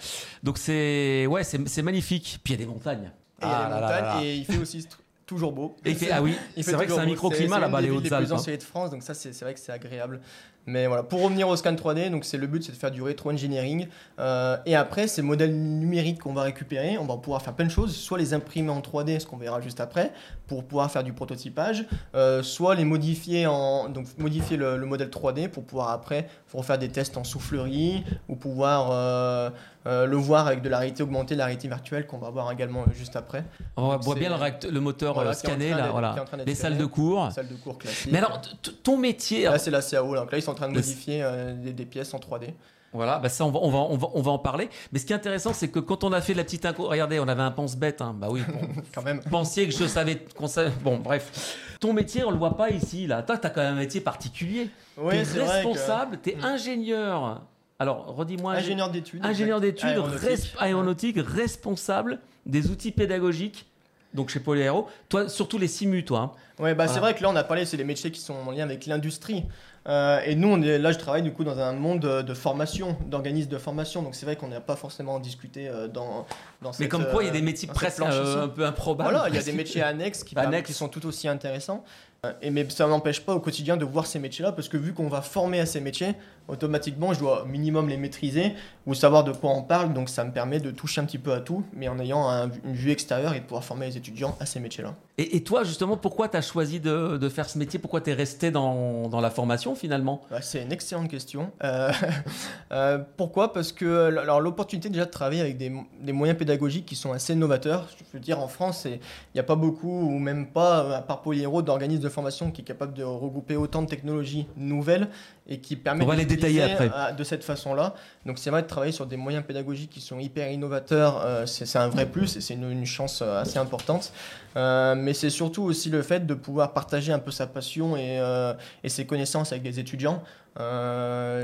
Donc 0.42 0.56
c'est 0.56 1.26
ouais, 1.26 1.44
c'est 1.44 1.82
magnifique. 1.82 2.40
Puis 2.42 2.54
il 2.54 2.60
y 2.60 2.62
a 2.62 2.66
des 2.66 2.70
montagnes. 2.72 3.12
Et 3.42 3.46
il 3.46 3.48
y 3.48 3.52
a 3.52 3.58
Ah 3.58 3.64
les 3.68 3.70
là 3.74 3.80
là 3.80 3.86
montagnes, 3.86 4.04
là 4.04 4.14
là. 4.16 4.22
et 4.24 4.36
il 4.36 4.44
fait 4.44 4.58
aussi 4.58 4.86
toujours 5.26 5.52
beau. 5.52 5.76
Et 5.84 5.94
fait- 5.94 6.10
ah 6.10 6.22
oui, 6.22 6.34
c'est 6.60 6.72
vrai 6.72 6.86
que 6.86 6.92
c'est 6.92 6.98
un 6.98 7.06
microclimat 7.06 7.54
C'est- 7.56 7.60
là-bas, 7.60 7.78
c'est 7.78 7.84
les 7.86 7.90
Hautes-Alpes. 7.90 8.26
plus 8.28 8.52
hein. 8.52 8.56
de 8.56 8.62
France, 8.62 8.90
donc 8.90 9.02
ça 9.02 9.14
c'est 9.14 9.32
c'est 9.32 9.44
vrai 9.44 9.54
que 9.54 9.60
c'est 9.60 9.72
agréable. 9.72 10.20
Mais 10.66 10.86
voilà, 10.86 11.02
pour 11.02 11.22
revenir 11.22 11.48
au 11.48 11.56
scan 11.56 11.72
3D, 11.74 12.10
donc 12.10 12.24
c'est 12.24 12.36
le 12.36 12.46
but, 12.46 12.62
c'est 12.62 12.72
de 12.72 12.76
faire 12.76 12.90
du 12.90 13.00
rétro-engineering. 13.02 13.88
Euh, 14.18 14.58
et 14.66 14.76
après, 14.76 15.08
ces 15.08 15.22
modèles 15.22 15.54
numériques 15.56 16.20
qu'on 16.20 16.34
va 16.34 16.42
récupérer, 16.42 16.98
on 16.98 17.06
va 17.06 17.16
pouvoir 17.16 17.40
faire 17.40 17.54
plein 17.54 17.64
de 17.64 17.70
choses, 17.70 17.96
soit 17.96 18.18
les 18.18 18.34
imprimer 18.34 18.68
en 18.70 18.80
3D, 18.82 19.18
ce 19.20 19.26
qu'on 19.26 19.38
verra 19.38 19.62
juste 19.62 19.80
après, 19.80 20.12
pour 20.46 20.62
pouvoir 20.64 20.90
faire 20.90 21.02
du 21.02 21.14
prototypage, 21.14 21.86
euh, 22.14 22.42
soit 22.42 22.74
les 22.74 22.84
modifier 22.84 23.46
en 23.46 23.88
donc 23.88 24.06
modifier 24.18 24.58
le, 24.58 24.76
le 24.76 24.86
modèle 24.86 25.08
3D 25.08 25.48
pour 25.48 25.64
pouvoir 25.64 25.90
après 25.90 26.28
refaire 26.52 26.78
des 26.78 26.88
tests 26.90 27.16
en 27.16 27.24
soufflerie 27.24 28.04
ou 28.28 28.36
pouvoir 28.36 28.90
euh, 28.92 29.48
euh, 29.86 30.06
le 30.06 30.16
voir 30.16 30.46
avec 30.46 30.62
de 30.62 30.68
la 30.68 30.78
réalité 30.78 31.02
augmentée, 31.02 31.34
de 31.34 31.38
la 31.38 31.46
réalité 31.46 31.68
virtuelle 31.68 32.06
qu'on 32.06 32.18
va 32.18 32.30
voir 32.30 32.50
également 32.52 32.84
juste 32.92 33.16
après. 33.16 33.44
On 33.76 33.88
Donc, 33.92 34.02
voit 34.02 34.14
bien 34.14 34.30
le, 34.70 34.80
moteur 34.80 35.14
Voilà, 35.14 35.30
euh, 35.30 35.34
scanné, 35.34 35.70
là, 35.70 35.88
voilà. 35.90 36.14
Les 36.46 36.54
salles 36.54 36.76
de 36.76 36.84
cours. 36.86 37.28
De. 37.28 38.10
Mais 38.10 38.18
alors, 38.18 38.40
ton 38.82 38.96
métier, 38.98 39.44
Là, 39.44 39.58
c'est 39.58 39.70
la 39.70 39.80
CAO. 39.82 40.14
là. 40.14 40.20
Donc 40.20 40.32
là, 40.32 40.38
ils 40.38 40.42
sont 40.42 40.50
en 40.50 40.54
train 40.54 40.68
de 40.68 40.74
modifier 40.74 41.22
euh, 41.22 41.54
des, 41.54 41.72
des 41.72 41.86
pièces 41.86 42.12
en 42.14 42.18
3D. 42.18 42.52
Voilà, 42.92 43.20
bah 43.20 43.28
ça 43.28 43.44
on 43.44 43.52
va, 43.52 43.60
on, 43.62 43.70
va, 43.70 43.78
on, 43.78 43.96
va, 43.96 44.08
on 44.14 44.20
va 44.20 44.32
en 44.32 44.38
parler. 44.40 44.68
Mais 44.92 44.98
ce 44.98 45.06
qui 45.06 45.12
est 45.12 45.16
intéressant, 45.16 45.52
c'est 45.52 45.68
que 45.68 45.78
quand 45.78 46.02
on 46.02 46.12
a 46.12 46.20
fait 46.20 46.34
la 46.34 46.42
petite 46.42 46.66
inco, 46.66 46.88
regardez, 46.88 47.20
on 47.20 47.28
avait 47.28 47.40
un 47.40 47.52
pense-bête. 47.52 48.00
Hein. 48.02 48.16
Bah 48.18 48.26
oui, 48.28 48.42
bon, 48.48 48.66
Quand 48.92 49.02
même. 49.04 49.20
pensiez 49.30 49.68
que 49.68 49.72
je 49.72 49.86
savais 49.86 50.16
qu'on 50.36 50.48
savait. 50.48 50.72
Bon, 50.82 50.96
bref. 50.98 51.56
Ton 51.78 51.92
métier, 51.92 52.24
on 52.24 52.32
le 52.32 52.36
voit 52.36 52.56
pas 52.56 52.68
ici, 52.70 53.06
là. 53.06 53.22
Toi, 53.22 53.38
t'as 53.38 53.50
quand 53.50 53.60
même 53.60 53.74
un 53.74 53.78
métier 53.78 54.00
particulier. 54.00 54.70
Oui, 54.98 55.14
t'es 55.22 55.22
que- 55.22 55.40
responsable, 55.40 56.18
t'es 56.18 56.36
ingénieur. 56.42 57.42
Alors, 57.80 58.14
redis-moi. 58.14 58.54
ingé- 58.54 58.58
Ingénieur 58.58 58.90
d'études. 58.90 59.24
Ingénieur 59.26 59.60
d'études, 59.60 59.88
Aéronautique. 59.88 60.28
res- 60.28 60.54
aéronautique, 60.60 61.16
responsable 61.18 62.20
des 62.46 62.70
outils 62.70 62.92
pédagogiques. 62.92 63.66
Donc 64.12 64.28
chez 64.30 64.40
Polyaéro, 64.40 64.88
toi 65.08 65.28
surtout 65.28 65.56
les 65.56 65.68
simus, 65.68 66.04
toi. 66.04 66.34
hein. 66.58 66.62
Ouais, 66.62 66.74
bah 66.74 66.88
c'est 66.88 66.98
vrai 66.98 67.14
que 67.14 67.22
là, 67.22 67.30
on 67.30 67.36
a 67.36 67.44
parlé, 67.44 67.64
c'est 67.64 67.76
des 67.76 67.84
métiers 67.84 68.10
qui 68.10 68.20
sont 68.20 68.34
en 68.34 68.50
lien 68.50 68.64
avec 68.64 68.86
l'industrie. 68.86 69.44
Euh, 69.88 70.20
et 70.26 70.34
nous, 70.34 70.48
on 70.48 70.60
est, 70.62 70.78
là, 70.78 70.90
je 70.92 70.98
travaille 70.98 71.22
du 71.22 71.32
coup 71.32 71.44
dans 71.44 71.58
un 71.60 71.72
monde 71.72 72.00
de, 72.00 72.20
de 72.22 72.34
formation, 72.34 72.96
d'organismes 73.06 73.48
de 73.50 73.56
formation. 73.56 74.02
Donc 74.02 74.16
c'est 74.16 74.26
vrai 74.26 74.34
qu'on 74.34 74.48
n'a 74.48 74.60
pas 74.60 74.74
forcément 74.76 75.20
discuté 75.20 75.68
euh, 75.68 75.86
dans, 75.86 76.26
dans 76.60 76.70
Mais 76.70 76.76
cette, 76.76 76.88
comme 76.90 77.06
quoi, 77.06 77.22
il 77.22 77.26
y 77.26 77.28
a 77.30 77.32
des 77.32 77.38
euh, 77.40 77.42
métiers 77.44 77.68
presque 77.68 78.02
euh, 78.02 78.44
un 78.44 78.48
peu 78.48 78.66
improbables. 78.66 79.10
Voilà, 79.10 79.28
il 79.28 79.36
y 79.36 79.38
a 79.38 79.42
des 79.44 79.52
métiers 79.52 79.80
annexes 79.82 80.24
qui, 80.24 80.36
Annexes. 80.36 80.66
qui 80.66 80.72
sont 80.74 80.88
tout 80.88 81.06
aussi 81.06 81.28
intéressants. 81.28 81.84
Euh, 82.26 82.32
Et 82.42 82.50
mais 82.50 82.68
ça 82.68 82.86
n'empêche 82.88 83.20
pas 83.20 83.34
au 83.34 83.40
quotidien 83.40 83.76
de 83.78 83.84
voir 83.84 84.06
ces 84.06 84.18
métiers-là, 84.18 84.50
parce 84.52 84.68
que 84.68 84.76
vu 84.76 84.92
qu'on 84.92 85.08
va 85.08 85.22
former 85.22 85.60
à 85.60 85.66
ces 85.66 85.80
métiers, 85.80 86.14
automatiquement, 86.48 87.12
je 87.12 87.20
dois 87.20 87.44
minimum 87.46 87.88
les 87.88 87.96
maîtriser 87.96 88.52
ou 88.86 88.94
savoir 88.94 89.24
de 89.24 89.32
quoi 89.32 89.50
on 89.50 89.62
parle. 89.62 89.92
Donc 89.92 90.08
ça 90.08 90.24
me 90.24 90.32
permet 90.32 90.58
de 90.60 90.70
toucher 90.70 91.00
un 91.00 91.04
petit 91.04 91.18
peu 91.18 91.32
à 91.32 91.40
tout, 91.40 91.64
mais 91.72 91.88
en 91.88 91.98
ayant 91.98 92.28
un- 92.28 92.50
une 92.64 92.74
vue 92.74 92.90
extérieure 92.90 93.34
et 93.34 93.40
de 93.40 93.44
pouvoir 93.44 93.64
former 93.64 93.86
les 93.86 93.96
étudiants 93.96 94.36
à 94.40 94.46
ces 94.46 94.60
métiers-là. 94.60 94.94
Et, 95.18 95.36
et 95.36 95.42
toi, 95.44 95.64
justement, 95.64 95.96
pourquoi 95.96 96.28
tu 96.28 96.36
as 96.36 96.42
choisi 96.42 96.80
de, 96.80 97.16
de 97.18 97.28
faire 97.28 97.48
ce 97.48 97.58
métier? 97.58 97.78
Pourquoi 97.78 98.00
tu 98.00 98.10
es 98.10 98.14
resté 98.14 98.50
dans, 98.50 99.08
dans 99.08 99.20
la 99.20 99.30
formation 99.30 99.74
finalement? 99.74 100.22
Ouais, 100.30 100.38
c'est 100.42 100.62
une 100.62 100.72
excellente 100.72 101.08
question. 101.08 101.50
Euh, 101.62 101.92
euh, 102.72 102.98
pourquoi? 103.16 103.52
Parce 103.52 103.72
que 103.72 104.06
alors, 104.18 104.40
l'opportunité 104.40 104.88
déjà 104.88 105.04
de 105.04 105.10
travailler 105.10 105.40
avec 105.42 105.56
des, 105.58 105.72
des 106.00 106.12
moyens 106.12 106.38
pédagogiques 106.38 106.86
qui 106.86 106.96
sont 106.96 107.12
assez 107.12 107.34
novateurs. 107.34 107.88
Je 107.98 108.04
veux 108.14 108.20
dire, 108.20 108.40
en 108.40 108.48
France, 108.48 108.86
il 108.86 108.98
n'y 109.34 109.40
a 109.40 109.44
pas 109.44 109.56
beaucoup, 109.56 109.88
ou 110.06 110.18
même 110.18 110.46
pas, 110.46 110.96
à 110.96 111.02
part 111.02 111.22
Polyhéro, 111.22 111.62
d'organismes 111.62 112.02
de 112.02 112.08
formation 112.08 112.50
qui 112.50 112.62
est 112.62 112.64
capable 112.64 112.94
de 112.94 113.04
regrouper 113.04 113.56
autant 113.56 113.82
de 113.82 113.86
technologies 113.88 114.46
nouvelles 114.56 115.08
et 115.52 115.58
qui 115.58 115.76
On 115.84 116.04
va 116.06 116.14
de 116.14 116.20
les 116.20 116.24
détailler 116.26 116.62
après. 116.62 116.90
euh, 116.94 117.12
de 117.12 117.24
cette 117.24 117.42
façon-là. 117.44 117.94
Donc 118.24 118.38
c'est 118.38 118.50
vrai 118.50 118.62
de 118.62 118.68
travailler 118.68 118.92
sur 118.92 119.04
des 119.06 119.16
moyens 119.16 119.44
pédagogiques 119.44 119.90
qui 119.90 120.00
sont 120.00 120.18
hyper 120.20 120.50
innovateurs, 120.50 121.20
euh, 121.24 121.44
c'est 121.46 121.76
un 121.76 121.88
vrai 121.88 122.06
plus 122.06 122.36
et 122.36 122.40
c'est 122.40 122.54
une, 122.54 122.70
une 122.70 122.86
chance 122.86 123.20
euh, 123.20 123.42
assez 123.42 123.58
importante. 123.58 124.12
Euh, 124.56 124.94
mais 124.94 125.12
c'est 125.12 125.28
surtout 125.30 125.62
aussi 125.64 125.90
le 125.90 126.02
fait 126.02 126.24
de 126.26 126.34
pouvoir 126.34 126.72
partager 126.72 127.12
un 127.12 127.18
peu 127.18 127.32
sa 127.32 127.46
passion 127.48 127.96
et, 127.96 128.18
euh, 128.20 128.54
et 128.84 128.88
ses 128.88 129.06
connaissances 129.06 129.50
avec 129.52 129.62
des 129.64 129.78
étudiants. 129.80 130.22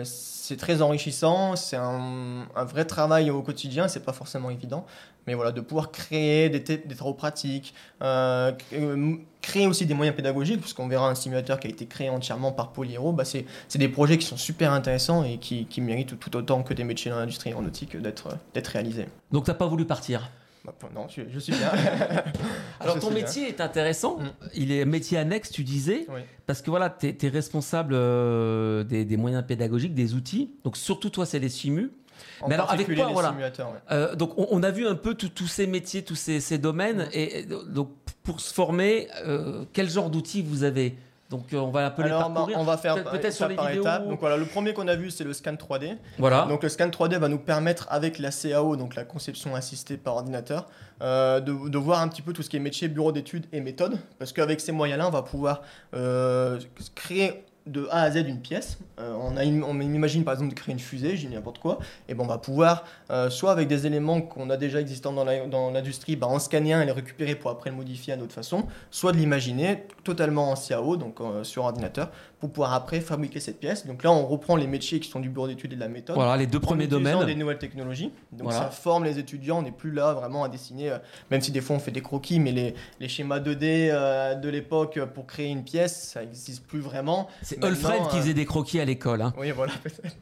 C'est 0.05 0.57
très 0.57 0.83
enrichissant, 0.83 1.57
c'est 1.57 1.77
un, 1.77 2.47
un 2.55 2.65
vrai 2.65 2.85
travail 2.85 3.31
au 3.31 3.43
quotidien, 3.43 3.89
c'est 3.89 4.05
pas 4.05 4.13
forcément 4.13 4.51
évident. 4.51 4.87
Mais 5.27 5.35
voilà, 5.35 5.53
de 5.53 5.61
pouvoir 5.61 5.91
créer 5.91 6.49
des, 6.49 6.63
travaux 6.95 7.15
pratiques, 7.15 7.75
euh, 8.03 8.53
euh, 8.73 9.15
créer 9.43 9.67
aussi 9.67 9.87
des 9.87 9.95
moyens 9.95 10.17
pédagogiques, 10.17 10.61
puisqu'on 10.61 10.89
verra 10.89 11.09
un 11.09 11.15
simulateur 11.15 11.59
qui 11.59 11.67
a 11.67 11.71
été 11.71 11.87
créé 11.87 12.09
entièrement 12.11 12.53
par 12.53 12.73
Polyhero, 12.73 13.13
bah 13.13 13.25
c'est 13.25 13.45
des 13.75 13.89
projets 13.89 14.19
qui 14.19 14.27
sont 14.27 14.37
super 14.37 14.73
intéressants 14.73 15.25
et 15.25 15.39
qui, 15.39 15.67
qui 15.67 15.81
méritent 15.81 16.19
tout 16.19 16.37
autant 16.37 16.63
que 16.63 16.75
des 16.75 16.85
métiers 16.85 17.11
dans 17.11 17.19
l'industrie 17.19 17.51
aéronautique 17.51 17.97
d'être 17.97 18.29
d'être 18.55 18.69
réalisés. 18.69 19.07
Donc 19.33 19.45
t'as 19.45 19.55
pas 19.55 19.67
voulu 19.67 19.85
partir? 19.85 20.31
Bah, 20.67 20.75
non, 20.95 21.07
je, 21.09 21.23
je 21.33 21.39
suis 21.39 21.53
bien. 21.53 21.71
Alors 22.81 22.97
Je 22.97 23.01
ton 23.01 23.11
bien. 23.11 23.21
métier 23.21 23.49
est 23.49 23.61
intéressant. 23.61 24.19
Mm. 24.19 24.31
Il 24.55 24.73
est 24.73 24.85
métier 24.85 25.17
annexe, 25.17 25.51
tu 25.51 25.63
disais, 25.63 26.07
Oui. 26.09 26.21
parce 26.47 26.61
que 26.61 26.71
voilà, 26.71 26.91
tu 26.91 27.07
es, 27.21 27.29
responsable 27.29 27.95
euh, 27.95 28.83
des, 28.83 29.05
des 29.05 29.17
moyens 29.17 29.45
pédagogiques, 29.47 29.95
des 29.95 30.15
outils. 30.15 30.51
Donc 30.65 30.77
surtout 30.77 31.11
toi, 31.11 31.25
c'est 31.25 31.39
les 31.39 31.49
simus. 31.49 31.93
En 32.41 32.49
Mais 32.49 32.55
alors, 32.55 32.71
avec 32.71 32.87
quoi, 32.95 33.07
voilà. 33.13 33.33
ouais. 33.33 33.51
Euh, 33.93 34.15
donc 34.15 34.37
on, 34.39 34.47
on 34.51 34.63
a 34.63 34.71
vu 34.71 34.87
un 34.87 34.95
peu 34.95 35.15
tous 35.15 35.47
ces 35.47 35.67
métiers, 35.67 36.03
tous 36.03 36.15
ces, 36.17 36.41
ces 36.41 36.59
domaines. 36.59 37.05
Mm. 37.07 37.11
Et, 37.13 37.39
et 37.41 37.43
donc 37.45 37.91
pour 38.23 38.41
se 38.41 38.53
former, 38.53 39.09
euh, 39.25 39.65
quel 39.73 39.89
genre 39.89 40.11
d'outils 40.11 40.43
vous 40.43 40.65
avez? 40.65 40.97
Donc 41.29 41.53
euh, 41.53 41.57
on 41.59 41.73
va 41.73 41.87
un 41.87 41.91
peu 41.91 42.05
Alors, 42.05 42.29
les 42.29 42.35
parcourir. 42.35 42.57
on 42.61 42.63
va 42.63 42.77
faire 42.77 43.03
Peut-être- 43.03 43.33
sur 43.33 43.49
les 43.49 43.57
par 43.57 43.67
vidéos. 43.67 43.83
étape. 43.83 44.07
Donc 44.07 44.21
voilà, 44.21 44.37
le 44.37 44.45
premier 44.47 44.73
qu'on 44.75 44.87
a 44.87 44.95
vu, 44.95 45.11
c'est 45.11 45.25
le 45.25 45.33
scan 45.33 45.55
3D. 45.55 45.97
Voilà. 46.19 46.47
Donc 46.49 46.63
le 46.63 46.69
scan 46.69 46.87
3D 46.89 47.17
va 47.19 47.27
nous 47.29 47.39
permettre, 47.41 47.89
avec 47.91 48.21
la 48.21 48.31
CAO, 48.31 48.77
donc 48.77 48.95
la 48.95 49.03
conception 49.05 49.57
assistée 49.57 49.97
par 49.97 50.15
ordinateur, 50.15 50.69
euh, 51.03 51.41
de, 51.41 51.69
de 51.69 51.79
voir 51.79 52.01
un 52.01 52.07
petit 52.07 52.23
peu 52.23 52.33
tout 52.33 52.43
ce 52.43 52.49
qui 52.51 52.57
est 52.57 52.61
métier, 52.61 52.87
bureau 52.87 53.11
d'études 53.11 53.47
et 53.53 53.61
méthode. 53.61 53.99
Parce 54.21 54.33
qu'avec 54.33 54.61
ces 54.61 54.71
moyens-là, 54.71 55.09
on 55.09 55.11
va 55.11 55.23
pouvoir 55.23 55.63
euh, 55.95 56.61
créer 56.95 57.45
de 57.67 57.89
A 57.91 58.03
à 58.03 58.11
Z 58.11 58.17
une 58.29 58.41
pièce. 58.41 58.79
Euh, 58.99 59.15
on, 59.21 59.37
a 59.37 59.45
on 59.45 59.81
imagine 59.81 60.25
par 60.25 60.35
exemple 60.35 60.51
de 60.51 60.59
créer 60.59 60.73
une 60.73 60.79
fusée, 60.79 61.15
dis 61.15 61.27
n'importe 61.29 61.59
quoi. 61.59 61.79
Et 62.09 62.15
ben 62.15 62.25
on 62.25 62.27
va 62.27 62.39
pouvoir, 62.39 62.85
euh, 63.11 63.29
soit 63.29 63.53
avec 63.53 63.69
des 63.69 63.87
éléments 63.87 64.21
qu'on 64.21 64.51
a 64.51 64.57
déjà 64.57 64.81
existants 64.81 65.13
dans 65.13 65.71
l'industrie, 65.71 66.17
bah, 66.17 66.29
en 66.29 66.39
scanner 66.39 66.73
un 66.73 66.83
et 66.83 66.87
les 66.87 66.93
récupérer 66.93 67.35
pour 67.35 67.51
après 67.51 67.71
le 67.71 67.77
modifier 67.77 68.13
à 68.13 68.17
notre 68.17 68.33
façon, 68.33 68.67
soit 68.91 69.13
de 69.13 69.19
l'imaginer 69.19 69.85
totalement 70.05 70.51
en 70.51 70.55
CAO, 70.55 70.97
donc 70.97 71.21
euh, 71.21 71.43
sur 71.43 71.65
ordinateur, 71.65 72.11
pour 72.47 72.53
pouvoir 72.53 72.75
après 72.75 73.01
fabriquer 73.01 73.41
cette 73.41 73.59
pièce. 73.59 73.87
Donc 73.87 74.03
là, 74.05 74.13
on 74.13 74.25
reprend 74.25 74.55
les 74.57 74.67
métiers 74.69 75.01
qui 75.01 75.11
sont 75.11 75.19
du 75.21 75.29
bureau 75.29 75.49
d'études 75.49 75.73
et 75.73 75.77
de 75.77 75.81
la 75.81 75.89
méthode 75.89 76.15
Voilà 76.15 76.37
les 76.37 76.47
deux 76.47 76.61
premiers 76.61 76.87
domaines. 76.87 77.25
des 77.27 77.35
nouvelles 77.35 77.59
technologies. 77.59 78.13
Donc 78.33 78.45
Voilà. 78.49 78.59
ça 78.61 78.71
forme 78.71 79.05
les 79.05 79.19
étudiants, 79.19 79.59
on 79.59 79.63
n'est 79.63 79.73
plus 79.73 79.91
là 79.91 80.13
vraiment 80.15 80.45
à 80.45 80.49
dessiner, 80.49 80.91
euh, 80.91 80.99
même 81.31 81.41
si 81.41 81.51
des 81.51 81.61
fois 81.61 81.77
on 81.77 81.79
fait 81.81 81.91
des 81.91 82.03
croquis, 82.03 82.39
mais 82.39 82.53
les, 82.53 82.75
les 83.01 83.09
schémas 83.09 83.41
2D 83.41 83.89
euh, 83.91 84.35
de 84.37 84.49
l'époque 84.49 84.97
euh, 84.97 85.07
pour 85.07 85.27
créer 85.27 85.49
une 85.49 85.65
pièce, 85.65 86.11
ça 86.13 86.21
n'existe 86.21 86.65
plus 86.67 86.81
vraiment. 86.81 87.27
C'est 87.43 87.63
Alfred 87.65 88.09
qui 88.11 88.17
faisait 88.19 88.35
des 88.35 88.45
croquis 88.47 88.79
à 88.81 88.85
l'école, 88.85 89.23
hein. 89.23 89.33
Oui, 89.39 89.51
voilà, 89.51 89.73
peut-être. 89.83 90.15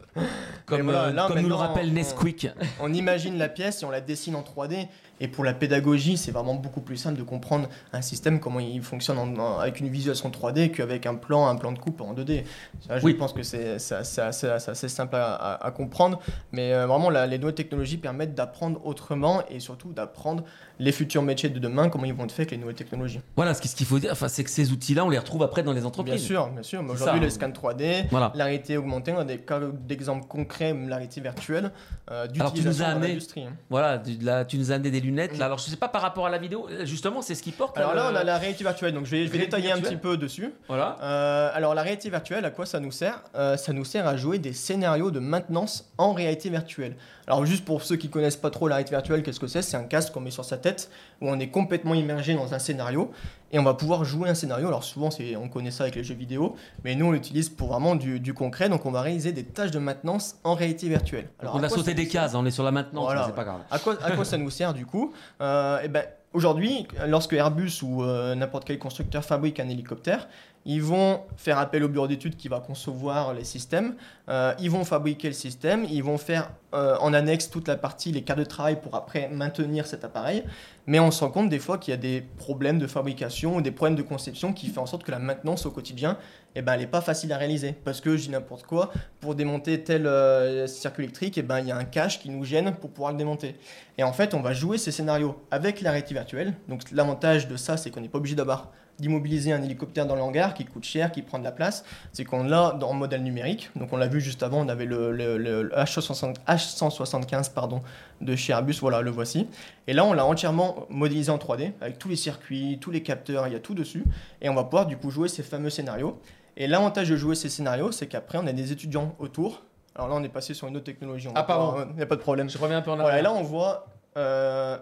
comme, 0.67 0.83
voilà, 0.83 1.11
là, 1.11 1.27
comme 1.29 1.41
nous 1.41 1.49
le 1.49 1.55
rappelle 1.55 1.89
on- 1.91 1.93
Nesquik. 1.93 2.49
On 2.81 2.93
imagine 2.93 3.37
la 3.39 3.49
pièce 3.49 3.83
et 3.83 3.85
on 3.85 3.91
la 3.91 4.01
dessine 4.01 4.35
en 4.37 4.43
3D. 4.43 4.89
Et 5.21 5.29
pour 5.29 5.45
la 5.45 5.55
pédagogie, 5.55 6.17
c'est 6.17 6.33
vraiment 6.33 6.55
beaucoup 6.55 6.81
plus 6.81 6.97
simple 6.97 7.19
de 7.19 7.23
comprendre 7.23 7.69
un 7.93 8.03
système, 8.03 8.41
comment 8.41 8.59
il 8.59 8.83
fonctionne 8.83 9.19
en- 9.19 9.37
en- 9.37 9.59
avec 9.59 9.79
une 9.81 9.89
visualisation 9.89 10.31
3D 10.31 10.71
qu'avec 10.73 11.07
un 11.07 11.15
plan, 11.15 11.47
un 11.47 11.55
plan 11.57 11.71
de 11.73 11.79
coupe 11.79 12.01
en 12.01 12.15
2D. 12.15 12.45
Ça, 12.87 12.99
je 12.99 13.05
Oui. 13.05 13.15
pense 13.15 13.33
que 13.33 13.43
c'est 13.45 13.75
assez, 13.75 13.95
assez- 14.21 14.49
assez- 14.49 14.71
assez 14.71 14.89
simple 14.89 15.15
à, 15.17 15.35
à- 15.35 15.67
à 15.67 15.71
comprendre. 15.71 16.21
Mais 16.53 16.73
euh, 16.73 16.87
vraiment, 16.87 17.11
la- 17.11 17.27
les 17.29 17.39
nouvelles 17.39 17.55
technologies 17.55 17.97
permettent 17.97 18.35
d'apprendre 18.35 18.85
autrement 18.85 19.43
et 19.49 19.61
surtout 19.61 19.93
d'apprendre 19.93 20.45
les 20.79 20.93
futurs 20.93 21.23
métiers 21.23 21.49
de 21.49 21.59
demain, 21.59 21.89
comment 21.89 22.05
ils 22.05 22.15
vont 22.15 22.25
être 22.25 22.33
faits 22.33 22.41
avec 22.41 22.51
les 22.53 22.57
nouvelles 22.59 22.75
technologies. 22.75 23.21
Voilà, 23.37 23.55
ce 23.55 23.61
qui- 23.63 23.69
ce 23.69 23.77
qu'il 23.77 23.87
faut 23.87 23.99
dire, 23.99 24.11
enfin, 24.13 24.29
c'est 24.29 24.45
que 24.45 24.51
ces 24.51 24.73
outils-là, 24.73 25.05
on 25.05 25.11
les 25.11 25.19
retrouve 25.19 25.43
après 25.43 25.63
dans 25.63 25.73
les 25.73 25.85
entreprises. 25.85 26.15
Bien 26.15 26.23
sûr, 26.25 26.49
bien 26.51 26.63
sûr. 26.63 26.83
Aujourd'hui, 26.89 27.25
hein. 27.25 27.31
scans 27.31 27.51
3D, 27.51 28.05
Voilà. 28.11 28.33
la 28.35 28.45
réalité 28.45 28.77
augmentée, 28.77 29.13
on 29.13 29.19
a 29.19 29.25
des 29.25 29.39
cas 29.39 29.61
d'exemples 29.87 30.27
concrets, 30.27 30.73
même 30.75 30.89
la 30.89 30.97
réalité 30.97 31.21
virtuelle, 31.21 31.71
euh, 32.11 32.27
d'utilisation 32.27 32.85
dans 32.95 32.99
l'industrie. 33.01 33.43
hein. 33.45 33.53
Voilà, 33.71 34.03
là, 34.23 34.45
tu 34.45 34.59
nous 34.59 34.73
as 34.73 34.75
amené 34.75 34.91
des 34.91 35.01
lunettes. 35.01 35.39
Là, 35.39 35.47
alors, 35.47 35.59
je 35.59 35.65
sais 35.71 35.77
pas 35.77 35.89
par 35.89 36.03
rapport 36.03 36.27
à 36.27 36.31
la 36.31 36.39
vidéo, 36.39 36.69
justement, 36.85 37.23
c'est 37.23 37.35
ce 37.35 37.43
qui 37.43 37.53
porte. 37.53 37.77
Alors 37.79 37.95
là, 37.95 38.11
le- 38.11 38.17
on 38.17 38.21
a 38.21 38.25
la 38.25 38.39
réalité 38.39 38.65
virtuelle, 38.65 38.93
donc 38.95 39.07
je 39.07 39.11
vais, 39.13 39.19
je 39.27 39.31
vais 39.31 39.39
Réalité 39.39 39.57
détailler 39.57 39.73
un 39.73 39.81
petit 39.81 39.97
peu 39.97 40.17
dessus. 40.17 40.53
Voilà. 40.69 40.97
Euh, 41.03 41.51
alors 41.55 41.75
la 41.75 41.83
réalité 41.83 42.11
virtuelle, 42.11 42.45
à 42.45 42.51
quoi 42.51 42.67
ça 42.67 42.81
nous 42.81 42.91
sert? 42.93 43.23
Euh, 43.37 43.57
Ça 43.57 43.73
nous 43.73 43.85
sert 43.85 44.07
à 44.07 44.17
jouer 44.17 44.39
des 44.39 44.53
scénarios 44.53 45.11
de 45.11 45.21
maintenance 45.21 45.91
en 45.99 46.13
réalité 46.13 46.51
virtuelle. 46.51 46.97
Alors 47.27 47.47
juste 47.47 47.65
pour 47.65 47.83
ceux 47.83 47.97
qui 47.97 48.09
connaissent 48.11 48.37
pas 48.37 48.51
trop 48.51 48.69
la 48.69 48.77
réalité 48.77 48.95
virtuelle, 48.95 49.23
qu'est-ce 49.23 49.41
que 49.41 49.47
c'est? 49.47 49.63
C'est 49.63 49.77
un 49.77 49.85
casque 49.85 50.13
qu'on 50.13 50.21
met 50.21 50.31
sur 50.31 50.45
sa 50.45 50.59
tête 50.59 50.91
où 51.21 51.29
on 51.29 51.39
est 51.39 51.49
complètement 51.49 51.95
immergé 51.95 52.35
dans 52.35 52.55
un 52.55 52.59
scénario 52.59 53.11
et 53.53 53.59
on 53.59 53.63
va 53.63 53.75
pouvoir 53.75 54.05
jouer 54.05 54.29
un 54.29 54.35
scénario. 54.35 54.69
Alors 54.69 54.85
souvent 54.85 55.11
c'est, 55.11 55.37
on 55.37 55.49
connaît 55.49 55.71
ça 55.71 55.85
avec 55.85 55.95
les 55.95 56.05
jeux 56.05 56.15
vidéo, 56.15 56.57
mais 56.85 56.95
nous 56.95 57.07
on 57.07 57.13
l'utilise 57.13 57.49
pour 57.49 57.69
vraiment 57.69 57.97
du, 57.97 58.21
du 58.21 58.35
concret. 58.35 58.69
Donc 58.69 58.85
on 58.87 58.91
va 58.91 59.01
réaliser 59.01 59.33
des 59.33 59.45
tâches 59.45 59.71
de 59.71 59.79
maintenance 59.79 60.37
en 60.45 60.55
réalité 60.55 60.89
virtuelle. 60.89 61.29
Alors, 61.41 61.57
on 61.57 61.63
a 61.63 61.69
sauté 61.69 61.95
des 61.95 62.09
cases, 62.09 62.35
on 62.35 62.45
est 62.45 62.51
sur 62.51 62.65
la 62.65 62.73
maintenance, 62.73 63.05
Voilà, 63.05 63.25
c'est 63.27 63.35
pas 63.35 63.45
grave. 63.45 63.61
à 63.71 63.79
quoi, 63.79 63.97
à 64.03 64.13
quoi 64.13 64.25
ça 64.25 64.37
nous 64.37 64.51
sert 64.51 64.75
du 64.75 64.87
coup? 64.87 65.13
Euh, 65.41 65.81
eh 65.83 65.89
ben, 65.89 66.05
Aujourd'hui, 66.35 66.89
lorsque 67.07 67.33
Airbus 67.33 67.71
ou 67.85 68.03
euh, 68.03 68.35
n'importe 68.35 68.65
quel 68.65 68.81
constructeur 68.81 69.25
fabrique 69.25 69.61
un 69.61 69.69
hélicoptère, 69.69 70.27
Ils 70.67 70.83
vont 70.83 71.21
faire 71.37 71.59
appel 71.59 71.85
au 71.85 71.89
bureau 71.89 72.07
d'études 72.09 72.37
qui 72.37 72.49
va 72.49 72.61
concevoir 72.61 73.35
les 73.35 73.45
systèmes. 73.45 73.97
Euh, 74.29 74.55
ils 74.59 74.71
vont 74.71 74.85
fabriquer 74.85 75.29
le 75.29 75.35
système. 75.35 75.85
Ils 75.91 76.03
vont 76.03 76.17
faire 76.17 76.51
euh, 76.75 76.97
en 77.01 77.13
annexe 77.13 77.51
toute 77.51 77.69
la 77.69 77.77
partie, 77.77 78.13
les 78.13 78.23
cartes 78.23 78.39
de 78.39 78.45
travail 78.45 78.81
pour 78.81 78.95
après 78.95 79.29
maintenir 79.29 79.87
cet 79.87 80.05
appareil. 80.05 80.43
Mais 80.87 80.99
on 81.01 81.11
se 81.11 81.23
rend 81.23 81.31
compte 81.31 81.51
des 81.51 81.59
fois 81.59 81.77
qu'il 81.77 81.93
y 81.93 81.95
a 81.95 81.99
des 81.99 82.23
problèmes 82.37 82.79
de 82.79 82.87
fabrication 82.87 83.57
ou 83.57 83.61
des 83.61 83.71
problèmes 83.71 83.97
de 83.97 84.03
conception 84.03 84.53
qui 84.55 84.69
font 84.69 84.83
en 84.83 84.87
sorte 84.87 85.05
que 85.05 85.11
la 85.11 85.19
maintenance 85.19 85.67
au 85.67 85.71
quotidien, 85.71 86.17
eh 86.55 86.63
ben, 86.63 86.75
elle 86.75 86.81
n'est 86.81 86.87
pas 86.87 87.03
facile 87.03 87.33
à 87.33 87.37
réaliser. 87.37 87.73
Parce 87.73 88.01
que 88.01 88.17
je 88.17 88.23
dis 88.23 88.31
n'importe 88.31 88.65
quoi, 88.65 88.91
pour 89.21 89.35
démonter 89.35 89.83
tel 89.85 90.07
euh, 90.07 90.67
circuit 90.67 91.05
électrique, 91.05 91.37
eh 91.37 91.43
ben, 91.43 91.61
il 91.61 91.69
y 91.69 91.73
a 91.73 91.77
un 91.77 91.85
cache 91.85 92.21
qui 92.21 92.31
nous 92.31 92.45
gêne 92.45 92.75
pour 92.75 92.91
pouvoir 92.91 93.13
le 93.13 93.19
démonter. 93.19 93.57
Et 93.99 94.03
en 94.03 94.15
fait, 94.15 94.33
on 94.33 94.41
va 94.41 94.55
jouer 94.55 94.79
ces 94.79 94.93
scénarios 94.93 95.37
avec 95.51 95.83
la 95.83 95.91
réalité 95.91 96.15
virtuelle. 96.15 96.55
Donc 96.69 96.91
l'avantage 96.91 97.49
de 97.49 97.57
ça, 97.57 97.77
c'est 97.77 97.91
qu'on 97.91 98.01
n'est 98.01 98.09
pas 98.09 98.19
obligé 98.19 98.35
d'avoir 98.35 98.73
d'immobiliser 98.99 99.53
un 99.53 99.63
hélicoptère 99.63 100.07
dans 100.07 100.15
le 100.15 100.23
hangar 100.23 100.55
qui 100.55 100.65
coûte 100.65 100.85
cher, 100.85 101.13
qui 101.13 101.23
prend 101.23 101.39
de 101.39 101.45
la 101.45 101.53
place, 101.53 101.85
c'est 102.13 102.25
qu'on 102.25 102.45
l'a 102.45 102.73
dans 102.73 102.93
modèle 102.93 103.23
numérique. 103.23 103.71
Donc 103.77 103.93
on 103.93 103.97
l'a 103.97 104.07
vu 104.07 104.21
juste 104.21 104.43
avant, 104.43 104.65
on 104.65 104.69
avait 104.69 104.85
le, 104.85 105.13
le, 105.13 105.69
H175 105.77 107.53
pardon, 107.53 107.83
de 108.21 108.37
chez 108.37 108.53
Airbus, 108.53 108.77
voilà, 108.81 109.03
le 109.03 109.11
voici. 109.11 109.49
Et 109.87 109.93
là, 109.93 110.05
on 110.05 110.13
l'a 110.13 110.25
entièrement 110.25 110.87
modélisé 110.91 111.31
en 111.31 111.39
3D, 111.39 111.73
avec 111.81 111.99
tous 111.99 112.09
les 112.09 112.17
circuits, 112.17 112.79
tous 112.81 112.91
les 112.91 113.03
capteurs, 113.03 113.47
il 113.47 113.53
y 113.53 113.57
a 113.57 113.61
tout 113.61 113.75
dessus. 113.75 114.05
Et 114.41 114.49
on 114.49 114.55
va 114.55 114.65
pouvoir 114.65 114.87
du 114.87 114.97
coup 114.97 115.11
jouer 115.11 115.29
ces 115.29 115.43
fameux 115.43 115.71
scénarios. 115.71 116.21
Et 116.57 116.67
l'avantage 116.67 117.09
de 117.09 117.17
jouer 117.17 117.35
ces 117.35 117.49
scénarios, 117.49 117.91
c'est 117.93 118.07
qu'après, 118.07 118.39
on 118.39 118.47
a 118.47 118.53
des 118.53 118.71
étudiants 118.73 119.15
autour. 119.19 119.63
Alors 119.97 120.09
là, 120.09 120.15
on 120.17 120.23
est 120.25 120.29
passé 120.29 120.55
sur 120.55 120.69
une 120.69 120.77
autre 120.77 120.87
technologie. 120.87 121.29
ah, 121.35 121.43
pardon. 121.43 121.87
Il 121.91 121.97
n'y 121.97 122.03
a 122.03 122.07
pas 122.07 122.17
de 122.17 122.21
problème. 122.21 122.49
Je 122.49 122.59
reviens 122.59 122.79
un 122.79 122.83
peu 122.83 122.91
en 122.91 122.99
arrière. 122.99 123.19
et 123.19 123.23
là, 123.23 123.33
on 123.33 123.43
voit 123.43 123.87
euh, 124.17 124.77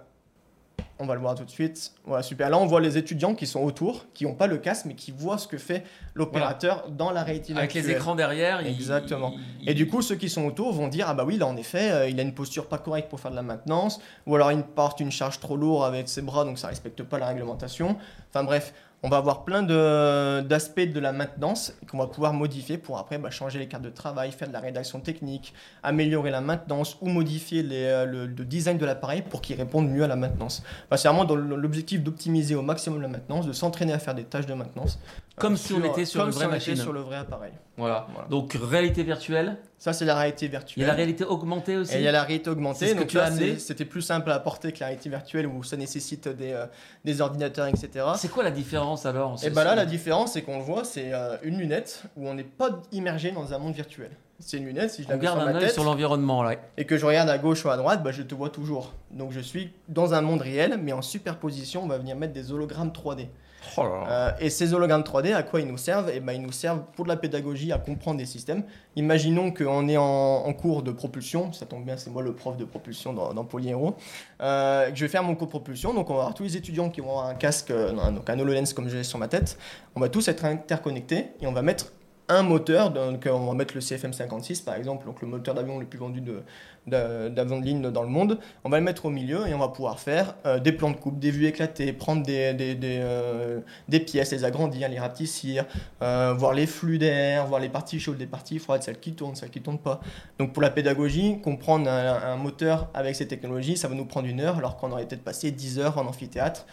on 1.02 1.06
va 1.06 1.14
le 1.14 1.20
voir 1.20 1.34
tout 1.34 1.44
de 1.44 1.50
suite. 1.50 1.92
Voilà, 2.04 2.22
super. 2.22 2.48
Là, 2.48 2.58
on 2.58 2.66
voit 2.66 2.80
les 2.80 2.96
étudiants 2.96 3.34
qui 3.34 3.46
sont 3.46 3.60
autour, 3.60 4.06
qui 4.14 4.24
n'ont 4.24 4.34
pas 4.34 4.46
le 4.46 4.58
casque, 4.58 4.86
mais 4.86 4.94
qui 4.94 5.10
voient 5.10 5.38
ce 5.38 5.48
que 5.48 5.58
fait 5.58 5.84
l'opérateur 6.14 6.88
dans 6.88 7.10
la 7.10 7.22
réalité 7.22 7.54
Avec 7.54 7.74
les 7.74 7.90
écrans 7.90 8.14
derrière. 8.14 8.64
Exactement. 8.64 9.34
Et 9.66 9.74
du 9.74 9.88
coup, 9.88 10.00
ceux 10.02 10.14
qui 10.14 10.28
sont 10.28 10.44
autour 10.46 10.72
vont 10.72 10.88
dire 10.88 11.06
Ah 11.08 11.14
bah 11.14 11.24
oui, 11.26 11.36
là, 11.36 11.46
en 11.46 11.56
effet, 11.56 11.90
euh, 11.90 12.08
il 12.08 12.18
a 12.20 12.22
une 12.22 12.34
posture 12.34 12.66
pas 12.66 12.78
correcte 12.78 13.08
pour 13.08 13.20
faire 13.20 13.30
de 13.30 13.36
la 13.36 13.42
maintenance, 13.42 14.00
ou 14.26 14.34
alors 14.34 14.52
il 14.52 14.62
porte 14.62 15.00
une 15.00 15.12
charge 15.12 15.40
trop 15.40 15.56
lourde 15.56 15.84
avec 15.84 16.08
ses 16.08 16.22
bras, 16.22 16.44
donc 16.44 16.58
ça 16.58 16.68
respecte 16.68 17.02
pas 17.02 17.18
la 17.18 17.26
réglementation. 17.26 17.96
Enfin 18.30 18.44
bref, 18.44 18.72
on 19.02 19.08
va 19.08 19.16
avoir 19.16 19.44
plein 19.44 19.62
d'aspects 19.62 20.80
de, 20.80 21.00
la 21.00 21.12
maintenance 21.12 21.74
qu'on 21.90 21.98
va 21.98 22.06
pouvoir 22.06 22.32
modifier 22.32 22.78
pour 22.78 22.98
après 22.98 23.18
bah, 23.18 23.30
changer 23.30 23.58
les 23.58 23.66
cartes 23.66 23.82
de 23.82 23.90
travail, 23.90 24.30
faire 24.30 24.46
de 24.46 24.52
la 24.52 24.60
rédaction 24.60 25.00
technique, 25.00 25.54
améliorer 25.82 26.30
la 26.30 26.40
maintenance 26.40 26.96
ou 27.00 27.08
modifier 27.08 27.66
euh, 27.72 28.06
le, 28.06 28.44
design 28.44 28.78
de 28.78 28.86
l'appareil 28.86 29.22
pour 29.22 29.40
qu'il 29.40 29.56
réponde 29.56 29.90
mieux 29.90 30.04
à 30.04 30.06
la 30.06 30.14
maintenance. 30.14 30.62
Bah, 30.88 30.96
c'est 30.96 31.08
vraiment 31.08 31.24
dans 31.24 31.34
l'objectif 31.34 32.02
d'optimiser 32.02 32.54
au 32.54 32.62
maximum 32.62 33.02
la 33.02 33.08
maintenance, 33.08 33.46
de 33.46 33.52
s'entraîner 33.52 33.92
à 33.92 33.98
faire 33.98 34.14
des 34.14 34.24
tâches 34.24 34.46
de 34.46 34.54
maintenance. 34.54 35.00
Comme 35.36 35.56
si 35.56 35.72
on 35.72 35.82
était 35.84 36.04
sur, 36.04 36.30
sur 36.32 36.92
le 36.92 37.00
vrai 37.00 37.16
appareil. 37.16 37.52
Voilà. 37.76 38.06
Donc 38.28 38.56
réalité 38.60 39.02
virtuelle. 39.02 39.56
Ça 39.78 39.92
c'est 39.92 40.04
la 40.04 40.14
réalité 40.14 40.46
virtuelle. 40.46 40.74
Il 40.76 40.82
y 40.82 40.84
a 40.84 40.88
la 40.88 40.94
réalité 40.94 41.24
augmentée 41.24 41.76
aussi. 41.76 41.94
Et 41.94 41.98
il 41.98 42.04
y 42.04 42.08
a 42.08 42.12
la 42.12 42.22
réalité 42.22 42.50
augmentée. 42.50 42.94
Donc 42.94 43.12
là 43.12 43.30
c'était 43.58 43.84
plus 43.84 44.02
simple 44.02 44.30
à 44.30 44.34
apporter 44.34 44.72
que 44.72 44.80
la 44.80 44.86
réalité 44.86 45.08
virtuelle 45.08 45.46
où 45.46 45.62
ça 45.62 45.76
nécessite 45.76 46.28
des, 46.28 46.52
euh, 46.52 46.66
des 47.04 47.20
ordinateurs 47.20 47.66
etc. 47.66 48.06
C'est 48.16 48.30
quoi 48.30 48.44
la 48.44 48.50
différence 48.50 49.06
alors 49.06 49.42
Et 49.42 49.50
bah 49.50 49.64
là 49.64 49.74
la 49.74 49.86
différence 49.86 50.34
c'est 50.34 50.42
qu'on 50.42 50.58
le 50.58 50.64
voit 50.64 50.84
c'est 50.84 51.12
euh, 51.12 51.36
une 51.42 51.58
lunette 51.58 52.04
où 52.16 52.28
on 52.28 52.34
n'est 52.34 52.44
pas 52.44 52.82
immergé 52.92 53.32
dans 53.32 53.52
un 53.54 53.58
monde 53.58 53.74
virtuel. 53.74 54.10
C'est 54.38 54.58
une 54.58 54.66
lunette 54.66 54.90
si 54.90 55.04
je 55.04 55.08
la 55.08 55.16
garde 55.16 55.40
un 55.40 55.54
œil 55.54 55.70
sur 55.70 55.84
l'environnement 55.84 56.42
là. 56.42 56.56
Et 56.76 56.84
que 56.84 56.96
je 56.96 57.06
regarde 57.06 57.28
à 57.28 57.38
gauche 57.38 57.64
ou 57.64 57.70
à 57.70 57.76
droite, 57.76 58.02
bah, 58.02 58.10
je 58.10 58.22
te 58.22 58.34
vois 58.34 58.50
toujours. 58.50 58.92
Donc 59.12 59.32
je 59.32 59.40
suis 59.40 59.72
dans 59.88 60.14
un 60.14 60.20
monde 60.20 60.42
réel 60.42 60.78
mais 60.82 60.92
en 60.92 61.02
superposition 61.02 61.82
on 61.82 61.88
va 61.88 61.98
venir 61.98 62.16
mettre 62.16 62.34
des 62.34 62.52
hologrammes 62.52 62.90
3D. 62.90 63.28
Oh 63.76 63.82
euh, 64.08 64.30
et 64.40 64.50
ces 64.50 64.74
hologrammes 64.74 65.02
3D, 65.02 65.34
à 65.34 65.42
quoi 65.42 65.60
ils 65.60 65.66
nous 65.66 65.78
servent 65.78 66.10
eh 66.12 66.20
ben, 66.20 66.32
Ils 66.32 66.42
nous 66.42 66.52
servent 66.52 66.82
pour 66.94 67.04
de 67.04 67.10
la 67.10 67.16
pédagogie 67.16 67.72
à 67.72 67.78
comprendre 67.78 68.18
des 68.18 68.26
systèmes. 68.26 68.64
Imaginons 68.96 69.52
qu'on 69.52 69.88
est 69.88 69.96
en, 69.96 70.52
cours 70.52 70.82
de 70.82 70.92
propulsion, 70.92 71.52
ça 71.52 71.66
tombe 71.66 71.84
bien, 71.84 71.96
c'est 71.96 72.10
moi 72.10 72.22
le 72.22 72.34
prof 72.34 72.56
de 72.56 72.64
propulsion 72.64 73.12
dans, 73.12 73.32
dans 73.32 73.44
Polyhero. 73.44 73.96
Euh, 74.40 74.90
je 74.94 75.04
vais 75.04 75.08
faire 75.08 75.22
mon 75.22 75.34
cours 75.34 75.48
propulsion, 75.48 75.94
donc 75.94 76.10
on 76.10 76.14
va 76.14 76.20
avoir 76.20 76.34
tous 76.34 76.42
les 76.42 76.56
étudiants 76.56 76.90
qui 76.90 77.00
vont 77.00 77.10
avoir 77.10 77.26
un 77.26 77.34
casque, 77.34 77.70
euh, 77.70 77.92
donc 78.10 78.28
un 78.28 78.38
HoloLens 78.38 78.72
comme 78.74 78.88
j'ai 78.88 79.02
sur 79.02 79.18
ma 79.18 79.28
tête. 79.28 79.58
On 79.94 80.00
va 80.00 80.08
tous 80.08 80.28
être 80.28 80.44
interconnectés 80.44 81.28
et 81.40 81.46
on 81.46 81.52
va 81.52 81.62
mettre 81.62 81.92
un 82.28 82.42
moteur, 82.42 82.90
donc 82.90 83.28
on 83.30 83.46
va 83.46 83.54
mettre 83.54 83.74
le 83.74 83.80
CFM56 83.80 84.64
par 84.64 84.76
exemple, 84.76 85.06
donc 85.06 85.20
le 85.20 85.28
moteur 85.28 85.54
d'avion 85.54 85.78
le 85.78 85.86
plus 85.86 85.98
vendu 85.98 86.20
de, 86.20 86.42
d'avion 86.86 87.60
de 87.60 87.64
ligne 87.64 87.90
dans 87.90 88.02
le 88.02 88.08
monde. 88.08 88.38
On 88.64 88.70
va 88.70 88.78
le 88.78 88.84
mettre 88.84 89.06
au 89.06 89.10
milieu 89.10 89.46
et 89.46 89.54
on 89.54 89.58
va 89.58 89.68
pouvoir 89.68 90.00
faire 90.00 90.34
euh, 90.46 90.58
des 90.58 90.72
plans 90.72 90.90
de 90.90 90.96
coupe, 90.96 91.18
des 91.18 91.30
vues 91.30 91.46
éclatées, 91.46 91.92
prendre 91.92 92.22
des, 92.24 92.56
euh, 92.82 93.60
pièces, 94.06 94.32
les 94.32 94.44
agrandir, 94.44 94.88
les 94.88 94.98
rapetissir, 94.98 95.64
euh, 96.02 96.34
voir 96.36 96.54
les 96.54 96.66
flux 96.66 96.98
d'air, 96.98 97.46
voir 97.46 97.60
les 97.60 97.68
parties 97.68 98.00
chaudes, 98.00 98.18
les 98.18 98.26
parties 98.26 98.58
froides, 98.58 98.82
celles 98.82 98.98
qui 98.98 99.12
tournent, 99.12 99.36
celles 99.36 99.50
qui 99.50 99.60
ne 99.60 99.64
tournent 99.64 99.78
pas. 99.78 100.00
Donc 100.38 100.52
pour 100.52 100.62
la 100.62 100.70
pédagogie, 100.70 101.40
comprendre 101.40 101.88
un, 101.88 102.36
moteur 102.36 102.88
avec 102.94 103.14
ces 103.14 103.28
technologies, 103.28 103.76
ça 103.76 103.86
va 103.86 103.94
nous 103.94 104.06
prendre 104.06 104.26
une 104.26 104.40
heure, 104.40 104.58
alors 104.58 104.76
qu'on 104.76 104.90
aurait 104.90 105.06
peut-être 105.06 105.22
passé 105.22 105.50
10 105.50 105.78
heures 105.78 105.98
en 105.98 106.06
amphithéâtre 106.06 106.66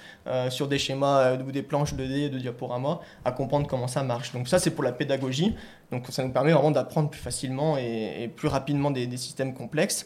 sur 0.50 0.68
des 0.68 0.80
schémas 0.80 1.36
ou 1.36 1.52
des 1.52 1.62
planches 1.62 1.94
2D, 1.94 2.30
de 2.30 2.40
diaporama, 2.40 3.00
à 3.26 3.32
comprendre 3.32 3.68
comment 3.68 3.88
ça 3.88 4.04
marche. 4.04 4.32
Donc 4.34 4.48
ça 4.48 4.58
c'est 4.58 4.72
pour 4.72 4.84
la 4.84 4.92
pédagogie. 4.92 5.56
Donc 5.92 6.06
ça 6.10 6.24
nous 6.24 6.32
permet 6.32 6.52
vraiment 6.52 6.72
d'apprendre 6.72 7.10
plus 7.10 7.20
facilement 7.20 7.78
et, 7.78 8.32
plus 8.36 8.48
rapidement 8.48 8.92
des, 8.92 9.18
systèmes 9.18 9.54
complexes. 9.54 9.99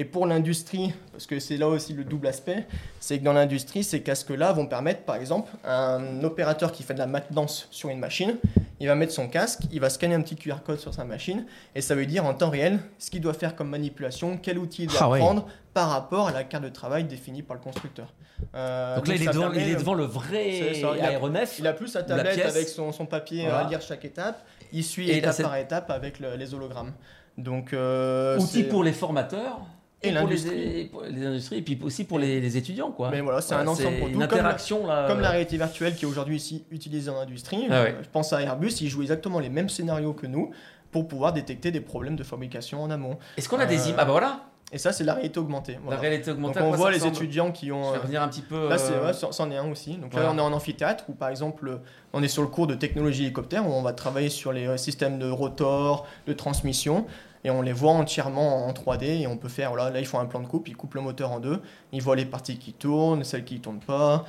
Et 0.00 0.06
pour 0.06 0.24
l'industrie, 0.24 0.94
parce 1.12 1.26
que 1.26 1.38
c'est 1.38 1.58
là 1.58 1.68
aussi 1.68 1.92
le 1.92 2.04
double 2.04 2.26
aspect, 2.26 2.66
c'est 3.00 3.18
que 3.18 3.22
dans 3.22 3.34
l'industrie, 3.34 3.84
ces 3.84 4.02
casques-là 4.02 4.50
vont 4.50 4.64
permettre, 4.64 5.02
par 5.02 5.16
exemple, 5.16 5.50
un 5.62 6.24
opérateur 6.24 6.72
qui 6.72 6.82
fait 6.82 6.94
de 6.94 6.98
la 6.98 7.06
maintenance 7.06 7.68
sur 7.70 7.90
une 7.90 7.98
machine, 7.98 8.38
il 8.80 8.86
va 8.86 8.94
mettre 8.94 9.12
son 9.12 9.28
casque, 9.28 9.60
il 9.70 9.78
va 9.78 9.90
scanner 9.90 10.14
un 10.14 10.22
petit 10.22 10.36
QR 10.36 10.62
code 10.64 10.78
sur 10.78 10.94
sa 10.94 11.04
machine, 11.04 11.44
et 11.74 11.82
ça 11.82 11.94
veut 11.94 12.06
dire 12.06 12.24
en 12.24 12.32
temps 12.32 12.48
réel 12.48 12.78
ce 12.98 13.10
qu'il 13.10 13.20
doit 13.20 13.34
faire 13.34 13.54
comme 13.54 13.68
manipulation, 13.68 14.38
quel 14.42 14.58
outil 14.58 14.84
il 14.84 14.88
doit 14.88 15.00
ah 15.02 15.18
prendre 15.18 15.46
par 15.74 15.90
rapport 15.90 16.28
à 16.28 16.32
la 16.32 16.44
carte 16.44 16.64
de 16.64 16.70
travail 16.70 17.04
définie 17.04 17.42
par 17.42 17.58
le 17.58 17.62
constructeur. 17.62 18.14
Euh, 18.54 18.96
donc 18.96 19.06
là, 19.06 19.14
il, 19.16 19.22
est 19.22 19.26
devant, 19.26 19.52
il, 19.52 19.60
est 19.60 19.74
devant, 19.74 19.92
le 19.92 20.04
vrai 20.04 20.82
aéronef. 21.02 21.58
Il 21.58 21.66
a 21.66 21.74
plus 21.74 21.88
sa 21.88 22.02
tablette 22.02 22.42
avec 22.42 22.68
son, 22.68 22.90
son 22.90 23.04
papier 23.04 23.46
à 23.48 23.64
lire 23.64 23.82
chaque 23.82 24.06
étape 24.06 24.42
il 24.72 24.84
suit 24.84 25.10
étape 25.10 25.42
par 25.42 25.56
étape 25.56 25.90
avec 25.90 26.18
les 26.20 26.54
hologrammes. 26.54 26.92
Donc, 27.36 27.72
euh, 27.72 28.38
Outil 28.38 28.64
pour 28.64 28.82
les 28.82 28.92
formateurs 28.92 29.60
et, 30.02 30.12
pour 30.12 30.28
les, 30.28 30.90
les, 31.10 31.26
industries 31.26 31.56
et 31.58 31.62
puis 31.62 31.78
aussi 31.82 32.04
pour 32.04 32.18
les, 32.18 32.56
étudiants 32.56 32.90
quoi. 32.90 33.10
Mais 33.10 33.20
voilà, 33.20 33.40
c'est 33.40 33.54
un 33.54 33.66
ensemble 33.66 33.98
pour 33.98 34.08
une 34.08 34.22
interaction 34.22 34.78
comme 34.78 34.88
la, 34.88 35.02
là. 35.02 35.08
Comme 35.08 35.20
la 35.20 35.30
réalité 35.30 35.56
virtuelle 35.56 35.94
qui 35.94 36.04
est 36.04 36.08
aujourd'hui 36.08 36.36
ici 36.36 36.64
utilisée 36.70 37.10
en 37.10 37.18
industrie. 37.18 37.66
Ah 37.70 37.86
je 38.02 38.08
pense 38.10 38.32
à 38.32 38.40
Airbus, 38.40 38.72
ils 38.80 38.88
jouent 38.88 39.02
exactement 39.02 39.40
les 39.40 39.50
mêmes 39.50 39.68
scénarios 39.68 40.12
que 40.12 40.26
nous 40.26 40.50
pour 40.90 41.06
pouvoir 41.06 41.32
détecter 41.32 41.70
des 41.70 41.80
problèmes 41.80 42.16
de 42.16 42.24
fabrication 42.24 42.82
en 42.82 42.90
amont. 42.90 43.18
Est-ce 43.36 43.48
qu'on 43.48 43.58
a 43.58 43.66
des 43.66 43.88
images 43.88 43.94
Ah 43.98 44.04
bah 44.04 44.12
voilà. 44.12 44.50
Et 44.72 44.78
ça, 44.78 44.92
c'est 44.92 45.02
la 45.02 45.14
réalité 45.14 45.40
augmentée. 45.40 45.78
La 45.88 45.96
réalité 45.96 46.30
augmentée. 46.30 46.60
Donc 46.60 46.74
on 46.74 46.76
voit 46.76 46.92
les 46.92 47.04
étudiants 47.04 47.50
qui 47.50 47.72
ont. 47.72 47.86
Je 47.86 47.90
vais 47.90 47.96
euh, 47.96 48.00
revenir 48.00 48.22
un 48.22 48.28
petit 48.28 48.42
peu. 48.42 48.68
Là, 48.68 48.78
c'est 48.78 48.92
euh, 48.92 49.12
c'en 49.12 49.50
est 49.50 49.56
un 49.56 49.68
aussi. 49.68 49.96
Donc 49.96 50.14
là, 50.14 50.30
on 50.32 50.38
est 50.38 50.40
en 50.40 50.52
amphithéâtre 50.52 51.04
où, 51.08 51.12
par 51.12 51.28
exemple, 51.28 51.80
on 52.12 52.22
est 52.22 52.28
sur 52.28 52.42
le 52.42 52.48
cours 52.48 52.68
de 52.68 52.74
technologie 52.74 53.24
hélicoptère 53.24 53.66
où 53.66 53.72
on 53.72 53.82
va 53.82 53.92
travailler 53.92 54.28
sur 54.28 54.52
les 54.52 54.68
euh, 54.68 54.76
systèmes 54.76 55.18
de 55.18 55.28
rotor, 55.28 56.06
de 56.28 56.32
transmission. 56.32 57.06
Et 57.44 57.50
on 57.50 57.62
les 57.62 57.72
voit 57.72 57.92
entièrement 57.92 58.66
en 58.66 58.72
3D 58.72 59.22
et 59.22 59.26
on 59.26 59.36
peut 59.36 59.48
faire, 59.48 59.74
là, 59.74 59.90
là 59.90 60.00
ils 60.00 60.06
font 60.06 60.18
un 60.18 60.26
plan 60.26 60.40
de 60.40 60.46
coupe, 60.46 60.68
ils 60.68 60.76
coupent 60.76 60.94
le 60.94 61.00
moteur 61.00 61.32
en 61.32 61.40
deux, 61.40 61.60
ils 61.92 62.02
voient 62.02 62.16
les 62.16 62.26
parties 62.26 62.58
qui 62.58 62.72
tournent, 62.72 63.24
celles 63.24 63.44
qui 63.44 63.54
ne 63.54 63.60
tournent 63.60 63.80
pas, 63.80 64.26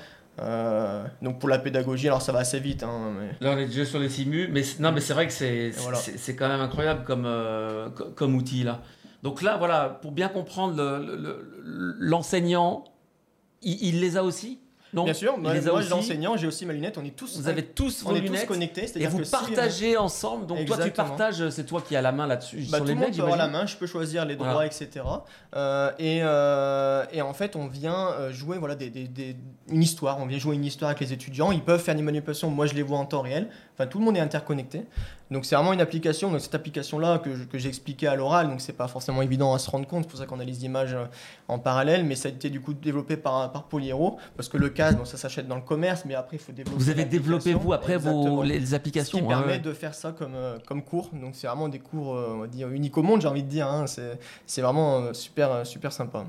donc 1.21 1.39
pour 1.39 1.49
la 1.49 1.59
pédagogie, 1.59 2.07
alors 2.07 2.21
ça 2.21 2.31
va 2.31 2.39
assez 2.39 2.59
vite. 2.59 2.83
Hein, 2.83 3.13
Là 3.41 3.51
on 3.53 3.57
est 3.57 3.65
déjà 3.65 3.83
sur 3.85 3.99
les 3.99 4.07
simus, 4.07 4.47
mais 4.49 4.61
non 4.79 4.93
mais 4.93 5.01
c'est 5.01 5.13
vrai 5.13 5.27
que 5.27 5.33
c'est 5.33 5.71
c'est 5.73 6.35
quand 6.35 6.47
même 6.47 6.61
incroyable 6.61 7.03
comme, 7.03 7.27
comme 8.15 8.35
outil 8.35 8.63
là. 8.63 8.79
Donc 9.23 9.41
là, 9.41 9.57
voilà, 9.57 9.99
pour 10.01 10.11
bien 10.11 10.29
comprendre 10.29 10.81
l'enseignant, 11.63 12.85
il, 13.61 13.99
les 13.99 14.17
a 14.17 14.23
aussi? 14.23 14.59
Non, 14.93 15.05
Bien 15.05 15.13
sûr, 15.13 15.37
moi, 15.37 15.53
moi 15.53 15.81
l'enseignant, 15.89 16.35
j'ai 16.35 16.47
aussi 16.47 16.65
ma 16.65 16.73
lunette, 16.73 16.97
on 16.97 17.05
est 17.05 17.15
tous, 17.15 17.37
vous 17.37 17.47
avez 17.47 17.63
tous 17.63 18.03
vos 18.03 18.13
lunettes, 18.13 18.41
tous 18.41 18.47
connectés. 18.47 18.85
Et 18.95 19.07
vous 19.07 19.21
partagez 19.29 19.97
ensemble, 19.97 20.45
donc 20.45 20.65
toi 20.65 20.77
tu 20.77 20.91
partages, 20.91 21.49
c'est 21.49 21.65
toi 21.65 21.81
qui 21.81 21.95
as 21.95 22.01
la 22.01 22.11
main 22.11 22.27
là-dessus. 22.27 22.67
Bah, 22.69 22.79
tout 22.79 22.89
avoir 22.89 23.37
la 23.37 23.47
main, 23.47 23.65
je 23.65 23.77
peux 23.77 23.87
choisir 23.87 24.25
les 24.25 24.35
droits, 24.35 24.65
etc. 24.65 24.89
Euh, 25.55 25.91
et, 25.99 26.19
euh, 26.23 27.05
et, 27.11 27.21
en 27.21 27.33
fait, 27.33 27.55
on 27.55 27.67
vient 27.67 28.09
euh, 28.11 28.31
jouer 28.31 28.57
voilà, 28.57 28.75
des, 28.75 28.89
des, 28.89 29.35
une 29.69 29.83
histoire, 29.83 30.19
on 30.19 30.25
vient 30.25 30.37
jouer 30.37 30.55
une 30.55 30.65
histoire 30.65 30.89
avec 30.89 31.01
les 31.01 31.13
étudiants, 31.13 31.51
ils 31.51 31.61
peuvent 31.61 31.81
faire 31.81 31.95
des 31.95 32.01
manipulations, 32.01 32.49
moi 32.49 32.65
je 32.65 32.73
les 32.73 32.83
vois 32.83 32.97
en 32.97 33.05
temps 33.05 33.21
réel, 33.21 33.49
enfin 33.73 33.87
tout 33.87 33.99
le 33.99 34.05
monde 34.05 34.17
est 34.17 34.21
interconnecté. 34.21 34.85
Donc 35.31 35.45
c'est 35.45 35.55
vraiment 35.55 35.71
une 35.71 35.79
application, 35.79 36.29
donc 36.29 36.41
cette 36.41 36.55
application-là 36.55 37.19
que, 37.19 37.45
que 37.45 37.57
j'ai 37.57 37.69
expliqué 37.69 38.05
à 38.05 38.17
l'oral, 38.17 38.49
donc 38.49 38.59
c'est 38.59 38.73
pas 38.73 38.89
forcément 38.89 39.21
évident 39.21 39.53
à 39.53 39.59
se 39.59 39.69
rendre 39.69 39.87
compte, 39.87 40.03
c'est 40.03 40.09
pour 40.09 40.19
ça 40.19 40.25
qu'on 40.25 40.41
a 40.41 40.43
les 40.43 40.65
images 40.65 40.93
euh, 40.93 41.05
en 41.47 41.57
parallèle, 41.57 42.03
mais 42.03 42.15
ça 42.15 42.27
a 42.27 42.31
été 42.31 42.49
du 42.49 42.59
coup 42.59 42.73
développé 42.73 43.15
par, 43.15 43.49
par 43.53 43.63
Polyhero, 43.63 44.17
parce 44.35 44.49
que 44.49 44.57
le 44.57 44.67
casque, 44.67 44.97
bon, 44.97 45.05
ça 45.05 45.15
s'achète 45.15 45.47
dans 45.47 45.55
le 45.55 45.61
commerce, 45.61 46.03
mais 46.03 46.15
après 46.15 46.35
il 46.35 46.39
faut 46.39 46.51
développer. 46.51 46.77
Vous 46.77 46.89
avez 46.89 47.05
développé 47.05 47.53
vous 47.53 47.71
après 47.71 47.95
vos, 47.95 48.43
les 48.43 48.73
applications 48.73 49.19
Ce 49.19 49.23
qui 49.23 49.27
permet 49.29 49.59
de 49.59 49.71
faire 49.71 49.95
ça 49.95 50.11
comme, 50.11 50.35
euh, 50.35 50.57
comme 50.67 50.83
cours, 50.83 51.09
donc 51.13 51.33
c'est 51.33 51.47
vraiment 51.47 51.69
des 51.69 51.79
cours, 51.79 52.13
euh, 52.13 52.33
on 52.33 52.39
va 52.39 52.47
dire, 52.47 52.67
uniques 52.67 52.97
au 52.97 53.03
monde, 53.03 53.21
j'ai 53.21 53.29
envie 53.29 53.43
de 53.43 53.49
dire, 53.49 53.67
hein. 53.67 53.85
c'est 53.87 54.61
vraiment 54.61 55.13
super, 55.13 55.65
super 55.65 55.93
sympa. 55.93 56.25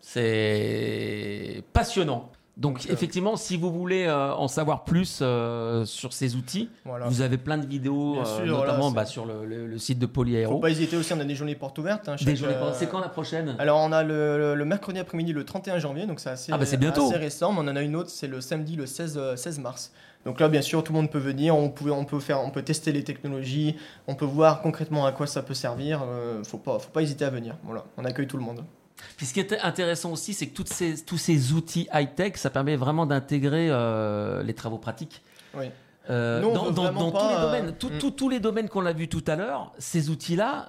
C'est 0.00 1.64
passionnant. 1.72 2.30
Donc, 2.60 2.74
Donc, 2.74 2.86
euh, 2.88 2.92
effectivement, 2.92 3.36
si 3.36 3.56
vous 3.56 3.72
voulez 3.72 4.04
euh, 4.04 4.34
en 4.34 4.46
savoir 4.46 4.84
plus 4.84 5.20
euh, 5.22 5.86
sur 5.86 6.12
ces 6.12 6.36
outils, 6.36 6.68
Voilà. 6.84 7.06
vous 7.08 7.22
avez 7.22 7.38
plein 7.38 7.56
de 7.56 7.64
vidéos, 7.66 8.22
sûr, 8.22 8.44
notamment 8.58 8.90
bah, 8.90 9.06
sur 9.06 9.24
le, 9.24 9.46
le- 9.46 9.66
le 9.66 9.78
site 9.78 9.98
de 9.98 10.04
Faut 10.06 10.12
Polyaéro. 10.12 10.58
pas 10.60 10.68
hésiter 10.70 10.96
aussi, 10.98 11.10
on 11.14 11.20
a 11.20 11.24
des 11.24 11.34
journées 11.34 11.54
portes 11.54 11.78
ouvertes. 11.78 12.06
hein, 12.10 12.16
chaque, 12.18 12.36
journées 12.36 12.54
C'est 12.74 12.86
quand 12.90 13.00
la 13.00 13.08
prochaine? 13.08 13.56
Alors 13.58 13.80
on 13.80 13.92
a 13.92 14.02
le, 14.02 14.54
mercredi 14.66 14.98
après-midi 14.98 15.32
le 15.32 15.44
31 15.44 15.78
janvier, 15.78 16.06
donc 16.06 16.20
c'est 16.20 16.28
assez, 16.28 16.52
Ah 16.52 16.58
bah, 16.58 16.64
assez 16.64 16.76
récent, 17.16 17.52
mais 17.54 17.60
on 17.60 17.68
en 17.72 17.76
a 17.76 17.80
une 17.82 17.96
autre, 17.96 18.10
c'est 18.10 18.26
le 18.28 18.42
samedi 18.42 18.76
le 18.76 18.84
16, 18.84 19.16
euh, 19.16 19.36
16 19.36 19.58
mars. 19.60 19.92
Donc 20.26 20.38
là 20.38 20.48
bien 20.50 20.60
sûr 20.60 20.84
tout 20.84 20.92
le 20.92 20.98
monde 20.98 21.10
peut 21.10 21.18
venir, 21.18 21.56
on 21.56 21.70
peut, 21.70 21.90
on 21.90 22.04
peut, 22.04 22.20
faire, 22.20 22.42
on 22.44 22.50
peut 22.50 22.60
tester 22.62 22.92
les 22.92 23.04
technologies, 23.04 23.76
on 24.06 24.14
peut 24.14 24.26
voir 24.26 24.60
concrètement 24.60 25.06
à 25.06 25.12
quoi 25.12 25.26
ça 25.26 25.40
peut 25.42 25.54
servir, 25.54 26.02
euh, 26.06 26.44
faut, 26.44 26.58
pas, 26.58 26.78
faut 26.78 26.90
pas 26.90 27.00
hésiter 27.00 27.24
à 27.24 27.30
venir, 27.30 27.56
voilà, 27.64 27.84
on 27.96 28.04
accueille 28.04 28.26
tout 28.26 28.36
le 28.36 28.42
monde. 28.42 28.62
Puis 29.16 29.26
ce 29.26 29.34
qui 29.34 29.40
est 29.40 29.58
intéressant 29.60 30.12
aussi, 30.12 30.34
c'est 30.34 30.46
que 30.46 30.54
toutes 30.54 30.68
ces, 30.72 31.02
tous 31.04 31.18
ces 31.18 31.52
outils 31.52 31.88
high-tech, 31.92 32.32
ça 32.36 32.50
permet 32.50 32.76
vraiment 32.76 33.06
d'intégrer 33.06 33.68
euh, 33.70 34.42
les 34.42 34.54
travaux 34.54 34.78
pratiques. 34.78 35.22
Oui. 35.54 35.66
Euh, 36.08 36.40
Nous, 36.40 36.50
dans 36.52 36.70
dans- 36.70 37.10
tous 37.12 37.28
les 37.28 37.34
euh, 37.34 37.40
domaines, 37.42 37.72
Tout- 37.78 37.90
mm. 37.90 37.98
tout- 37.98 38.10
tous 38.10 38.28
les 38.28 38.40
domaines 38.40 38.68
qu'on 38.68 38.86
a 38.86 38.92
vus 38.92 39.08
tout 39.08 39.22
à 39.26 39.36
l'heure, 39.36 39.72
ces 39.78 40.08
outils-là, 40.10 40.66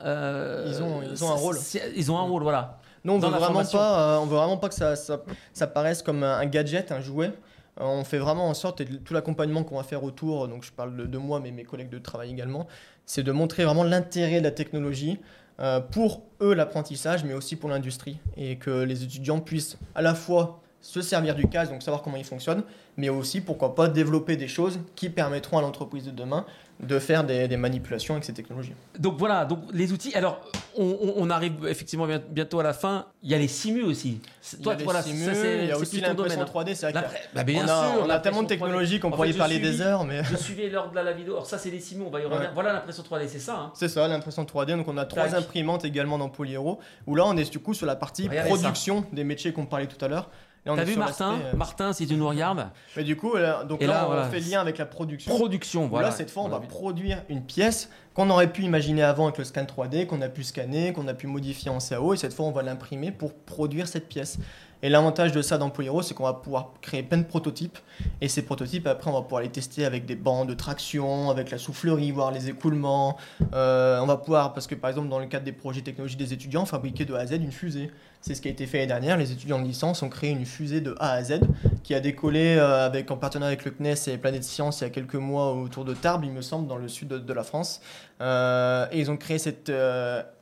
Ils 0.68 0.84
ont- 0.84 1.02
ils 1.02 1.24
ont 1.24 1.32
un 1.32 1.36
rôle. 1.36 1.58
Ils 1.96 2.12
ont 2.12 2.18
un 2.18 2.24
rôle, 2.24 2.44
voilà. 2.44 2.80
Nous 3.04 3.14
on 3.14 3.20
veut 3.20 3.30
vraiment 3.30 3.64
pas, 3.66 4.20
on 4.22 4.26
veut 4.28 4.36
vraiment 4.38 4.58
pas 4.58 4.70
que 4.70 4.76
ça, 4.76 4.96
ça, 4.96 5.20
ça 5.54 5.66
paraisse 5.68 6.04
comme 6.04 6.22
un, 6.24 6.46
gadget, 6.46 6.92
un 6.92 7.02
jouet. 7.02 7.32
On 7.78 8.04
fait 8.04 8.20
vraiment 8.20 8.48
en 8.48 8.54
sorte, 8.54 8.82
et 8.82 8.86
tout 8.86 9.14
l'accompagnement 9.16 9.64
qu'on 9.64 9.78
va 9.78 9.84
faire 9.84 10.04
autour, 10.04 10.48
donc 10.48 10.64
je 10.64 10.72
parle 10.72 10.96
de, 10.96 11.06
de 11.06 11.18
moi, 11.18 11.40
mais 11.40 11.50
mes 11.52 11.64
collègues 11.64 11.90
de 11.90 11.98
travail 11.98 12.30
également, 12.30 12.68
c'est 13.08 13.24
de 13.24 13.32
montrer 13.32 13.64
vraiment 13.66 13.84
l'intérêt 13.86 14.40
de 14.40 14.44
la 14.44 14.52
technologie 14.52 15.18
pour 15.92 16.24
eux 16.42 16.54
l'apprentissage, 16.54 17.24
mais 17.24 17.34
aussi 17.34 17.56
pour 17.56 17.70
l'industrie, 17.70 18.18
et 18.36 18.58
que 18.58 18.84
les 18.84 19.04
étudiants 19.04 19.40
puissent 19.40 19.78
à 19.96 20.02
la 20.02 20.16
fois 20.16 20.62
se 20.82 21.02
servir 21.02 21.36
du 21.36 21.48
casque, 21.48 21.72
donc 21.72 21.84
savoir 21.84 22.02
comment 22.02 22.18
il 22.18 22.24
fonctionne, 22.24 22.64
mais 22.98 23.10
aussi 23.10 23.42
pourquoi 23.42 23.76
pas 23.76 23.88
développer 23.88 24.36
des 24.36 24.48
choses 24.48 24.80
qui 24.96 25.10
permettront 25.10 25.58
à 25.58 25.62
l'entreprise 25.62 26.06
de 26.06 26.12
demain 26.12 26.46
de 26.82 26.98
faire 27.00 27.24
des, 27.24 27.48
des 27.48 27.58
manipulations 27.58 28.16
avec 28.16 28.24
ces 28.26 28.34
technologies. 28.34 28.74
Donc 28.98 29.18
voilà, 29.18 29.46
donc 29.46 29.60
les 29.72 29.92
outils. 29.94 30.16
Alors, 30.16 30.42
on, 30.78 31.30
arrive 31.30 31.68
effectivement 31.68 32.08
bien- 32.08 32.22
bientôt 32.30 32.60
à 32.60 32.64
la 32.64 32.74
fin. 32.74 33.06
Il 33.24 33.30
y 33.30 33.36
a 33.36 33.38
les 33.38 33.48
simus 33.48 33.84
aussi. 33.84 34.20
C'est- 34.42 34.58
Il 34.58 34.62
y 34.62 34.64
Toi, 34.64 34.74
a 34.74 34.78
voilà, 34.84 35.02
simus, 35.04 35.26
ça, 35.26 35.32
il 35.62 35.68
y 35.68 35.72
a 35.72 35.78
aussi 35.78 36.02
l'impression 36.02 36.42
hein. 36.42 36.46
3D, 36.46 36.74
c'est 36.76 36.92
vrai 36.92 37.04
bah, 37.36 37.44
bien 37.44 37.62
on 37.66 37.68
a, 37.68 37.68
sûr, 37.68 38.04
on 38.06 38.10
a 38.10 38.20
tellement 38.20 38.42
de 38.44 38.44
l'impression 38.44 38.44
3D. 38.44 38.48
technologies 38.48 39.00
qu'on 39.00 39.12
pourrait 39.12 39.30
y 39.30 39.34
parler 39.34 39.60
des 39.60 39.82
heures, 39.82 40.04
mais... 40.06 40.24
Je 40.24 40.36
suivais 40.38 40.70
lors 40.70 40.90
de 40.90 40.96
la 40.96 41.12
vidéo. 41.14 41.34
Alors 41.34 41.46
ça, 41.46 41.58
c'est 41.58 41.70
les 41.70 41.80
simus. 41.80 42.06
On 42.08 42.10
va 42.10 42.20
y 42.20 42.26
revenir. 42.26 42.42
Ouais. 42.42 42.50
Voilà 42.54 42.74
l'impression 42.74 43.04
3D, 43.04 43.28
c'est 43.28 43.40
ça. 43.40 43.56
hein. 43.58 43.72
C'est 43.76 43.88
ça, 43.88 44.08
l'impression 44.08 44.44
3D. 44.44 44.76
Donc 44.78 44.88
on 44.88 44.98
a 44.98 45.06
trois 45.06 45.36
imprimantes 45.36 45.86
également 45.86 46.18
dans 46.18 46.30
Polyhero, 46.30 46.80
où 47.06 47.16
là 47.16 47.26
on 47.28 47.38
est 47.38 47.52
du 47.52 47.60
coup 47.60 47.74
sur 47.74 47.86
la 47.86 47.96
partie 47.96 48.28
Regardez 48.28 48.50
production 48.50 49.06
des 49.14 49.24
métiers 49.24 49.54
qu'on 49.54 49.66
parlait 49.68 49.88
tout 49.88 50.04
à 50.04 50.08
l'heure. 50.08 50.30
T'as 50.64 50.84
vu 50.84 50.96
Martin 50.96 51.40
euh, 51.42 51.56
Martin, 51.56 51.92
si 51.92 52.06
tu 52.06 52.16
nous 52.16 52.28
regardes, 52.28 52.70
Mais 52.96 53.04
du 53.04 53.16
coup, 53.16 53.36
là, 53.36 53.64
donc 53.64 53.82
Et 53.82 53.88
là, 53.88 53.94
là, 53.94 54.04
on 54.04 54.08
voilà. 54.08 54.30
fait 54.30 54.40
lien 54.40 54.62
avec 54.62 54.78
la 54.78 54.86
production. 54.86 55.36
production. 55.36 55.88
Voilà. 55.88 56.10
Là, 56.10 56.14
cette 56.14 56.30
fois, 56.30 56.44
on 56.44 56.50
va 56.50 56.60
produire 56.60 57.24
une 57.30 57.44
pièce 57.44 57.90
qu'on 58.14 58.30
aurait 58.30 58.52
pu 58.52 58.62
imaginer 58.62 59.02
avant 59.02 59.26
avec 59.26 59.40
le 59.40 59.44
scan 59.44 59.64
3D, 59.64 60.06
qu'on 60.06 60.22
a 60.22 60.30
pu 60.30 60.44
scanner, 60.44 60.94
qu'on 60.94 61.08
a 61.08 61.14
pu 61.16 61.26
modifier 61.28 61.72
en 61.72 61.80
CAO, 61.80 62.14
et 62.14 62.18
cette 62.18 62.34
fois, 62.34 62.46
on 62.46 62.52
va 62.52 62.62
l'imprimer 62.62 63.12
pour 63.12 63.34
produire 63.34 63.88
cette 63.88 64.08
pièce. 64.08 64.38
Et 64.84 64.90
l'avantage 64.90 65.32
de 65.32 65.42
ça 65.42 65.58
dans 65.58 65.70
Polyhero, 65.70 66.02
c'est 66.02 66.14
qu'on 66.14 66.24
va 66.24 66.34
pouvoir 66.34 66.74
créer 66.82 67.04
plein 67.04 67.20
de 67.20 67.24
prototypes, 67.24 67.78
et 68.20 68.28
ces 68.28 68.42
prototypes, 68.42 68.88
après, 68.88 69.10
on 69.10 69.14
va 69.14 69.22
pouvoir 69.22 69.42
les 69.42 69.50
tester 69.50 69.86
avec 69.86 70.06
des 70.06 70.16
bancs 70.16 70.48
de 70.48 70.54
traction, 70.54 71.30
avec 71.30 71.52
la 71.52 71.58
soufflerie, 71.58 72.12
voir 72.12 72.32
les 72.32 72.50
écoulements. 72.50 73.18
Euh, 73.54 74.00
on 74.00 74.08
va 74.08 74.18
pouvoir, 74.18 74.54
parce 74.54 74.68
que 74.68 74.76
par 74.76 74.90
exemple, 74.90 75.10
dans 75.10 75.20
le 75.20 75.28
cadre 75.28 75.46
des 75.46 75.52
projets 75.52 75.82
technologiques 75.82 76.20
des 76.20 76.34
étudiants, 76.34 76.66
fabriquer 76.66 77.06
de 77.06 77.14
A 77.14 77.20
à 77.20 77.26
Z 77.28 77.34
une 77.34 77.52
fusée. 77.52 77.92
C'est 78.22 78.36
ce 78.36 78.42
qui 78.42 78.48
a 78.48 78.52
été 78.52 78.68
fait 78.68 78.78
l'année 78.78 78.88
dernière. 78.88 79.18
Les 79.18 79.32
étudiants 79.32 79.60
de 79.60 79.66
licence 79.66 80.04
ont 80.04 80.10
créé 80.10 80.30
une 80.30 80.46
fusée 80.46 80.80
de 80.80 80.96
A 81.00 81.14
à 81.14 81.24
Z 81.24 81.40
qui 81.84 81.96
a 81.96 82.00
décollé 82.00 82.56
euh, 82.58 82.86
avec, 82.86 83.10
en 83.10 83.18
partenariat 83.18 83.54
avec 83.54 83.66
le 83.66 83.72
CNES 83.72 84.14
et 84.14 84.18
Planète 84.18 84.44
Science 84.44 84.82
il 84.82 84.84
y 84.84 84.88
a 84.88 84.90
quelques 84.92 85.16
mois 85.16 85.54
autour 85.54 85.86
de 85.86 85.96
Tarbes, 85.96 86.24
il 86.24 86.32
me 86.32 86.42
semble, 86.42 86.68
dans 86.68 86.78
le 86.78 86.88
sud 86.88 87.08
de, 87.08 87.34
la 87.34 87.44
France. 87.44 87.82
Euh, 88.22 88.86
et 88.92 89.00
ils 89.00 89.10
ont 89.10 89.18
créé 89.18 89.40
cette 89.40 89.72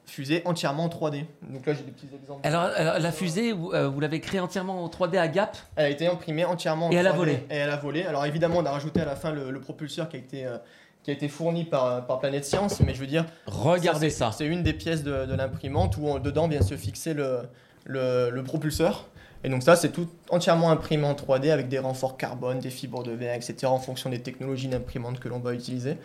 fusée 0.09 0.41
entièrement 0.45 0.85
en 0.85 0.89
3D. 0.89 1.25
Donc 1.49 1.65
là, 1.65 1.73
j'ai 1.73 1.83
des 1.83 1.91
petits 1.91 2.09
exemples. 2.21 2.41
Alors, 2.47 2.63
alors, 2.75 2.99
la 2.99 3.11
fusée, 3.11 3.51
vous, 3.53 3.71
euh, 3.73 3.87
vous 3.87 3.99
l'avez 3.99 4.19
créée 4.19 4.39
entièrement 4.39 4.83
en 4.83 4.87
3D 4.89 5.17
à 5.17 5.27
Gap. 5.27 5.57
Elle 5.75 5.85
a 5.85 5.89
été 5.89 6.07
imprimée 6.07 6.45
entièrement 6.45 6.87
en 6.87 6.91
Et 6.91 6.95
elle 6.95 7.07
a 7.07 7.11
3D, 7.11 7.15
volé. 7.17 7.33
Et 7.49 7.55
elle 7.55 7.69
a 7.69 7.77
volé. 7.77 8.03
Alors 8.03 8.25
évidemment, 8.25 8.57
on 8.57 8.65
a 8.65 8.71
rajouté 8.71 9.01
à 9.01 9.05
la 9.05 9.15
fin 9.15 9.31
le, 9.31 9.51
le 9.51 9.59
propulseur 9.61 10.09
qui 10.09 10.17
a 10.17 10.19
été, 10.19 10.45
euh, 10.45 10.57
qui 11.03 11.11
a 11.11 11.13
été 11.13 11.27
fourni 11.27 11.63
par, 11.65 12.05
par 12.05 12.19
Planète 12.19 12.45
Science, 12.45 12.79
mais 12.81 12.93
je 12.93 12.99
veux 12.99 13.07
dire, 13.07 13.25
Regardez 13.45 14.09
Ça, 14.09 14.31
c'est- 14.31 14.37
C'est 14.45 14.49
une 14.49 14.63
des 14.63 14.73
pièces 14.73 15.03
de, 15.03 15.25
de 15.25 15.33
l'imprimante 15.35 15.95
où 15.97 16.07
on- 16.07 16.19
dedans 16.19 16.47
vient 16.47 16.61
se 16.61 16.75
fixer 16.75 17.13
le, 17.13 17.41
le, 17.85 18.29
le 18.29 18.43
propulseur. 18.43 19.07
Et 19.45 19.47
donc 19.49 19.63
ça, 19.63 19.77
c'est 19.77 19.91
tout 19.93 20.09
entièrement 20.29 20.69
imprimé 20.69 21.05
en 21.07 21.13
3D 21.13 21.49
avec 21.49 21.69
des 21.69 21.79
renforts 21.79 22.17
carbone, 22.17 22.59
des 22.59 22.69
fibres 22.69 23.03
de 23.03 23.11
verre, 23.13 23.35
etc. 23.35 23.67
en 23.67 23.79
fonction 23.79 24.09
des 24.09 24.19
technologies 24.21 24.67
d'imprimante 24.67 25.19
que 25.21 25.29
l'on 25.29 25.39
va 25.39 25.53
utiliser. 25.53 25.95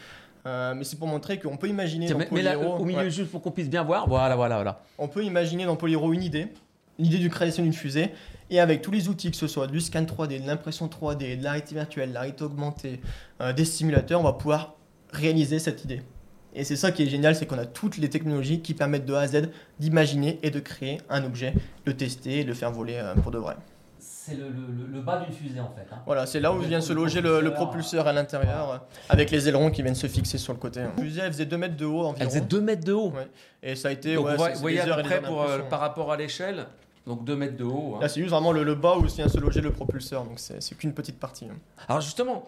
Euh, 0.47 0.75
mais 0.75 0.85
c'est 0.85 0.99
pour 0.99 1.09
montrer 1.09 1.39
qu'on 1.39 1.57
peut 1.57 1.69
imaginer 1.69 2.07
Tiens, 2.07 2.17
dans 2.17 2.21
mais, 2.21 2.29
mais 2.31 2.43
là, 2.43 2.59
au 2.59 2.85
milieu, 2.85 2.99
ouais, 2.99 3.11
juste 3.11 3.31
pour 3.31 3.41
qu'on 3.41 3.51
puisse 3.51 3.71
bien 3.71 3.83
voir. 3.83 4.09
Voilà, 4.09 4.37
voilà, 4.37 4.57
voilà. 4.57 4.83
on 4.99 5.09
peut 5.09 5.25
imaginer 5.25 5.65
dans 5.65 5.77
Polyhero 5.77 6.13
une 6.13 6.23
idée, 6.23 6.49
l'idée 6.99 7.19
du 7.19 7.31
création 7.31 7.63
d'une 7.63 7.73
fusée, 7.73 8.11
et 8.51 8.61
avec 8.61 8.83
tous 8.83 8.91
les 8.91 9.09
outils, 9.09 9.31
que 9.31 9.37
ce 9.37 9.47
soit 9.47 9.67
du 9.67 9.81
scan 9.81 10.03
3D, 10.03 10.43
de 10.43 10.47
l'impression 10.47 10.87
3D, 10.87 11.39
de 11.39 11.45
la 11.45 11.53
réalité 11.53 11.75
virtuelle, 11.75 12.11
de 12.11 12.15
la 12.15 12.21
réalité 12.21 12.45
augmentée, 12.45 13.01
euh, 13.41 13.53
des 13.55 13.65
simulateurs, 13.65 14.21
on 14.21 14.25
va 14.25 14.35
pouvoir 14.35 14.75
réaliser 15.13 15.59
cette 15.59 15.83
idée. 15.85 16.03
Et 16.55 16.63
c'est 16.63 16.77
ça 16.77 16.93
qui 16.93 17.03
est 17.03 17.09
génial, 17.09 17.35
c'est 17.35 17.47
qu'on 17.47 17.59
a 17.59 17.67
toutes 17.67 17.97
les 17.97 18.09
technologies 18.09 18.61
qui 18.61 18.75
permettent 18.75 19.07
de 19.07 19.15
A 19.15 19.21
à 19.21 19.27
Z 19.27 19.49
d'imaginer 19.81 20.39
et 20.43 20.51
de 20.51 20.61
créer 20.61 20.99
un 21.09 21.25
objet, 21.25 21.55
de 21.85 21.93
tester 21.93 22.41
et 22.41 22.43
de 22.45 22.49
le 22.49 22.55
faire 22.55 22.71
voler 22.71 22.95
euh, 22.95 23.15
pour 23.15 23.33
de 23.33 23.39
vrai. 23.39 23.57
C'est 24.27 24.37
le, 24.37 24.45
le- 24.49 24.87
le 24.91 25.01
bas 25.03 25.19
d'une 25.23 25.35
fusée 25.35 25.61
en 25.61 25.69
fait. 25.69 25.87
hein. 25.93 25.99
Voilà, 26.07 26.25
c'est 26.25 26.41
là 26.41 26.51
où 26.51 26.59
vient 26.59 26.81
se 26.81 26.95
loger 26.95 27.21
le, 27.21 27.43
le 27.43 27.53
propulseur 27.53 28.07
à 28.07 28.13
l'intérieur, 28.15 28.71
euh, 28.71 28.79
avec 29.11 29.31
les 29.31 29.49
ailerons 29.51 29.71
qui 29.71 29.83
viennent 29.83 29.95
se 29.95 30.07
fixer 30.07 30.39
sur 30.39 30.55
le 30.55 30.59
côté. 30.59 30.81
La 30.81 30.91
fusée, 30.99 31.21
elle 31.23 31.33
faisait 31.33 31.45
2 31.45 31.59
mètres 31.59 31.77
de 31.77 31.85
haut 31.85 32.01
Elle 32.01 32.07
environ. 32.07 32.31
faisait 32.31 32.41
2 32.41 32.61
mètres 32.63 32.85
de 32.87 32.93
haut. 32.95 33.11
Ouais. 33.11 33.29
Et 33.63 33.77
ça 33.77 33.89
a 33.89 33.91
été, 33.91 34.15
Donc 34.15 34.27
ouais, 34.27 34.37
vous 34.55 34.61
voyez- 34.61 34.81
à 34.81 34.97
peu 34.97 35.03
près 35.03 35.21
pour, 35.21 35.43
euh, 35.43 35.59
par 35.69 35.81
rapport 35.81 36.11
à 36.11 36.17
l'échelle. 36.17 36.67
Donc 37.07 37.23
2 37.27 37.37
mètres 37.37 37.59
de 37.59 37.65
haut. 37.65 37.97
hein. 37.97 37.99
Là, 38.01 38.09
c'est 38.09 38.21
juste 38.21 38.33
vraiment 38.33 38.53
le, 38.53 38.63
le 38.65 38.75
bas 38.75 38.97
où 38.97 39.03
vient 39.03 39.29
se 39.29 39.37
loger 39.39 39.61
le 39.61 39.73
propulseur, 39.73 40.25
donc 40.25 40.39
c'est 40.39 40.63
c'est 40.63 40.75
qu'une 40.75 40.95
petite 40.95 41.21
partie. 41.21 41.45
hein. 41.45 41.57
Alors 41.87 42.01
justement, 42.01 42.45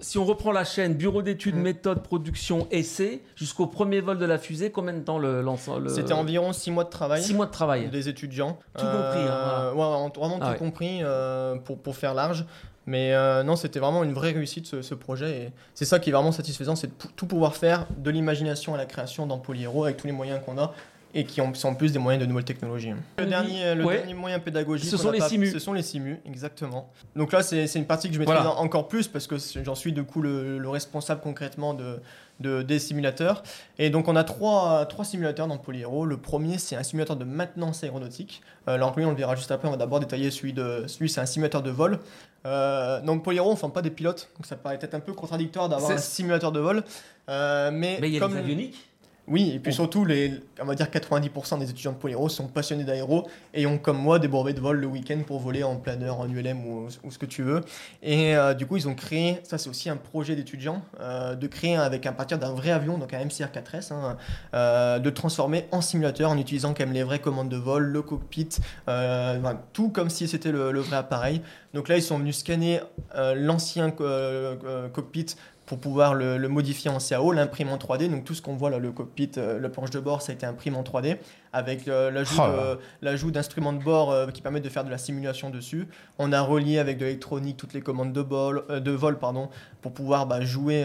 si 0.00 0.18
on 0.18 0.24
reprend 0.24 0.52
la 0.52 0.64
chaîne 0.64 0.94
bureau 0.94 1.22
d'études, 1.22 1.56
Mm. 1.56 1.60
méthode, 1.60 2.02
production, 2.02 2.66
essai, 2.70 3.22
jusqu'au 3.36 3.66
premier 3.66 4.00
vol 4.00 4.18
de 4.18 4.24
la 4.24 4.38
fusée, 4.38 4.70
combien 4.70 4.92
de 4.94 5.00
temps 5.00 5.18
le 5.18 5.40
l'ensemble 5.42 5.90
C'était 5.90 6.12
environ 6.12 6.52
6 6.52 6.70
mois 6.70 6.84
de 6.84 6.90
travail. 6.90 7.22
6 7.22 7.34
mois 7.34 7.46
de 7.46 7.50
travail. 7.50 7.88
des 7.90 8.08
étudiants. 8.08 8.58
Tout 8.76 8.84
compris, 8.84 9.20
hein, 9.28 9.72
ouais, 9.74 9.78
ouais, 9.80 10.10
vraiment 10.16 10.38
Ah 10.40 10.46
tout 10.46 10.52
ouais. 10.52 10.58
compris 10.58 10.98
euh, 11.02 11.56
pour, 11.56 11.78
pour 11.78 11.96
faire 11.96 12.14
large. 12.14 12.44
Mais 12.86 13.12
euh, 13.12 13.42
non, 13.42 13.54
c'était 13.56 13.80
vraiment 13.80 14.02
une 14.02 14.14
vraie 14.14 14.32
réussite 14.32 14.66
ce, 14.66 14.80
ce 14.80 14.94
projet. 14.94 15.30
Et 15.42 15.52
c'est 15.74 15.84
ça 15.84 15.98
qui 15.98 16.08
est 16.08 16.12
vraiment 16.14 16.32
satisfaisant, 16.32 16.74
c'est 16.74 16.86
de 16.86 16.92
tout 17.16 17.26
pouvoir 17.26 17.54
faire 17.54 17.86
de 17.98 18.10
l'imagination 18.10 18.72
à 18.74 18.78
la 18.78 18.86
création 18.86 19.26
dans 19.26 19.36
Polyhero 19.38 19.84
avec 19.84 19.98
tous 19.98 20.06
les 20.06 20.12
moyens 20.14 20.40
qu'on 20.44 20.56
a 20.56 20.72
et 21.14 21.24
qui 21.24 21.40
ont, 21.40 21.54
sont 21.54 21.68
en 21.70 21.74
plus 21.74 21.92
des 21.92 21.98
moyens 21.98 22.22
de 22.22 22.28
nouvelles 22.28 22.44
technologies. 22.44 22.92
Le 23.18 23.26
dernier, 23.26 23.74
le 23.74 23.84
Ouais. 23.84 23.98
dernier 23.98 24.14
moyen 24.14 24.38
pédagogique, 24.38 24.90
Ce 24.90 24.96
sont 24.96 25.10
les 25.10 25.18
pas- 25.20 25.28
simus. 25.28 25.50
Ce 25.52 25.58
sont 25.58 25.72
les 25.72 25.82
simus, 25.82 26.20
exactement. 26.26 26.90
Donc 27.16 27.32
là, 27.32 27.42
c'est 27.42 27.64
une 27.76 27.86
partie 27.86 28.08
que 28.08 28.14
je 28.14 28.18
maîtrise 28.18 28.36
Voilà. 28.36 28.56
encore 28.58 28.88
plus 28.88 29.08
parce 29.08 29.26
que 29.26 29.36
j'en 29.64 29.74
suis 29.74 29.92
du 29.92 30.04
coup 30.04 30.20
le, 30.22 30.58
le 30.58 30.68
responsable 30.68 31.20
concrètement 31.22 31.72
de, 31.74 32.00
de- 32.40 32.62
des 32.62 32.78
simulateurs. 32.78 33.42
Et 33.78 33.88
donc 33.90 34.06
on 34.06 34.16
a 34.16 34.22
trois, 34.24 34.84
trois 34.86 35.04
simulateurs 35.04 35.46
dans 35.48 35.56
Polyhero. 35.58 36.04
Le 36.04 36.18
premier, 36.18 36.58
c'est 36.58 36.76
un 36.76 36.82
simulateur 36.82 37.16
de 37.16 37.24
maintenance 37.24 37.82
aéronautique. 37.84 38.42
Euh, 38.68 38.76
lui, 38.96 39.04
on 39.06 39.10
le 39.10 39.16
verra 39.16 39.34
juste 39.34 39.50
après. 39.50 39.66
On 39.66 39.72
va 39.72 39.76
d'abord 39.78 40.00
détailler 40.00 40.30
celui 40.30 40.52
de 40.52 40.84
celui, 40.88 41.08
c'est 41.08 41.20
un 41.22 41.26
simulateur 41.26 41.62
de 41.62 41.70
vol. 41.70 41.98
Euh, 42.46 43.00
donc 43.00 43.24
Polyhero, 43.24 43.48
on 43.48 43.52
ne 43.54 43.58
forme 43.58 43.72
pas 43.72 43.82
des 43.82 43.90
pilotes, 43.90 44.28
donc 44.36 44.46
ça 44.46 44.56
paraît 44.56 44.78
peut-être 44.78 44.94
un 44.94 45.00
peu 45.00 45.12
contradictoire 45.12 45.68
d'avoir 45.68 45.90
un 45.90 45.96
simulateur 45.98 46.52
de 46.52 46.60
vol. 46.60 46.84
Euh, 47.28 47.70
mais, 47.72 47.98
Mais 48.00 48.08
il 48.08 48.14
y 48.14 48.16
a 48.16 48.20
comme 48.20 48.32
des 48.32 48.38
avioniques. 48.38 48.87
Oui, 49.30 49.52
et 49.54 49.58
puis 49.58 49.72
surtout, 49.72 50.04
les, 50.04 50.32
on 50.60 50.64
va 50.64 50.74
dire 50.74 50.86
90% 50.86 51.58
des 51.58 51.70
étudiants 51.70 51.92
de 51.92 51.98
Polyhero 51.98 52.28
sont 52.28 52.48
passionnés 52.48 52.84
d'aéro 52.84 53.26
et 53.52 53.66
ont 53.66 53.78
comme 53.78 53.98
moi 53.98 54.18
des 54.18 54.28
brevets 54.28 54.54
de 54.54 54.60
vol 54.60 54.78
le 54.78 54.86
week-end 54.86 55.20
pour 55.26 55.38
voler 55.38 55.62
en 55.62 55.76
planeur, 55.76 56.20
en 56.20 56.28
ULM 56.28 56.66
ou, 56.66 56.88
ou 57.04 57.10
ce 57.10 57.18
que 57.18 57.26
tu 57.26 57.42
veux. 57.42 57.60
Et 58.02 58.36
euh, 58.36 58.54
du 58.54 58.66
coup, 58.66 58.76
ils 58.76 58.88
ont 58.88 58.94
créé, 58.94 59.40
ça 59.42 59.58
c'est 59.58 59.68
aussi 59.68 59.90
un 59.90 59.96
projet 59.96 60.34
d'étudiants, 60.34 60.82
euh, 61.00 61.34
de 61.34 61.46
créer 61.46 61.76
avec 61.76 62.06
à 62.06 62.12
partir 62.12 62.38
d'un 62.38 62.52
vrai 62.52 62.70
avion, 62.70 62.96
donc 62.96 63.12
un 63.12 63.24
MCR-4S, 63.24 63.92
hein, 63.92 64.16
euh, 64.54 64.98
de 64.98 65.10
transformer 65.10 65.66
en 65.72 65.80
simulateur 65.80 66.30
en 66.30 66.38
utilisant 66.38 66.72
quand 66.72 66.84
même 66.84 66.94
les 66.94 67.02
vraies 67.02 67.20
commandes 67.20 67.50
de 67.50 67.56
vol, 67.56 67.84
le 67.84 68.02
cockpit, 68.02 68.48
euh, 68.88 69.38
enfin, 69.38 69.60
tout 69.72 69.90
comme 69.90 70.08
si 70.08 70.26
c'était 70.26 70.52
le, 70.52 70.72
le 70.72 70.80
vrai 70.80 70.96
appareil. 70.96 71.42
Donc 71.74 71.88
là, 71.88 71.96
ils 71.96 72.02
sont 72.02 72.18
venus 72.18 72.38
scanner 72.38 72.80
l'ancien 73.14 73.90
cockpit 73.90 75.26
pour 75.68 75.78
pouvoir 75.78 76.14
le, 76.14 76.38
le 76.38 76.48
modifier 76.48 76.90
en 76.90 76.98
CAO, 76.98 77.30
l'imprimer 77.30 77.70
en 77.70 77.76
3D. 77.76 78.10
Donc 78.10 78.24
tout 78.24 78.34
ce 78.34 78.40
qu'on 78.40 78.56
voit 78.56 78.70
là, 78.70 78.78
le 78.78 78.90
cockpit, 78.90 79.30
euh, 79.36 79.60
la 79.60 79.68
planche 79.68 79.90
de 79.90 80.00
bord, 80.00 80.22
ça 80.22 80.32
a 80.32 80.34
été 80.34 80.46
imprimé 80.46 80.76
en 80.78 80.82
3D 80.82 81.18
avec 81.52 81.88
euh, 81.88 82.10
l'ajout 82.10 82.36
Oh 82.38 82.76
l'ajout 83.02 83.30
d'instruments 83.30 83.72
de 83.72 83.82
bord 83.82 84.10
euh, 84.10 84.26
qui 84.28 84.42
permettent 84.42 84.64
de 84.64 84.68
faire 84.68 84.84
de 84.84 84.90
la 84.90 84.98
simulation 84.98 85.50
dessus. 85.50 85.88
On 86.18 86.32
a 86.32 86.40
relié 86.40 86.78
avec 86.78 86.98
de 86.98 87.04
l'électronique 87.04 87.56
toutes 87.56 87.72
les 87.72 87.80
commandes 87.80 88.12
de, 88.12 88.22
bol, 88.22 88.64
euh, 88.70 88.80
de 88.80 88.90
vol 88.90 89.18
pardon, 89.18 89.48
pour 89.82 89.92
pouvoir 89.92 90.26
bah, 90.26 90.40
jouer, 90.40 90.84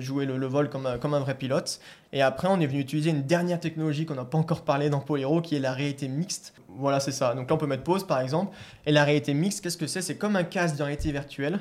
jouer 0.00 0.26
le, 0.26 0.36
le 0.36 0.46
vol 0.46 0.68
comme, 0.68 0.86
un- 0.86 0.98
comme 0.98 1.14
un 1.14 1.20
vrai 1.20 1.34
pilote. 1.36 1.80
Et 2.12 2.22
après, 2.22 2.46
on 2.48 2.60
est 2.60 2.66
venu 2.66 2.78
utiliser 2.80 3.10
une 3.10 3.22
dernière 3.24 3.58
technologie 3.58 4.06
qu'on 4.06 4.14
n'a 4.14 4.24
pas 4.24 4.38
encore 4.38 4.62
parlé 4.62 4.88
dans 4.90 5.00
Polyhero, 5.00 5.40
qui 5.40 5.56
est 5.56 5.60
la 5.60 5.72
réalité 5.72 6.06
mixte. 6.06 6.54
Voilà, 6.76 7.00
c'est 7.00 7.12
ça. 7.12 7.34
Donc 7.34 7.48
là, 7.48 7.56
on 7.56 7.58
peut 7.58 7.66
mettre 7.66 7.82
pause, 7.82 8.06
par 8.06 8.20
exemple. 8.20 8.54
Et 8.86 8.92
la 8.92 9.02
réalité 9.04 9.34
mixte, 9.34 9.62
qu'est-ce 9.62 9.76
que 9.76 9.86
c'est? 9.88 10.02
C'est 10.02 10.16
comme 10.16 10.36
un 10.36 10.44
casque 10.44 10.76
de 10.76 10.82
réalité 10.82 11.10
virtuelle, 11.10 11.58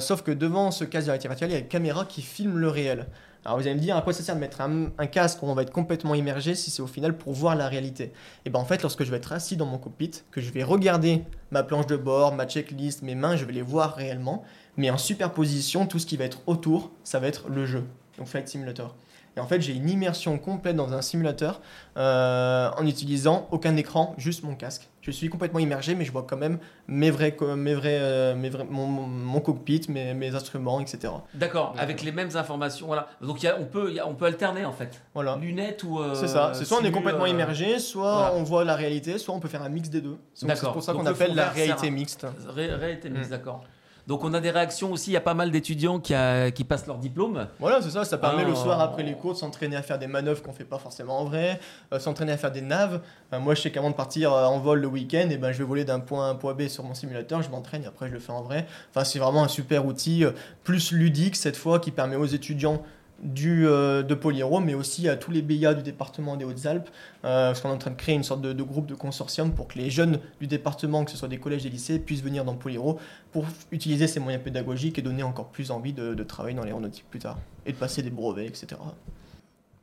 sauf 0.00 0.22
que 0.22 0.32
devant 0.32 0.70
ce 0.70 0.84
casque 0.84 1.06
de 1.06 1.10
réalité 1.12 1.28
virtuelle, 1.28 1.50
il 1.50 1.54
y 1.54 1.56
a 1.56 1.60
une 1.60 1.68
caméra 1.68 2.04
qui 2.04 2.20
filme 2.20 2.58
le 2.58 2.68
réel. 2.68 3.06
Alors 3.46 3.60
vous 3.60 3.66
allez 3.68 3.76
me 3.76 3.80
dire 3.80 3.96
à 3.96 4.02
quoi 4.02 4.12
ça 4.12 4.24
sert 4.24 4.34
de 4.34 4.40
mettre 4.40 4.60
un, 4.60 5.06
casque 5.06 5.40
où 5.40 5.46
on 5.46 5.54
va 5.54 5.62
être 5.62 5.70
complètement 5.70 6.16
immergé 6.16 6.56
si 6.56 6.68
c'est 6.72 6.82
au 6.82 6.88
final 6.88 7.16
pour 7.16 7.32
voir 7.32 7.54
la 7.54 7.68
réalité? 7.68 8.12
Et 8.44 8.50
bien 8.50 8.58
en 8.58 8.64
fait, 8.64 8.82
lorsque 8.82 9.04
je 9.04 9.10
vais 9.12 9.18
être 9.18 9.32
assis 9.32 9.56
dans 9.56 9.66
mon 9.66 9.78
cockpit, 9.78 10.10
que 10.32 10.40
je 10.40 10.50
vais 10.50 10.64
regarder 10.64 11.22
ma 11.52 11.62
planche 11.62 11.86
de 11.86 11.96
bord, 11.96 12.34
ma 12.34 12.46
checklist, 12.46 13.02
mes 13.02 13.14
mains, 13.14 13.36
je 13.36 13.44
vais 13.44 13.52
les 13.52 13.62
voir 13.62 13.94
réellement, 13.94 14.42
mais 14.76 14.90
en 14.90 14.98
superposition, 14.98 15.86
tout 15.86 16.00
ce 16.00 16.06
qui 16.06 16.16
va 16.16 16.24
être 16.24 16.40
autour, 16.48 16.90
ça 17.04 17.20
va 17.20 17.28
être 17.28 17.48
le 17.48 17.66
jeu, 17.66 17.84
donc 18.18 18.26
Flight 18.26 18.48
Simulator. 18.48 18.96
Et 19.36 19.40
en 19.40 19.46
fait, 19.46 19.60
j'ai 19.60 19.74
une 19.74 19.88
immersion 19.88 20.38
complète 20.38 20.74
dans 20.74 20.92
un 20.92 21.02
simulateur 21.02 21.60
euh, 21.96 22.68
en 22.76 22.84
utilisant 22.84 23.46
aucun 23.52 23.76
écran, 23.76 24.14
juste 24.18 24.42
mon 24.42 24.56
casque. 24.56 24.88
Je 25.06 25.12
suis 25.12 25.28
complètement 25.28 25.60
immergé, 25.60 25.94
mais 25.94 26.04
je 26.04 26.10
vois 26.10 26.24
quand 26.28 26.36
même 26.36 26.58
mes 26.88 27.12
vrais, 27.12 27.36
mes 27.56 27.74
vrais, 27.74 27.98
euh, 28.00 28.34
mes 28.34 28.48
vrais 28.48 28.64
mon, 28.68 29.38
cockpit, 29.40 29.82
mes, 29.88 30.14
mes 30.14 30.34
instruments, 30.34 30.80
etc. 30.80 31.12
D'accord, 31.32 31.76
avec 31.78 32.02
les 32.02 32.10
mêmes 32.10 32.30
informations. 32.34 32.88
Voilà. 32.88 33.06
Donc 33.20 33.40
y 33.40 33.46
a, 33.46 33.56
on, 33.56 33.66
peut, 33.66 33.92
y 33.92 34.00
a, 34.00 34.08
on 34.08 34.14
peut 34.14 34.24
alterner 34.24 34.64
en 34.64 34.72
fait. 34.72 35.00
Voilà. 35.14 35.38
Lunettes 35.40 35.84
ou. 35.84 36.00
Euh, 36.00 36.14
c'est 36.14 36.26
ça. 36.26 36.50
C'est 36.54 36.64
soit 36.64 36.78
on 36.82 36.84
est 36.84 36.90
complètement 36.90 37.26
immergé, 37.26 37.78
soit 37.78 38.32
on 38.34 38.42
voit 38.42 38.64
la 38.64 38.74
réalité, 38.74 39.18
soit 39.18 39.32
on 39.32 39.38
peut 39.38 39.46
faire 39.46 39.62
un 39.62 39.68
mix 39.68 39.88
des 39.90 40.00
deux. 40.00 40.18
C'est 40.34 40.48
pour 40.72 40.82
ça 40.82 40.92
qu'on 40.92 41.06
appelle 41.06 41.36
la 41.36 41.50
réalité 41.50 41.88
mixte. 41.90 42.26
réalité 42.48 43.08
mixte, 43.08 43.28
mm. 43.28 43.30
d'accord. 43.30 43.62
Donc 44.06 44.22
on 44.22 44.34
a 44.34 44.40
des 44.40 44.50
réactions 44.50 44.92
aussi, 44.92 45.10
il 45.10 45.14
y 45.14 45.16
a 45.16 45.20
pas 45.20 45.34
mal 45.34 45.50
d'étudiants 45.50 45.98
qui, 45.98 46.14
qui, 46.54 46.64
passent 46.64 46.86
leur 46.86 46.98
diplôme. 46.98 47.48
Voilà, 47.58 47.82
c'est 47.82 47.90
ça, 47.90 48.04
ça 48.04 48.18
permet 48.18 48.44
le 48.44 48.52
ah. 48.52 48.56
soir 48.56 48.80
après 48.80 49.02
les 49.02 49.14
cours 49.14 49.32
de 49.32 49.38
s'entraîner 49.38 49.74
à 49.74 49.82
faire 49.82 49.98
des 49.98 50.06
manœuvres 50.06 50.42
qu'on 50.42 50.52
fait 50.52 50.64
pas 50.64 50.78
forcément 50.78 51.18
en 51.18 51.24
vrai, 51.24 51.58
euh, 51.92 51.98
s'entraîner 51.98 52.32
à 52.32 52.36
faire 52.36 52.52
des 52.52 52.60
naves. 52.60 53.00
Euh, 53.32 53.40
moi 53.40 53.54
je 53.54 53.62
sais 53.62 53.70
qu'avant 53.72 53.90
de 53.90 53.96
partir 53.96 54.32
euh, 54.32 54.44
en 54.44 54.60
vol 54.60 54.80
le 54.80 54.86
week-end, 54.86 55.28
et 55.28 55.34
eh 55.34 55.36
ben, 55.38 55.50
je 55.50 55.58
vais 55.58 55.64
voler 55.64 55.84
d'un 55.84 56.00
point 56.00 56.26
A 56.26 56.28
à 56.28 56.30
un 56.30 56.34
point 56.36 56.54
B 56.54 56.68
sur 56.68 56.84
mon 56.84 56.94
simulateur, 56.94 57.42
je 57.42 57.50
m'entraîne 57.50 57.82
et 57.82 57.86
après 57.86 58.08
je 58.08 58.12
le 58.12 58.20
fais 58.20 58.32
en 58.32 58.42
vrai. 58.42 58.66
Enfin 58.90 59.04
c'est 59.04 59.18
vraiment 59.18 59.42
un 59.42 59.48
super 59.48 59.86
outil, 59.86 60.24
plus 60.62 60.92
ludique 60.92 61.34
cette 61.34 61.56
fois, 61.56 61.80
qui 61.80 61.90
permet 61.90 62.16
aux 62.16 62.26
étudiants 62.26 62.82
du, 63.22 63.66
euh, 63.66 64.02
de 64.02 64.14
Polyro, 64.14 64.60
mais 64.60 64.74
aussi 64.74 65.08
à 65.08 65.16
tous 65.16 65.30
les 65.30 65.42
BIA 65.42 65.74
du 65.74 65.82
département 65.82 66.36
des 66.36 66.44
Hautes-Alpes, 66.44 66.88
euh, 67.24 67.48
parce 67.48 67.60
qu'on 67.60 67.70
est 67.70 67.74
en 67.74 67.78
train 67.78 67.90
de 67.90 67.96
créer 67.96 68.14
une 68.14 68.24
sorte 68.24 68.42
de, 68.42 68.62
groupe 68.62 68.86
de 68.86 68.94
consortium 68.94 69.52
pour 69.52 69.68
que 69.68 69.78
les 69.78 69.90
jeunes 69.90 70.20
du 70.40 70.46
département, 70.46 71.04
que 71.04 71.10
ce 71.10 71.16
soit 71.16 71.28
des 71.28 71.38
collèges 71.38 71.62
des 71.62 71.70
lycées, 71.70 71.98
puissent 71.98 72.22
venir 72.22 72.44
dans 72.44 72.54
Polyro 72.54 72.98
pour 73.32 73.44
utiliser 73.72 74.06
ces 74.06 74.20
moyens 74.20 74.42
pédagogiques 74.42 74.98
et 74.98 75.02
donner 75.02 75.22
encore 75.22 75.48
plus 75.48 75.70
envie 75.70 75.92
de, 75.92 76.14
de 76.14 76.22
travailler 76.24 76.56
dans 76.56 76.64
l'aéronautique 76.64 77.06
plus 77.10 77.20
tard, 77.20 77.38
et 77.64 77.72
de 77.72 77.76
passer 77.76 78.02
des 78.02 78.10
brevets, 78.10 78.46
etc. 78.46 78.80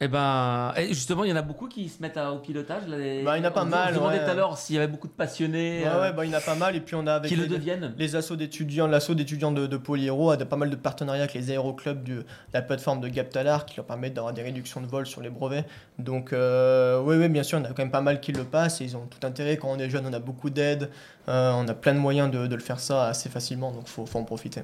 Eh 0.04 0.10
ben, 0.10 0.74
justement, 0.90 1.24
il 1.24 1.30
y 1.30 1.34
en 1.34 1.38
a 1.38 1.42
beaucoup 1.42 1.70
qui 1.70 1.88
se 1.88 2.02
mettent 2.02 2.18
au 2.18 2.40
pilotage. 2.40 2.88
Là, 2.90 2.98
bah, 3.24 3.38
il 3.38 3.42
y 3.42 3.46
en 3.46 3.48
a 3.48 3.52
pas 3.52 3.64
mal. 3.64 3.94
Je 3.94 4.00
demandais 4.00 4.22
tout 4.22 4.30
à 4.30 4.34
l'heure 4.34 4.58
s'il 4.58 4.76
y 4.76 4.78
avait 4.78 4.90
beaucoup 4.90 5.08
de 5.08 5.14
passionnés. 5.14 5.84
Ouais, 5.84 5.88
euh, 5.88 6.12
bah, 6.12 6.26
il 6.26 6.32
y 6.32 6.36
en 6.36 6.38
a 6.38 6.42
pas 6.42 6.56
mal. 6.56 6.76
Et 6.76 6.82
puis 6.82 6.96
on 6.96 7.08
a 7.08 7.14
avec 7.14 7.30
qui 7.30 7.38
les, 7.38 7.44
le 7.44 7.48
deviennent. 7.48 7.94
Les 7.98 8.18
assos 8.18 8.36
d'étudiants, 8.36 8.86
l'assaut 8.88 9.16
d'étudiants 9.16 9.54
de, 9.54 9.66
de 9.66 9.78
a 9.78 10.46
pas 10.46 10.58
mal 10.58 10.70
de 10.70 10.76
partenariats 10.76 11.24
avec 11.24 11.36
les 11.36 11.52
aéroclubs 11.52 12.04
de 12.04 12.26
la 12.54 12.62
plateforme 12.62 13.00
de 13.00 13.08
Gaptalar 13.08 13.66
qui 13.66 13.78
leur 13.78 13.86
permettent 13.86 14.16
d'avoir 14.16 14.34
des 14.34 14.42
réductions 14.42 14.82
de 14.82 14.88
vol 14.88 15.06
sur 15.06 15.22
les 15.22 15.30
brevets. 15.30 15.66
Donc, 16.00 16.34
euh, 16.34 17.02
oui, 17.02 17.30
bien 17.30 17.44
sûr, 17.44 17.60
on 17.60 17.64
a 17.64 17.70
quand 17.70 17.80
même 17.80 17.92
pas 17.92 18.02
mal 18.02 18.20
qui 18.20 18.34
le 18.34 18.44
passent. 18.44 18.82
Et 18.82 18.84
ils 18.84 18.98
ont 18.98 19.08
tout 19.08 19.26
intérêt. 19.26 19.56
Quand 19.56 19.70
on 19.70 19.80
est 19.80 19.90
jeune, 19.90 20.06
on 20.06 20.12
a 20.12 20.20
beaucoup 20.20 20.50
d'aide. 20.50 20.90
Euh, 21.30 21.54
on 21.56 21.66
a 21.70 21.74
plein 21.74 21.94
de 21.94 22.00
moyens 22.00 22.30
de, 22.30 22.46
de, 22.46 22.56
le 22.56 22.62
faire 22.62 22.82
ça 22.82 23.06
assez 23.06 23.30
facilement. 23.30 23.72
Donc, 23.72 23.84
il 23.86 23.90
faut, 23.90 24.06
faut 24.06 24.20
en 24.20 24.26
profiter. 24.26 24.64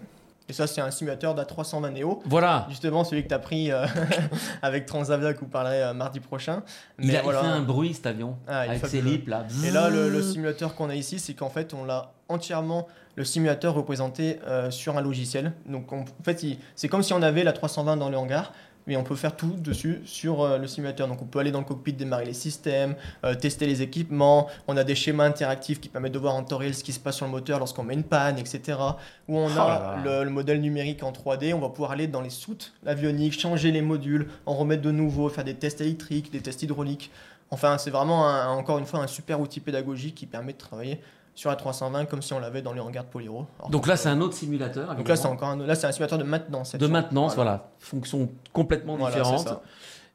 Et 0.49 0.53
ça, 0.53 0.65
c'est 0.65 0.81
un 0.81 0.89
simulateur 0.89 1.35
d'A320 1.35 1.93
Neo. 1.93 2.21
Voilà. 2.25 2.65
Justement, 2.69 3.03
celui 3.03 3.21
que 3.23 3.27
tu 3.27 3.35
as 3.35 3.39
pris 3.39 3.71
euh, 3.71 3.85
avec 4.63 4.87
Transavia 4.87 5.33
que 5.35 5.39
vous 5.41 5.47
parlerez 5.47 5.83
euh, 5.83 5.93
mardi 5.93 6.19
prochain. 6.19 6.63
il 6.97 7.15
a 7.15 7.21
fait 7.21 7.35
un 7.35 7.61
bruit 7.61 7.93
cet 7.93 8.07
avion 8.07 8.35
ah, 8.47 8.61
avec 8.61 8.85
ses 8.87 9.01
lips 9.01 9.27
là. 9.27 9.45
Et 9.63 9.69
là, 9.69 9.89
le, 9.89 10.21
simulateur 10.23 10.73
qu'on 10.73 10.89
a 10.89 10.95
ici, 10.95 11.19
c'est 11.19 11.35
qu'en 11.35 11.49
fait, 11.49 11.75
on 11.75 11.85
l'a 11.85 12.13
entièrement 12.29 12.87
le 13.15 13.25
simulateur 13.25 13.75
représenté 13.75 14.39
euh, 14.47 14.71
sur 14.71 14.97
un 14.97 15.01
logiciel. 15.01 15.53
Donc 15.67 15.93
en 15.93 16.05
fait, 16.23 16.43
c'est 16.75 16.87
comme 16.87 17.03
si 17.03 17.13
on 17.13 17.21
avait 17.21 17.43
la 17.43 17.53
320 17.53 17.97
dans 17.97 18.09
le 18.09 18.17
hangar, 18.17 18.53
mais 18.89 18.97
on 18.97 19.03
peut 19.03 19.15
faire 19.15 19.35
tout 19.35 19.51
dessus 19.51 20.01
sur 20.03 20.41
euh, 20.41 20.57
le 20.57 20.65
simulateur. 20.65 21.07
Donc 21.07 21.21
on 21.21 21.25
peut 21.25 21.37
aller 21.37 21.51
dans 21.51 21.59
le 21.59 21.65
cockpit, 21.65 21.93
démarrer 21.93 22.25
les 22.25 22.33
systèmes, 22.33 22.95
euh, 23.23 23.35
tester 23.35 23.67
les 23.67 23.83
équipements. 23.83 24.47
On 24.67 24.75
a 24.77 24.83
des 24.83 24.95
schémas 24.95 25.25
interactifs 25.25 25.79
qui 25.79 25.89
permettent 25.89 26.13
de 26.13 26.17
voir 26.17 26.33
en 26.33 26.43
temps 26.43 26.57
réel 26.57 26.73
ce 26.73 26.83
qui 26.83 26.91
se 26.91 26.99
passe 26.99 27.17
sur 27.17 27.27
le 27.27 27.31
moteur 27.31 27.59
lorsqu'on 27.59 27.83
met 27.83 27.93
une 27.93 28.03
panne, 28.03 28.39
etc. 28.39 28.79
Où 29.27 29.37
on 29.37 29.47
oh 29.47 29.59
a 29.59 29.97
le, 30.03 30.29
modèle 30.31 30.59
numérique 30.59 31.03
en 31.03 31.11
3D, 31.11 31.53
on 31.53 31.59
va 31.59 31.69
pouvoir 31.69 31.91
aller 31.91 32.07
dans 32.07 32.21
les 32.21 32.31
soutes 32.31 32.73
l'avionique, 32.83 33.39
changer 33.39 33.71
les 33.71 33.83
modules, 33.83 34.27
en 34.47 34.55
remettre 34.55 34.81
de 34.81 34.91
nouveaux, 34.91 35.29
faire 35.29 35.43
des 35.43 35.53
tests 35.53 35.81
électriques, 35.81 36.31
des 36.31 36.41
tests 36.41 36.63
hydrauliques. 36.63 37.11
Enfin, 37.51 37.77
c'est 37.77 37.91
vraiment 37.91 38.25
encore 38.57 38.79
une 38.79 38.85
fois 38.85 39.01
un 39.01 39.07
super 39.07 39.39
outil 39.39 39.59
pédagogique 39.59 40.15
qui 40.15 40.25
permet 40.25 40.53
de 40.53 40.57
travailler 40.57 40.99
sur 41.35 41.49
la 41.49 41.55
320 41.55 42.05
comme 42.05 42.21
si 42.21 42.33
on 42.33 42.39
l'avait 42.39 42.61
dans 42.61 42.73
les 42.73 42.79
hangars 42.79 43.05
de 43.05 43.09
Polyro. 43.09 43.45
donc 43.69 43.87
là, 43.87 43.95
c'est 43.95 44.09
un 44.09 44.21
autre 44.21 44.35
simulateur. 44.35 44.95
Donc 44.95 45.07
là, 45.07 45.15
c'est 45.15 45.27
encore 45.27 45.49
un, 45.49 45.57
là, 45.57 45.75
c'est 45.75 45.87
un 45.87 45.91
simulateur 45.91 46.19
de 46.19 46.23
maintenance. 46.23 46.75
De 46.75 46.87
maintenance, 46.87 47.35
voilà. 47.35 47.69
Fonction 47.79 48.29
complètement 48.53 48.97
différente. 48.97 49.61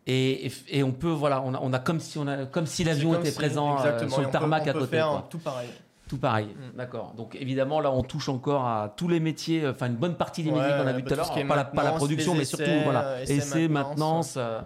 Et, 0.07 0.53
et, 0.69 0.83
on 0.83 0.93
peut, 0.93 1.09
voilà, 1.09 1.41
on 1.43 1.55
a, 1.55 1.61
on 1.63 1.73
a 1.73 1.79
comme 1.79 1.99
si 1.99 2.19
on 2.19 2.27
a, 2.27 2.45
comme 2.45 2.67
si 2.67 2.85
l'avion 2.85 3.19
était 3.19 3.33
présent 3.33 3.79
euh, 3.83 4.07
sur 4.09 4.21
le 4.21 4.29
tarmac 4.29 4.69
à 4.69 4.75
côté. 4.75 4.97
Faire 4.97 5.25
tout 5.31 5.39
pareil. 5.39 5.69
Tout 6.07 6.19
pareil, 6.19 6.49
mm. 6.49 6.77
d'accord. 6.77 7.15
Donc 7.17 7.35
évidemment, 7.41 7.81
là, 7.81 7.91
on 7.91 8.03
touche 8.03 8.29
encore 8.29 8.67
à 8.67 8.93
tous 8.95 9.09
les 9.09 9.19
métiers, 9.19 9.67
enfin 9.67 9.87
une 9.87 9.97
bonne 9.97 10.17
partie 10.17 10.43
des 10.43 10.51
métiers 10.51 10.73
qu'on 10.79 10.87
a 10.87 10.93
vu 10.93 11.03
tout 11.05 11.15
à 11.15 11.17
l'heure. 11.17 11.33
Pas, 11.49 11.65
pas, 11.65 11.83
la 11.83 11.93
production, 11.93 12.35
mais 12.35 12.45
surtout, 12.45 12.71
voilà, 12.85 13.23
essais, 13.23 13.67
maintenance. 13.67 14.35
Euh, 14.37 14.61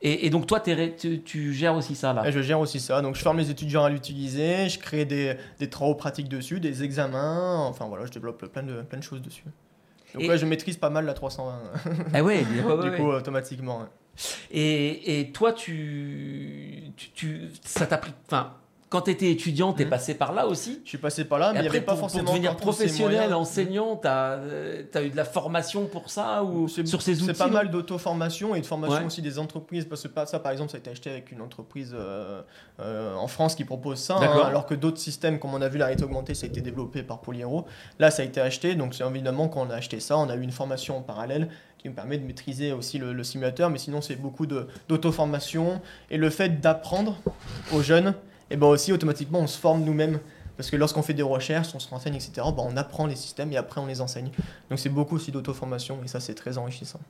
et, 0.00 0.30
donc 0.30 0.46
toi, 0.46 0.60
tu, 0.60 1.52
gères 1.52 1.74
aussi 1.74 1.94
ça 1.96 2.12
là? 2.12 2.30
Je 2.30 2.40
gère 2.40 2.60
aussi 2.60 2.78
ça. 2.78 3.02
Donc 3.02 3.16
je 3.16 3.22
forme 3.22 3.38
les 3.38 3.50
étudiants 3.50 3.84
à 3.84 3.90
l'utiliser, 3.90 4.68
je 4.68 4.78
crée 4.78 5.04
des, 5.04 5.36
des, 5.58 5.68
travaux 5.68 5.94
pratiques 5.94 6.28
dessus, 6.28 6.60
des 6.60 6.84
examens, 6.84 7.64
enfin 7.66 7.86
voilà, 7.86 8.06
je 8.06 8.12
développe 8.12 8.46
plein 8.46 8.62
de, 8.62 8.82
plein 8.82 8.98
de 8.98 9.04
choses 9.04 9.22
dessus. 9.22 9.44
Donc 10.14 10.28
ouais, 10.28 10.38
je 10.38 10.46
maîtrise 10.46 10.76
pas 10.76 10.90
mal 10.90 11.04
la 11.04 11.14
320. 11.14 11.62
Ah 12.14 12.22
ouais, 12.22 12.44
du 12.82 12.92
coup, 12.92 13.08
automatiquement. 13.10 13.86
Et, 14.50 15.20
et, 15.20 15.32
toi, 15.32 15.52
tu, 15.52 16.92
tu, 16.96 17.10
tu 17.10 17.50
ça 17.64 17.86
t'a 17.86 17.98
pris, 17.98 18.12
enfin, 18.26 18.54
quand 18.88 19.02
tu 19.02 19.10
étais 19.10 19.30
étudiant, 19.30 19.74
tu 19.74 19.82
es 19.82 19.84
hmm. 19.84 19.90
passé 19.90 20.14
par 20.14 20.32
là 20.32 20.46
aussi 20.46 20.80
Je 20.84 20.88
suis 20.88 20.98
passé 20.98 21.24
par 21.24 21.38
là, 21.38 21.52
mais 21.52 21.58
il 21.58 21.62
n'y 21.62 21.68
avait 21.68 21.80
pas 21.82 21.94
forcément. 21.94 22.24
Pour 22.24 22.34
devenir 22.34 22.56
professionnel, 22.56 23.34
enseignant, 23.34 23.96
tu 23.96 24.08
as, 24.08 24.40
as, 24.94 25.02
eu 25.02 25.10
de 25.10 25.16
la 25.16 25.24
formation 25.24 25.86
pour 25.86 26.08
ça 26.08 26.42
ou 26.42 26.68
sur 26.68 27.02
ces 27.02 27.22
outils 27.22 27.26
C'est 27.26 27.38
pas 27.38 27.48
mal 27.48 27.70
d'auto-formation 27.70 28.54
et 28.54 28.60
de 28.60 28.66
formation 28.66 29.06
aussi 29.06 29.20
des 29.20 29.38
entreprises. 29.38 29.84
Parce 29.84 30.02
que 30.02 30.08
ça, 30.26 30.38
par 30.38 30.52
exemple, 30.52 30.70
ça 30.70 30.78
a 30.78 30.80
été 30.80 30.90
acheté 30.90 31.10
avec 31.10 31.32
une 31.32 31.42
entreprise 31.42 31.94
euh, 31.94 32.40
euh, 32.80 33.14
en 33.14 33.28
France 33.28 33.54
qui 33.54 33.64
propose 33.64 33.98
ça. 33.98 34.16
Hein, 34.16 34.42
alors 34.46 34.64
que 34.64 34.74
d'autres 34.74 34.98
systèmes, 34.98 35.38
comme 35.38 35.52
on 35.52 35.60
a 35.60 35.68
vu 35.68 35.78
la 35.78 35.86
réalité 35.86 36.04
augmentée, 36.04 36.34
ça 36.34 36.46
a 36.46 36.48
été 36.48 36.62
développé 36.62 37.02
par 37.02 37.20
Polyhero. 37.20 37.66
Là, 37.98 38.10
ça 38.10 38.22
a 38.22 38.24
été 38.24 38.40
acheté. 38.40 38.74
Donc, 38.74 38.94
c'est 38.94 39.04
évidemment, 39.04 39.48
quand 39.48 39.66
on 39.66 39.70
a 39.70 39.74
acheté 39.74 40.00
ça, 40.00 40.16
on 40.16 40.30
a 40.30 40.34
eu 40.34 40.42
une 40.42 40.52
formation 40.52 40.96
en 40.96 41.02
parallèle 41.02 41.48
qui 41.76 41.88
me 41.88 41.94
permet 41.94 42.18
de 42.18 42.26
maîtriser 42.26 42.72
aussi 42.72 42.98
le, 42.98 43.12
le 43.12 43.22
simulateur. 43.22 43.68
Mais 43.68 43.78
sinon, 43.78 44.00
c'est 44.00 44.16
beaucoup 44.16 44.46
d'auto-formation 44.46 45.82
et 46.10 46.16
le 46.16 46.30
fait 46.30 46.60
d'apprendre 46.60 47.18
aux 47.72 47.82
jeunes 47.82 48.14
et 48.50 48.56
ben 48.56 48.66
aussi 48.66 48.92
automatiquement 48.92 49.40
on 49.40 49.46
se 49.46 49.58
forme 49.58 49.84
nous-mêmes. 49.84 50.20
Parce 50.56 50.70
que 50.70 50.76
lorsqu'on 50.76 51.02
fait 51.02 51.14
des 51.14 51.22
recherches, 51.22 51.68
on 51.74 51.78
se 51.78 51.88
renseigne, 51.88 52.16
etc., 52.16 52.32
ben 52.34 52.64
on 52.66 52.76
apprend 52.76 53.06
les 53.06 53.14
systèmes 53.14 53.52
et 53.52 53.56
après 53.56 53.80
on 53.80 53.86
les 53.86 54.00
enseigne. 54.00 54.30
Donc 54.70 54.80
c'est 54.80 54.88
beaucoup 54.88 55.14
aussi 55.14 55.30
d'auto-formation 55.30 56.00
et 56.04 56.08
ça 56.08 56.18
c'est 56.18 56.34
très 56.34 56.58
enrichissant. 56.58 57.00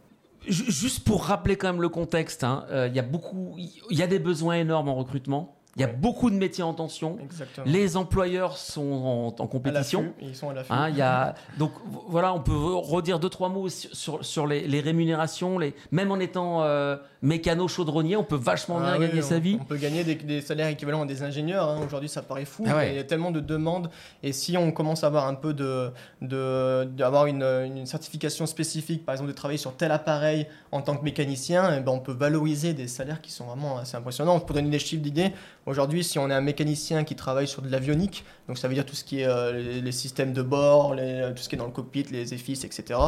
Juste 0.46 1.04
pour 1.04 1.24
rappeler 1.24 1.56
quand 1.56 1.72
même 1.72 1.82
le 1.82 1.88
contexte, 1.88 2.44
hein, 2.44 2.64
euh, 2.70 2.88
il 2.88 2.94
y 2.94 2.98
a 2.98 3.02
beaucoup, 3.02 3.56
il 3.56 3.98
y 3.98 4.02
a 4.02 4.06
des 4.06 4.18
besoins 4.18 4.54
énormes 4.54 4.88
en 4.88 4.94
recrutement. 4.94 5.57
Il 5.78 5.82
y 5.82 5.84
a 5.84 5.92
beaucoup 5.92 6.28
de 6.28 6.34
métiers 6.34 6.64
en 6.64 6.74
tension. 6.74 7.18
Les 7.64 7.96
employeurs 7.96 8.56
sont 8.56 9.32
en, 9.38 9.46
compétition. 9.46 10.12
ils 10.20 10.34
sont 10.34 10.50
à 10.50 10.54
l'affût. 10.54 10.72
Hein, 10.72 10.90
y 10.90 11.02
a, 11.02 11.34
donc 11.56 11.70
voilà, 12.08 12.34
on 12.34 12.40
peut 12.40 12.52
redire 12.52 13.20
deux 13.20 13.28
trois 13.28 13.48
mots 13.48 13.68
sur, 13.68 14.24
sur 14.24 14.46
les, 14.46 14.80
rémunérations. 14.80 15.58
Les, 15.58 15.74
même 15.92 16.10
en 16.10 16.18
étant 16.18 16.64
euh, 16.64 16.96
mécano 17.22 17.68
chaudronnier, 17.68 18.16
on 18.16 18.24
peut 18.24 18.36
vachement 18.36 18.80
bien 18.80 18.94
ah 18.94 18.98
gagner 18.98 19.22
sa 19.22 19.38
vie. 19.38 19.56
On 19.60 19.64
peut 19.64 19.76
gagner 19.76 20.02
des, 20.02 20.40
salaires 20.40 20.68
équivalents 20.68 21.02
à 21.02 21.06
des 21.06 21.22
ingénieurs. 21.22 21.68
Hein. 21.68 21.80
Aujourd'hui, 21.86 22.08
ça 22.08 22.22
paraît 22.22 22.44
fou. 22.44 22.64
Ah 22.66 22.84
il 22.84 22.96
y 22.96 22.98
a 22.98 23.04
tellement 23.04 23.30
de 23.30 23.40
demandes. 23.40 23.88
Et 24.24 24.32
si 24.32 24.56
on 24.56 24.72
commence 24.72 25.04
à 25.04 25.06
avoir 25.06 25.28
un 25.28 25.34
peu 25.34 25.54
de, 25.54 25.92
d'avoir 26.20 27.26
une, 27.26 27.42
une, 27.42 27.86
certification 27.86 28.46
spécifique, 28.46 29.04
par 29.04 29.14
exemple 29.14 29.30
de 29.30 29.36
travailler 29.36 29.58
sur 29.58 29.76
tel 29.76 29.92
appareil 29.92 30.46
en 30.72 30.82
tant 30.82 30.96
que 30.96 31.04
mécanicien, 31.04 31.76
eh 31.76 31.80
ben 31.80 31.92
on 31.92 32.00
peut 32.00 32.12
valoriser 32.12 32.74
des 32.74 32.88
salaires 32.88 33.20
qui 33.20 33.30
sont 33.30 33.46
vraiment 33.46 33.78
assez 33.78 33.96
impressionnants. 33.96 34.40
Pour 34.40 34.54
donner 34.54 34.70
des 34.70 34.78
chiffres 34.78 35.02
d'idées, 35.02 35.32
Aujourd'hui, 35.68 36.02
si 36.02 36.18
on 36.18 36.30
est 36.30 36.34
un 36.34 36.40
mécanicien 36.40 37.04
qui 37.04 37.14
travaille 37.14 37.46
sur 37.46 37.60
de 37.60 37.70
l'avionique, 37.70 38.24
donc 38.46 38.56
ça 38.56 38.68
veut 38.68 38.74
dire 38.74 38.86
tout 38.86 38.94
ce 38.94 39.04
qui 39.04 39.20
est 39.20 39.26
euh, 39.26 39.82
les, 39.82 39.92
systèmes 39.92 40.32
de 40.32 40.40
bord, 40.40 40.92
tout 40.92 41.42
ce 41.42 41.48
qui 41.50 41.56
est 41.56 41.58
dans 41.58 41.66
le 41.66 41.72
cockpit, 41.72 42.04
les 42.04 42.32
EFIS, 42.32 42.64
etc., 42.64 42.98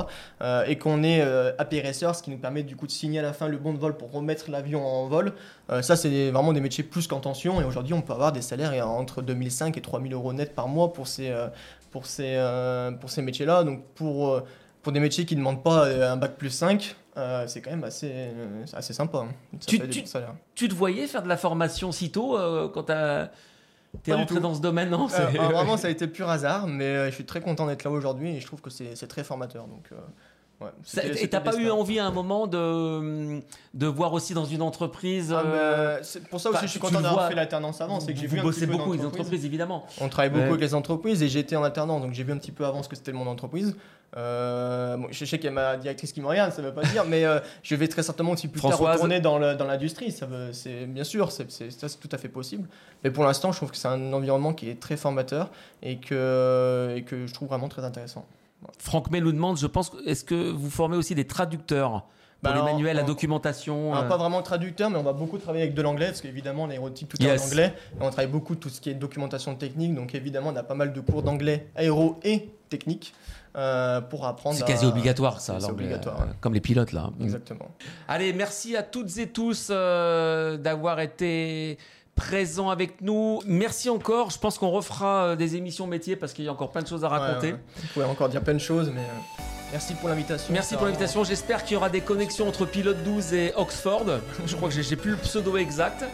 euh, 0.42 0.66
et 0.66 0.76
qu'on 0.76 1.02
est 1.02 1.22
euh, 1.22 1.52
APRSR, 1.56 2.14
ce 2.14 2.22
qui 2.22 2.30
nous 2.30 2.36
permet 2.36 2.62
du 2.62 2.76
coup 2.76 2.86
de 2.86 2.92
signer 2.92 3.20
à 3.20 3.22
la 3.22 3.32
fin 3.32 3.48
le 3.48 3.56
bon 3.56 3.72
de 3.72 3.78
vol 3.78 3.96
pour 3.96 4.12
remettre 4.12 4.50
l'avion 4.50 4.86
en 4.86 5.06
vol, 5.06 5.32
ça 5.80 5.96
c'est 5.96 6.30
vraiment 6.30 6.52
des 6.52 6.60
métiers 6.60 6.84
plus 6.84 7.06
qu'en 7.06 7.20
tension, 7.20 7.62
et 7.62 7.64
aujourd'hui 7.64 7.94
on 7.94 8.02
peut 8.02 8.12
avoir 8.12 8.32
des 8.32 8.42
salaires 8.42 8.86
entre 8.86 9.22
2005 9.22 9.78
et 9.78 9.80
3000 9.80 10.12
euros 10.12 10.34
net 10.34 10.54
par 10.54 10.68
mois 10.68 10.92
pour 10.92 11.06
ces, 11.06 11.32
pour 11.90 12.04
ces, 12.04 12.38
pour 13.00 13.08
ces 13.08 13.22
métiers-là. 13.22 13.64
Donc 13.64 13.84
pour, 13.94 14.42
pour 14.82 14.92
des 14.92 15.00
métiers 15.00 15.24
qui 15.26 15.34
ne 15.34 15.40
demandent 15.40 15.62
pas 15.62 15.86
un 15.86 16.16
bac 16.16 16.36
plus 16.36 16.50
5, 16.50 16.96
euh, 17.16 17.44
c'est 17.46 17.60
quand 17.60 17.70
même 17.70 17.84
assez, 17.84 18.10
euh, 18.12 18.64
assez 18.72 18.92
sympa. 18.92 19.18
Hein. 19.18 19.28
Tu, 19.66 19.80
tu, 20.54 20.68
te 20.68 20.74
voyais 20.74 21.06
faire 21.06 21.22
de 21.22 21.28
la 21.28 21.36
formation 21.36 21.92
si 21.92 22.10
tôt 22.10 22.38
euh, 22.38 22.68
quand 22.68 22.84
T'es 24.04 24.12
Pas 24.12 24.16
du 24.18 24.22
rentré 24.22 24.40
dans 24.40 24.54
ce 24.54 24.60
domaine, 24.60 24.88
non? 24.90 25.08
Euh, 25.12 25.18
euh, 25.34 25.48
vraiment, 25.48 25.76
ça 25.76 25.88
a 25.88 25.90
été 25.90 26.06
pur 26.06 26.28
hasard, 26.28 26.68
mais 26.68 26.84
euh, 26.84 27.06
je 27.10 27.14
suis 27.16 27.24
très 27.24 27.40
content 27.40 27.66
d'être 27.66 27.82
là 27.82 27.90
aujourd'hui 27.90 28.36
et 28.36 28.40
je 28.40 28.46
trouve 28.46 28.60
que 28.60 28.70
c'est 28.70 28.94
très 29.08 29.24
formateur. 29.24 29.66
Donc, 29.66 29.88
euh, 29.90 30.64
ouais, 30.64 30.70
Ça- 30.84 31.04
Et 31.04 31.28
t'as 31.28 31.40
pas 31.40 31.56
eu 31.56 31.70
envie 31.70 31.98
à 31.98 32.06
un 32.06 32.12
moment 32.12 32.46
de, 32.46 33.40
de 33.74 33.86
voir 33.88 34.12
aussi 34.12 34.32
dans 34.32 34.44
une 34.44 34.62
entreprise 34.62 35.34
Ah, 35.36 35.42
euh, 35.44 36.00
pour 36.30 36.40
ça 36.40 36.50
aussi 36.50 36.58
enfin, 36.58 36.66
je 36.66 36.70
suis 36.70 36.78
tu 36.78 36.86
content 36.86 37.00
d'avoir 37.00 37.28
fait 37.28 37.34
l'alternance 37.34 37.80
avant, 37.80 37.98
c'est 37.98 38.14
que 38.14 38.20
j'ai 38.20 38.28
vous 38.28 38.36
vu 38.36 38.42
peu 38.60 38.66
beaucoup 38.66 38.90
avec 38.90 39.00
les 39.00 39.06
entreprises, 39.06 39.44
évidemment. 39.44 39.84
On 40.00 40.08
travaille 40.08 40.30
beaucoup 40.30 40.42
Ouais. 40.42 40.48
avec 40.50 40.60
les 40.60 40.74
entreprises 40.74 41.20
et 41.24 41.28
j'étais 41.28 41.56
en 41.56 41.64
alternance, 41.64 42.00
donc 42.00 42.12
j'ai 42.12 42.22
vu 42.22 42.32
un 42.32 42.38
petit 42.38 42.52
peu 42.52 42.64
avant 42.66 42.84
ce 42.84 42.88
que 42.88 42.94
c'était 42.94 43.10
le 43.10 43.18
monde 43.18 43.26
d'entreprise. 43.26 43.74
Euh, 44.16 44.96
bon, 44.96 45.06
je 45.10 45.24
sais 45.24 45.38
qu'il 45.38 45.44
y 45.46 45.48
a 45.48 45.52
ma 45.52 45.76
directrice 45.76 46.12
qui 46.12 46.20
me 46.20 46.26
regarde, 46.26 46.52
ça 46.52 46.62
veut 46.62 46.74
pas 46.74 46.82
dire, 46.82 47.04
mais 47.06 47.24
euh, 47.24 47.38
je 47.62 47.74
vais 47.76 47.86
très 47.86 48.02
certainement 48.02 48.32
aussi 48.32 48.48
plus 48.48 48.60
tard 48.60 48.76
retourner 48.78 49.20
dans 49.20 49.38
le- 49.38 49.54
dans 49.54 49.66
l'industrie. 49.66 50.10
Ça 50.10 50.26
veut, 50.26 50.52
c'est 50.52 50.86
bien 50.86 51.04
sûr, 51.04 51.30
c'est 51.30 51.50
c'est- 51.50 51.70
ça, 51.70 51.88
c'est 51.88 51.98
tout 51.98 52.08
à 52.10 52.18
fait 52.18 52.28
possible. 52.28 52.68
Mais 53.04 53.10
pour 53.10 53.22
l'instant, 53.24 53.52
je 53.52 53.58
trouve 53.58 53.70
que 53.70 53.76
c'est 53.76 53.88
un 53.88 54.12
environnement 54.12 54.52
qui 54.52 54.68
est 54.68 54.80
très 54.80 54.96
formateur 54.96 55.50
et 55.82 55.98
que 55.98 56.92
et 56.96 57.02
que 57.02 57.26
je 57.26 57.32
trouve 57.34 57.48
vraiment 57.48 57.68
très 57.68 57.84
intéressant. 57.84 58.26
Franck 58.78 59.10
May 59.10 59.20
nous 59.20 59.32
demande, 59.32 59.58
je 59.58 59.66
pense, 59.66 59.92
est-ce 60.06 60.24
que 60.24 60.50
vous 60.50 60.70
formez 60.70 60.96
aussi 60.96 61.14
des 61.14 61.26
traducteurs 61.26 61.90
pour 61.92 62.02
Bah 62.42 62.50
les 62.50 62.56
alors, 62.60 62.72
manuels, 62.74 62.96
la 62.96 63.04
on- 63.04 63.06
documentation 63.06 63.92
Alors, 63.92 64.04
euh, 64.04 64.08
pas 64.08 64.16
vraiment 64.16 64.42
traducteur, 64.42 64.90
mais 64.90 64.98
on 64.98 65.02
va 65.02 65.12
beaucoup 65.12 65.38
travailler 65.38 65.62
avec 65.64 65.74
de 65.74 65.82
l'anglais, 65.82 66.06
parce 66.06 66.20
qu'évidemment, 66.20 66.66
l'aérotique, 66.66 67.08
tout 67.08 67.20
est 67.22 67.26
Yes. 67.26 67.42
en 67.42 67.46
anglais. 67.46 67.74
Et 67.94 68.02
on 68.02 68.08
travaille 68.10 68.26
beaucoup 68.30 68.56
tout 68.56 68.68
ce 68.70 68.80
qui 68.80 68.90
est 68.90 68.94
documentation 68.94 69.54
technique, 69.54 69.94
donc 69.94 70.14
évidemment, 70.14 70.50
on 70.52 70.56
a 70.56 70.62
pas 70.62 70.74
mal 70.74 70.92
de 70.92 71.00
cours 71.00 71.22
d'anglais 71.22 71.68
aéro 71.76 72.18
et 72.24 72.50
technique 72.70 73.14
euh, 73.56 74.00
pour 74.00 74.26
apprendre. 74.26 74.56
C'est 74.56 74.62
à- 74.64 74.66
quasi 74.66 74.86
obligatoire, 74.86 75.40
ça, 75.40 75.54
C'est 75.58 75.66
l'anglais, 75.66 75.84
obligatoire, 75.86 76.20
euh, 76.20 76.24
ouais. 76.26 76.32
comme 76.40 76.54
les 76.54 76.60
pilotes, 76.60 76.92
là. 76.92 77.10
Exactement. 77.20 77.68
Allez, 78.08 78.32
merci 78.32 78.76
à 78.76 78.82
toutes 78.82 79.16
et 79.18 79.28
tous 79.28 79.68
euh, 79.70 80.56
d'avoir 80.56 81.00
été 81.00 81.78
présents 82.14 82.70
avec 82.70 83.00
nous. 83.00 83.40
Merci 83.46 83.88
encore. 83.88 84.30
Je 84.30 84.38
pense 84.38 84.58
qu'on 84.58 84.70
refera 84.70 85.36
des 85.36 85.56
émissions 85.56 85.86
métiers 85.86 86.16
parce 86.16 86.32
qu'il 86.32 86.44
y 86.44 86.48
a 86.48 86.52
encore 86.52 86.70
plein 86.70 86.82
de 86.82 86.86
choses 86.88 87.04
à 87.04 87.08
raconter. 87.08 87.48
Ouais, 87.48 87.52
ouais. 87.54 87.60
Vous 87.76 87.88
pouvez 87.94 88.04
encore 88.04 88.28
dire 88.28 88.42
plein 88.42 88.54
de 88.54 88.58
choses, 88.58 88.90
mais 88.94 89.04
merci 89.72 89.94
pour 89.94 90.08
l'invitation. 90.08 90.52
Merci 90.52 90.74
pour 90.76 90.84
l'invitation. 90.86 91.24
J'espère 91.24 91.64
qu'il 91.64 91.74
y 91.74 91.76
aura 91.76 91.88
des 91.90 92.00
connexions 92.00 92.48
entre 92.48 92.64
Pilote 92.66 93.02
12 93.04 93.32
et 93.34 93.52
Oxford. 93.56 94.04
Je 94.46 94.56
crois 94.56 94.68
que 94.68 94.74
j'ai- 94.80 94.96
plus 94.96 95.12
le 95.12 95.16
pseudo 95.16 95.56
exact. 95.56 96.04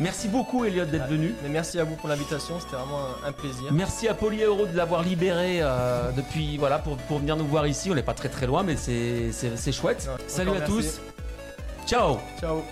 Merci 0.00 0.28
beaucoup, 0.28 0.64
Elliot, 0.64 0.84
d'être 0.86 1.08
venu. 1.08 1.34
Mais 1.42 1.48
merci 1.48 1.78
à 1.78 1.84
vous 1.84 1.94
pour 1.96 2.08
l'invitation, 2.08 2.58
c'était 2.60 2.76
vraiment 2.76 3.00
un, 3.24 3.28
un 3.28 3.32
plaisir. 3.32 3.70
Merci 3.72 4.08
à 4.08 4.14
Poly 4.14 4.42
Euro 4.42 4.66
de 4.66 4.76
l'avoir 4.76 5.02
libéré 5.02 5.58
euh, 5.60 6.10
depuis 6.12 6.56
voilà 6.56 6.78
pour, 6.78 6.96
pour 6.96 7.18
venir 7.18 7.36
nous 7.36 7.46
voir 7.46 7.66
ici. 7.66 7.90
On 7.90 7.94
n'est 7.94 8.02
pas 8.02 8.14
très 8.14 8.28
très 8.30 8.46
loin, 8.46 8.62
mais 8.62 8.76
c'est 8.76 9.72
chouette. 9.72 10.08
Ouais, 10.08 10.24
Salut 10.26 10.50
à 10.50 10.54
merci. 10.54 10.66
tous. 10.72 11.00
Ciao. 11.86 12.18
Ciao. 12.40 12.62